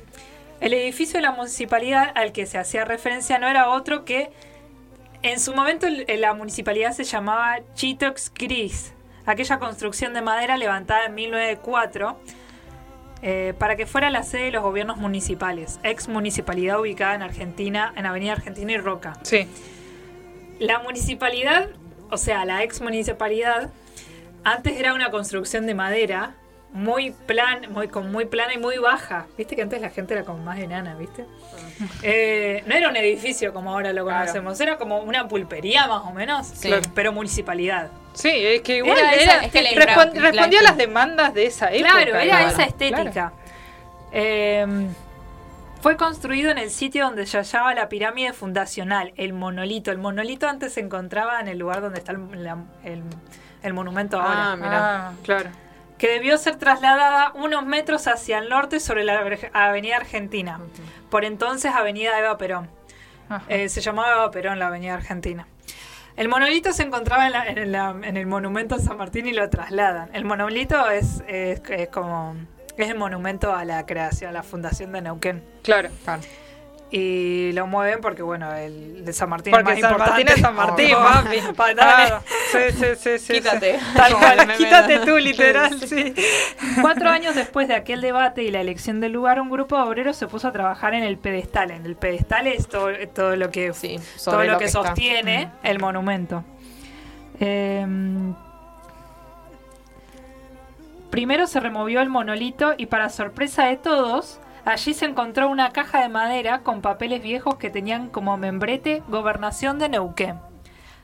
el 0.61 0.73
edificio 0.73 1.17
de 1.17 1.21
la 1.23 1.31
municipalidad 1.31 2.11
al 2.15 2.31
que 2.31 2.45
se 2.45 2.57
hacía 2.57 2.85
referencia 2.85 3.37
no 3.39 3.47
era 3.47 3.69
otro 3.69 4.05
que. 4.05 4.31
En 5.21 5.39
su 5.39 5.53
momento 5.55 5.87
la 5.89 6.33
municipalidad 6.33 6.91
se 6.91 7.03
llamaba 7.05 7.59
Chitox 7.75 8.31
Gris. 8.33 8.91
aquella 9.25 9.57
construcción 9.57 10.13
de 10.13 10.21
madera 10.21 10.57
levantada 10.57 11.05
en 11.05 11.15
1904 11.15 12.19
eh, 13.23 13.53
para 13.57 13.75
que 13.77 13.85
fuera 13.85 14.09
la 14.09 14.21
sede 14.23 14.43
de 14.45 14.51
los 14.51 14.61
gobiernos 14.63 14.97
municipales, 14.97 15.79
ex 15.83 16.07
municipalidad 16.09 16.79
ubicada 16.79 17.15
en 17.15 17.21
Argentina, 17.23 17.93
en 17.95 18.05
Avenida 18.05 18.33
Argentina 18.33 18.71
y 18.73 18.77
Roca. 18.77 19.13
Sí. 19.23 19.47
La 20.59 20.79
municipalidad, 20.79 21.69
o 22.11 22.17
sea, 22.17 22.45
la 22.45 22.63
ex 22.63 22.81
municipalidad, 22.81 23.71
antes 24.43 24.77
era 24.77 24.93
una 24.93 25.09
construcción 25.09 25.65
de 25.65 25.73
madera 25.73 26.35
muy 26.73 27.11
plan, 27.11 27.71
muy, 27.71 27.87
con 27.87 28.11
muy 28.11 28.25
plana 28.25 28.53
y 28.55 28.57
muy 28.57 28.77
baja. 28.77 29.27
Viste 29.37 29.55
que 29.55 29.61
antes 29.61 29.79
la 29.79 29.89
gente 29.89 30.13
era 30.15 30.23
como 30.25 30.43
más 30.43 30.59
enana, 30.59 30.95
¿viste? 30.95 31.25
Eh, 32.01 32.63
no 32.65 32.75
era 32.75 32.89
un 32.89 32.95
edificio 32.97 33.53
como 33.53 33.71
ahora 33.71 33.93
lo 33.93 34.03
Claro. 34.05 34.19
conocemos, 34.21 34.59
era 34.59 34.77
como 34.77 34.99
una 34.99 35.27
pulpería 35.27 35.87
más 35.87 36.01
o 36.03 36.11
menos, 36.11 36.47
Sí. 36.47 36.71
pero 36.95 37.13
municipalidad. 37.13 37.89
Sí, 38.13 38.29
es 38.33 38.61
que 38.61 38.77
igual 38.77 38.97
Era 38.97 39.11
era, 39.13 39.21
esa- 39.23 39.45
es 39.45 39.51
que 39.51 39.61
la 39.63 39.69
respon- 39.71 40.13
infra- 40.13 40.21
respondía 40.31 40.59
a 40.59 40.63
la- 40.63 40.69
las 40.69 40.77
demandas 40.77 41.33
de 41.33 41.45
esa 41.47 41.71
época. 41.71 41.91
Claro, 41.93 42.17
era 42.19 42.43
esa 42.47 42.63
estética. 42.63 43.11
Claro. 43.11 43.31
Eh, 44.11 44.87
fue 45.81 45.97
construido 45.97 46.51
en 46.51 46.57
el 46.59 46.69
sitio 46.69 47.05
donde 47.05 47.25
se 47.25 47.37
hallaba 47.37 47.73
la 47.73 47.89
pirámide 47.89 48.31
fundacional, 48.33 49.13
el 49.17 49.33
monolito. 49.33 49.91
El 49.91 49.97
monolito 49.97 50.47
antes 50.47 50.73
se 50.73 50.79
encontraba 50.79 51.39
en 51.41 51.47
el 51.47 51.57
lugar 51.57 51.81
donde 51.81 51.99
está 51.99 52.11
el, 52.13 52.43
la- 52.43 52.57
el- 52.83 53.03
el 53.63 53.73
monumento 53.73 54.19
ahora. 54.21 54.51
Ah, 54.51 54.55
mirá. 54.55 55.07
Ah, 55.09 55.13
claro. 55.23 55.49
que 55.97 56.09
debió 56.09 56.37
ser 56.37 56.57
trasladada 56.57 57.31
unos 57.35 57.65
metros 57.65 58.07
hacia 58.07 58.39
el 58.39 58.49
norte 58.49 58.81
sobre 58.81 59.05
la 59.05 59.23
Avenida 59.53 59.95
Argentina. 59.95 60.59
Por 61.09 61.23
entonces 61.23 61.73
Avenida 61.73 62.19
Eva 62.19 62.37
Perón. 62.37 62.69
Eh, 63.47 63.69
se 63.69 63.79
llamaba 63.79 64.11
Eva 64.13 64.29
Perón 64.31 64.59
la 64.59 64.67
Avenida 64.67 64.95
Argentina. 64.95 65.47
El 66.15 66.29
monolito 66.29 66.71
se 66.73 66.83
encontraba 66.83 67.25
en, 67.25 67.31
la- 67.33 67.47
en 67.47 67.71
la- 67.71 67.95
en 68.03 68.17
el 68.17 68.25
monumento 68.27 68.75
a 68.75 68.79
San 68.79 68.97
Martín 68.97 69.25
y 69.27 69.33
lo 69.33 69.49
trasladan. 69.49 70.09
El 70.13 70.25
monolito 70.25 70.89
es, 70.89 71.23
es- 71.27 71.61
es 71.69 71.87
como 71.89 72.35
es 72.77 72.89
el 72.89 72.97
monumento 72.97 73.53
a 73.53 73.65
la 73.65 73.85
creación, 73.85 74.29
a 74.29 74.33
la 74.33 74.43
fundación 74.43 74.91
de 74.91 75.01
Neuquén. 75.01 75.43
Claro. 75.63 75.89
Y 76.95 77.53
lo 77.53 77.65
mueven 77.65 78.01
porque, 78.01 78.21
bueno, 78.21 78.53
el 78.53 79.03
de 79.03 79.13
San 79.13 79.27
Martín 79.27 79.51
Porque 79.51 79.71
es 79.73 79.81
más 79.81 79.89
San 79.89 79.91
importante. 79.93 80.23
Martín 80.25 80.35
es 80.35 80.41
San 80.41 80.55
Martín, 80.55 80.93
Oh, 80.95 81.03
papi. 81.03 81.37
Perdone. 81.57 81.73
Claro. 81.73 82.21
Sí, 82.51 82.59
sí, 82.71 82.85
sí, 82.99 83.17
sí. 83.17 83.33
Quítate. 83.33 83.79
sí. 83.79 83.85
Tal 83.95 84.13
cual. 84.13 84.53
Quítate 84.55 84.99
tú, 84.99 85.17
literal, 85.17 85.79
sí. 85.79 86.13
Cuatro 86.81 87.09
años 87.09 87.33
después 87.33 87.67
de 87.67 87.73
aquel 87.73 87.99
debate 87.99 88.43
y 88.43 88.51
la 88.51 88.61
elección 88.61 89.01
del 89.01 89.11
lugar, 89.11 89.41
un 89.41 89.49
grupo 89.49 89.75
de 89.75 89.81
obreros 89.81 90.17
se 90.17 90.27
puso 90.27 90.49
a 90.49 90.51
trabajar 90.51 90.93
en 90.93 91.01
el 91.01 91.17
pedestal. 91.17 91.71
En 91.71 91.87
el 91.87 91.95
pedestal 91.95 92.45
es 92.45 92.67
todo, 92.67 92.89
todo 93.15 93.35
lo 93.37 93.49
que, 93.49 93.73
Sí, 93.73 93.99
todo 94.23 94.43
lo 94.43 94.59
que, 94.59 94.67
sostiene 94.67 95.49
el 95.63 95.79
monumento. 95.79 96.43
Eh, 97.39 97.87
primero 101.09 101.47
se 101.47 101.59
removió 101.59 102.01
el 102.01 102.09
monolito 102.09 102.75
y 102.77 102.85
para 102.85 103.09
sorpresa 103.09 103.65
de 103.65 103.77
todos, 103.77 104.39
allí 104.65 104.93
se 104.93 105.05
encontró 105.05 105.49
una 105.49 105.71
caja 105.71 106.01
de 106.01 106.09
madera 106.09 106.59
con 106.59 106.81
papeles 106.81 107.21
viejos 107.21 107.55
que 107.55 107.69
tenían 107.69 108.09
como 108.09 108.37
membrete 108.37 109.03
Gobernación 109.07 109.79
de 109.79 109.89
Neuquén. 109.89 110.39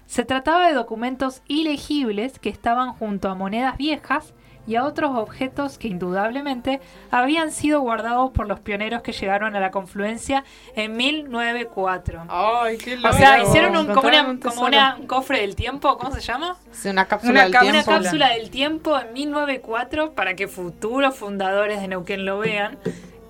Se 0.06 0.26
trataba 0.26 0.68
de 0.68 0.74
documentos 0.74 1.42
ilegibles 1.48 2.40
que 2.40 2.50
estaban 2.50 2.94
junto 2.94 3.30
a 3.30 3.36
monedas 3.36 3.78
viejas 3.78 4.34
y 4.68 4.76
a 4.76 4.84
otros 4.84 5.12
objetos 5.16 5.78
que 5.80 5.88
indudablemente 5.88 6.80
habían 7.10 7.52
sido 7.52 7.80
guardados 7.82 8.30
por 8.32 8.48
los 8.48 8.60
pioneros 8.60 9.02
que 9.02 9.14
llegaron 9.14 9.56
a 9.56 9.60
la 9.60 9.72
confluencia 9.72 10.44
en 10.76 10.96
1904. 10.96 12.26
Ay, 12.30 12.78
qué 12.78 12.98
O 12.98 13.14
sea, 13.14 13.38
loco. 13.38 13.50
hicieron 13.50 13.76
un, 13.78 13.88
como, 13.88 14.02
una- 14.08 14.20
Encontraron 14.20 14.30
un 14.32 14.38
como 14.40 14.52
tesoro. 14.54 14.68
una- 14.68 14.96
un 15.00 15.08
cofre 15.08 15.42
del 15.42 15.56
tiempo, 15.56 15.98
¿cómo 15.98 16.12
se 16.14 16.22
llama? 16.22 16.56
Sí, 16.72 16.90
una 16.90 17.06
cápsula 17.06 17.32
Una 17.34 17.44
del 17.44 17.52
cápsula. 17.52 17.72
Una 17.74 17.84
tiempo. 17.84 18.04
cápsula 18.04 18.30
del 18.30 18.50
tiempo 18.52 19.00
en 19.00 19.14
1904 19.14 20.14
para 20.14 20.36
que 20.36 20.48
futuros 20.48 21.16
fundadores 21.16 21.82
de 21.82 21.88
Neuquén 21.88 22.26
lo 22.26 22.40
vean. 22.40 22.78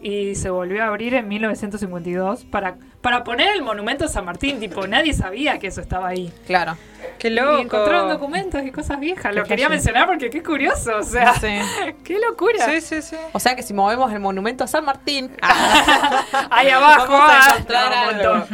Y 0.02 0.36
se 0.36 0.50
volvió 0.50 0.84
a 0.84 0.88
abrir 0.88 1.14
en 1.14 1.28
1952 1.28 2.46
para, 2.46 2.78
para 3.02 3.24
poner 3.26 3.54
el 3.56 3.64
monumento 3.64 4.06
a 4.06 4.08
San 4.08 4.24
Martín. 4.26 4.60
Tipo, 4.60 4.88
nadie 4.88 5.14
sabía 5.14 5.60
que 5.60 5.68
eso 5.68 5.82
estaba 5.82 6.08
ahí. 6.08 6.32
Claro. 6.48 6.78
Qué 7.18 7.28
Y 7.28 7.32
loco. 7.32 7.58
encontraron 7.58 8.08
documentos 8.08 8.64
y 8.64 8.72
cosas 8.72 8.98
viejas. 9.00 9.36
Lo 9.36 9.44
quería 9.44 9.68
mencionar 9.68 10.08
porque 10.08 10.30
qué 10.30 10.42
curioso. 10.42 10.98
O 11.00 11.04
sea, 11.04 11.34
Sí. 11.34 11.48
qué 12.06 12.18
locura. 12.20 12.66
Sí, 12.66 12.80
sí, 12.80 13.02
sí. 13.02 13.18
O 13.34 13.40
sea 13.40 13.56
que 13.58 13.64
si 13.64 13.74
movemos 13.74 14.12
el 14.14 14.22
monumento 14.22 14.64
a 14.64 14.68
San 14.68 14.86
Martín, 14.86 15.32
Ahí 16.50 16.70
abajo 16.70 17.12
Vamos 17.12 17.30
a 17.30 17.40
ah, 17.40 17.50
encontrar 17.52 17.94
algo. 17.94 18.46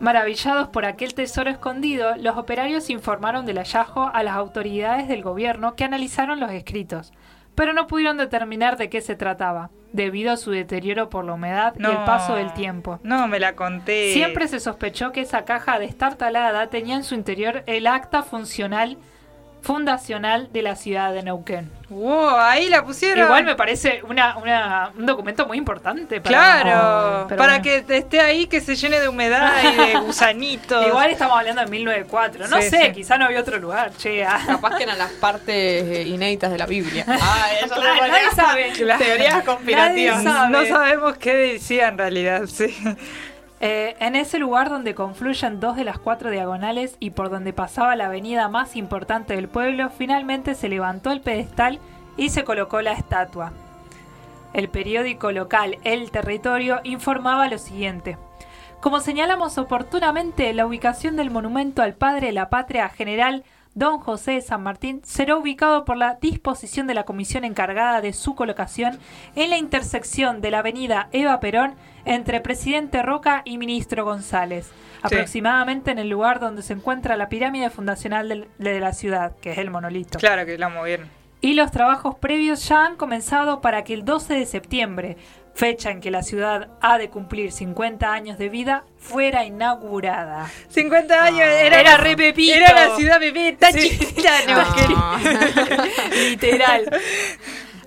Maravillados 0.00 0.68
por 0.68 0.84
aquel 0.84 1.14
tesoro 1.14 1.50
escondido, 1.50 2.14
los 2.16 2.36
operarios 2.36 2.88
informaron 2.88 3.46
del 3.46 3.58
hallazgo 3.58 4.08
a 4.14 4.22
las 4.22 4.36
autoridades 4.36 5.08
del 5.08 5.22
gobierno 5.22 5.74
que 5.74 5.82
analizaron 5.82 6.38
los 6.38 6.52
escritos, 6.52 7.12
pero 7.58 7.72
no 7.72 7.88
pudieron 7.88 8.16
determinar 8.18 8.76
de 8.76 8.88
qué 8.88 9.00
se 9.00 9.16
trataba, 9.16 9.70
debido 9.92 10.30
a 10.30 10.36
su 10.36 10.52
deterioro 10.52 11.10
por 11.10 11.24
la 11.24 11.32
humedad 11.34 11.74
y 11.76 11.84
el 11.84 11.92
No. 11.92 12.04
paso 12.04 12.36
del 12.36 12.52
tiempo. 12.54 13.00
No, 13.02 13.26
me 13.26 13.40
la 13.40 13.56
conté. 13.56 14.12
Siempre 14.12 14.46
se 14.46 14.60
sospechó 14.60 15.10
que 15.10 15.22
esa 15.22 15.44
caja 15.44 15.80
destartalada 15.80 16.68
tenía 16.68 16.94
en 16.94 17.02
su 17.02 17.16
interior 17.16 17.64
el 17.66 17.88
acta 17.88 18.22
funcional 18.22 18.96
fundacional 19.62 20.48
de 20.52 20.62
la 20.62 20.76
ciudad 20.76 21.12
de 21.12 21.22
Neuquén. 21.22 21.70
Wow, 21.90 22.36
ahí 22.36 22.68
la 22.68 22.84
pusieron. 22.84 23.24
Igual 23.24 23.44
me 23.44 23.54
parece 23.56 24.02
una, 24.06 24.36
una- 24.36 24.90
un 24.94 25.06
documento 25.06 25.46
muy 25.46 25.56
importante. 25.56 26.20
Para, 26.20 26.62
Claro, 26.62 27.28
para 27.28 27.46
bueno. 27.58 27.62
que 27.62 27.84
esté 27.96 28.20
ahí, 28.20 28.46
que 28.46 28.60
se 28.60 28.76
llene 28.76 29.00
de 29.00 29.08
humedad 29.08 29.52
y 29.72 29.74
de 29.74 29.98
gusanitos. 30.00 30.86
Igual 30.86 31.10
estamos 31.10 31.38
hablando 31.38 31.62
de 31.62 31.68
1904. 31.70 32.46
No 32.48 32.56
Sí, 32.60 32.68
sé, 32.68 32.84
sí. 32.86 32.92
quizá 32.92 33.16
no 33.16 33.24
había 33.24 33.40
otro 33.40 33.56
lugar. 33.58 33.92
Che, 33.96 34.22
ah. 34.22 34.38
capaz 34.46 34.76
que 34.76 34.82
eran 34.82 34.98
las 34.98 35.12
partes 35.12 35.48
eh, 35.56 36.02
inéditas 36.06 36.50
de 36.50 36.58
la 36.58 36.66
Biblia. 36.66 37.04
Ah, 37.20 37.46
eso 37.64 37.74
Ah, 37.74 38.06
nadie 38.08 38.30
sabe. 38.34 38.72
Teorías 38.98 39.42
conspirativas. 39.44 40.22
Nadie 40.22 40.32
sabe. 40.32 40.50
No 40.50 40.66
sabemos 40.66 41.16
qué 41.16 41.34
decía 41.34 41.88
en 41.88 41.96
realidad, 41.98 42.42
sí. 42.46 42.76
Eh, 43.60 43.96
en 43.98 44.14
ese 44.14 44.38
lugar 44.38 44.70
donde 44.70 44.94
confluyen 44.94 45.58
dos 45.58 45.76
de 45.76 45.82
las 45.84 45.98
cuatro 45.98 46.30
diagonales 46.30 46.96
y 47.00 47.10
por 47.10 47.28
donde 47.28 47.52
pasaba 47.52 47.96
la 47.96 48.06
avenida 48.06 48.48
más 48.48 48.76
importante 48.76 49.34
del 49.34 49.48
pueblo, 49.48 49.90
finalmente 49.90 50.54
se 50.54 50.68
levantó 50.68 51.10
el 51.10 51.20
pedestal 51.20 51.80
y 52.16 52.28
se 52.28 52.44
colocó 52.44 52.82
la 52.82 52.92
estatua. 52.92 53.52
El 54.52 54.68
periódico 54.68 55.32
local 55.32 55.78
El 55.84 56.10
Territorio 56.10 56.80
informaba 56.84 57.48
lo 57.48 57.58
siguiente. 57.58 58.16
Como 58.80 59.00
señalamos 59.00 59.58
oportunamente, 59.58 60.52
la 60.54 60.64
ubicación 60.64 61.16
del 61.16 61.30
monumento 61.30 61.82
al 61.82 61.94
padre 61.94 62.28
de 62.28 62.32
la 62.32 62.48
patria 62.48 62.88
general 62.88 63.42
Don 63.78 64.00
José 64.00 64.32
de 64.32 64.40
San 64.40 64.64
Martín 64.64 65.02
será 65.04 65.36
ubicado 65.36 65.84
por 65.84 65.96
la 65.96 66.18
disposición 66.20 66.88
de 66.88 66.94
la 66.94 67.04
comisión 67.04 67.44
encargada 67.44 68.00
de 68.00 68.12
su 68.12 68.34
colocación 68.34 68.98
en 69.36 69.50
la 69.50 69.56
intersección 69.56 70.40
de 70.40 70.50
la 70.50 70.58
avenida 70.58 71.08
Eva 71.12 71.38
Perón 71.38 71.76
entre 72.04 72.40
Presidente 72.40 73.02
Roca 73.02 73.42
y 73.44 73.56
Ministro 73.56 74.04
González, 74.04 74.68
aproximadamente 75.00 75.92
en 75.92 76.00
el 76.00 76.08
lugar 76.08 76.40
donde 76.40 76.62
se 76.62 76.72
encuentra 76.72 77.16
la 77.16 77.28
pirámide 77.28 77.70
fundacional 77.70 78.48
de 78.58 78.80
la 78.80 78.92
ciudad, 78.94 79.36
que 79.40 79.52
es 79.52 79.58
el 79.58 79.70
monolito. 79.70 80.18
Claro 80.18 80.44
que 80.44 80.58
la 80.58 80.68
movieron. 80.68 81.08
Y 81.40 81.54
los 81.54 81.70
trabajos 81.70 82.16
previos 82.16 82.68
ya 82.68 82.84
han 82.84 82.96
comenzado 82.96 83.60
para 83.60 83.84
que 83.84 83.94
el 83.94 84.04
12 84.04 84.34
de 84.34 84.46
septiembre, 84.46 85.16
fecha 85.58 85.90
en 85.90 86.00
que 86.00 86.12
la 86.12 86.22
ciudad 86.22 86.68
ha 86.80 86.98
de 86.98 87.10
cumplir 87.10 87.50
50 87.50 88.12
años 88.12 88.38
de 88.38 88.48
vida, 88.48 88.84
fuera 88.96 89.44
inaugurada. 89.44 90.48
50 90.68 91.24
años, 91.24 91.40
era, 91.40 91.80
Era 91.80 91.96
re 91.96 92.16
Pepito. 92.16 92.54
Era 92.54 92.72
la 92.86 92.94
ciudad 92.94 93.18
bebé, 93.18 93.56
tan 93.58 93.72
Sí. 93.72 93.90
chiquita. 93.90 94.30
Ah. 94.50 95.18
Literal. 96.30 96.88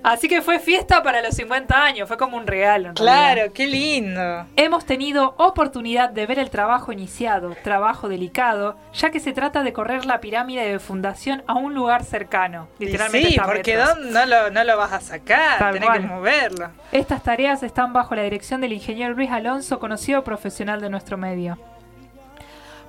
Así 0.02 0.28
que 0.28 0.42
fue 0.42 0.58
fiesta 0.58 1.02
para 1.02 1.22
los 1.22 1.34
50 1.36 1.80
años, 1.84 2.08
fue 2.08 2.16
como 2.16 2.36
un 2.36 2.46
regalo. 2.46 2.88
en 2.90 2.96
realidad. 2.96 3.34
Claro, 3.34 3.52
qué 3.52 3.66
lindo. 3.68 4.46
Hemos 4.56 4.84
tenido 4.84 5.34
oportunidad 5.38 6.10
de 6.10 6.26
ver 6.26 6.40
el 6.40 6.50
trabajo 6.50 6.90
iniciado, 6.92 7.54
trabajo 7.62 8.08
delicado, 8.08 8.76
ya 8.92 9.10
que 9.10 9.20
se 9.20 9.32
trata 9.32 9.62
de 9.62 9.72
correr 9.72 10.04
la 10.04 10.20
pirámide 10.20 10.66
de 10.68 10.78
fundación 10.80 11.44
a 11.46 11.54
un 11.54 11.74
lugar 11.74 12.02
cercano. 12.04 12.66
Literalmente 12.80 13.28
sí, 13.30 13.36
porque 13.44 13.76
metros. 13.76 13.96
¿dónde 13.96 14.10
no 14.12 14.26
lo, 14.26 14.50
no 14.50 14.64
lo 14.64 14.76
vas 14.76 14.92
a 14.92 15.00
sacar, 15.00 15.58
Tal 15.60 15.74
tenés 15.74 15.88
cual. 15.88 16.00
que 16.00 16.06
moverlo. 16.08 16.70
Estas 16.90 17.22
tareas 17.22 17.62
están 17.62 17.92
bajo 17.92 18.14
la 18.16 18.22
dirección 18.22 18.60
del 18.60 18.72
ingeniero 18.72 19.14
Luis 19.14 19.30
Alonso, 19.30 19.78
conocido 19.78 20.24
profesional 20.24 20.80
de 20.80 20.90
nuestro 20.90 21.16
medio. 21.16 21.58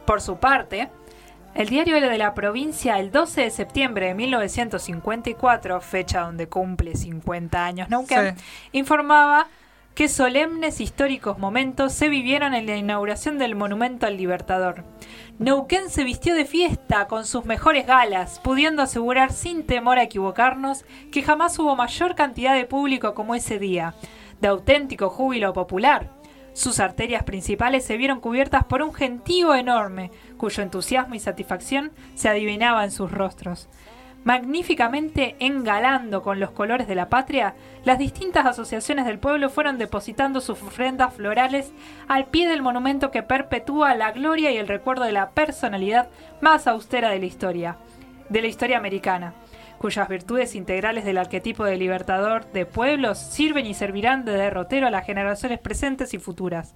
Por 0.06 0.20
su 0.20 0.38
parte, 0.38 0.90
el 1.56 1.70
diario 1.70 2.00
de 2.00 2.18
la 2.18 2.34
provincia, 2.34 3.00
el 3.00 3.12
12 3.12 3.42
de 3.42 3.50
septiembre 3.52 4.08
de 4.08 4.16
1954, 4.16 5.82
fecha 5.82 6.22
donde 6.22 6.48
cumple 6.48 6.96
50 6.96 7.66
años 7.66 7.90
Neuquén, 7.90 8.36
informaba 8.72 9.48
que 9.94 10.08
solemnes 10.08 10.82
históricos 10.82 11.38
momentos 11.38 11.94
se 11.94 12.10
vivieron 12.10 12.56
en 12.56 12.66
la 12.66 12.76
inauguración 12.76 13.38
del 13.38 13.56
Monumento 13.56 14.08
al 14.08 14.18
Libertador. 14.18 14.84
Neuquén 15.38 15.90
se 15.90 16.04
vistió 16.04 16.34
de 16.34 16.46
fiesta 16.46 17.08
con 17.08 17.26
sus 17.26 17.46
mejores 17.46 17.86
galas, 17.86 18.40
pudiendo 18.40 18.82
asegurar 18.82 19.32
sin 19.32 19.66
temor 19.68 20.00
a 20.00 20.04
equivocarnos 20.04 20.86
que 21.12 21.22
jamás 21.22 21.60
hubo 21.60 21.76
mayor 21.76 22.16
cantidad 22.16 22.56
de 22.56 22.66
público 22.66 23.14
como 23.14 23.36
ese 23.36 23.60
día, 23.60 23.94
de 24.42 24.48
auténtico 24.48 25.10
júbilo 25.10 25.54
popular. 25.54 26.10
Sus 26.54 26.80
arterias 26.80 27.24
principales 27.24 27.84
se 27.84 27.98
vieron 27.98 28.20
cubiertas 28.20 28.64
por 28.64 28.84
un 28.84 28.94
gentío 28.94 29.56
enorme, 29.56 30.12
cuyo 30.38 30.62
entusiasmo 30.62 31.16
y 31.16 31.20
satisfacción 31.20 31.92
se 32.14 32.30
adivinaba 32.30 32.84
en 32.84 32.92
sus 32.92 33.12
rostros. 33.12 33.70
Magníficamente 34.24 35.36
engalando 35.40 36.22
con 36.22 36.40
los 36.40 36.52
colores 36.52 36.88
de 36.88 36.96
la 36.96 37.10
patria, 37.10 37.56
las 37.84 37.98
distintas 37.98 38.46
asociaciones 38.46 39.06
del 39.06 39.20
pueblo 39.20 39.50
fueron 39.50 39.78
depositando 39.78 40.40
sus 40.40 40.62
ofrendas 40.62 41.14
florales 41.14 41.74
al 42.08 42.28
pie 42.28 42.48
del 42.48 42.62
monumento 42.62 43.12
que 43.12 43.24
perpetúa 43.24 43.96
la 43.96 44.12
gloria 44.12 44.52
y 44.52 44.58
el 44.58 44.68
recuerdo 44.68 45.04
de 45.04 45.12
la 45.12 45.32
personalidad 45.32 46.08
más 46.40 46.68
austera 46.68 47.10
de 47.10 47.20
la 47.20 47.26
historia, 47.26 47.78
de 48.30 48.42
la 48.42 48.48
historia 48.48 48.78
americana, 48.78 49.34
cuyas 49.84 50.08
virtudes 50.08 50.56
integrales 50.56 51.04
del 51.04 51.18
arquetipo 51.18 51.66
de 51.66 51.76
libertador 51.76 52.46
de 52.54 52.66
pueblos 52.66 53.18
sirven 53.18 53.66
y 53.66 53.74
servirán 53.74 54.24
de 54.24 54.32
derrotero 54.32 54.88
a 54.88 54.90
las 54.90 55.06
generaciones 55.06 55.60
presentes 55.60 56.14
y 56.14 56.20
futuras. 56.20 56.74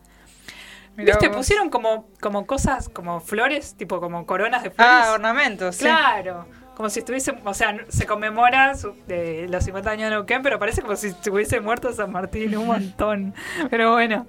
Mirá 0.98 1.14
¿Viste? 1.14 1.30
vos. 1.30 1.38
Pusieron 1.38 1.70
como, 1.70 2.10
como 2.20 2.46
cosas, 2.46 2.90
como 2.90 3.22
flores, 3.22 3.76
tipo 3.78 4.02
como 4.02 4.26
coronas 4.26 4.62
de 4.62 4.72
flores. 4.72 4.94
Ah, 5.06 5.12
ornamentos, 5.14 5.78
sí. 5.78 5.86
Claro. 5.86 6.50
Como 6.76 6.90
si 6.90 7.00
estuviese, 7.00 7.34
o 7.46 7.54
sea, 7.54 7.78
se 7.88 8.06
conmemora 8.06 8.76
su- 8.76 8.94
de 9.08 9.48
los 9.50 9.64
50 9.64 9.90
años 9.90 10.10
de 10.10 10.16
Neuquén, 10.18 10.42
pero 10.42 10.60
parece 10.60 10.82
como 10.82 10.98
si 10.98 11.08
estuviese 11.08 11.62
muerto 11.62 11.94
San 11.94 12.12
Martín 12.12 12.58
un 12.58 12.68
montón. 12.68 13.34
Pero 13.70 13.94
bueno, 13.94 14.28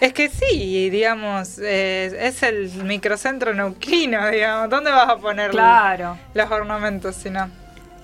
Es 0.00 0.14
que 0.14 0.30
sí, 0.30 0.88
digamos, 0.88 1.58
eh, 1.58 2.16
es 2.18 2.42
el 2.42 2.70
microcentro 2.82 3.52
neuquino, 3.52 4.26
digamos. 4.30 4.70
¿Dónde 4.70 4.90
vas 4.90 5.10
a 5.10 5.16
poner 5.18 5.50
claro. 5.50 6.16
los 6.32 6.50
ornamentos 6.50 7.14
si 7.14 7.28
no? 7.28 7.50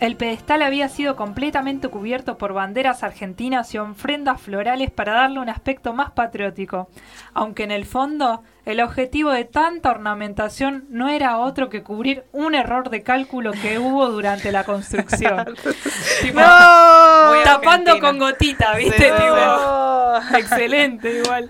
El 0.02 0.16
pedestal 0.16 0.62
había 0.62 0.88
sido 0.88 1.14
completamente 1.14 1.86
cubierto 1.86 2.36
por 2.36 2.52
banderas 2.52 3.04
argentinas 3.04 3.72
y 3.72 3.78
ofrendas 3.78 4.40
florales 4.40 4.90
para 4.90 5.12
darle 5.12 5.38
un 5.38 5.48
aspecto 5.48 5.92
más 5.92 6.10
patriótico, 6.10 6.88
aunque 7.34 7.62
en 7.62 7.70
el 7.70 7.84
fondo 7.84 8.42
el 8.64 8.80
objetivo 8.80 9.30
de 9.30 9.44
tanta 9.44 9.92
ornamentación 9.92 10.86
no 10.88 11.08
era 11.08 11.38
otro 11.38 11.68
que 11.70 11.84
cubrir 11.84 12.24
un 12.32 12.56
error 12.56 12.90
de 12.90 13.04
cálculo 13.04 13.52
que 13.52 13.78
hubo 13.78 14.08
durante 14.10 14.50
la 14.50 14.64
construcción. 14.64 15.54
Tipo, 16.20 16.40
Muy 16.40 17.44
tapando 17.44 18.00
con 18.00 18.18
gotita, 18.18 18.74
¿viste? 18.74 19.04
Tipo. 19.04 20.36
Excelente, 20.36 21.18
igual. 21.18 21.48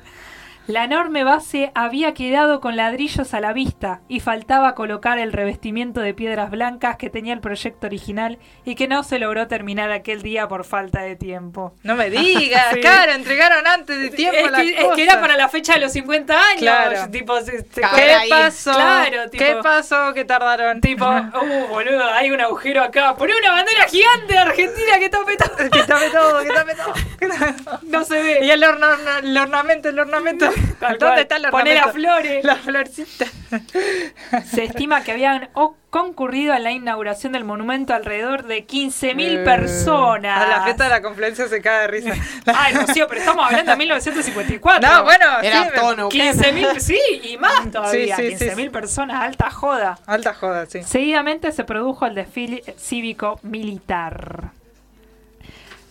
La 0.69 0.85
enorme 0.85 1.25
base 1.25 1.73
había 1.75 2.15
quedado 2.15 2.61
con 2.61 2.77
ladrillos 2.77 3.35
a 3.35 3.41
la 3.41 3.53
vista 3.53 4.01
y 4.09 4.21
faltaba 4.21 4.75
colocar 4.77 5.19
el 5.19 5.33
revestimiento 5.33 6.01
de 6.01 6.15
piedras 6.15 6.51
blancas 6.51 6.97
que 6.97 7.11
tenía 7.11 7.35
el 7.35 7.41
proyecto 7.41 7.89
original 7.89 8.39
y 8.65 8.77
que 8.77 8.87
no 8.87 9.03
se 9.03 9.19
logró 9.19 9.49
terminar 9.49 9.91
aquel 9.91 10.23
día 10.23 10.47
por 10.47 10.65
falta 10.65 11.01
de 11.03 11.17
tiempo. 11.17 11.75
No 11.83 11.97
me 11.97 12.11
digas, 12.11 12.67
Sí. 12.75 12.81
claro, 12.81 13.13
entregaron 13.13 13.67
antes 13.67 13.99
de 14.01 14.11
tiempo 14.11 14.39
Es 14.39 14.51
las 14.53 14.61
que, 14.61 14.69
es 14.71 14.77
que 14.77 14.83
cosas. 14.85 14.99
era 15.01 15.21
para 15.21 15.37
la 15.37 15.49
fecha 15.49 15.75
de 15.75 15.81
los 15.81 15.93
50 15.93 16.33
años. 16.35 16.61
Claro. 16.61 17.11
Tipo, 17.11 17.41
se- 17.41 17.63
se- 17.63 17.81
Claro. 17.81 17.97
¿Qué 17.97 18.27
pasó? 18.31 18.73
Claro, 18.73 19.31
tipo- 19.31 19.45
¿Qué 19.45 19.57
pasó 19.63 20.15
que 20.15 20.25
tardaron? 20.25 20.81
Tipo, 20.81 21.05
uh, 21.09 21.67
boludo, 21.71 22.05
hay 22.13 22.31
un 22.31 22.41
agujero 22.41 22.83
acá. 22.85 23.17
Poné 23.17 23.33
una 23.37 23.51
bandera 23.51 23.87
gigante 23.89 24.33
de 24.33 24.39
Argentina 24.39 24.99
que 25.01 25.09
tape 25.09 25.37
todo. 25.37 25.57
que 25.71 25.83
tape 25.83 26.11
todo, 26.11 26.43
que 26.45 26.49
tape 26.51 26.75
todo. 26.77 26.95
que 27.19 27.27
tape 27.29 27.53
todo. 27.65 27.79
No 27.89 28.05
se 28.05 28.23
ve. 28.23 28.39
Y 28.45 28.51
el, 28.51 28.63
orna- 28.63 28.97
el 29.23 29.37
ornamento, 29.37 29.89
el 29.89 29.99
ornamento. 29.99 30.52
¿Dónde 30.81 30.99
cual. 30.99 31.19
está 31.21 31.37
el 31.37 31.51
Poné 31.51 31.75
las 31.75 31.93
flores. 31.93 32.45
Las 32.45 32.59
florcitas. 32.61 33.31
Se 34.51 34.65
estima 34.65 35.03
que 35.05 35.13
habían 35.13 35.49
o- 35.55 35.77
concurrido 35.91 36.55
a 36.55 36.59
la 36.59 36.71
inauguración 36.73 37.33
del 37.35 37.45
monumento 37.45 37.93
alrededor 37.95 38.45
de 38.47 38.67
15.000 38.67 39.41
Eh, 39.41 39.45
personas. 39.45 40.41
A 40.43 40.49
la 40.49 40.63
fiesta 40.65 40.85
de 40.85 40.91
la 40.91 41.03
confluencia 41.03 41.47
se 41.49 41.61
cae 41.61 41.83
de 41.83 41.87
risa. 41.89 42.13
Ay, 42.47 42.75
Rocío, 42.75 43.07
pero 43.09 43.21
estamos 43.21 43.45
hablando 43.47 43.71
de 43.73 43.77
1954. 43.77 44.89
No, 44.89 45.05
bueno, 45.05 45.27
Era 45.43 45.65
sí, 45.65 45.71
todo 45.75 45.91
me- 45.91 45.97
Neuquén. 45.97 46.35
15.000, 46.35 46.79
sí, 46.81 46.99
y 47.25 47.37
más 47.37 47.71
todavía. 47.71 48.17
Sí, 48.17 48.31
sí, 48.31 48.37
sí, 48.39 48.45
15.000 48.47 48.57
sí. 48.57 48.69
personas, 48.71 49.23
alta 49.23 49.51
joda. 49.51 49.99
Alta 50.07 50.33
joda, 50.35 50.67
sí. 50.67 50.83
Seguidamente 50.83 51.53
se 51.53 51.65
produjo 51.65 52.07
el 52.07 52.15
desfile 52.15 52.63
cívico-militar. 52.79 54.51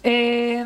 Eh, 0.03 0.65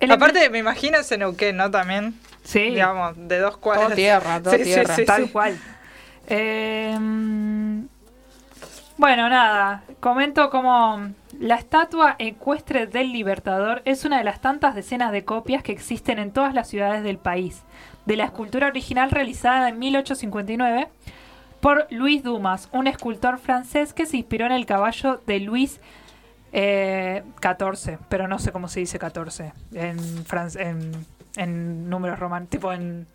el 0.00 0.10
Aparte, 0.10 0.48
me 0.50 0.58
imagino 0.58 0.98
ese 0.98 1.18
Neuquén, 1.18 1.56
¿no? 1.56 1.70
También, 1.70 2.14
sí, 2.44 2.60
digamos, 2.70 3.14
de 3.16 3.38
dos 3.40 3.56
cuadras. 3.56 3.86
Todo 3.88 3.96
tierra, 3.96 4.40
todo 4.42 4.52
Sí, 4.54 4.58
sí, 4.58 4.64
tierra. 4.64 4.94
sí, 4.96 5.04
tal 5.04 5.24
sí. 5.26 5.32
cual. 5.32 5.58
Eh, 6.28 6.96
bueno, 8.96 9.28
nada, 9.28 9.82
comento 10.00 10.50
como 10.50 11.08
la 11.40 11.56
estatua 11.56 12.14
ecuestre 12.18 12.86
del 12.86 13.12
Libertador 13.12 13.82
es 13.84 14.04
una 14.04 14.18
de 14.18 14.24
las 14.24 14.40
tantas 14.40 14.74
decenas 14.76 15.10
de 15.10 15.24
copias 15.24 15.62
que 15.64 15.72
existen 15.72 16.18
en 16.20 16.30
todas 16.30 16.54
las 16.54 16.68
ciudades 16.68 17.02
del 17.02 17.18
país, 17.18 17.62
de 18.06 18.16
la 18.16 18.24
escultura 18.24 18.68
original 18.68 19.10
realizada 19.10 19.68
en 19.68 19.80
1859 19.80 20.88
por 21.60 21.86
Luis 21.90 22.22
Dumas, 22.22 22.68
un 22.72 22.86
escultor 22.86 23.38
francés 23.38 23.92
que 23.92 24.06
se 24.06 24.18
inspiró 24.18 24.46
en 24.46 24.52
el 24.52 24.64
caballo 24.66 25.20
de 25.26 25.40
Luis 25.40 25.80
eh, 26.52 27.24
XIV, 27.42 27.98
pero 28.08 28.28
no 28.28 28.38
sé 28.38 28.52
cómo 28.52 28.68
se 28.68 28.78
dice 28.80 28.98
14 29.00 29.52
en, 29.72 29.98
fran- 30.24 30.56
en, 30.60 30.92
en 31.36 31.88
números 31.90 32.18
romanos, 32.18 32.48
tipo 32.50 32.72
en... 32.72 33.06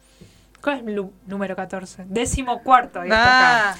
¿Cuál 0.61 0.79
es 0.79 0.87
el 0.87 1.05
número 1.25 1.55
14? 1.55 2.03
Décimo 2.07 2.61
cuarto. 2.63 3.01
ahí 3.01 3.09
está 3.09 3.23
acá. 3.23 3.69
Ah, 3.71 3.75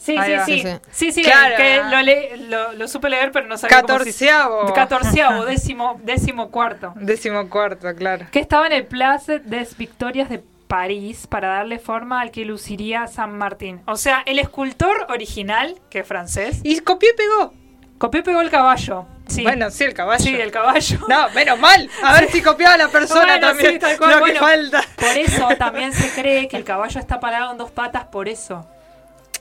Sí, 0.00 0.16
Ahí 0.16 0.38
sí, 0.46 0.60
sí, 0.60 0.62
Sí, 0.62 0.68
sí. 0.70 0.78
sí. 0.92 1.12
Sí, 1.12 1.22
Claro. 1.22 1.56
que 1.56 1.82
lo, 1.90 2.00
le- 2.02 2.36
lo, 2.48 2.72
lo 2.72 2.86
supe 2.88 3.10
leer, 3.10 3.32
pero 3.32 3.48
no 3.48 3.58
sabía 3.58 3.82
cómo 3.82 3.88
se 3.88 3.98
catorceavo. 3.98 4.72
Catorceavo, 4.72 5.44
décimo, 5.44 6.00
décimo 6.04 6.50
cuarto. 6.50 6.92
Décimo 6.96 7.50
cuarto, 7.50 7.92
claro. 7.96 8.26
Que 8.30 8.38
estaba 8.38 8.66
en 8.68 8.72
el 8.74 8.86
Place 8.86 9.40
des 9.40 9.76
Victorias 9.76 10.28
de 10.30 10.42
París 10.68 11.26
para 11.26 11.48
darle 11.48 11.80
forma 11.80 12.20
al 12.20 12.30
que 12.30 12.44
luciría 12.44 13.08
San 13.08 13.36
Martín. 13.36 13.80
O 13.86 13.96
sea, 13.96 14.22
el 14.24 14.38
escultor 14.38 15.06
original, 15.10 15.74
que 15.90 15.98
es 16.00 16.06
francés, 16.06 16.60
Y 16.62 16.78
copió 16.80 17.08
y 17.10 17.16
pegó. 17.16 17.52
copió 17.98 18.20
y 18.20 18.22
pegó 18.22 18.40
el 18.40 18.50
caballo. 18.50 19.04
Sí. 19.28 19.42
Bueno, 19.42 19.70
sí, 19.70 19.84
el 19.84 19.94
caballo. 19.94 20.24
sí, 20.24 20.34
el 20.34 20.50
caballo. 20.50 20.98
No, 21.08 21.28
menos 21.30 21.58
mal. 21.58 21.88
A 22.02 22.14
ver 22.14 22.30
si 22.30 22.40
copiaba 22.42 22.76
la 22.78 22.88
persona 22.88 23.20
Bueno, 23.24 23.46
también. 23.48 23.72
sí, 23.74 23.78
tal 23.78 23.98
cual, 23.98 24.10
Lo 24.10 24.16
que 24.16 24.20
bueno. 24.22 24.40
falta. 24.40 24.82
Por 24.96 25.16
eso 25.18 25.48
también 25.58 25.92
se 25.92 26.10
cree 26.20 26.48
que 26.48 26.56
el 26.56 26.64
caballo 26.64 26.98
está 26.98 27.20
parado 27.20 27.52
en 27.52 27.58
dos 27.58 27.70
patas 27.70 28.04
por 28.06 28.28
eso. 28.28 28.66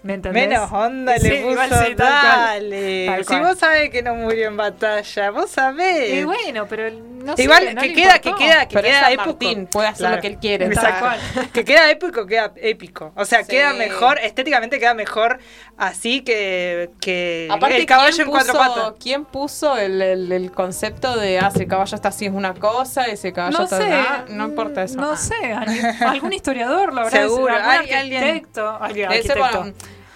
¿Me 0.04 0.14
entendés? 0.14 0.48
Menos 0.48 0.72
onda 0.72 1.18
Sí, 1.18 1.28
le 1.30 1.36
puso. 1.42 1.52
igual 1.52 1.70
sí, 1.70 1.76
tal 1.76 1.96
cual. 1.96 2.22
dale. 2.24 3.06
Tal 3.08 3.20
si 3.26 3.28
cual. 3.28 3.42
vos 3.42 3.60
sabés 3.60 3.90
que 3.90 4.02
no 4.04 4.16
murió 4.16 4.48
en 4.48 4.58
batalla, 4.58 5.32
vos 5.32 5.50
sabés. 5.50 6.14
Y 6.14 6.24
bueno, 6.24 6.66
pero 6.70 6.90
no 6.92 7.36
sé, 7.36 7.44
Igual 7.44 7.76
no 7.76 7.82
que 7.82 7.88
le 7.90 7.94
queda, 7.94 8.20
que 8.20 8.34
queda, 8.36 8.68
que 8.68 8.76
Pero 8.76 8.88
queda 8.88 9.08
épico. 9.12 9.26
Martín, 9.28 9.68
puede 9.68 9.88
hacer 9.90 10.10
lo 10.12 10.22
que 10.22 10.28
él 10.28 10.38
quiere. 10.38 10.70
Tal 10.70 10.74
Exacto. 10.86 11.00
cual. 11.34 11.50
Que 11.54 11.66
queda 11.66 11.90
épico, 11.92 12.26
queda 12.26 12.54
épico. 12.56 13.12
O 13.16 13.26
sea, 13.26 13.44
Sí. 13.44 13.50
queda 13.50 13.74
mejor, 13.74 14.20
estéticamente 14.20 14.80
queda 14.80 14.94
mejor 14.94 15.40
así 15.78 16.22
que, 16.22 16.90
que 17.02 17.48
Aparte, 17.52 17.78
el 17.78 17.86
caballo 17.86 18.16
¿quién 18.16 18.28
en 18.28 18.32
cuatro 18.32 18.54
patas. 18.54 18.94
¿Quién 19.02 19.26
puso 19.26 19.78
el, 19.78 20.02
el- 20.02 20.32
el 20.32 20.52
concepto 20.52 21.18
de, 21.18 21.40
ah, 21.40 21.52
si 21.52 21.64
el 21.64 21.68
caballo 21.68 21.96
está 21.96 22.10
así 22.10 22.26
es 22.28 22.32
una 22.34 22.54
cosa, 22.54 23.06
ese 23.06 23.34
caballo 23.34 23.58
No 23.58 23.64
está 23.66 23.78
sé, 23.78 23.92
ah, 23.94 24.26
no 24.30 24.46
importa 24.46 24.84
eso. 24.84 24.96
No 25.00 25.12
Ah. 25.12 25.18
sé, 25.18 25.36
algún 26.06 26.32
historiador 26.34 26.94
lo 26.94 27.02
habrá 27.02 27.12
Seguro, 27.22 27.54
algún 27.54 27.70
hay 27.72 27.92
alguien- 27.94 28.24
arquitecto. 28.24 28.80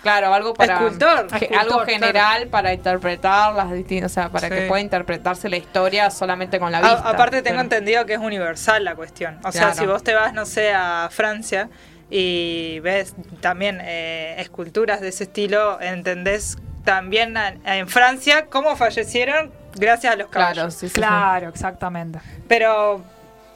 Claro, 0.02 0.34
algo 0.34 0.54
para. 0.54 0.74
Escultor. 0.76 1.30
ge- 1.30 1.36
Escultor, 1.46 1.58
algo 1.60 1.74
claro. 1.84 1.86
general 1.92 2.48
para 2.48 2.74
interpretar 2.74 3.54
las 3.54 3.72
distintas. 3.72 4.12
O 4.12 4.14
sea, 4.14 4.30
para 4.30 4.48
Sí. 4.50 4.54
que 4.56 4.62
pueda 4.68 4.82
interpretarse 4.82 5.50
la 5.50 5.58
historia 5.58 6.10
solamente 6.10 6.60
con 6.60 6.72
la 6.72 6.80
A- 6.80 6.82
vista. 6.82 7.10
aparte 7.10 7.42
tengo 7.42 7.56
Pero- 7.58 7.62
entendido 7.62 8.06
que 8.06 8.14
es 8.14 8.20
universal 8.20 8.84
la 8.84 8.96
cuestión. 8.96 9.40
O 9.44 9.52
sea, 9.52 9.68
Claro. 9.72 9.76
si 9.80 9.86
vos 9.86 10.04
te 10.04 10.14
vas, 10.14 10.34
no 10.34 10.46
sé, 10.46 10.74
a 10.74 11.10
Francia 11.12 11.70
y 12.10 12.80
ves 12.82 13.16
también 13.40 13.80
eh, 13.82 14.36
esculturas 14.40 15.00
de 15.02 15.10
ese 15.10 15.24
estilo, 15.26 15.80
entendés 15.82 16.58
también 16.84 17.36
en 17.66 17.88
Francia 17.88 18.48
cómo 18.48 18.76
fallecieron 18.76 19.52
gracias 19.76 20.14
a 20.14 20.16
los 20.18 20.28
caballos. 20.30 20.54
Claro, 20.56 20.72
sí, 20.72 20.80
sí, 20.80 20.88
sí. 20.90 20.94
Claro, 20.96 21.48
exactamente. 21.50 22.20
Pero, 22.48 23.02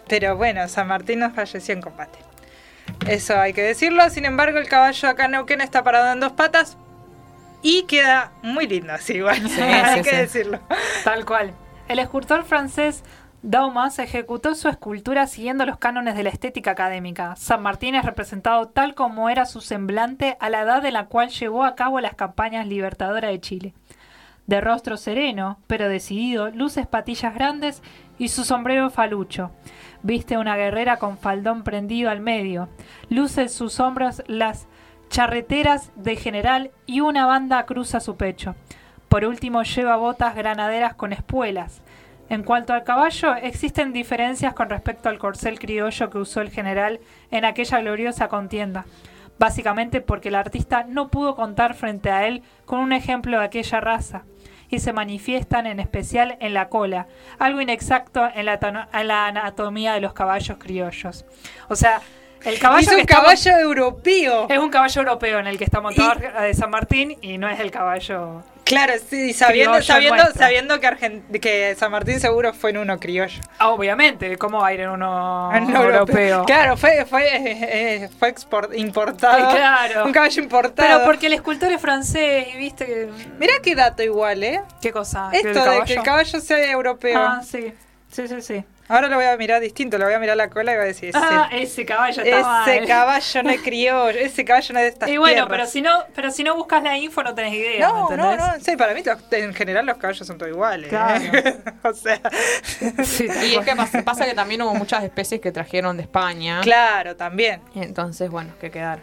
pero 0.08 0.38
bueno, 0.38 0.68
San 0.70 0.88
Martín 0.88 1.20
no 1.20 1.32
falleció 1.32 1.74
en 1.74 1.82
combate. 1.82 2.20
Eso 3.08 3.40
hay 3.40 3.54
que 3.54 3.62
decirlo. 3.62 4.10
Sin 4.10 4.26
embargo, 4.26 4.58
el 4.58 4.68
caballo 4.68 5.10
acá 5.10 5.26
en 5.26 5.32
Neuquén 5.32 5.62
está 5.62 5.84
parado 5.84 6.12
en 6.12 6.20
dos 6.20 6.32
patas 6.34 6.78
y 7.62 7.84
queda 7.84 8.32
muy 8.42 8.68
lindo 8.68 8.94
así 8.94 9.14
igual. 9.14 9.48
Sí, 9.50 9.62
hay 9.62 9.98
sí, 9.98 10.10
que 10.10 10.10
sí. 10.10 10.16
decirlo. 10.16 10.60
Tal 11.04 11.26
cual. 11.26 11.54
El 11.88 12.00
escultor 12.00 12.44
francés 12.44 13.04
Daumas 13.48 14.00
ejecutó 14.00 14.56
su 14.56 14.70
escultura 14.70 15.28
siguiendo 15.28 15.68
los 15.68 15.78
cánones 15.78 16.16
de 16.16 16.24
la 16.24 16.30
estética 16.30 16.72
académica. 16.72 17.36
San 17.36 17.62
Martín 17.62 17.94
es 17.94 18.04
representado 18.04 18.70
tal 18.70 18.96
como 18.96 19.30
era 19.30 19.46
su 19.46 19.62
semblante 19.62 20.36
a 20.40 20.50
la 20.50 20.62
edad 20.62 20.84
en 20.84 20.94
la 20.94 21.06
cual 21.06 21.30
llevó 21.30 21.64
a 21.64 21.76
cabo 21.76 22.02
las 22.02 22.16
campañas 22.16 22.66
libertadoras 22.66 23.30
de 23.30 23.40
Chile. 23.40 23.74
De 24.48 24.62
rostro 24.62 24.98
sereno, 24.98 25.60
pero 25.68 25.90
decidido, 25.90 26.50
luce 26.50 26.88
patillas 26.88 27.36
grandes 27.36 27.84
y 28.18 28.30
su 28.30 28.44
sombrero 28.44 28.90
falucho. 28.90 29.52
Viste 30.04 30.38
una 30.38 30.56
guerrera 30.56 30.98
con 30.98 31.18
faldón 31.18 31.64
prendido 31.64 32.10
al 32.10 32.20
medio. 32.20 32.70
Luce 33.10 33.44
en 33.44 33.50
sus 33.50 33.80
hombros 33.80 34.24
las 34.28 34.68
charreteras 35.10 35.92
de 35.96 36.16
general 36.16 36.72
y 36.86 37.02
una 37.02 37.26
banda 37.26 37.66
cruza 37.66 38.00
su 38.00 38.16
pecho. 38.16 38.56
Por 39.10 39.26
último, 39.26 39.64
lleva 39.64 39.96
botas 39.98 40.36
granaderas 40.36 40.96
con 40.96 41.14
espuelas. 41.14 41.82
En 42.28 42.44
cuanto 42.44 42.74
al 42.74 42.84
caballo, 42.84 43.36
existen 43.36 43.94
diferencias 43.94 44.54
con 44.54 44.70
respecto 44.70 45.10
al 45.10 45.20
corcel 45.20 45.60
criollo 45.60 46.10
que 46.10 46.18
usó 46.18 46.42
el 46.42 46.50
general 46.50 47.00
en 47.30 47.46
aquella 47.46 47.80
gloriosa 47.80 48.28
contienda. 48.30 48.86
Básicamente 49.38 50.02
porque 50.02 50.30
el 50.30 50.36
artista 50.36 50.86
no 50.88 51.10
pudo 51.10 51.36
contar 51.36 51.76
frente 51.76 52.10
a 52.10 52.28
él 52.28 52.42
con 52.66 52.80
un 52.80 52.94
ejemplo 52.94 53.38
de 53.38 53.46
aquella 53.46 53.80
raza. 53.80 54.24
Y 54.76 54.80
se 54.80 54.94
manifiestan 54.94 55.66
en 55.66 55.80
especial 55.80 56.38
en 56.40 56.54
la 56.54 56.70
cola, 56.70 57.08
algo 57.40 57.62
inexacto 57.62 58.28
en 58.34 58.46
la, 58.46 58.60
tono- 58.60 58.88
en 58.94 59.08
la 59.08 59.28
anatomía 59.28 59.94
de 59.94 60.02
los 60.02 60.14
caballos 60.14 60.58
criollos. 60.60 61.26
O 61.70 61.76
sea, 61.76 62.02
el 62.44 62.60
caballo 62.60 62.92
es 62.92 62.96
un 62.98 63.06
caballo 63.06 63.58
europeo. 63.58 64.48
es 64.50 64.60
un 64.60 64.70
caballo 64.70 65.02
europeo 65.02 65.40
en 65.40 65.48
el 65.48 65.58
que 65.58 65.64
está 65.64 65.82
montado 65.82 66.14
de 66.42 66.54
San 66.54 66.70
Martín 66.70 67.18
y 67.22 67.38
no 67.38 67.50
es 67.50 67.60
el 67.60 67.72
caballo. 67.72 68.44
Claro, 68.66 68.94
sí, 69.10 69.32
sabiendo, 69.34 69.80
sabiendo, 69.84 70.24
sabiendo 70.34 70.80
que, 70.80 70.88
Argen- 70.88 71.40
que 71.40 71.76
San 71.78 71.92
Martín 71.92 72.20
seguro 72.20 72.52
fue 72.52 72.72
en 72.72 72.80
uno 72.80 73.00
criollo. 73.00 73.40
Ah, 73.60 73.70
Obviamente, 73.70 74.36
¿cómo 74.38 74.60
va 74.60 74.68
a 74.68 74.74
ir 74.74 74.80
en 74.82 74.90
uno 74.90 75.52
En 75.54 75.70
europeo? 75.76 76.46
Claro, 76.46 76.76
fue, 76.76 77.06
fue, 77.06 77.28
eh, 77.28 78.04
eh, 78.06 78.10
fue 78.18 78.34
export- 78.34 78.76
importado. 78.76 79.38
Eh, 79.38 79.52
claro. 79.56 80.06
Un 80.06 80.12
caballo 80.12 80.42
importado. 80.42 80.90
Pero 80.90 81.06
porque 81.06 81.28
el 81.28 81.34
escultor 81.34 81.72
es 81.72 81.80
francés 81.80 82.48
y 82.56 82.58
viste 82.58 82.86
que. 82.88 83.10
Mirá 83.38 83.54
qué 83.62 83.76
dato 83.76 84.02
igual, 84.02 84.44
¿eh? 84.44 84.62
¿Qué 84.82 84.92
cosa? 84.92 85.30
¿Que 85.32 85.42
el 85.42 85.48
Esto 85.56 85.70
de 85.70 85.82
que 85.84 85.94
el 85.94 86.02
caballo 86.04 86.40
sea 86.40 86.72
europeo. 86.72 87.20
Ah, 87.20 87.42
sí. 87.44 87.72
Sí, 88.12 88.28
sí, 88.28 88.42
sí. 88.42 88.64
Ahora 88.88 89.08
lo 89.08 89.16
voy 89.16 89.26
a 89.26 89.36
mirar 89.38 89.62
distinto, 89.62 89.98
le 89.98 90.06
voy 90.06 90.14
a 90.14 90.20
mirar 90.20 90.38
la 90.38 90.50
cola 90.50 90.72
y 90.74 90.76
voy 90.76 90.84
a 90.84 90.88
decir, 90.88 91.12
Ah, 91.16 91.50
ese, 91.52 91.64
ese 91.64 91.86
caballo 91.86 92.22
está 92.22 92.38
ese 92.72 92.80
mal. 92.82 92.88
caballo 92.88 93.44
no 93.44 93.50
es 93.50 93.62
criollo, 93.62 94.10
ese 94.20 94.46
caballo 94.46 94.74
no 94.74 94.80
es 94.80 94.84
de 94.86 94.90
estas 94.90 95.10
Y 95.10 95.18
bueno, 95.18 95.34
tierras. 95.34 95.50
pero 95.50 95.66
si 95.66 95.82
no, 95.82 96.04
pero 96.14 96.30
si 96.32 96.44
no 96.44 96.56
buscas 96.56 96.84
la 96.84 96.98
info 96.98 97.24
no 97.24 97.34
tenés 97.34 97.54
idea, 97.54 97.88
No, 97.88 98.10
¿me 98.10 98.18
no, 98.18 98.36
no, 98.38 98.44
sí, 98.62 98.76
para 98.78 98.94
mí 98.94 99.02
los- 99.04 99.18
en 99.34 99.54
general 99.56 99.86
los 99.88 99.98
caballos 99.98 100.28
son 100.28 100.38
todos 100.38 100.52
iguales. 100.52 100.90
Claro. 100.90 101.24
¿eh? 101.34 101.58
o 101.84 101.94
sea, 101.94 102.20
Sí, 103.04 103.28
Y 103.52 103.56
es 103.56 103.66
que 103.66 103.76
pasa, 103.76 104.04
pasa 104.04 104.26
que 104.26 104.34
también 104.34 104.62
hubo 104.62 104.76
muchas 104.76 105.04
especies 105.04 105.42
que 105.42 105.52
trajeron 105.52 105.98
de 105.98 106.04
España. 106.04 106.62
claro, 106.62 107.16
también. 107.16 107.62
Entonces, 107.76 108.30
bueno, 108.30 108.54
que 108.62 108.70
quedar. 108.72 109.00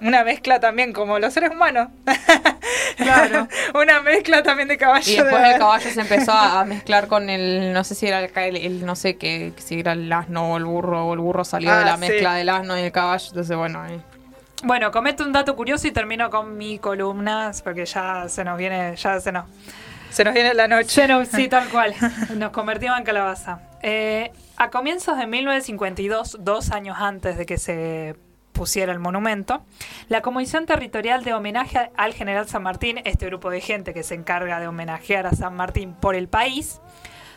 Una 0.00 0.22
mezcla 0.24 0.60
también 0.60 0.92
como 0.92 1.18
los 1.18 1.32
seres 1.34 1.50
humanos. 1.50 1.88
Claro. 2.96 3.46
Una 3.74 4.00
mezcla 4.00 4.42
también 4.42 4.66
de 4.68 4.76
caballo. 4.76 5.10
Y 5.10 5.16
después 5.16 5.40
de- 5.42 5.52
el 5.52 5.58
caballo 5.58 5.88
se 5.90 6.00
empezó 6.00 6.32
a, 6.32 6.60
a 6.60 6.64
mezclar 6.64 7.06
con 7.06 7.30
el, 7.30 7.72
no 7.72 7.84
sé 7.84 7.94
si 7.94 8.06
era 8.08 8.20
el, 8.20 8.30
el- 8.34 8.56
el- 8.56 8.86
no 8.86 8.96
sé 8.96 9.16
qué, 9.16 9.52
si 9.56 9.78
era 9.78 9.92
el 9.92 10.12
asno 10.12 10.52
o 10.52 10.56
el 10.56 10.64
burro, 10.64 11.06
o 11.06 11.14
el 11.14 11.20
burro 11.20 11.44
salió 11.44 11.70
Ah, 11.70 11.78
de 11.78 11.84
la 11.84 11.94
sí. 11.94 12.00
mezcla 12.00 12.34
del 12.34 12.48
asno 12.48 12.76
y 12.76 12.82
el 12.82 12.92
caballo, 12.92 13.24
entonces 13.28 13.56
bueno, 13.56 13.80
ahí. 13.82 14.00
Bueno, 14.64 14.90
comento 14.90 15.22
un 15.24 15.32
dato 15.32 15.54
curioso 15.54 15.86
y 15.86 15.92
termino 15.92 16.28
con 16.30 16.56
mi 16.58 16.78
columna, 16.80 17.52
porque 17.62 17.86
ya 17.86 18.28
se 18.28 18.42
nos 18.42 18.58
viene, 18.58 18.96
ya 18.96 19.20
se 19.20 19.30
nos 19.30 19.44
Se 20.10 20.24
nos 20.24 20.34
viene 20.34 20.52
la 20.54 20.66
noche. 20.66 20.88
Se 20.88 21.06
nos- 21.08 21.28
sí, 21.28 21.46
tal 21.48 21.68
cual. 21.68 21.94
Nos 22.36 22.50
convertimos 22.50 22.98
en 22.98 23.04
calabaza. 23.04 23.60
Eh, 23.82 24.32
a 24.56 24.70
comienzos 24.70 25.16
de 25.18 25.26
1952, 25.28 26.38
dos 26.40 26.72
años 26.72 26.96
antes 26.98 27.38
de 27.38 27.46
que 27.46 27.58
se 27.58 28.16
pusiera 28.58 28.90
el 28.90 28.98
monumento, 28.98 29.62
la 30.08 30.20
Comisión 30.20 30.66
Territorial 30.66 31.22
de 31.22 31.32
Homenaje 31.32 31.92
al 31.96 32.12
General 32.12 32.48
San 32.48 32.64
Martín, 32.64 33.00
este 33.04 33.26
grupo 33.26 33.50
de 33.50 33.60
gente 33.60 33.94
que 33.94 34.02
se 34.02 34.16
encarga 34.16 34.58
de 34.58 34.66
homenajear 34.66 35.28
a 35.28 35.32
San 35.32 35.54
Martín 35.54 35.94
por 35.94 36.16
el 36.16 36.26
país, 36.26 36.80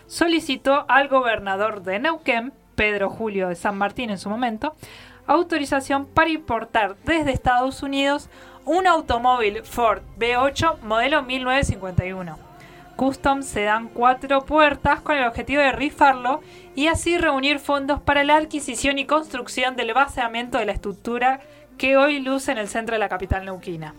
solicitó 0.08 0.84
al 0.90 1.10
gobernador 1.10 1.84
de 1.84 2.00
Neuquén, 2.00 2.54
Pedro 2.74 3.12
Julio 3.12 3.50
de 3.50 3.56
San 3.56 3.78
Martín 3.78 4.10
en 4.10 4.18
su 4.18 4.32
momento, 4.32 4.76
autorización 5.28 6.08
para 6.08 6.32
importar 6.32 6.96
desde 7.06 7.34
Estados 7.34 7.84
Unidos 7.84 8.28
un 8.66 8.88
automóvil 8.88 9.64
Ford 9.64 10.02
B8 10.18 10.80
modelo 10.82 11.22
1951 11.22 12.51
custom 13.02 13.42
sedán 13.42 13.88
cuatro 13.88 14.46
puertas 14.46 15.02
con 15.02 15.18
el 15.18 15.26
objetivo 15.26 15.60
de 15.60 15.72
rifarlo 15.72 16.40
y 16.76 16.86
así 16.86 17.18
reunir 17.18 17.58
fondos 17.58 18.00
para 18.00 18.24
la 18.24 18.36
adquisición 18.36 19.00
y 19.00 19.06
construcción 19.06 19.76
del 19.76 19.96
baseamiento 19.96 20.60
de 20.60 20.68
la 20.68 20.74
estructura 20.74 21.40
que 21.80 21.98
hoy 21.98 22.20
luce 22.20 22.52
en 22.52 22.60
el 22.60 22.68
centro 22.68 22.94
de 22.94 23.00
la 23.00 23.10
capital 23.10 23.44
neuquina. 23.44 23.96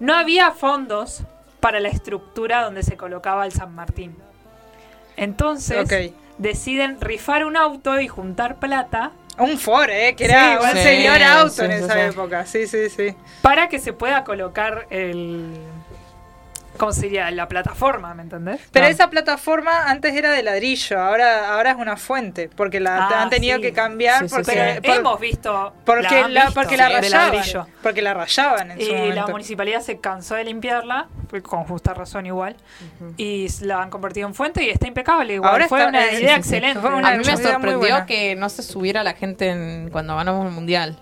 No 0.00 0.16
había 0.16 0.50
fondos 0.50 1.22
para 1.60 1.78
la 1.78 1.90
estructura 1.90 2.64
donde 2.64 2.82
se 2.82 2.96
colocaba 2.96 3.46
el 3.46 3.52
San 3.52 3.72
Martín. 3.72 4.16
Entonces 5.16 6.12
deciden 6.38 7.00
rifar 7.00 7.44
un 7.44 7.56
auto 7.56 8.00
y 8.00 8.08
juntar 8.08 8.56
plata 8.56 9.12
Un 9.38 9.58
Ford, 9.58 9.90
¿eh? 9.90 10.16
Que 10.16 10.24
era 10.24 10.58
un 10.60 10.76
Sí, 10.76 10.82
señor 10.82 11.22
auto 11.22 11.50
sí, 11.50 11.64
en 11.66 11.70
sí, 11.70 11.84
esa 11.84 12.06
época. 12.06 12.46
Sí, 12.46 12.66
sí, 12.66 12.90
sí. 12.90 13.14
para 13.42 13.68
que 13.68 13.78
se 13.78 13.92
pueda 13.92 14.24
colocar 14.24 14.88
el... 14.90 15.52
¿Cómo 16.78 16.92
sería? 16.92 17.30
La 17.32 17.48
plataforma, 17.48 18.14
¿me 18.14 18.22
entendés? 18.22 18.60
Pero 18.72 18.86
esa 18.86 19.10
plataforma 19.10 19.90
antes 19.90 20.14
era 20.14 20.30
de 20.30 20.42
ladrillo, 20.42 21.00
ahora, 21.00 21.52
ahora 21.54 21.72
es 21.72 21.76
una 21.76 21.96
fuente, 21.96 22.48
porque 22.54 22.80
la 22.80 23.06
Ah, 23.08 23.22
han 23.22 23.30
tenido 23.30 23.56
sí. 23.56 23.62
que 23.62 23.72
cambiar 23.72 24.28
Sí, 24.28 24.34
porque, 24.34 24.74
sí. 24.76 24.80
por- 24.88 24.96
Hemos 24.96 25.20
visto... 25.20 25.74
porque 25.84 26.06
han 26.06 26.32
la, 26.34 26.44
visto, 26.46 26.54
porque 26.60 26.76
la 26.76 26.86
sí, 26.86 26.94
de 26.94 27.00
rayaban. 27.00 27.32
ladrillo. 27.34 27.66
Porque 27.82 28.02
la 28.02 28.14
rayaban 28.14 28.70
en 28.70 28.80
su 28.80 28.92
Y 28.92 29.12
la 29.12 29.26
municipalidad 29.26 29.80
se 29.80 29.98
cansó 30.00 30.36
de 30.36 30.44
limpiarla, 30.44 31.08
fue 31.28 31.42
con 31.42 31.64
justa 31.64 31.94
razón 31.94 32.26
igual, 32.26 32.56
y 33.16 33.48
la 33.62 33.82
han 33.82 33.90
convertido 33.90 34.28
en 34.28 34.34
fuente 34.34 34.62
y 34.64 34.70
está 34.70 34.86
impecable 34.86 35.34
igual. 35.34 35.50
Ahora 35.50 35.68
fue 35.68 35.78
está- 35.80 35.88
una 35.90 36.02
sí, 36.08 36.16
idea 36.16 36.18
sí, 36.20 36.26
sí. 36.26 36.38
excelente. 36.54 36.80
Fue 36.80 36.94
una 36.94 37.08
A 37.08 37.16
mí 37.16 37.24
me 37.24 37.36
sorprendió 37.36 38.06
que 38.06 38.36
no 38.36 38.48
se 38.48 38.62
subiera 38.62 39.02
la 39.02 39.14
gente 39.14 39.48
en- 39.50 39.90
cuando 39.90 40.14
ganamos 40.16 40.46
el 40.46 40.52
mundial. 40.52 40.98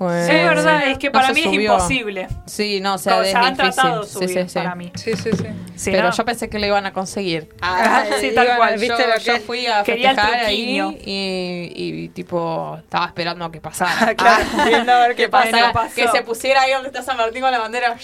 Pues, 0.00 0.28
Sí, 0.28 0.32
es 0.34 0.44
verdad, 0.48 0.86
es 0.88 0.96
que 0.96 1.08
no 1.08 1.12
para 1.12 1.26
se 1.26 1.34
mí 1.34 1.40
es 1.42 1.52
imposible. 1.62 2.26
Sí, 2.46 2.80
no, 2.80 2.94
o 2.94 2.98
sea, 2.98 3.12
Como 3.12 3.24
es 3.24 3.30
se 3.32 3.36
han 3.36 3.54
difícil. 3.54 3.74
tratado 3.74 4.00
de 4.00 4.06
Sí, 4.06 4.12
subir 4.14 4.28
sí, 4.30 4.48
sí. 4.48 4.54
para 4.54 4.74
mí. 4.74 4.92
Sí, 4.94 5.12
sí, 5.14 5.30
sí. 5.30 5.46
Sí, 5.76 5.90
Pero 5.90 6.08
¿no? 6.08 6.16
yo 6.16 6.24
pensé 6.24 6.48
que 6.48 6.58
lo 6.58 6.64
iban 6.64 6.86
a 6.86 6.92
conseguir. 6.94 7.50
Ah, 7.60 8.04
sí, 8.20 8.32
tal 8.34 8.46
iban- 8.46 8.56
cual. 8.56 8.72
¿viste 8.78 8.86
yo, 8.98 9.06
lo 9.08 9.14
que 9.16 9.20
yo 9.20 9.32
es? 9.34 9.44
fui 9.44 9.66
a 9.66 9.84
festejar 9.84 10.34
ahí 10.36 10.80
y, 11.04 11.72
y, 12.04 12.08
tipo 12.14 12.78
estaba 12.78 13.04
esperando 13.04 13.44
a 13.44 13.52
que 13.52 13.60
pasara. 13.60 14.14
Claro, 14.16 14.42
viendo 14.66 14.90
a 14.90 15.00
ver 15.00 15.16
qué 15.16 15.24
que 15.24 15.28
pasa. 15.28 15.70
no 15.74 15.88
que 15.94 16.08
se 16.08 16.22
pusiera 16.22 16.62
ahí 16.62 16.72
donde 16.72 16.88
está 16.88 17.02
San 17.02 17.18
Martín 17.18 17.42
con 17.42 17.50
la 17.52 17.58
bandera. 17.58 17.94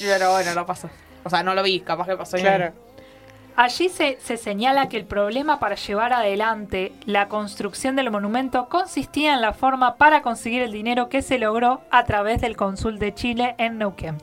Pero 0.00 0.32
bueno, 0.32 0.54
no 0.54 0.66
pasó. 0.66 0.90
O 1.24 1.30
sea, 1.30 1.42
no 1.42 1.54
lo 1.54 1.62
vi, 1.62 1.80
capaz 1.80 2.06
que 2.08 2.16
pasó. 2.18 2.36
y 2.36 2.42
no. 2.42 2.46
Claro. 2.48 2.72
Allí 3.58 3.88
se, 3.88 4.18
se 4.20 4.36
señala 4.36 4.88
que 4.88 4.96
el 4.96 5.04
problema 5.04 5.58
para 5.58 5.74
llevar 5.74 6.12
adelante 6.12 6.92
la 7.06 7.26
construcción 7.26 7.96
del 7.96 8.08
monumento 8.08 8.68
consistía 8.68 9.34
en 9.34 9.40
la 9.40 9.52
forma 9.52 9.96
para 9.96 10.22
conseguir 10.22 10.62
el 10.62 10.70
dinero 10.70 11.08
que 11.08 11.22
se 11.22 11.40
logró 11.40 11.80
a 11.90 12.04
través 12.04 12.40
del 12.40 12.56
cónsul 12.56 13.00
de 13.00 13.12
Chile 13.14 13.56
en 13.58 13.78
Neuquén. 13.78 14.18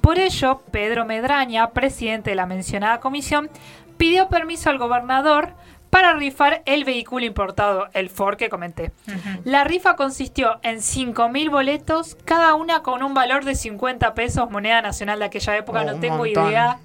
Por 0.00 0.18
ello, 0.18 0.62
Pedro 0.72 1.04
Medraña, 1.04 1.70
presidente 1.70 2.30
de 2.30 2.36
la 2.36 2.46
mencionada 2.46 2.98
comisión, 2.98 3.50
pidió 3.98 4.28
permiso 4.28 4.68
al 4.68 4.78
gobernador 4.78 5.50
para 5.88 6.14
rifar 6.14 6.62
el 6.66 6.82
vehículo 6.82 7.24
importado, 7.24 7.86
el 7.92 8.10
Ford 8.10 8.36
que 8.36 8.48
comenté. 8.48 8.90
La 9.44 9.62
rifa 9.62 9.94
consistió 9.94 10.58
en 10.62 10.78
5.000 10.78 11.50
boletos, 11.52 12.16
cada 12.24 12.54
una 12.54 12.82
con 12.82 13.04
un 13.04 13.14
valor 13.14 13.44
de 13.44 13.54
50 13.54 14.12
pesos, 14.14 14.50
moneda 14.50 14.82
nacional 14.82 15.20
de 15.20 15.26
aquella 15.26 15.56
época. 15.56 15.82
Oh, 15.82 15.84
no 15.84 16.00
tengo 16.00 16.16
montón. 16.16 16.48
idea 16.48 16.80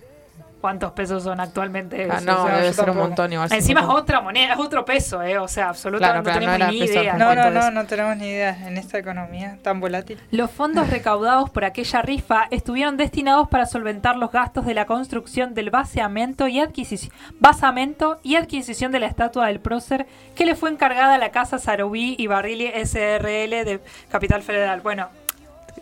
cuántos 0.61 0.91
pesos 0.93 1.23
son 1.23 1.39
actualmente. 1.39 2.07
Ah, 2.09 2.21
no, 2.21 2.43
o 2.43 2.47
sea, 2.47 2.57
debe 2.57 2.73
ser 2.73 2.89
un 2.89 2.97
montón 2.97 3.33
igual. 3.33 3.51
Encima 3.51 3.81
es 3.81 3.87
otra 3.87 4.21
moneda, 4.21 4.53
es 4.53 4.59
otro 4.59 4.85
peso, 4.85 5.21
¿eh? 5.21 5.37
O 5.37 5.47
sea, 5.47 5.69
absolutamente 5.69 6.31
Claro, 6.31 6.39
no 6.39 6.55
tenemos 6.55 6.71
ni 6.71 6.79
idea. 6.79 7.13
No, 7.15 7.35
no, 7.35 7.49
no, 7.49 7.71
no 7.71 7.85
tenemos 7.85 8.17
ni 8.17 8.27
idea 8.27 8.67
en 8.67 8.77
esta 8.77 8.97
economía 8.97 9.57
tan 9.61 9.79
volátil. 9.79 10.19
Los 10.31 10.51
fondos 10.51 10.89
recaudados 10.89 11.49
por 11.49 11.65
aquella 11.65 12.01
rifa 12.01 12.47
estuvieron 12.51 12.97
destinados 12.97 13.49
para 13.49 13.65
solventar 13.65 14.15
los 14.15 14.31
gastos 14.31 14.65
de 14.65 14.73
la 14.73 14.85
construcción 14.85 15.53
del 15.53 15.69
baseamiento 15.69 16.47
y 16.47 16.59
adquisición, 16.59 17.13
basamento 17.39 18.19
y 18.23 18.35
adquisición 18.35 18.91
de 18.91 18.99
la 18.99 19.07
estatua 19.07 19.47
del 19.47 19.59
prócer 19.59 20.05
que 20.35 20.45
le 20.45 20.55
fue 20.55 20.69
encargada 20.69 21.15
a 21.15 21.17
la 21.17 21.31
Casa 21.31 21.57
Sarubí 21.57 22.15
y 22.17 22.27
Barrilli 22.27 22.67
SRL 22.67 23.65
de 23.65 23.79
Capital 24.09 24.43
Federal. 24.43 24.81
Bueno, 24.81 25.07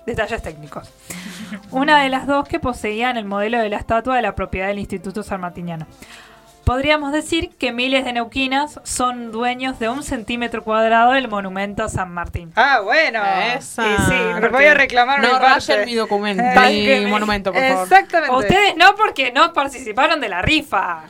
detalles 0.06 0.41
técnicos. 0.41 0.89
Una 1.71 2.01
de 2.03 2.09
las 2.09 2.27
dos 2.27 2.47
que 2.47 2.59
poseían 2.59 3.17
el 3.17 3.26
modelo 3.26 3.59
de 3.59 3.69
la 3.69 3.77
estatua 3.77 4.15
de 4.15 4.21
la 4.21 4.35
propiedad 4.35 4.67
del 4.67 4.80
Instituto 4.80 5.23
Sanmartiniano. 5.23 5.88
Podríamos 6.65 7.11
decir 7.11 7.49
que 7.57 7.71
miles 7.71 8.05
de 8.05 8.13
neuquinas 8.13 8.80
son 8.84 9.31
dueños 9.31 9.80
de 9.80 9.89
un 9.89 10.03
centímetro 10.03 10.63
cuadrado 10.63 11.13
del 11.13 11.27
monumento 11.27 11.84
a 11.84 11.89
San 11.89 12.11
Martín. 12.11 12.51
Ah, 12.55 12.81
bueno. 12.84 13.21
Esa. 13.55 13.88
Y 13.88 13.97
sí, 13.97 14.13
Me 14.13 14.34
porque- 14.41 14.49
voy 14.49 14.65
a 14.65 14.73
reclamar 14.76 15.19
mi 15.19 15.26
No 15.26 15.39
parte. 15.39 15.73
rayen 15.73 15.85
mi 15.85 15.95
documento, 15.95 16.43
mi 16.69 17.05
monumento, 17.07 17.51
por 17.51 17.61
favor. 17.63 17.84
Exactamente. 17.84 18.35
Ustedes 18.35 18.76
no 18.77 18.93
porque 18.95 19.31
no 19.31 19.51
participaron 19.53 20.19
de 20.21 20.30
la 20.30 20.43
rifa. 20.43 21.03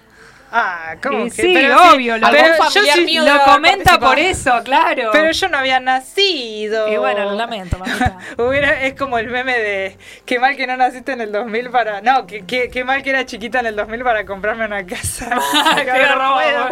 Ah, 0.52 0.96
¿cómo 1.04 1.26
Y 1.28 1.32
que? 1.32 1.42
sí, 1.44 1.52
Pero 1.54 1.94
obvio, 1.94 2.18
lo- 2.18 2.28
pero 2.32 2.48
yo 2.48 2.64
familiar 2.64 2.98
sí- 2.98 3.06
mío 3.06 3.22
Lo 3.24 3.44
comenta 3.44 4.00
por 4.00 4.18
eso, 4.18 4.62
claro. 4.64 5.10
Pero 5.12 5.32
yo 5.32 5.48
no 5.50 5.58
había 5.60 5.80
nacido. 5.80 6.88
Y 6.92 6.98
bueno, 6.98 7.26
lo 7.26 7.36
lamento, 7.36 7.78
mamita. 7.78 8.18
Hubiera, 8.38 8.82
es 8.84 8.96
como 8.96 9.20
el 9.20 9.28
meme 9.30 9.58
de 9.60 9.98
qué 10.26 10.40
mal 10.40 10.56
que 10.56 10.66
no 10.66 10.76
naciste 10.76 11.12
en 11.12 11.22
el 11.22 11.32
2000 11.32 11.70
para... 11.70 12.02
No, 12.02 12.26
que, 12.26 12.46
que- 12.46 12.70
qué 12.70 12.84
mal 12.84 13.04
que 13.04 13.12
era 13.12 13.26
chiquita 13.26 13.60
en 13.60 13.68
el 13.68 13.76
2000 13.76 14.04
para 14.04 14.26
comprarme 14.26 14.66
una 14.66 14.86
casa. 14.86 15.30
Qué 15.76 16.06
no 16.16 16.34
puedo. 16.34 16.70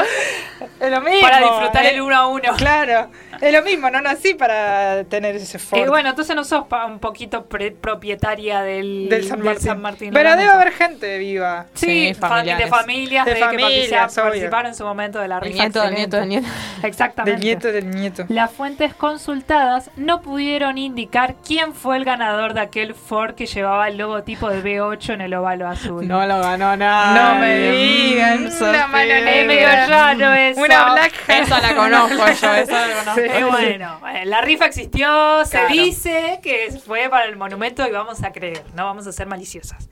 Es 0.79 0.91
lo 0.91 1.01
mismo. 1.01 1.21
Para 1.21 1.39
disfrutar 1.39 1.85
¿eh? 1.85 1.89
el 1.93 2.01
uno 2.01 2.15
a 2.15 2.27
uno. 2.27 2.55
Claro. 2.57 3.11
Es 3.41 3.53
lo 3.53 3.61
mismo, 3.63 3.89
no 3.89 4.01
nací 4.01 4.33
para 4.33 5.03
tener 5.05 5.35
ese 5.35 5.59
Ford. 5.59 5.79
Y 5.79 5.87
bueno, 5.87 6.09
entonces 6.09 6.35
no 6.35 6.43
sos 6.43 6.65
pa- 6.67 6.85
un 6.85 6.99
poquito 6.99 7.45
pre- 7.45 7.71
propietaria 7.71 8.61
del, 8.61 9.07
del 9.09 9.23
San 9.27 9.81
Martín. 9.81 10.09
lo 10.09 10.13
Pero 10.13 10.31
debe 10.35 10.49
haber 10.49 10.71
gente 10.73 11.17
viva. 11.17 11.65
Sí, 11.73 11.87
Sí, 12.07 12.13
fa- 12.13 12.29
familiares. 12.29 12.65
de 12.65 12.69
familias, 12.71 13.25
De 13.25 13.33
de, 13.33 13.39
familias, 13.39 14.13
que 14.15 14.21
participaron, 14.21 14.65
en 14.67 14.75
su 14.75 14.83
momento 14.85 15.19
de 15.19 15.27
la 15.27 15.37
El 15.37 15.41
rifa. 15.43 15.63
nieto, 15.63 15.81
del 15.81 15.93
nieto, 15.95 16.17
del 16.17 16.29
nieto. 16.29 16.47
Exactamente. 16.83 17.31
Del 17.37 17.43
nieto 17.45 17.71
del 17.71 17.89
nieto. 17.91 18.25
Las 18.29 18.51
fuentes 18.51 18.93
consultadas 18.93 19.89
no 19.95 20.21
pudieron 20.21 20.77
indicar 20.77 21.35
quién 21.45 21.73
fue 21.73 21.97
el 21.97 22.05
ganador 22.05 22.53
de 22.53 22.61
aquel 22.61 22.93
Ford 22.95 23.35
que 23.35 23.45
llevaba 23.45 23.87
el 23.87 23.97
logotipo 23.97 24.49
de 24.49 24.63
B8 24.63 25.13
en 25.15 25.21
el 25.21 25.33
óvalo 25.33 25.67
azul. 25.67 26.07
No 26.07 26.25
lo 26.25 26.39
ganó 26.39 26.75
nada. 26.77 27.33
No 27.33 27.39
me 27.39 27.71
digan, 27.71 28.49
una 28.61 28.87
mano 28.87 29.11
Es 29.13 29.23
medio 29.23 29.45
negra. 29.47 29.87
raro 29.87 30.33
eso. 30.33 30.61
Una 30.61 30.93
black 30.93 31.13
Esa 31.27 31.59
la 31.61 31.75
conozco 31.75 32.15
yo, 32.17 32.53
esa 32.53 32.87
la 32.87 32.93
conozco. 32.93 33.21
Eh, 33.37 33.43
bueno, 33.45 33.99
la 34.25 34.41
rifa 34.41 34.65
existió, 34.65 35.43
se 35.45 35.51
Claro. 35.51 35.73
dice 35.73 36.39
que 36.41 36.71
fue 36.85 37.09
para 37.09 37.25
el 37.25 37.35
monumento 37.35 37.85
y 37.87 37.91
vamos 37.91 38.23
a 38.23 38.31
creer, 38.31 38.63
no 38.73 38.85
vamos 38.85 39.05
a 39.07 39.11
ser 39.11 39.27
maliciosas. 39.27 39.89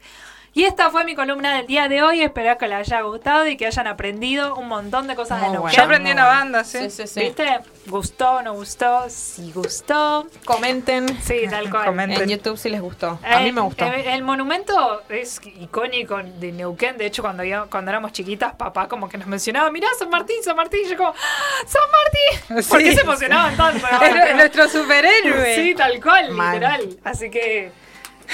Y 0.58 0.64
esta 0.64 0.90
fue 0.90 1.04
mi 1.04 1.16
columna 1.16 1.58
del 1.58 1.68
día 1.68 1.90
de 1.90 2.02
hoy, 2.02 2.22
espero 2.22 2.58
que 2.58 2.70
les 2.70 2.78
haya 2.80 3.02
gustado 3.02 3.46
y 3.46 3.58
que 3.58 3.68
hayan 3.68 3.88
aprendido 3.88 4.56
un 4.56 4.70
montón 4.70 5.06
de 5.06 5.14
cosas 5.14 5.42
Muy 5.42 5.52
de 5.52 5.58
bueno. 5.58 5.76
Yo 5.76 5.82
Neuquén. 5.82 5.84
aprendí 5.84 6.12
una 6.14 6.26
banda, 6.28 6.64
sí. 6.64 6.78
Sí, 6.84 6.90
sí, 6.92 7.08
sí. 7.08 7.20
¿Viste? 7.20 7.60
¿Gustó, 7.88 8.42
no 8.42 8.54
gustó? 8.54 9.04
Si 9.10 9.52
gustó. 9.52 10.26
Comenten 10.46 11.10
Sí, 11.22 11.42
tal 11.50 11.70
cual. 11.70 11.88
Comenten. 11.88 12.22
en 12.22 12.30
YouTube 12.30 12.58
si 12.58 12.70
les 12.70 12.80
gustó. 12.80 13.20
A 13.22 13.40
mí 13.42 13.50
Eh, 13.50 13.52
me 13.52 13.60
gustó. 13.60 13.84
eh, 13.86 14.14
el 14.14 14.24
monumento 14.24 15.04
es 15.10 15.42
icónico 15.60 16.20
de 16.24 16.54
Neuquén. 16.54 16.98
De 16.98 17.06
hecho, 17.06 17.22
cuando, 17.22 17.44
yo- 17.44 17.70
cuando 17.70 17.92
éramos 17.92 18.14
chiquitas, 18.14 18.54
papá 18.54 18.88
como 18.88 19.10
que 19.10 19.18
nos 19.18 19.28
mencionaba, 19.28 19.70
mirá, 19.72 19.90
San 20.00 20.10
Martín, 20.10 20.42
San 20.42 20.56
Martín. 20.56 20.80
Y 20.86 20.90
yo 20.90 20.96
como, 20.96 21.10
¡Ah, 21.10 21.66
¡San 21.68 21.82
Martín! 21.92 22.66
¿Por 22.70 22.80
qué 22.82 22.96
se 22.96 23.02
emocionaban 23.02 23.58
tanto? 23.58 23.86
Es 24.30 24.36
nuestro 24.38 24.70
superhéroe. 24.70 25.54
Sí, 25.56 25.76
tal 25.76 26.02
cual, 26.02 26.30
literal. 26.34 26.98
Así 27.04 27.30
que, 27.30 27.74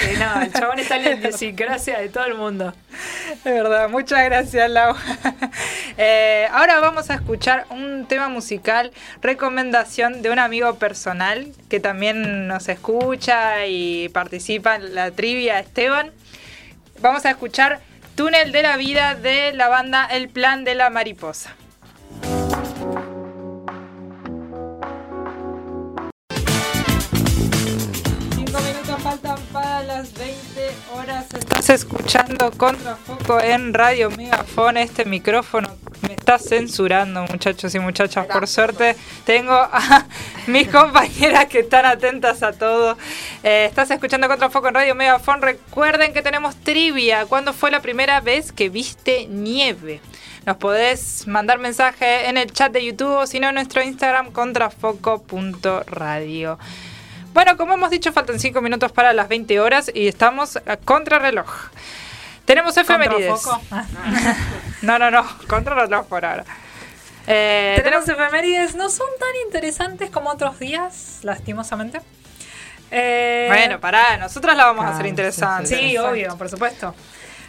eh, 0.00 0.16
no, 0.18 0.42
el 0.42 0.52
chabón 0.58 0.78
está 0.78 0.96
en 0.96 1.04
la 1.04 1.10
idiosincrasia 1.12 1.98
de 1.98 2.08
todo 2.08 2.24
el 2.24 2.34
mundo. 2.34 2.72
De 3.44 3.52
verdad, 3.52 3.88
muchas 3.88 4.24
gracias, 4.24 4.70
Lau. 4.70 4.94
Eh, 5.98 6.48
ahora 6.50 6.80
vamos 6.80 7.10
a 7.10 7.14
escuchar 7.14 7.66
un 7.68 8.06
tema 8.08 8.30
musical, 8.30 8.92
recomendación 9.20 10.22
de 10.22 10.30
un 10.30 10.38
amigo 10.38 10.76
personal 10.76 11.52
que 11.68 11.80
también 11.80 12.48
nos 12.48 12.70
escucha 12.70 13.66
y 13.66 14.08
participa 14.08 14.76
en 14.76 14.94
la 14.94 15.10
trivia, 15.10 15.60
Esteban. 15.60 16.10
Vamos 17.00 17.26
a 17.26 17.30
escuchar 17.30 17.80
Túnel 18.14 18.52
de 18.52 18.62
la 18.62 18.78
Vida 18.78 19.14
de 19.14 19.52
la 19.52 19.68
banda 19.68 20.06
El 20.06 20.30
Plan 20.30 20.64
de 20.64 20.74
la 20.74 20.88
Mariposa. 20.88 21.54
Las 30.02 30.14
20 30.14 30.70
horas. 30.94 31.26
Estás 31.32 31.70
escuchando 31.70 32.50
Contrafoco 32.50 33.40
en 33.40 33.72
Radio 33.72 34.10
Megafon. 34.10 34.76
Este 34.76 35.04
micrófono 35.04 35.68
me 36.00 36.14
está 36.14 36.40
censurando, 36.40 37.24
muchachos 37.30 37.72
y 37.76 37.78
muchachas. 37.78 38.26
Por 38.26 38.48
suerte, 38.48 38.96
tengo 39.24 39.52
a 39.52 40.04
mis 40.48 40.66
compañeras 40.66 41.46
que 41.46 41.60
están 41.60 41.86
atentas 41.86 42.42
a 42.42 42.52
todo. 42.52 42.98
Eh, 43.44 43.66
estás 43.68 43.92
escuchando 43.92 44.26
Contrafoco 44.26 44.66
en 44.66 44.74
Radio 44.74 44.96
Megafon. 44.96 45.40
Recuerden 45.40 46.12
que 46.12 46.22
tenemos 46.22 46.56
trivia. 46.56 47.24
¿Cuándo 47.26 47.52
fue 47.52 47.70
la 47.70 47.80
primera 47.80 48.20
vez 48.20 48.50
que 48.50 48.70
viste 48.70 49.28
nieve? 49.28 50.00
Nos 50.46 50.56
podés 50.56 51.28
mandar 51.28 51.60
mensaje 51.60 52.28
en 52.28 52.38
el 52.38 52.50
chat 52.50 52.72
de 52.72 52.84
YouTube 52.84 53.18
o 53.18 53.26
si 53.28 53.38
no 53.38 53.50
en 53.50 53.54
nuestro 53.54 53.84
Instagram 53.84 54.32
contrafoco.radio. 54.32 56.58
Bueno, 57.32 57.56
como 57.56 57.74
hemos 57.74 57.90
dicho, 57.90 58.12
faltan 58.12 58.38
5 58.38 58.60
minutos 58.60 58.92
para 58.92 59.12
las 59.12 59.28
20 59.28 59.58
horas 59.60 59.90
y 59.94 60.06
estamos 60.08 60.56
a 60.66 60.76
contrarreloj. 60.76 61.48
Tenemos 62.44 62.76
efemérides. 62.76 63.42
Ah. 63.70 63.84
No, 64.82 64.98
no, 64.98 65.12
no, 65.12 65.24
contrarreloj 65.46 66.06
por 66.06 66.24
ahora. 66.24 66.44
Eh, 67.28 67.80
Tenemos 67.84 68.08
efemérides, 68.08 68.74
no 68.74 68.88
son 68.90 69.06
tan 69.20 69.28
interesantes 69.46 70.10
como 70.10 70.28
otros 70.30 70.58
días, 70.58 71.20
lastimosamente. 71.22 72.00
Eh, 72.90 73.46
Bueno, 73.48 73.78
pará, 73.78 74.16
nosotros 74.16 74.56
la 74.56 74.64
vamos 74.66 74.84
a 74.84 74.88
Ah, 74.88 74.90
hacer 74.94 75.04
sí, 75.04 75.08
interesante. 75.10 75.66
Sí, 75.68 75.96
obvio, 75.98 76.36
por 76.36 76.48
supuesto. 76.48 76.94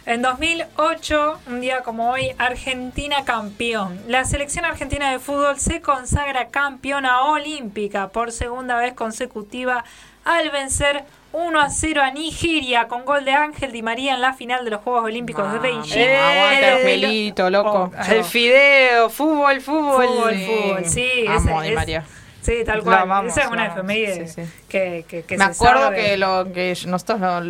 En 0.06 0.20
2008, 0.20 1.38
un 1.46 1.60
día 1.62 1.80
como 1.80 2.10
hoy, 2.10 2.32
Argentina 2.38 3.24
campeón. 3.24 3.98
La 4.06 4.24
selección 4.26 4.66
argentina 4.66 5.10
de 5.10 5.18
fútbol 5.18 5.58
se 5.58 5.80
consagra 5.80 6.48
campeona 6.48 7.22
olímpica 7.22 8.08
por 8.08 8.30
segunda 8.30 8.76
vez 8.76 8.92
consecutiva 8.92 9.82
al 10.26 10.50
vencer 10.50 11.04
1 11.32 11.58
a 11.60 11.70
0 11.70 12.02
a 12.02 12.10
Nigeria 12.10 12.86
con 12.86 13.06
gol 13.06 13.24
de 13.24 13.32
Ángel 13.32 13.72
Di 13.72 13.82
María 13.82 14.14
en 14.14 14.20
la 14.20 14.34
final 14.34 14.64
de 14.66 14.72
los 14.72 14.82
Juegos 14.82 15.04
Olímpicos 15.04 15.50
de 15.52 15.58
Beijing. 15.58 15.98
Eh, 15.98 16.16
Aguante, 16.18 16.68
el- 16.68 16.74
Angelito, 17.04 17.50
loco. 17.50 17.90
Oh, 17.98 18.12
El 18.12 18.24
fideo, 18.24 19.08
fútbol, 19.08 19.60
fútbol. 19.62 20.06
Fútbol, 20.06 20.34
Sí. 20.34 20.46
fútbol, 20.46 20.84
sí. 20.84 21.10
Amo 21.26 21.38
ese 21.40 21.50
a 21.58 21.62
Di 21.62 21.68
es- 21.70 21.74
María. 21.74 22.04
Sí, 22.42 22.52
tal 22.66 22.82
cual. 22.82 22.98
amamos, 22.98 23.32
Esa 23.32 23.44
es 23.44 23.50
una 23.50 23.66
efeméride 23.68 24.28
Sí, 24.28 24.42
sí. 24.44 24.50
que, 24.68 25.06
que, 25.08 25.22
que 25.22 25.38
Me 25.38 25.46
se 25.46 25.50
acuerdo 25.52 25.84
sabe. 25.84 25.96
que 25.96 26.16
lo 26.18 26.52
que 26.52 26.76
nosotros 26.86 27.18
lo, 27.18 27.40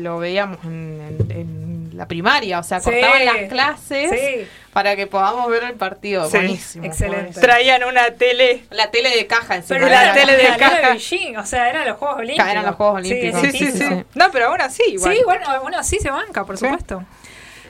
lo 0.00 0.18
veíamos 0.18 0.64
en, 0.64 1.18
en- 1.28 1.30
en 1.40 1.73
la 1.94 2.06
primaria, 2.08 2.58
o 2.58 2.62
sea, 2.62 2.80
Sí. 2.80 2.90
cortaban 2.90 3.24
las 3.24 3.48
clases 3.48 4.10
Sí. 4.10 4.46
para 4.72 4.96
que 4.96 5.06
podamos 5.06 5.48
ver 5.48 5.64
el 5.64 5.74
partido. 5.74 6.28
Sí. 6.28 6.36
Buenísimo. 6.36 6.84
Excelente. 6.84 7.40
Traían 7.40 7.84
una 7.84 8.10
tele. 8.12 8.64
La 8.70 8.90
tele 8.90 9.10
de 9.16 9.26
caja 9.26 9.56
encima. 9.56 9.78
Pero 9.78 9.90
la 9.90 10.12
tele 10.12 10.36
de 10.36 10.42
la 10.48 10.56
caja. 10.56 10.90
Beijing, 10.90 11.36
o 11.36 11.46
sea, 11.46 11.68
eran 11.70 11.86
los 11.86 11.96
Juegos 11.96 12.18
Olímpicos. 12.18 12.50
Eran 12.50 12.66
los 12.66 12.74
Juegos 12.76 12.96
Olímpicos. 12.96 13.40
Sí, 13.40 13.50
sí, 13.52 13.58
sí. 13.58 13.72
sí, 13.72 13.78
sí. 13.88 14.04
No, 14.14 14.30
pero 14.32 14.52
así, 14.60 14.82
igual. 14.88 15.14
Sí, 15.14 15.22
bueno, 15.24 15.46
bueno, 15.62 15.82
sí 15.84 15.98
se 16.00 16.10
banca, 16.10 16.44
por 16.44 16.58
Sí. 16.58 16.64
supuesto. 16.66 17.04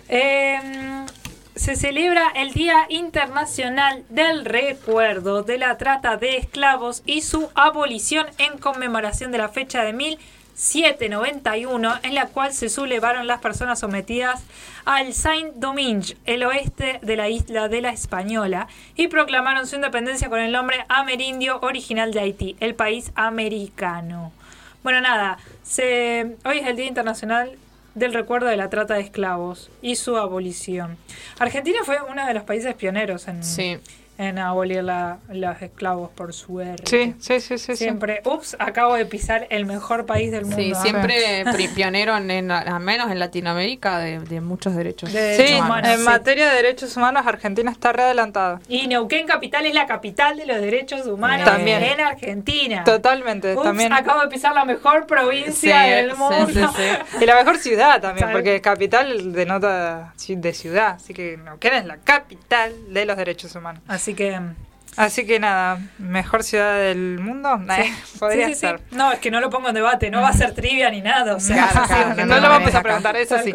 Eh, 0.08 0.58
se 1.56 1.76
celebra 1.76 2.32
el 2.34 2.52
Día 2.52 2.86
Internacional 2.88 4.04
del 4.08 4.44
Recuerdo 4.44 5.42
de 5.44 5.56
la 5.58 5.76
Trata 5.78 6.16
de 6.16 6.36
Esclavos 6.36 7.02
y 7.06 7.22
su 7.22 7.48
abolición 7.54 8.26
en 8.38 8.58
conmemoración 8.58 9.30
de 9.30 9.38
la 9.38 9.48
fecha 9.48 9.84
de 9.84 9.92
1791, 10.54 12.00
en 12.02 12.14
la 12.14 12.26
cual 12.28 12.52
se 12.52 12.68
sublevaron 12.68 13.26
las 13.26 13.40
personas 13.40 13.80
sometidas 13.80 14.42
al 14.84 15.12
Saint-Domingue, 15.12 16.16
el 16.26 16.44
oeste 16.44 17.00
de 17.02 17.16
la 17.16 17.28
isla 17.28 17.68
de 17.68 17.80
la 17.80 17.90
Española, 17.90 18.68
y 18.94 19.08
proclamaron 19.08 19.66
su 19.66 19.76
independencia 19.76 20.28
con 20.28 20.38
el 20.38 20.52
nombre 20.52 20.84
amerindio 20.88 21.58
original 21.60 22.12
de 22.12 22.20
Haití, 22.20 22.56
el 22.60 22.74
país 22.74 23.10
americano. 23.14 24.32
Bueno, 24.82 25.00
nada, 25.00 25.38
hoy 26.44 26.58
es 26.58 26.66
el 26.66 26.76
Día 26.76 26.86
Internacional 26.86 27.58
del 27.94 28.12
Recuerdo 28.12 28.46
de 28.46 28.56
la 28.56 28.70
Trata 28.70 28.94
de 28.94 29.00
Esclavos 29.00 29.70
y 29.82 29.96
su 29.96 30.16
abolición. 30.16 30.98
Argentina 31.38 31.78
fue 31.84 31.98
uno 32.08 32.26
de 32.26 32.34
los 32.34 32.42
países 32.44 32.74
pioneros 32.74 33.28
en, 33.28 33.42
Sí. 33.42 33.78
En 34.16 34.38
abolir 34.38 34.84
la- 34.84 35.18
los 35.28 35.60
esclavos, 35.60 36.10
por 36.10 36.32
suerte. 36.32 36.84
Sí, 36.86 37.14
sí, 37.18 37.40
sí, 37.40 37.58
sí. 37.58 37.72
sí. 37.72 37.76
Siempre, 37.76 38.20
ups, 38.24 38.56
acabo 38.58 38.94
de 38.94 39.06
pisar 39.06 39.46
el 39.50 39.66
mejor 39.66 40.06
país 40.06 40.30
del 40.30 40.42
mundo. 40.42 40.56
Sí, 40.56 40.72
siempre 40.74 41.44
pionero, 41.74 42.16
en, 42.16 42.30
en- 42.30 42.50
al 42.50 42.80
menos 42.80 43.10
en 43.10 43.18
Latinoamérica, 43.18 43.98
de, 43.98 44.20
de 44.20 44.40
muchos 44.40 44.74
derechos. 44.76 45.12
De 45.12 45.36
Sí, 45.36 45.54
humanos, 45.54 45.90
en 45.90 45.98
sí. 45.98 46.04
materia 46.04 46.48
de 46.50 46.56
derechos 46.56 46.96
humanos, 46.96 47.26
Argentina 47.26 47.70
está 47.70 47.92
re 47.92 48.02
adelantada. 48.04 48.60
Y 48.68 48.86
Neuquén 48.86 49.26
Capital 49.26 49.66
es 49.66 49.74
la 49.74 49.86
capital 49.86 50.36
de 50.36 50.46
los 50.46 50.58
derechos 50.60 51.06
humanos 51.06 51.44
También. 51.46 51.82
en 51.82 52.00
Argentina. 52.00 52.84
Totalmente, 52.84 53.54
Ups, 53.54 53.62
también. 53.62 53.92
acabo 53.92 54.20
de 54.20 54.28
pisar 54.28 54.54
la 54.54 54.64
mejor 54.64 55.06
provincia 55.06 55.82
Sí, 55.84 55.90
del 55.90 56.14
mundo. 56.16 56.46
sí, 56.48 56.60
sí. 56.76 57.18
Y 57.22 57.26
la 57.26 57.36
mejor 57.36 57.58
ciudad 57.58 58.00
también, 58.00 58.28
porque 58.32 58.60
capital 58.60 59.32
denota 59.32 60.12
ci- 60.18 60.38
de 60.40 60.52
ciudad. 60.52 60.94
Así 60.96 61.14
que 61.14 61.36
Neuquén 61.36 61.74
es 61.74 61.84
la 61.86 61.96
capital 61.98 62.72
de 62.92 63.04
los 63.06 63.16
derechos 63.16 63.54
humanos. 63.54 63.82
Así 63.88 64.03
que 64.12 64.38
Así 64.96 65.26
que 65.26 65.40
nada, 65.40 65.78
mejor 65.98 66.44
ciudad 66.44 66.78
del 66.78 67.18
mundo. 67.18 67.58
Eh, 67.76 67.92
podría 68.18 68.46
Sí, 68.48 68.54
sí, 68.54 68.60
sí. 68.60 68.66
ser. 68.66 68.80
No, 68.92 69.10
es 69.12 69.18
que 69.18 69.30
no 69.30 69.40
lo 69.40 69.48
pongo 69.50 69.68
en 69.68 69.74
debate, 69.74 70.10
no 70.10 70.20
va 70.20 70.28
a 70.28 70.32
ser 70.34 70.52
trivia 70.54 70.90
ni 70.90 71.00
nada. 71.00 71.34
O 71.34 71.40
sea, 71.40 71.68
Claro, 71.68 71.86
claro, 71.88 72.14
no 72.14 72.26
no 72.26 72.40
lo 72.40 72.48
vamos 72.48 72.74
a 72.74 72.82
preguntar, 72.82 73.16
eso 73.16 73.38
sí. 73.42 73.52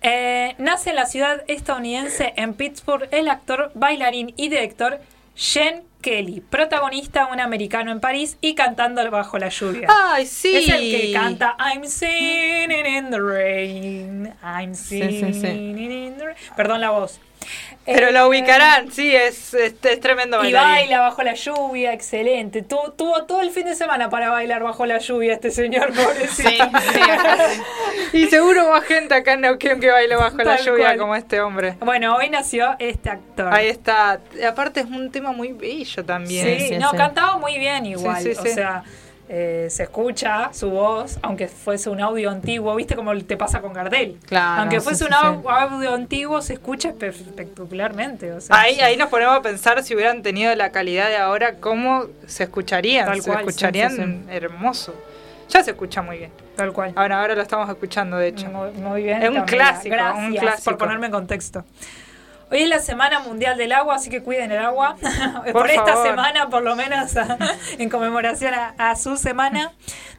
Eh, 0.00 0.54
nace 0.58 0.90
en 0.90 0.96
la 0.96 1.06
ciudad 1.06 1.42
estadounidense, 1.48 2.34
en 2.36 2.54
Pittsburgh, 2.54 3.08
el 3.10 3.28
actor, 3.28 3.72
bailarín 3.74 4.32
y 4.36 4.48
director 4.48 5.00
Jen 5.34 5.82
Kelly, 6.02 6.40
protagonista 6.40 7.26
un 7.26 7.40
americano 7.40 7.90
en 7.90 7.98
París 7.98 8.36
y 8.40 8.54
cantando 8.54 9.08
bajo 9.10 9.38
la 9.38 9.48
lluvia. 9.48 9.88
Ay, 9.90 10.26
sí. 10.26 10.54
Es 10.54 10.68
el 10.68 10.80
que 10.80 11.12
canta 11.12 11.56
I'm 11.58 11.84
singing 11.84 12.86
in 12.86 13.10
the 13.10 13.20
rain. 13.20 14.32
I'm 14.44 14.74
singing 14.76 15.34
in 15.90 16.16
the 16.16 16.26
rain. 16.26 16.36
Perdón 16.56 16.80
la 16.80 16.90
voz. 16.90 17.20
Pero 17.94 18.08
Eh, 18.08 18.12
lo 18.12 18.28
ubicarán, 18.28 18.92
sí, 18.92 19.14
es, 19.16 19.54
es, 19.54 19.74
es 19.82 20.00
tremendo 20.00 20.36
Y 20.38 20.52
bailarín. 20.52 20.70
baila 20.72 21.00
bajo 21.00 21.22
la 21.22 21.34
lluvia, 21.34 21.92
excelente. 21.94 22.62
Tu- 22.62 22.92
tuvo 22.96 23.24
todo 23.24 23.40
el 23.40 23.50
fin 23.50 23.64
de 23.64 23.74
semana 23.74 24.10
para 24.10 24.28
bailar 24.30 24.62
bajo 24.62 24.84
la 24.84 24.98
lluvia 24.98 25.32
este 25.34 25.50
señor, 25.50 25.92
pobrecito. 25.94 26.64
Sí, 26.92 27.00
sí. 28.12 28.18
Y 28.18 28.26
seguro 28.26 28.68
más 28.70 28.84
gente 28.84 29.14
acá 29.14 29.32
en 29.32 29.40
Neuquén 29.42 29.80
que 29.80 29.90
baile 29.90 30.16
bajo 30.16 30.36
la 30.38 30.56
lluvia 30.56 30.86
cual. 30.86 30.98
como 30.98 31.14
este 31.16 31.40
hombre. 31.40 31.76
Bueno, 31.80 32.16
hoy 32.16 32.28
nació 32.30 32.76
este 32.78 33.10
actor. 33.10 33.52
Ahí 33.52 33.68
está. 33.68 34.20
Aparte 34.46 34.80
es 34.80 34.86
un 34.86 35.10
tema 35.10 35.32
muy 35.32 35.52
bello 35.52 36.04
también. 36.04 36.58
Sí, 36.58 36.68
Sí, 36.68 36.78
no, 36.78 36.90
sí. 36.90 36.96
cantaba 36.96 37.38
muy 37.38 37.58
bien 37.58 37.86
igual. 37.86 38.22
Sí, 38.22 38.34
sí, 38.34 38.40
sí. 38.42 38.48
O 38.50 38.54
sea, 38.54 38.82
eh, 39.28 39.66
se 39.70 39.82
escucha 39.84 40.50
su 40.52 40.70
voz, 40.70 41.18
aunque 41.22 41.48
fuese 41.48 41.90
un 41.90 42.00
audio 42.00 42.30
antiguo, 42.30 42.74
¿viste 42.74 42.96
como 42.96 43.16
te 43.18 43.36
pasa 43.36 43.60
con 43.60 43.72
Gardel? 43.72 44.18
Claro, 44.26 44.62
aunque 44.62 44.80
fuese 44.80 45.04
sí, 45.04 45.10
un 45.10 45.12
au- 45.12 45.42
sí. 45.42 45.46
audio 45.48 45.94
antiguo, 45.94 46.40
se 46.42 46.54
escucha 46.54 46.90
espe- 46.94 47.08
espectacularmente. 47.08 48.32
O 48.32 48.40
sea, 48.40 48.58
Ahí, 48.60 48.76
sí. 48.76 48.80
ahí 48.80 48.96
nos 48.96 49.08
ponemos 49.08 49.36
a 49.36 49.42
pensar 49.42 49.82
si 49.82 49.94
hubieran 49.94 50.22
tenido 50.22 50.54
la 50.54 50.70
calidad 50.72 51.08
de 51.08 51.16
ahora, 51.16 51.56
cómo 51.56 52.06
se 52.26 52.44
escucharían. 52.44 53.06
Tal 53.06 53.20
se 53.22 53.30
cual, 53.30 53.40
escucharían 53.46 54.26
hermoso. 54.30 54.94
Ya 55.50 55.62
se 55.62 55.70
escucha 55.70 56.02
muy 56.02 56.18
bien. 56.18 56.30
Tal 56.56 56.72
cual. 56.72 56.92
Ahora, 56.96 57.20
ahora 57.20 57.34
lo 57.34 57.42
estamos 57.42 57.68
escuchando, 57.70 58.16
de 58.18 58.28
hecho. 58.28 58.48
Muy, 58.48 58.70
muy 58.72 59.02
bien. 59.02 59.22
Es 59.22 59.30
un 59.30 59.42
clásico, 59.42 59.94
Gracias 59.94 60.24
un 60.26 60.34
clásico. 60.36 60.64
por 60.70 60.78
ponerme 60.78 61.06
en 61.06 61.12
contexto. 61.12 61.64
Hoy 62.50 62.62
es 62.62 62.68
la 62.68 62.78
Semana 62.78 63.20
Mundial 63.20 63.58
del 63.58 63.72
Agua, 63.72 63.96
así 63.96 64.08
que 64.08 64.22
cuiden 64.22 64.50
el 64.52 64.58
agua. 64.58 64.96
por 65.44 65.52
Por 65.52 65.70
esta 65.70 66.02
semana, 66.02 66.48
por 66.48 66.62
lo 66.62 66.76
menos, 66.76 67.12
en 67.78 67.90
conmemoración 67.90 68.54
a, 68.54 68.74
a 68.78 68.96
su 68.96 69.16
semana, 69.16 69.72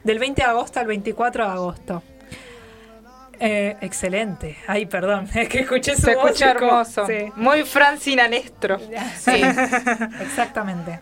del 0.04 0.18
20 0.18 0.42
de 0.42 0.48
agosto 0.48 0.80
al 0.80 0.86
24 0.86 1.44
de 1.44 1.50
agosto. 1.50 2.02
Eh, 3.40 3.76
excelente. 3.80 4.58
Ay, 4.66 4.86
perdón, 4.86 5.28
es 5.34 5.48
que 5.48 5.60
escuché 5.60 5.96
su 5.96 6.02
Se 6.02 6.14
voz 6.14 6.26
escucha 6.26 6.50
hermoso. 6.50 7.06
Sí. 7.06 7.32
Muy 7.36 7.64
Francina 7.64 8.28
Nestro. 8.28 8.78
Sí. 9.18 9.42
Exactamente. 10.20 11.00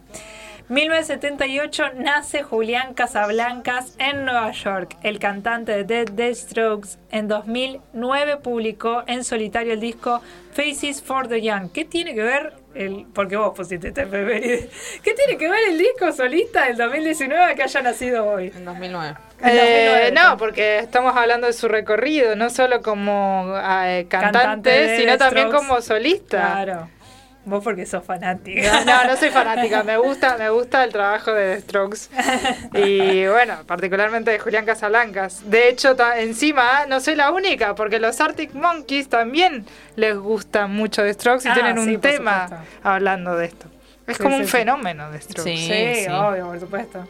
1978 0.69 1.85
nace 1.95 2.43
Julián 2.43 2.93
Casablancas 2.93 3.95
en 3.99 4.27
Nueva 4.27 4.51
York. 4.53 4.99
El 5.03 5.19
cantante 5.19 5.73
de 5.73 5.85
Dead 5.85 6.11
Dead 6.11 6.35
Strokes 6.35 6.99
en 7.11 7.27
2009 7.27 8.37
publicó 8.37 9.03
en 9.07 9.25
solitario 9.25 9.73
el 9.73 9.81
disco 9.81 10.21
Faces 10.53 11.03
for 11.03 11.27
the 11.27 11.41
Young. 11.41 11.73
¿Qué 11.73 11.87
tiene 11.87 12.15
que 12.15 12.23
ver 12.23 12.53
el 12.75 13.07
porque 13.15 13.37
vos 13.37 13.55
pusiste 13.57 13.89
este 13.89 14.03
efeméride? 14.03 14.69
¿Qué 15.03 15.15
tiene 15.15 15.39
que 15.39 15.49
ver 15.49 15.61
el 15.71 15.79
disco 15.79 16.13
solista 16.13 16.67
del 16.67 16.77
2019 16.77 17.55
que 17.55 17.63
haya 17.63 17.81
nacido 17.81 18.27
hoy? 18.27 18.53
En 18.55 18.67
2009. 18.67 19.15
En 19.41 19.49
Eh, 19.49 19.87
2009, 20.05 20.13
no, 20.13 20.37
porque 20.37 20.81
estamos 20.81 21.17
hablando 21.17 21.47
de 21.47 21.55
su 21.55 21.69
recorrido, 21.69 22.37
no 22.37 22.51
solo 22.51 22.83
como 22.83 23.55
eh, 23.57 24.05
cantante, 24.11 24.99
sino 24.99 25.17
también 25.17 25.51
como 25.51 25.81
solista. 25.81 26.41
Claro. 26.63 26.89
Vos 27.49 27.65
porque 27.65 27.87
sos 27.87 28.05
fanática. 28.05 28.85
No, 28.85 28.85
no, 28.85 29.05
no 29.05 29.17
soy 29.17 29.31
fanática, 29.31 29.83
me 29.83 29.97
gusta, 29.97 30.37
me 30.39 30.51
gusta 30.51 30.85
el 30.85 30.93
trabajo 30.93 31.33
de 31.33 31.55
The 31.57 31.61
Strokes. 31.63 31.99
Y 32.75 33.27
bueno, 33.27 33.59
particularmente 33.67 34.31
de 34.31 34.39
Julián 34.39 34.65
Casablancas. 34.67 35.49
De 35.51 35.69
hecho, 35.69 35.97
encima 36.17 36.87
no 36.87 37.01
soy 37.01 37.15
la 37.15 37.31
única, 37.31 37.75
porque 37.75 37.99
los 37.99 38.21
Arctic 38.21 38.55
Monkeys 38.55 39.09
también 39.09 39.65
les 39.97 40.17
gusta 40.17 40.67
mucho 40.67 41.03
The 41.03 41.15
Strokes 41.15 41.47
y 41.47 41.51
Ah, 41.51 41.55
tienen 41.55 41.79
un 41.79 41.87
sí, 41.87 41.99
tema 41.99 42.49
supuesto. 42.49 42.67
hablando 42.83 43.37
de 43.37 43.47
esto. 43.47 43.67
Es 44.07 44.17
Sí, 44.17 44.23
como 44.23 44.37
sí, 44.37 44.43
un 44.43 44.47
sí. 44.47 44.53
fenómeno 44.53 45.11
de 45.11 45.21
Strokes. 45.21 45.43
Sí. 45.43 45.57
Sí, 45.57 46.05
sí. 46.05 46.11
obvio, 46.11 46.47
por 46.47 46.61
supuesto. 46.61 47.07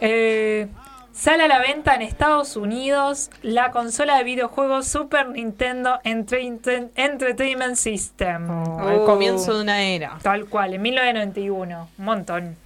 Eh, 0.00 0.66
sale 1.12 1.44
a 1.44 1.48
la 1.48 1.58
venta 1.58 1.94
en 1.94 2.02
Estados 2.02 2.56
Unidos 2.56 3.30
la 3.42 3.70
consola 3.70 4.16
de 4.18 4.24
videojuegos 4.24 4.86
Super 4.86 5.28
Nintendo 5.28 5.98
Entertain- 6.04 6.90
Entertainment 6.94 7.76
System. 7.76 8.44
El 8.44 9.00
Oh. 9.00 9.04
comienzo 9.04 9.54
de 9.54 9.62
una 9.62 9.82
era. 9.82 10.18
Tal 10.22 10.46
cual, 10.46 10.74
en 10.74 10.82
1991. 10.82 11.88
Un 11.98 12.04
montón. 12.04 12.56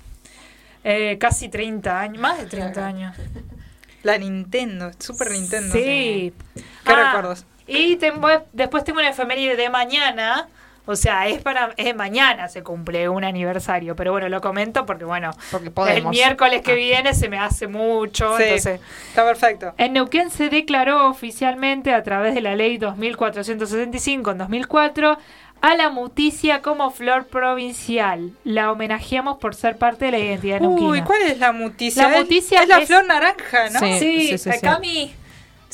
Eh, 0.84 1.16
casi 1.18 1.48
30 1.48 2.00
años, 2.00 2.18
más 2.20 2.38
de 2.38 2.46
30 2.46 2.86
años. 2.86 3.16
La 4.02 4.18
Nintendo, 4.18 4.90
Super 4.98 5.30
Nintendo. 5.30 5.72
Sí. 5.72 6.34
¿Qué 6.54 6.62
Ah, 6.92 7.06
recuerdos? 7.06 7.46
Y 7.66 7.96
tengo- 7.96 8.28
después 8.52 8.84
tengo 8.84 8.98
una 8.98 9.08
efeméride 9.08 9.56
de 9.56 9.70
mañana. 9.70 10.48
O 10.86 10.96
sea, 10.96 11.28
es 11.28 11.40
para 11.40 11.72
es 11.78 11.96
mañana 11.96 12.48
se 12.48 12.62
cumple 12.62 13.08
un 13.08 13.24
aniversario, 13.24 13.96
pero 13.96 14.12
bueno, 14.12 14.28
lo 14.28 14.40
comento 14.42 14.84
porque 14.84 15.04
bueno, 15.06 15.30
Porque 15.50 15.70
el 15.94 16.06
miércoles 16.06 16.60
que 16.62 16.72
Ah. 16.72 16.74
viene 16.76 17.14
se 17.14 17.28
me 17.30 17.38
hace 17.38 17.66
mucho, 17.68 18.36
Sí, 18.36 18.42
entonces 18.44 18.80
está 19.08 19.24
perfecto. 19.24 19.72
en 19.78 19.94
Neuquén 19.94 20.30
se 20.30 20.50
declaró 20.50 21.08
oficialmente 21.08 21.94
a 21.94 22.02
través 22.02 22.34
de 22.34 22.42
la 22.42 22.54
ley 22.54 22.76
2465 22.76 24.30
en 24.32 24.38
2004 24.38 25.18
a 25.62 25.74
la 25.76 25.88
muticia 25.88 26.60
como 26.60 26.90
flor 26.90 27.26
provincial. 27.28 28.32
La 28.44 28.70
homenajeamos 28.70 29.38
por 29.38 29.54
ser 29.54 29.78
parte 29.78 30.06
de 30.06 30.10
la 30.10 30.18
identidad 30.18 30.60
neuquina. 30.60 30.90
Uy, 30.90 31.02
¿cuál 31.02 31.22
es 31.22 31.38
la 31.38 31.52
muticia? 31.52 32.02
La 32.08 32.16
Es- 32.16 32.20
muticia 32.24 32.62
es 32.62 32.68
la 32.68 32.78
es- 32.78 32.86
flor 32.88 33.06
naranja, 33.06 33.70
¿no? 33.70 33.78
Sí. 33.80 33.98
Sí, 33.98 34.28
sí, 34.28 34.38
sí, 34.38 34.52
sí. 34.52 34.60
Cami, 34.60 35.14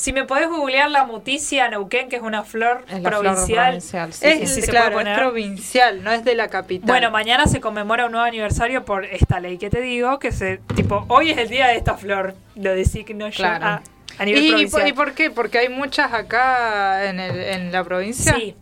si 0.01 0.13
me 0.13 0.25
podés 0.25 0.47
googlear 0.49 0.89
la 0.89 1.03
muticia 1.05 1.69
Neuquén, 1.69 2.09
que 2.09 2.15
es 2.15 2.21
una 2.23 2.43
flor 2.43 2.83
Es 2.89 3.01
la 3.01 3.09
flor 3.09 3.21
provincial. 3.23 3.65
provincial, 3.67 4.13
sí, 4.13 4.25
Es, 4.25 4.39
sí, 4.39 4.47
sí, 4.55 4.61
se 4.63 4.71
claro, 4.71 4.93
puede 4.93 5.11
es 5.11 5.17
provincial, 5.17 6.03
no 6.03 6.11
es 6.11 6.23
de 6.23 6.33
la 6.35 6.47
capital. 6.47 6.87
Bueno, 6.87 7.11
mañana 7.11 7.45
se 7.45 7.61
conmemora 7.61 8.05
un 8.07 8.13
nuevo 8.13 8.25
aniversario 8.25 8.83
por 8.83 9.05
esta 9.05 9.39
ley 9.39 9.57
que 9.57 9.69
te 9.69 9.79
digo, 9.81 10.17
que 10.17 10.31
se, 10.31 10.57
tipo, 10.75 11.05
hoy 11.07 11.29
es 11.29 11.37
el 11.37 11.49
día 11.49 11.67
de 11.67 11.75
esta 11.75 11.95
flor, 11.97 12.35
lo 12.55 12.73
designo 12.73 13.27
yo 13.29 13.35
Claro. 13.37 13.65
a, 13.65 13.81
a 14.17 14.25
nivel 14.25 14.43
¿Y, 14.43 14.49
provincial. 14.49 14.87
y 14.87 14.93
por 14.93 15.13
qué? 15.13 15.29
Porque 15.29 15.59
hay 15.59 15.69
muchas 15.69 16.11
acá 16.13 17.05
en, 17.09 17.19
el, 17.19 17.39
en 17.39 17.71
la 17.71 17.83
provincia. 17.83 18.33
Sí, 18.35 18.55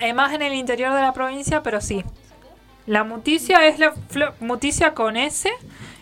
eh, 0.00 0.12
más 0.12 0.32
en 0.32 0.42
el 0.42 0.54
interior 0.54 0.92
de 0.94 1.00
la 1.00 1.12
provincia, 1.12 1.62
pero 1.62 1.80
sí. 1.80 2.04
La 2.86 3.04
muticia 3.04 3.64
es 3.66 3.78
la 3.78 3.92
flor, 3.92 4.34
muticia 4.40 4.94
con 4.94 5.16
S 5.16 5.48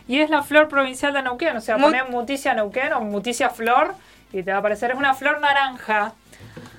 y 0.07 0.21
es 0.21 0.31
la 0.31 0.43
flor 0.43 0.69
provincial 0.69 1.13
de 1.13 1.23
Neuquén. 1.23 1.55
O 1.57 1.61
sea, 1.61 1.77
Mu- 1.77 1.85
poner 1.89 2.09
muticia 2.09 2.55
Neuquén 2.55 2.93
o 2.95 3.01
muticia 3.01 3.51
flor 3.51 3.95
y 4.33 4.43
te 4.43 4.51
va 4.51 4.59
a 4.59 4.61
aparecer. 4.61 4.91
Es 4.91 4.97
una 4.97 5.15
flor 5.15 5.41
naranja. 5.41 6.13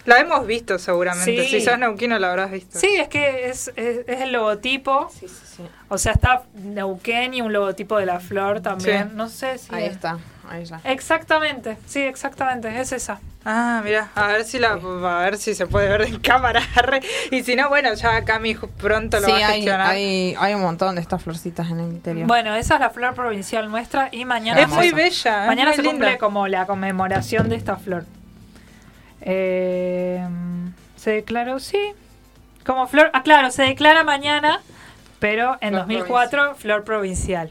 La 0.10 0.20
hemos 0.20 0.46
visto 0.48 0.78
seguramente. 0.80 1.44
Sí. 1.46 1.50
Si 1.60 1.62
sos 1.62 1.78
neuquino 1.80 2.18
la 2.20 2.30
habrás 2.32 2.52
visto. 2.52 2.80
Sí, 2.80 2.96
es 2.98 3.08
que 3.08 3.50
es, 3.50 3.72
es, 3.76 4.00
es 4.08 4.22
el 4.22 4.32
logotipo. 4.32 5.10
Sí, 5.18 5.28
sí, 5.28 5.36
sí. 5.58 5.64
O 5.88 5.98
sea, 5.98 6.14
está 6.14 6.44
Neuquén 6.56 7.34
y 7.34 7.42
un 7.42 7.54
logotipo 7.54 7.98
de 7.98 8.06
la 8.06 8.20
flor 8.20 8.62
también. 8.62 9.10
Sí. 9.10 9.16
No 9.16 9.30
sé 9.30 9.58
si. 9.58 9.74
Ahí 9.74 9.86
es- 9.86 9.92
está. 9.94 10.18
Ahí 10.50 10.66
ya. 10.66 10.82
Exactamente, 10.84 11.78
sí, 11.86 12.02
exactamente, 12.02 12.80
es 12.82 12.92
esa. 12.92 13.20
Ah, 13.46 13.82
mira, 13.86 14.10
a 14.16 14.28
ver 14.28 14.44
si 14.46 14.58
la 14.58 14.72
a 14.72 15.20
ver 15.20 15.38
si 15.38 15.54
se 15.54 15.68
puede 15.68 15.88
ver 15.90 16.02
en 16.02 16.20
cámara. 16.20 16.62
y 17.32 17.44
si 17.44 17.56
no, 17.56 17.70
bueno, 17.70 17.94
ya 17.94 18.26
Cami 18.26 18.56
pronto 18.56 19.20
lo 19.20 19.28
Sí, 19.28 19.32
va 19.32 19.38
a 19.38 19.48
hay, 19.50 19.56
gestionar. 19.62 19.88
hay, 19.92 20.36
hay 20.40 20.54
un 20.56 20.62
montón 20.62 20.96
de 20.96 21.02
estas 21.02 21.22
florcitas 21.22 21.70
en 21.70 21.80
el 21.82 21.90
interior. 21.90 22.28
Bueno, 22.28 22.56
esa 22.56 22.74
es 22.76 22.80
la 22.80 22.90
flor 22.90 23.14
provincial 23.14 23.70
nuestra 23.70 24.10
y 24.12 24.26
mañana 24.26 24.60
es 24.62 24.70
muy 24.70 24.90
bella. 24.92 25.42
es 25.44 25.48
Mañana 25.48 25.70
muy 25.70 25.76
se 25.76 25.82
linda. 25.84 25.92
cumple 26.08 26.18
como 26.18 26.48
la 26.48 26.66
conmemoración 26.66 27.48
de 27.50 27.56
esta 27.56 27.76
flor. 27.78 28.06
Eh, 29.22 30.26
se 30.96 31.12
declaró, 31.12 31.60
sí, 31.60 31.94
como 32.66 32.88
flor. 32.88 33.10
Ah, 33.14 33.24
claro, 33.24 33.52
se 33.52 33.64
declara 33.64 34.04
mañana, 34.04 34.62
pero 35.20 35.58
en 35.62 35.70
Flor 35.70 35.82
2004 35.88 36.56
flor 36.56 36.84
provincial. 36.84 37.50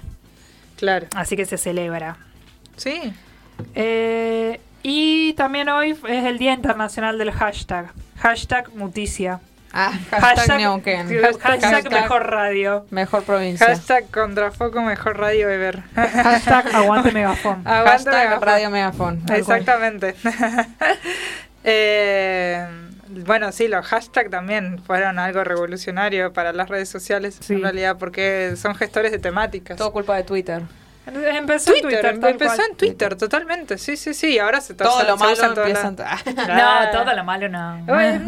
Claro. 0.77 1.07
Así 1.17 1.37
que 1.37 1.45
se 1.45 1.59
celebra. 1.59 2.17
Sí. 2.77 3.13
Eh, 3.75 4.61
y 4.83 5.33
también 5.35 5.69
hoy 5.69 5.91
es 5.91 6.25
el 6.25 6.39
Día 6.39 6.53
Internacional 6.53 7.19
del 7.19 7.33
hashtag. 7.33 7.93
Hashtag 8.21 8.73
Muticia. 8.75 9.41
ah, 9.73 9.93
hashtag. 10.11 10.61
Hashtag, 10.61 11.41
Hashtag 11.41 11.91
Mejor 11.91 12.31
Radio. 12.31 12.87
Mejor 12.91 13.25
provincia. 13.25 13.67
Hashtag 13.67 14.09
contrafoco 14.11 14.81
mejor 14.83 15.19
radio 15.19 15.49
ever. 15.49 15.83
Hashtag 15.97 16.75
Aguante 16.75 17.11
Megafón. 17.13 17.67
Aguante 17.67 17.91
Hashtag 17.91 18.15
Megafon. 18.15 18.47
Radio 18.47 18.71
Megafon. 18.71 19.23
Exactamente. 19.33 20.15
Eh, 21.71 22.67
bueno, 23.27 23.53
sí, 23.53 23.69
los 23.69 23.87
hashtags 23.87 24.31
también 24.31 24.79
fueron 24.85 25.19
algo 25.19 25.43
revolucionario 25.45 26.33
para 26.33 26.53
las 26.53 26.69
redes 26.69 26.89
sociales, 26.89 27.39
Sí. 27.41 27.55
en 27.55 27.63
realidad, 27.63 27.97
porque 27.99 28.55
son 28.57 28.75
gestores 28.75 29.13
de 29.13 29.19
temáticas. 29.19 29.77
Todo 29.77 29.93
culpa 29.93 30.17
de 30.17 30.25
Twitter. 30.25 30.63
Empezó 31.11 31.75
en 31.75 31.81
Twitter, 31.81 32.01
Twitter. 32.03 32.21
tal 32.21 32.31
empezó 32.33 32.57
cual. 32.57 32.67
en 32.71 32.77
Twitter, 32.77 33.17
totalmente, 33.17 33.79
sí, 33.79 33.97
sí, 33.97 34.13
sí, 34.13 34.39
ahora 34.39 34.61
se 34.61 34.75
Todo 34.75 35.03
lo 35.05 35.17
se 35.17 35.25
malo 35.25 35.43
en 35.43 35.55
todos 35.55 35.67
empieza 35.69 35.91
lados. 35.91 36.21
en... 36.27 36.37
No, 36.37 36.91
todo 36.93 37.15
lo 37.15 37.25
malo 37.25 37.49
no. 37.49 37.79
No, 37.79 37.99
El 37.99 38.23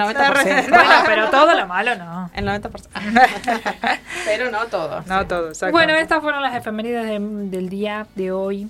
90%. 0.00 0.68
no, 0.68 0.76
Bueno, 0.76 0.94
pero 1.04 1.28
todo 1.30 1.54
lo 1.54 1.66
malo 1.66 1.94
no. 1.96 2.30
El 2.34 2.46
90%. 2.46 2.70
Pero 4.24 4.50
no 4.50 4.64
todo. 4.68 5.02
No 5.06 5.26
todo, 5.26 5.48
exacto. 5.48 5.72
Bueno, 5.72 5.94
estas 5.94 6.22
fueron 6.22 6.40
las 6.40 6.54
efemérides 6.56 7.04
de- 7.06 7.18
del 7.50 7.68
día 7.68 8.06
de 8.14 8.32
hoy. 8.32 8.66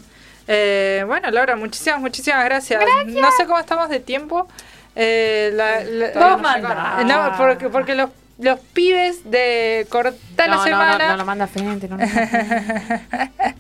Eh, 0.49 1.05
bueno, 1.07 1.31
Laura, 1.31 1.57
muchísimas, 1.57 2.01
muchísimas 2.01 2.45
gracias. 2.45 2.83
No 3.07 3.31
sé 3.33 3.47
cómo 3.47 3.59
estamos 3.59 3.89
de 3.89 4.01
tiempo. 4.01 4.49
Eh, 4.97 5.51
la- 5.55 5.83
la- 5.85 6.29
Vos 6.31 6.41
mandá. 6.43 7.03
No, 7.05 7.37
porque, 7.37 7.69
porque 7.69 7.95
los, 7.95 8.11
los 8.39 8.59
pibes 8.61 9.31
de 9.31 9.87
cortar 9.89 10.15
la 10.39 10.47
no, 10.49 10.57
no, 10.57 10.65
semana. 10.65 10.99
no, 10.99 11.09
no 11.13 11.17
lo 11.19 11.25
manda 11.25 11.47
frente. 11.47 11.89
No, 11.89 11.97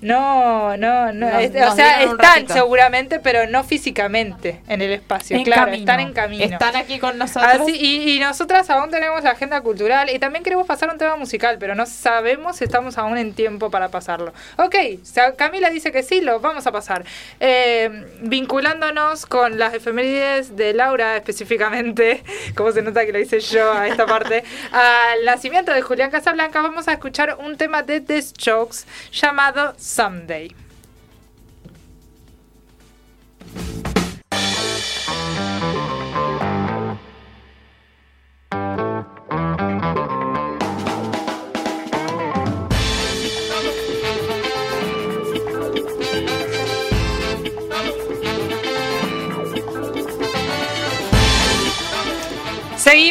no, 0.00 0.76
no. 0.76 1.12
no, 1.12 1.12
no, 1.12 1.12
no. 1.12 1.40
Nos- 1.40 1.72
o 1.72 1.76
sea, 1.76 2.02
están 2.02 2.48
seguramente, 2.48 3.18
pero 3.20 3.46
no 3.46 3.64
físicamente 3.64 4.60
en 4.68 4.82
el 4.82 4.92
espacio. 4.92 5.36
En 5.36 5.44
claro, 5.44 5.66
camino. 5.66 5.80
están 5.80 6.00
en 6.00 6.12
camino. 6.12 6.44
Están 6.44 6.76
aquí 6.76 6.98
con 6.98 7.18
nosotros. 7.18 7.62
Así, 7.62 7.76
y, 7.76 8.16
y 8.16 8.20
nosotras 8.20 8.68
aún 8.70 8.90
tenemos 8.90 9.22
la 9.22 9.30
agenda 9.30 9.60
cultural 9.60 10.10
y 10.10 10.18
también 10.18 10.42
queremos 10.42 10.66
pasar 10.66 10.90
un 10.90 10.98
tema 10.98 11.16
musical, 11.16 11.56
pero 11.58 11.74
no 11.74 11.86
sabemos 11.86 12.56
si 12.56 12.64
estamos 12.64 12.98
aún 12.98 13.18
en 13.18 13.34
tiempo 13.34 13.70
para 13.70 13.88
pasarlo. 13.88 14.32
Ok, 14.56 14.74
Camila 15.36 15.70
dice 15.70 15.92
que 15.92 16.02
sí, 16.02 16.20
lo 16.20 16.40
vamos 16.40 16.66
a 16.66 16.72
pasar. 16.72 17.04
Eh, 17.38 18.06
vinculándonos 18.20 19.26
con 19.26 19.58
las 19.58 19.74
efemérides 19.74 20.56
de 20.56 20.72
Laura 20.74 21.16
específicamente, 21.16 22.22
como 22.56 22.72
se 22.72 22.82
nota 22.82 23.04
que 23.06 23.12
lo 23.12 23.18
hice 23.18 23.40
yo 23.40 23.72
a 23.72 23.86
esta 23.86 24.06
parte, 24.06 24.44
al 24.72 25.24
nacimiento 25.24 25.72
de 25.72 25.82
Julián 25.82 26.10
Casablanca, 26.10 26.62
vamos 26.62 26.88
a 26.88 26.92
escuchar 26.92 27.36
un 27.38 27.56
tema 27.56 27.82
de 27.82 28.00
The 28.00 28.20
Strokes 28.22 28.86
llamado 29.12 29.59
another 29.60 29.74
Sunday. 29.78 30.50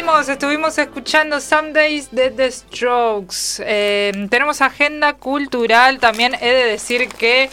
Seguimos, 0.00 0.28
estuvimos 0.30 0.78
escuchando 0.78 1.42
Some 1.42 1.72
Days 1.74 2.10
de 2.10 2.30
The 2.30 2.50
Strokes. 2.50 3.60
Eh, 3.66 4.28
tenemos 4.30 4.62
agenda 4.62 5.12
cultural. 5.12 5.98
También 5.98 6.34
he 6.40 6.48
de 6.48 6.64
decir 6.64 7.06
que 7.08 7.50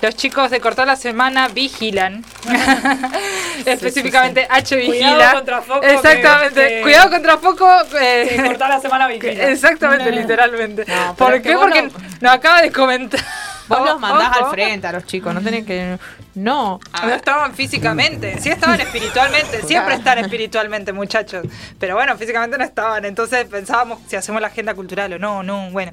los 0.00 0.16
chicos 0.16 0.50
de 0.50 0.60
Cortar 0.60 0.86
la 0.86 0.96
Semana 0.96 1.48
vigilan. 1.48 2.24
Específicamente 3.66 4.46
H 4.48 4.76
vigila. 4.76 5.10
Cuidado 5.12 5.34
contra 5.36 5.60
foco 5.60 5.82
Exactamente. 5.86 6.68
que- 6.68 6.80
Cuidado 6.80 7.10
contra 7.10 7.36
foco. 7.36 7.68
eh, 8.00 8.26
Que 8.34 8.44
cortar 8.46 8.70
la 8.70 8.80
semana 8.80 9.06
vigila. 9.06 9.32
Exactamente, 9.50 10.10
literalmente. 10.10 10.86
No, 10.88 11.14
¿Por 11.16 11.42
qué? 11.42 11.54
Porque 11.54 11.90
nos 12.22 12.32
acaba 12.32 12.62
de 12.62 12.72
comentar. 12.72 13.20
Vos 13.68 13.84
los 13.84 14.00
mandás 14.00 14.38
Ojo. 14.38 14.46
al 14.46 14.50
frente 14.52 14.86
a 14.86 14.92
los 14.92 15.04
chicos, 15.04 15.34
no 15.34 15.42
tenés 15.42 15.66
que. 15.66 15.98
No. 16.34 16.78
No 17.02 17.14
estaban 17.14 17.54
físicamente, 17.54 18.38
sí 18.40 18.50
estaban 18.50 18.80
espiritualmente, 18.80 19.62
siempre 19.66 19.94
están 19.94 20.18
espiritualmente, 20.18 20.92
muchachos. 20.92 21.46
Pero 21.78 21.94
bueno, 21.96 22.16
físicamente 22.16 22.56
no 22.56 22.64
estaban, 22.64 23.04
entonces 23.04 23.46
pensábamos 23.46 23.98
si 24.06 24.16
hacemos 24.16 24.40
la 24.40 24.48
agenda 24.48 24.74
cultural 24.74 25.12
o 25.14 25.18
no, 25.18 25.42
no, 25.42 25.70
bueno. 25.70 25.92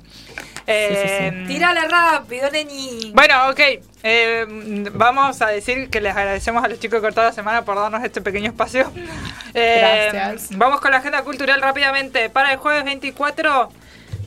Eh, 0.69 1.45
Tirala 1.47 1.85
rápido, 1.85 2.51
neni. 2.51 3.11
Bueno, 3.15 3.49
ok. 3.49 3.59
eh, 4.03 4.45
vamos 4.93 5.41
a 5.41 5.47
decir 5.47 5.89
que 5.89 6.01
les 6.01 6.15
agradecemos 6.15 6.63
a 6.63 6.67
los 6.67 6.77
chicos 6.79 7.01
de 7.01 7.07
Cortada 7.07 7.27
la 7.29 7.33
Semana 7.33 7.63
por 7.63 7.75
darnos 7.77 8.03
este 8.03 8.21
pequeño 8.21 8.47
espacio. 8.51 8.91
Eh, 9.53 10.09
Gracias. 10.11 10.49
Vamos 10.57 10.81
con 10.81 10.91
la 10.91 10.97
agenda 10.97 11.23
cultural 11.23 11.61
rápidamente. 11.61 12.29
Para 12.29 12.51
el 12.51 12.57
jueves 12.57 12.83
24, 12.83 13.71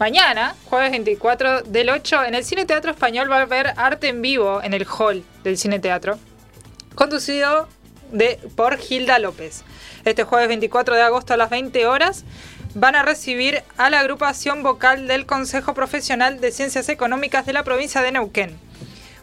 mañana, 0.01 0.57
jueves 0.65 0.93
24 0.93 1.61
del 1.65 1.91
8, 1.91 2.25
en 2.25 2.35
el 2.35 2.43
Cine 2.43 2.65
Teatro 2.65 2.91
Español 2.91 3.31
va 3.31 3.37
a 3.37 3.43
haber 3.43 3.75
arte 3.77 4.09
en 4.09 4.23
vivo 4.23 4.63
en 4.63 4.73
el 4.73 4.87
hall 4.87 5.23
del 5.45 5.59
Cine 5.59 5.79
Teatro, 5.79 6.19
conducido 6.95 7.69
de, 8.11 8.41
por 8.57 8.79
Gilda 8.79 9.19
López. 9.19 9.63
Este 10.07 10.25
jueves 10.25 10.49
24 10.49 10.95
de 10.95 11.03
agosto 11.03 11.35
a 11.35 11.37
las 11.37 11.51
20 11.51 11.85
horas 11.85 12.25
van 12.75 12.97
a 12.97 13.03
recibir 13.03 13.63
a 13.77 13.91
la 13.91 14.01
agrupación 14.01 14.63
vocal 14.63 15.07
del 15.07 15.27
Consejo 15.27 15.75
Profesional 15.75 16.41
de 16.41 16.51
Ciencias 16.51 16.89
Económicas 16.89 17.45
de 17.45 17.53
la 17.53 17.63
provincia 17.63 18.01
de 18.01 18.13
Neuquén. 18.13 18.59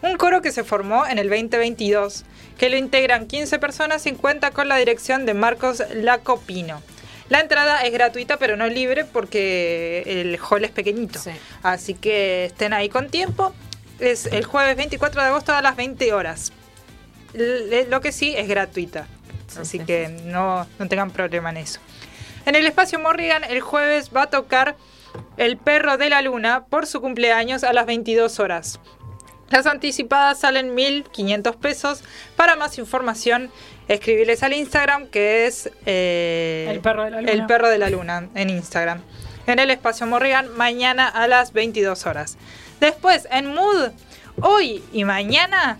Un 0.04 0.16
coro 0.16 0.44
que 0.44 0.52
se 0.52 0.64
formó 0.64 1.08
en 1.08 1.18
el 1.18 1.28
2022, 1.28 2.24
que 2.60 2.70
lo 2.70 2.78
integran 2.78 3.26
15 3.26 3.58
personas 3.58 4.06
y 4.06 4.12
cuenta 4.12 4.52
con 4.52 4.68
la 4.68 4.78
dirección 4.78 5.26
de 5.26 5.34
Marcos 5.34 5.82
Lacopino. 5.95 6.84
La 7.30 7.41
entrada 7.41 7.82
es 7.82 7.91
gratuita 7.91 8.38
pero 8.38 8.56
no 8.56 8.68
libre 8.68 9.06
porque 9.06 10.04
el 10.06 10.40
hall 10.40 10.64
es 10.64 10.72
pequeñito. 10.72 11.20
Sí. 11.20 11.32
Así 11.64 11.94
que 11.94 12.45
estén 12.45 12.74
ahí 12.74 12.90
con 12.90 13.10
tiempo. 13.10 13.54
Es 13.99 14.28
el 14.28 14.45
jueves 14.45 14.78
24 14.78 15.22
de 15.22 15.28
agosto 15.28 15.54
a 15.54 15.62
las 15.62 15.76
20 15.76 16.14
horas. 16.14 16.54
Lo 17.90 18.02
que 18.02 18.12
sí 18.12 18.34
es 18.36 18.48
gratuita. 18.48 19.08
Así 19.60 19.80
sí, 19.80 19.86
que 19.86 20.10
no, 20.26 20.68
no 20.78 20.88
tengan 20.88 21.12
problema 21.12 21.49
en 21.49 21.58
eso. 21.58 21.80
En 22.45 22.56
el 22.56 22.66
espacio 22.66 22.99
Morrigan 22.99 23.44
el 23.44 23.62
jueves 23.62 24.12
va 24.16 24.24
a 24.24 24.30
tocar 24.30 24.76
El 25.38 25.58
perro 25.58 25.98
de 25.98 26.10
la 26.10 26.22
luna 26.22 26.66
por 26.66 26.86
su 26.86 27.02
cumpleaños 27.02 27.64
a 27.64 27.74
las 27.74 27.86
22 27.86 28.40
horas. 28.40 28.80
Las 29.49 29.66
anticipadas 29.66 30.40
salen 30.41 30.76
1.500 30.76 31.56
pesos. 31.58 32.04
Para 32.36 32.56
más 32.56 32.78
información, 32.78 33.49
escribirles 33.88 34.43
al 34.43 34.53
Instagram 34.53 35.07
que 35.07 35.45
es 35.47 35.69
eh, 35.85 36.68
El 36.69 36.80
perro 36.81 37.03
de 37.03 37.11
la 37.11 37.22
luna. 37.22 37.31
El 37.31 37.45
perro 37.45 37.69
de 37.69 37.77
la 37.77 37.89
luna 37.89 38.30
en 38.35 38.49
Instagram. 38.49 39.01
En 39.45 39.59
el 39.59 39.72
espacio 39.72 40.05
Morrigan 40.05 40.49
mañana 40.55 41.07
a 41.07 41.27
las 41.27 41.53
22 41.53 42.05
horas. 42.05 42.38
Después, 42.80 43.27
en 43.31 43.53
Mood, 43.53 43.91
hoy 44.41 44.84
y 44.91 45.03
mañana 45.03 45.77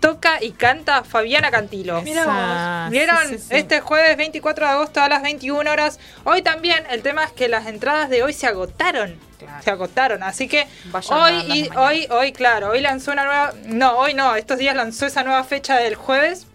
toca 0.00 0.42
y 0.42 0.52
canta 0.52 1.04
Fabiana 1.04 1.50
Cantilo. 1.50 2.02
Mira 2.02 2.24
vos. 2.24 2.90
¿Vieron? 2.90 3.28
Sí, 3.28 3.38
sí, 3.38 3.44
sí. 3.48 3.56
Este 3.56 3.80
jueves 3.80 4.16
24 4.16 4.66
de 4.66 4.72
agosto 4.72 5.00
a 5.00 5.08
las 5.08 5.22
21 5.22 5.70
horas. 5.70 5.98
Hoy 6.24 6.42
también, 6.42 6.84
el 6.90 7.02
tema 7.02 7.24
es 7.24 7.32
que 7.32 7.48
las 7.48 7.66
entradas 7.66 8.10
de 8.10 8.22
hoy 8.22 8.32
se 8.32 8.46
agotaron. 8.46 9.16
Claro. 9.38 9.62
Se 9.62 9.70
agotaron. 9.70 10.22
Así 10.24 10.48
que 10.48 10.66
Vayan 10.86 11.18
a 11.18 11.22
hoy, 11.22 11.32
y, 11.32 11.62
mañana. 11.68 11.80
hoy, 11.82 12.06
hoy, 12.10 12.32
claro, 12.32 12.70
hoy 12.70 12.80
lanzó 12.80 13.12
una 13.12 13.24
nueva. 13.24 13.52
No, 13.66 13.96
hoy 13.98 14.14
no, 14.14 14.34
estos 14.34 14.58
días 14.58 14.74
lanzó 14.74 15.06
esa 15.06 15.22
nueva 15.22 15.44
fecha 15.44 15.76
del 15.76 15.94
jueves. 15.94 16.47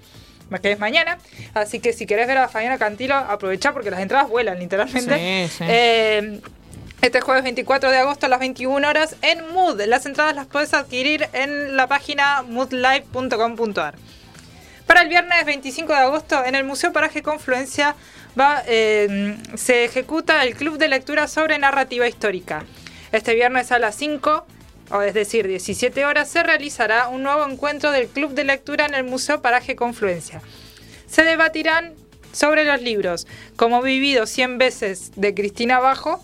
Que 0.60 0.72
es 0.72 0.80
mañana. 0.80 1.18
Así 1.54 1.80
que 1.80 1.94
si 1.94 2.06
querés 2.06 2.28
ver 2.28 2.38
a 2.38 2.48
Fabiana 2.48 2.78
Cantilo, 2.78 3.16
aprovecha 3.16 3.74
porque 3.74 3.92
las 3.92 4.00
entradas 4.00 4.30
vuelan, 4.30 4.60
literalmente. 4.60 5.48
Sí, 5.48 5.58
sí. 5.58 5.64
Eh, 5.68 6.42
este 7.04 7.20
jueves 7.20 7.44
24 7.44 7.92
de 7.92 7.98
agosto 7.98 8.28
a 8.28 8.30
las 8.30 8.40
21 8.40 8.88
horas 8.88 9.18
en 9.22 9.52
Mood. 9.54 9.82
Las 9.88 10.06
entradas 10.06 10.36
las 10.36 10.48
puedes 10.48 10.74
adquirir 10.74 11.28
en 11.34 11.76
la 11.76 11.88
página 11.88 12.44
moodlive.com.ar. 12.44 13.96
Para 14.88 15.02
el 15.02 15.10
viernes 15.10 15.46
25 15.46 15.92
de 15.92 16.00
agosto 16.00 16.46
en 16.46 16.56
el 16.56 16.64
Museo 16.64 16.94
Paraje 16.94 17.22
Confluencia 17.22 17.96
va, 18.40 18.64
eh, 18.68 19.38
se 19.56 19.84
ejecuta 19.84 20.44
el 20.44 20.56
Club 20.56 20.78
de 20.78 20.88
Lectura 20.88 21.28
sobre 21.28 21.58
Narrativa 21.60 22.08
Histórica. 22.08 22.64
Este 23.12 23.36
viernes 23.36 23.72
a 23.72 23.80
las 23.80 23.96
5, 23.96 24.46
o 24.92 25.02
es 25.02 25.14
decir 25.14 25.48
17 25.48 26.06
horas, 26.06 26.30
se 26.30 26.44
realizará 26.44 27.08
un 27.08 27.24
nuevo 27.24 27.46
encuentro 27.48 27.92
del 27.92 28.08
Club 28.08 28.34
de 28.34 28.44
Lectura 28.44 28.86
en 28.86 28.94
el 28.94 29.04
Museo 29.04 29.42
Paraje 29.42 29.76
Confluencia. 29.76 30.42
Se 31.08 31.24
debatirán 31.24 31.94
sobre 32.32 32.66
los 32.66 32.82
libros 32.82 33.28
Como 33.56 33.82
vivido 33.82 34.26
100 34.26 34.58
veces 34.58 35.12
de 35.16 35.34
Cristina 35.34 35.80
Bajo 35.80 36.24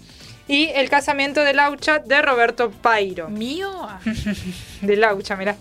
y 0.49 0.71
El 0.73 0.89
casamiento 0.89 1.43
de 1.43 1.53
Laucha 1.53 1.99
de 1.99 2.23
Roberto 2.23 2.71
Pairo 2.71 3.29
¿Mío? 3.29 3.87
de 4.81 4.95
Laucha, 4.95 5.35
mira. 5.35 5.55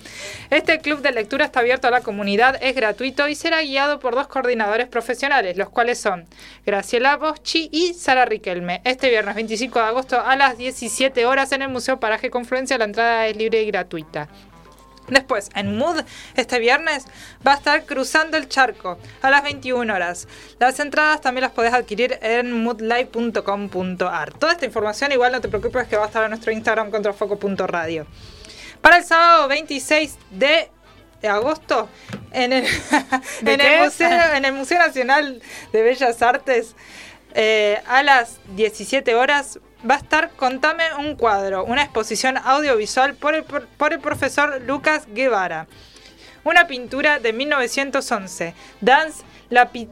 Este 0.49 0.81
club 0.81 1.03
de 1.03 1.13
lectura 1.13 1.45
está 1.45 1.61
abierto 1.61 1.89
a 1.89 1.91
la 1.91 2.01
comunidad, 2.01 2.57
es 2.63 2.75
gratuito 2.75 3.29
y 3.29 3.35
será 3.35 3.61
guiado 3.61 4.01
por 4.01 4.15
dos 4.15 4.29
coordinadores 4.29 4.89
profesionales, 4.89 5.59
los 5.59 5.69
cuales 5.69 5.99
son 6.01 6.27
Graciela 6.65 7.19
Boschi 7.19 7.69
y 7.71 7.93
Sara 7.93 8.25
Riquelme. 8.25 8.81
Este 8.85 9.11
viernes 9.11 9.35
25 9.35 9.79
de 9.79 9.85
agosto 9.85 10.21
a 10.25 10.37
las 10.37 10.57
17 10.57 11.27
horas 11.27 11.53
en 11.53 11.61
el 11.61 11.69
Museo 11.69 12.01
Paraje 12.01 12.31
Confluencia, 12.31 12.79
la 12.79 12.87
entrada 12.87 13.27
es 13.27 13.37
libre 13.37 13.63
y 13.63 13.67
gratuita. 13.67 14.29
Después, 15.09 15.51
en 15.55 15.77
Mood, 15.77 16.03
este 16.35 16.59
viernes, 16.59 17.07
va 17.47 17.53
a 17.53 17.57
estar 17.57 17.85
cruzando 17.85 18.37
el 18.37 18.49
charco 18.49 18.99
a 19.23 19.31
las 19.31 19.43
21 19.43 19.93
horas. 19.93 20.29
Las 20.59 20.79
entradas 20.81 21.21
también 21.21 21.43
las 21.43 21.53
podés 21.53 21.73
adquirir 21.73 22.19
en 22.23 22.63
moodlive.com.ar. 22.63 24.33
Toda 24.35 24.53
esta 24.53 24.67
información, 24.67 25.13
igual 25.13 25.33
no 25.33 25.41
te 25.41 25.49
preocupes, 25.49 25.89
que 25.89 25.97
va 25.97 26.05
a 26.05 26.07
estar 26.07 26.25
en 26.25 26.31
nuestro 26.31 26.53
Instagram 26.53 26.91
contrafoco.radio. 26.91 28.07
Para 28.81 28.99
el 28.99 29.05
sábado 29.05 29.49
26 29.49 30.17
de 30.31 30.71
agosto, 31.27 31.89
en 32.33 32.53
el, 32.53 32.65
¿De 33.43 33.55
en 33.55 33.61
qué? 33.61 33.77
el, 33.79 33.85
Museo, 33.85 34.21
en 34.35 34.45
el 34.45 34.53
Museo 34.53 34.79
Nacional 34.79 35.43
de 35.73 35.83
Bellas 35.83 36.23
Artes, 36.23 36.75
eh, 37.35 37.81
a 37.87 38.03
las 38.03 38.39
17 38.57 39.15
horas, 39.15 39.59
va 39.89 39.95
a 39.95 39.99
estar 39.99 40.31
Contame 40.31 40.85
un 40.99 41.15
cuadro, 41.17 41.65
una 41.65 41.83
exposición 41.83 42.37
audiovisual 42.39 43.15
por 43.15 43.35
el, 43.35 43.45
por- 43.45 43.93
el 43.93 44.01
profesor 44.01 44.61
Lucas 44.63 45.07
Guevara. 45.09 45.67
Una 46.45 46.67
pintura 46.67 47.19
de 47.19 47.33
1911, 47.33 48.55
Dance 48.81 49.23
Lapi- 49.51 49.89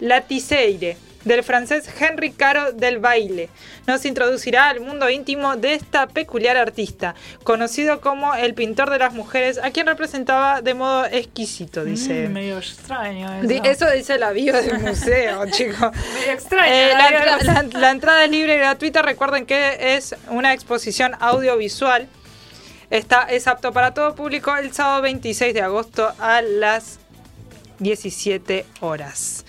Latiseire, 0.00 0.96
del 1.28 1.44
francés 1.44 1.88
Henri 2.00 2.32
Caro 2.32 2.72
del 2.72 2.98
Baile. 2.98 3.48
Nos 3.86 4.04
introducirá 4.04 4.68
al 4.70 4.80
mundo 4.80 5.08
íntimo 5.08 5.56
de 5.56 5.74
esta 5.74 6.06
peculiar 6.08 6.56
artista, 6.56 7.14
conocido 7.44 8.00
como 8.00 8.34
el 8.34 8.54
pintor 8.54 8.90
de 8.90 8.98
las 8.98 9.12
mujeres, 9.14 9.58
a 9.62 9.70
quien 9.70 9.86
representaba 9.86 10.60
de 10.62 10.74
modo 10.74 11.04
exquisito, 11.06 11.84
dice. 11.84 12.28
Mm, 12.28 12.32
medio 12.32 12.58
extraño 12.58 13.32
eso. 13.42 13.64
Eso 13.64 13.90
dice 13.90 14.18
la 14.18 14.32
bio 14.32 14.52
del 14.54 14.78
museo, 14.80 15.44
chicos. 15.50 15.92
Medio 16.14 16.32
extraño. 16.32 16.72
Eh, 16.72 16.92
la- 16.94 17.62
la 17.78 17.90
entrada 17.90 18.24
es 18.24 18.30
libre 18.30 18.54
y 18.56 18.58
gratuita. 18.58 19.02
Recuerden 19.02 19.46
que 19.46 19.96
es 19.96 20.16
una 20.30 20.52
exposición 20.52 21.12
audiovisual. 21.20 22.08
Está, 22.90 23.24
es 23.24 23.46
apto 23.46 23.72
para 23.72 23.92
todo 23.92 24.14
público 24.14 24.56
el 24.56 24.72
sábado 24.72 25.02
26 25.02 25.52
de 25.52 25.60
agosto 25.60 26.10
a 26.18 26.40
las 26.40 26.98
17 27.80 28.64
horas. 28.80 29.44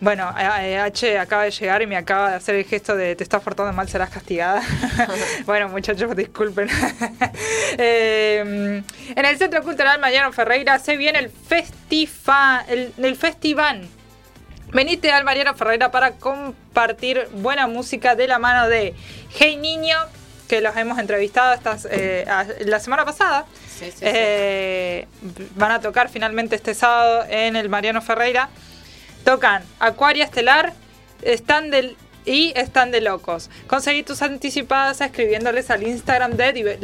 Bueno, 0.00 0.28
H 0.28 1.18
acaba 1.18 1.44
de 1.44 1.50
llegar 1.50 1.80
y 1.80 1.86
me 1.86 1.96
acaba 1.96 2.30
de 2.30 2.36
hacer 2.36 2.54
el 2.54 2.64
gesto 2.64 2.96
de 2.96 3.16
te 3.16 3.22
estás 3.22 3.42
portando 3.42 3.72
mal, 3.72 3.88
serás 3.88 4.10
castigada. 4.10 4.62
bueno, 5.46 5.68
muchachos, 5.68 6.14
disculpen. 6.16 6.68
Eh, 7.78 8.82
en 9.14 9.24
el 9.24 9.38
Centro 9.38 9.62
Cultural 9.62 10.00
Mariano 10.00 10.32
Ferreira 10.32 10.78
se 10.78 10.96
viene 10.96 11.18
el 11.18 11.30
festival, 11.30 12.64
el, 12.68 12.92
el 12.96 13.16
festival. 13.16 13.86
Venite 14.72 15.10
al 15.10 15.24
Mariano 15.24 15.54
Ferreira 15.54 15.90
para 15.90 16.12
compartir 16.12 17.28
buena 17.34 17.66
música 17.66 18.14
de 18.14 18.28
la 18.28 18.38
mano 18.38 18.68
de 18.68 18.94
Hey 19.38 19.56
Niño, 19.56 19.96
que 20.48 20.60
los 20.60 20.74
hemos 20.76 20.98
entrevistado 20.98 21.52
estas, 21.54 21.86
eh, 21.90 22.26
la 22.60 22.80
semana 22.80 23.04
pasada. 23.04 23.44
Sí, 23.68 23.86
sí, 23.86 23.90
sí. 23.90 24.04
Eh, 24.04 25.06
van 25.56 25.72
a 25.72 25.80
tocar 25.80 26.08
finalmente 26.08 26.56
este 26.56 26.74
sábado 26.74 27.26
en 27.28 27.56
el 27.56 27.68
Mariano 27.68 28.00
Ferreira. 28.00 28.48
Tocan 29.26 29.64
Acuaria 29.80 30.22
Estelar, 30.22 30.72
están 31.20 31.72
del 31.72 31.96
y 32.24 32.52
están 32.54 32.92
de 32.92 33.00
locos. 33.00 33.50
Conseguí 33.66 34.04
tus 34.04 34.22
anticipadas 34.22 35.00
escribiéndoles 35.00 35.68
al 35.72 35.82
Instagram 35.82 36.36
de 36.36 36.78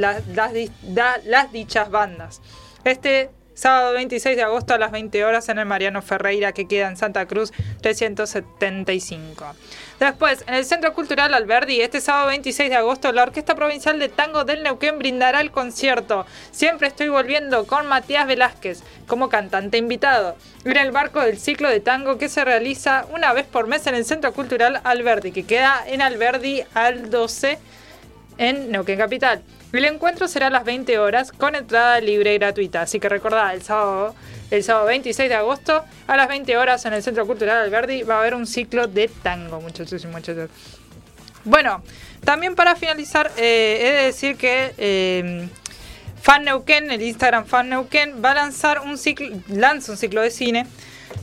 las 1.25 1.53
dichas 1.53 1.89
bandas. 1.89 2.43
Este 2.83 3.31
sábado 3.55 3.93
26 3.93 4.35
de 4.35 4.43
agosto 4.43 4.75
a 4.75 4.79
las 4.79 4.91
20 4.91 5.25
horas 5.25 5.49
en 5.51 5.61
el 5.61 5.67
Mariano 5.67 6.03
Ferreira 6.03 6.51
que 6.51 6.67
queda 6.67 6.89
en 6.89 6.97
Santa 6.97 7.27
Cruz 7.27 7.53
375. 7.81 9.55
Después, 10.03 10.43
en 10.49 10.55
el 10.55 10.65
Centro 10.65 10.95
Cultural 10.95 11.33
Alberdi, 11.33 11.81
este 11.81 12.01
sábado 12.01 12.27
26 12.27 12.71
de 12.71 12.75
agosto, 12.75 13.13
la 13.13 13.23
Orquesta 13.23 13.55
Provincial 13.55 14.01
de 14.01 14.09
Tango 14.09 14.45
del 14.45 14.65
Neuquén 14.65 14.99
brindará 14.99 15.41
el 15.41 15.53
concierto. 15.53 16.27
Siempre 16.51 16.89
estoy 16.89 17.09
volviendo 17.09 17.69
con 17.69 17.87
Matías 17.87 18.27
Velázquez 18.27 18.83
como 19.07 19.29
cantante 19.29 19.79
invitado. 19.79 20.35
En 20.65 20.77
el 20.77 20.91
barco 20.91 21.21
del 21.21 21.39
ciclo 21.39 21.69
de 21.69 21.79
tango 21.79 22.19
que 22.19 22.29
se 22.29 22.45
realiza 22.45 23.07
una 23.15 23.33
vez 23.33 23.47
por 23.47 23.69
mes 23.69 23.87
en 23.87 23.95
el 23.95 24.05
Centro 24.05 24.33
Cultural 24.33 24.81
Alberdi, 24.83 25.31
que 25.31 25.45
queda 25.45 25.85
en 25.87 26.03
Alberdi 26.03 26.65
al 26.75 27.09
12 27.09 27.61
en 28.39 28.73
Neuquén 28.73 28.99
Capital. 28.99 29.45
El 29.73 29.87
encuentro 29.87 30.29
será 30.29 30.49
a 30.49 30.51
las 30.51 30.65
20 30.65 30.99
horas 30.99 31.33
con 31.33 31.55
entrada 31.55 31.99
libre 32.01 32.35
y 32.35 32.39
gratuita. 32.39 32.83
Así 32.83 33.01
que 33.01 33.09
recordad, 33.09 33.55
el 33.55 33.63
sábado, 33.63 34.15
el 34.51 34.63
sábado 34.63 34.87
26 34.87 35.31
de 35.31 35.35
agosto 35.35 35.83
a 36.07 36.17
las 36.17 36.29
20 36.29 36.57
horas 36.59 36.85
en 36.85 36.93
el 36.93 37.03
Centro 37.03 37.27
Cultural 37.27 37.63
Alberdi 37.65 38.03
va 38.03 38.17
a 38.17 38.19
haber 38.21 38.35
un 38.35 38.47
ciclo 38.47 38.87
de 38.87 39.09
tango, 39.09 39.61
muchachos 39.63 40.05
y 40.05 40.07
muchachas. 40.09 40.51
Bueno, 41.45 41.83
también 42.23 42.55
para 42.55 42.77
finalizar, 42.77 43.33
eh, 43.39 43.79
he 43.81 43.93
de 43.93 44.03
decir 44.05 44.37
que 44.37 44.75
eh, 44.77 45.49
Fan 46.21 46.45
Neuquén, 46.45 46.91
el 46.91 47.01
Instagram 47.01 47.47
Fan 47.47 47.71
Neuquén, 47.71 48.23
va 48.23 48.33
a 48.33 48.35
lanzar 48.35 48.81
un 48.81 48.99
ciclo, 48.99 49.29
lanza 49.49 49.93
un 49.93 49.99
ciclo 49.99 50.21
de 50.21 50.31
cine, 50.31 50.67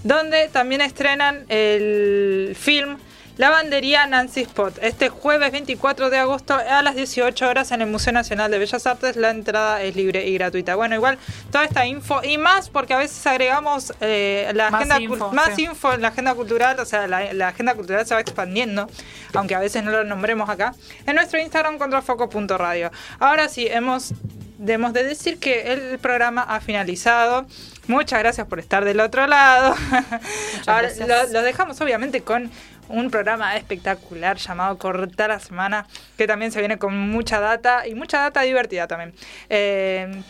donde 0.03 0.49
también 0.49 0.81
estrenan 0.81 1.45
el 1.49 2.55
film 2.59 2.97
Lavandería 3.39 4.05
Nancy 4.05 4.41
Spot. 4.41 4.77
Este 4.81 5.07
jueves 5.07 5.53
24 5.53 6.09
de 6.09 6.17
agosto 6.17 6.55
a 6.55 6.81
las 6.81 6.93
18 6.93 7.47
horas 7.47 7.71
en 7.71 7.81
el 7.81 7.87
Museo 7.87 8.11
Nacional 8.11 8.51
de 8.51 8.59
Bellas 8.59 8.85
Artes. 8.85 9.15
La 9.15 9.29
entrada 9.29 9.81
es 9.81 9.95
libre 9.95 10.27
y 10.27 10.33
gratuita. 10.33 10.75
Bueno, 10.75 10.95
igual 10.95 11.17
toda 11.49 11.63
esta 11.63 11.85
info 11.85 12.21
y 12.21 12.37
más 12.37 12.69
porque 12.69 12.93
a 12.93 12.97
veces 12.97 13.25
agregamos 13.25 13.93
eh, 14.01 14.51
la 14.55 14.69
Más 14.69 14.81
agenda 14.81 14.99
info, 14.99 15.31
más 15.31 15.55
sí. 15.55 15.63
info 15.63 15.93
en 15.93 16.01
la 16.01 16.09
agenda 16.09 16.35
cultural, 16.35 16.77
o 16.81 16.85
sea, 16.85 17.07
la, 17.07 17.31
la 17.31 17.47
agenda 17.47 17.75
cultural 17.75 18.05
se 18.05 18.13
va 18.13 18.19
expandiendo, 18.19 18.89
aunque 19.33 19.55
a 19.55 19.59
veces 19.59 19.85
no 19.85 19.91
lo 19.91 20.03
nombremos 20.03 20.49
acá, 20.49 20.75
en 21.05 21.15
nuestro 21.15 21.39
Instagram 21.39 21.77
contrafoco.radio. 21.77 22.91
Ahora 23.19 23.47
sí, 23.47 23.67
hemos, 23.69 24.15
debemos 24.57 24.91
de 24.91 25.05
decir 25.05 25.39
que 25.39 25.71
el 25.71 25.97
programa 25.99 26.41
ha 26.41 26.59
finalizado. 26.59 27.45
Muchas 27.87 28.19
gracias 28.19 28.45
por 28.47 28.59
estar 28.59 28.83
del 28.83 28.99
otro 28.99 29.27
lado. 29.27 29.75
Ahora 30.67 30.89
lo 31.31 31.41
dejamos 31.41 31.79
obviamente 31.79 32.21
con 32.21 32.51
un 32.89 33.09
programa 33.09 33.55
espectacular 33.55 34.37
llamado 34.37 34.77
Corta 34.77 35.27
la 35.27 35.39
Semana, 35.39 35.85
que 36.17 36.27
también 36.27 36.51
se 36.51 36.59
viene 36.59 36.77
con 36.77 36.97
mucha 36.97 37.39
data 37.39 37.87
y 37.87 37.95
mucha 37.95 38.19
data 38.19 38.41
divertida 38.41 38.87
también. 38.87 39.13
Eh, 39.49 40.21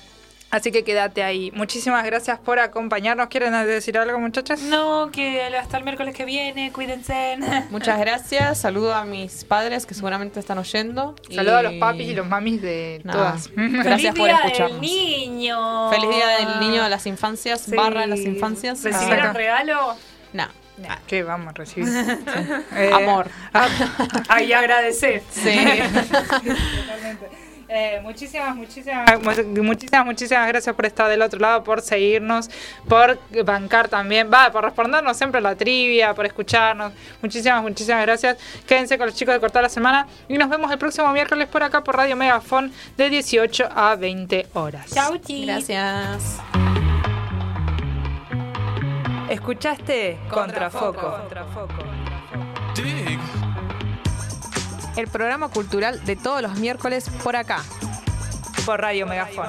así 0.51 0.71
que 0.71 0.83
quédate 0.83 1.23
ahí. 1.23 1.51
Muchísimas 1.53 2.03
gracias 2.05 2.39
por 2.39 2.59
acompañarnos. 2.59 3.27
¿Quieren 3.27 3.53
decir 3.67 3.97
algo, 3.97 4.19
muchachas? 4.19 4.61
No, 4.61 5.09
que 5.11 5.41
hasta 5.55 5.77
el 5.77 5.83
miércoles 5.83 6.15
que 6.15 6.25
viene, 6.25 6.71
cuídense. 6.71 7.37
Muchas 7.69 7.99
gracias. 7.99 8.59
Saludo 8.59 8.93
a 8.93 9.05
mis 9.05 9.43
padres 9.45 9.85
que 9.85 9.93
seguramente 9.93 10.39
están 10.39 10.57
oyendo. 10.57 11.15
Saludos 11.33 11.55
a 11.59 11.61
los 11.63 11.73
papis 11.75 12.07
y 12.09 12.13
los 12.15 12.27
mamis 12.27 12.61
de 12.61 13.01
Nada. 13.03 13.17
todas. 13.33 13.49
Gracias 13.55 13.95
Feliz 13.95 14.09
por 14.17 14.27
día 14.27 14.37
escucharnos. 14.37 14.81
Del 14.81 14.89
niño. 14.89 15.89
Feliz 15.91 16.09
día 16.09 16.27
del 16.39 16.59
niño 16.59 16.83
de 16.83 16.89
las 16.89 17.05
infancias, 17.05 17.61
Sí. 17.61 17.75
barra 17.75 18.01
de 18.01 18.07
las 18.07 18.19
infancias. 18.21 18.83
¿Recibieron 18.83 19.27
Ah. 19.27 19.33
regalo? 19.33 19.95
No. 20.33 20.47
¿Qué 21.07 21.23
vamos 21.23 21.49
a 21.49 21.51
recibir? 21.53 21.87
Eh, 22.75 22.91
Amor. 22.93 23.27
ah, 23.53 23.67
Ay, 24.27 24.53
agradecer. 24.53 25.21
Sí. 25.31 25.49
Totalmente. 26.29 27.29
Eh, 27.71 27.99
muchísimas, 28.01 28.55
muchísimas, 28.55 29.05
mu- 29.21 29.63
muchísimas, 29.63 30.03
muchísimas 30.03 30.47
gracias 30.47 30.75
por 30.75 30.87
estar 30.87 31.07
del 31.07 31.21
otro 31.21 31.39
lado, 31.39 31.63
por 31.63 31.81
seguirnos, 31.81 32.49
por 32.87 33.19
bancar 33.45 33.87
también, 33.87 34.27
va, 34.33 34.51
por 34.51 34.63
respondernos 34.63 35.15
siempre 35.15 35.39
la 35.39 35.53
trivia, 35.55 36.15
por 36.15 36.25
escucharnos. 36.25 36.93
Muchísimas, 37.21 37.61
muchísimas 37.61 38.01
gracias. 38.01 38.37
Quédense 38.67 38.97
con 38.97 39.05
los 39.05 39.15
chicos 39.15 39.35
de 39.35 39.39
Cortar 39.39 39.61
la 39.61 39.69
Semana 39.69 40.07
y 40.27 40.39
nos 40.39 40.49
vemos 40.49 40.71
el 40.71 40.79
próximo 40.79 41.11
miércoles 41.13 41.47
por 41.47 41.61
acá 41.61 41.83
por 41.83 41.95
Radio 41.95 42.15
Megafon 42.15 42.71
de 42.97 43.07
18 43.11 43.69
a 43.75 43.95
20 43.95 44.47
horas. 44.53 44.89
Chau, 44.91 45.17
chi. 45.19 45.45
Gracias. 45.45 46.39
¿Escuchaste? 49.29 50.17
Contrafoco. 50.29 51.19
El 54.95 55.07
programa 55.07 55.49
cultural 55.49 56.03
de 56.03 56.15
todos 56.15 56.41
los 56.41 56.57
miércoles 56.59 57.09
por 57.23 57.35
acá. 57.35 57.59
Por 58.65 58.81
Radio 58.81 59.05
Megafon. 59.05 59.45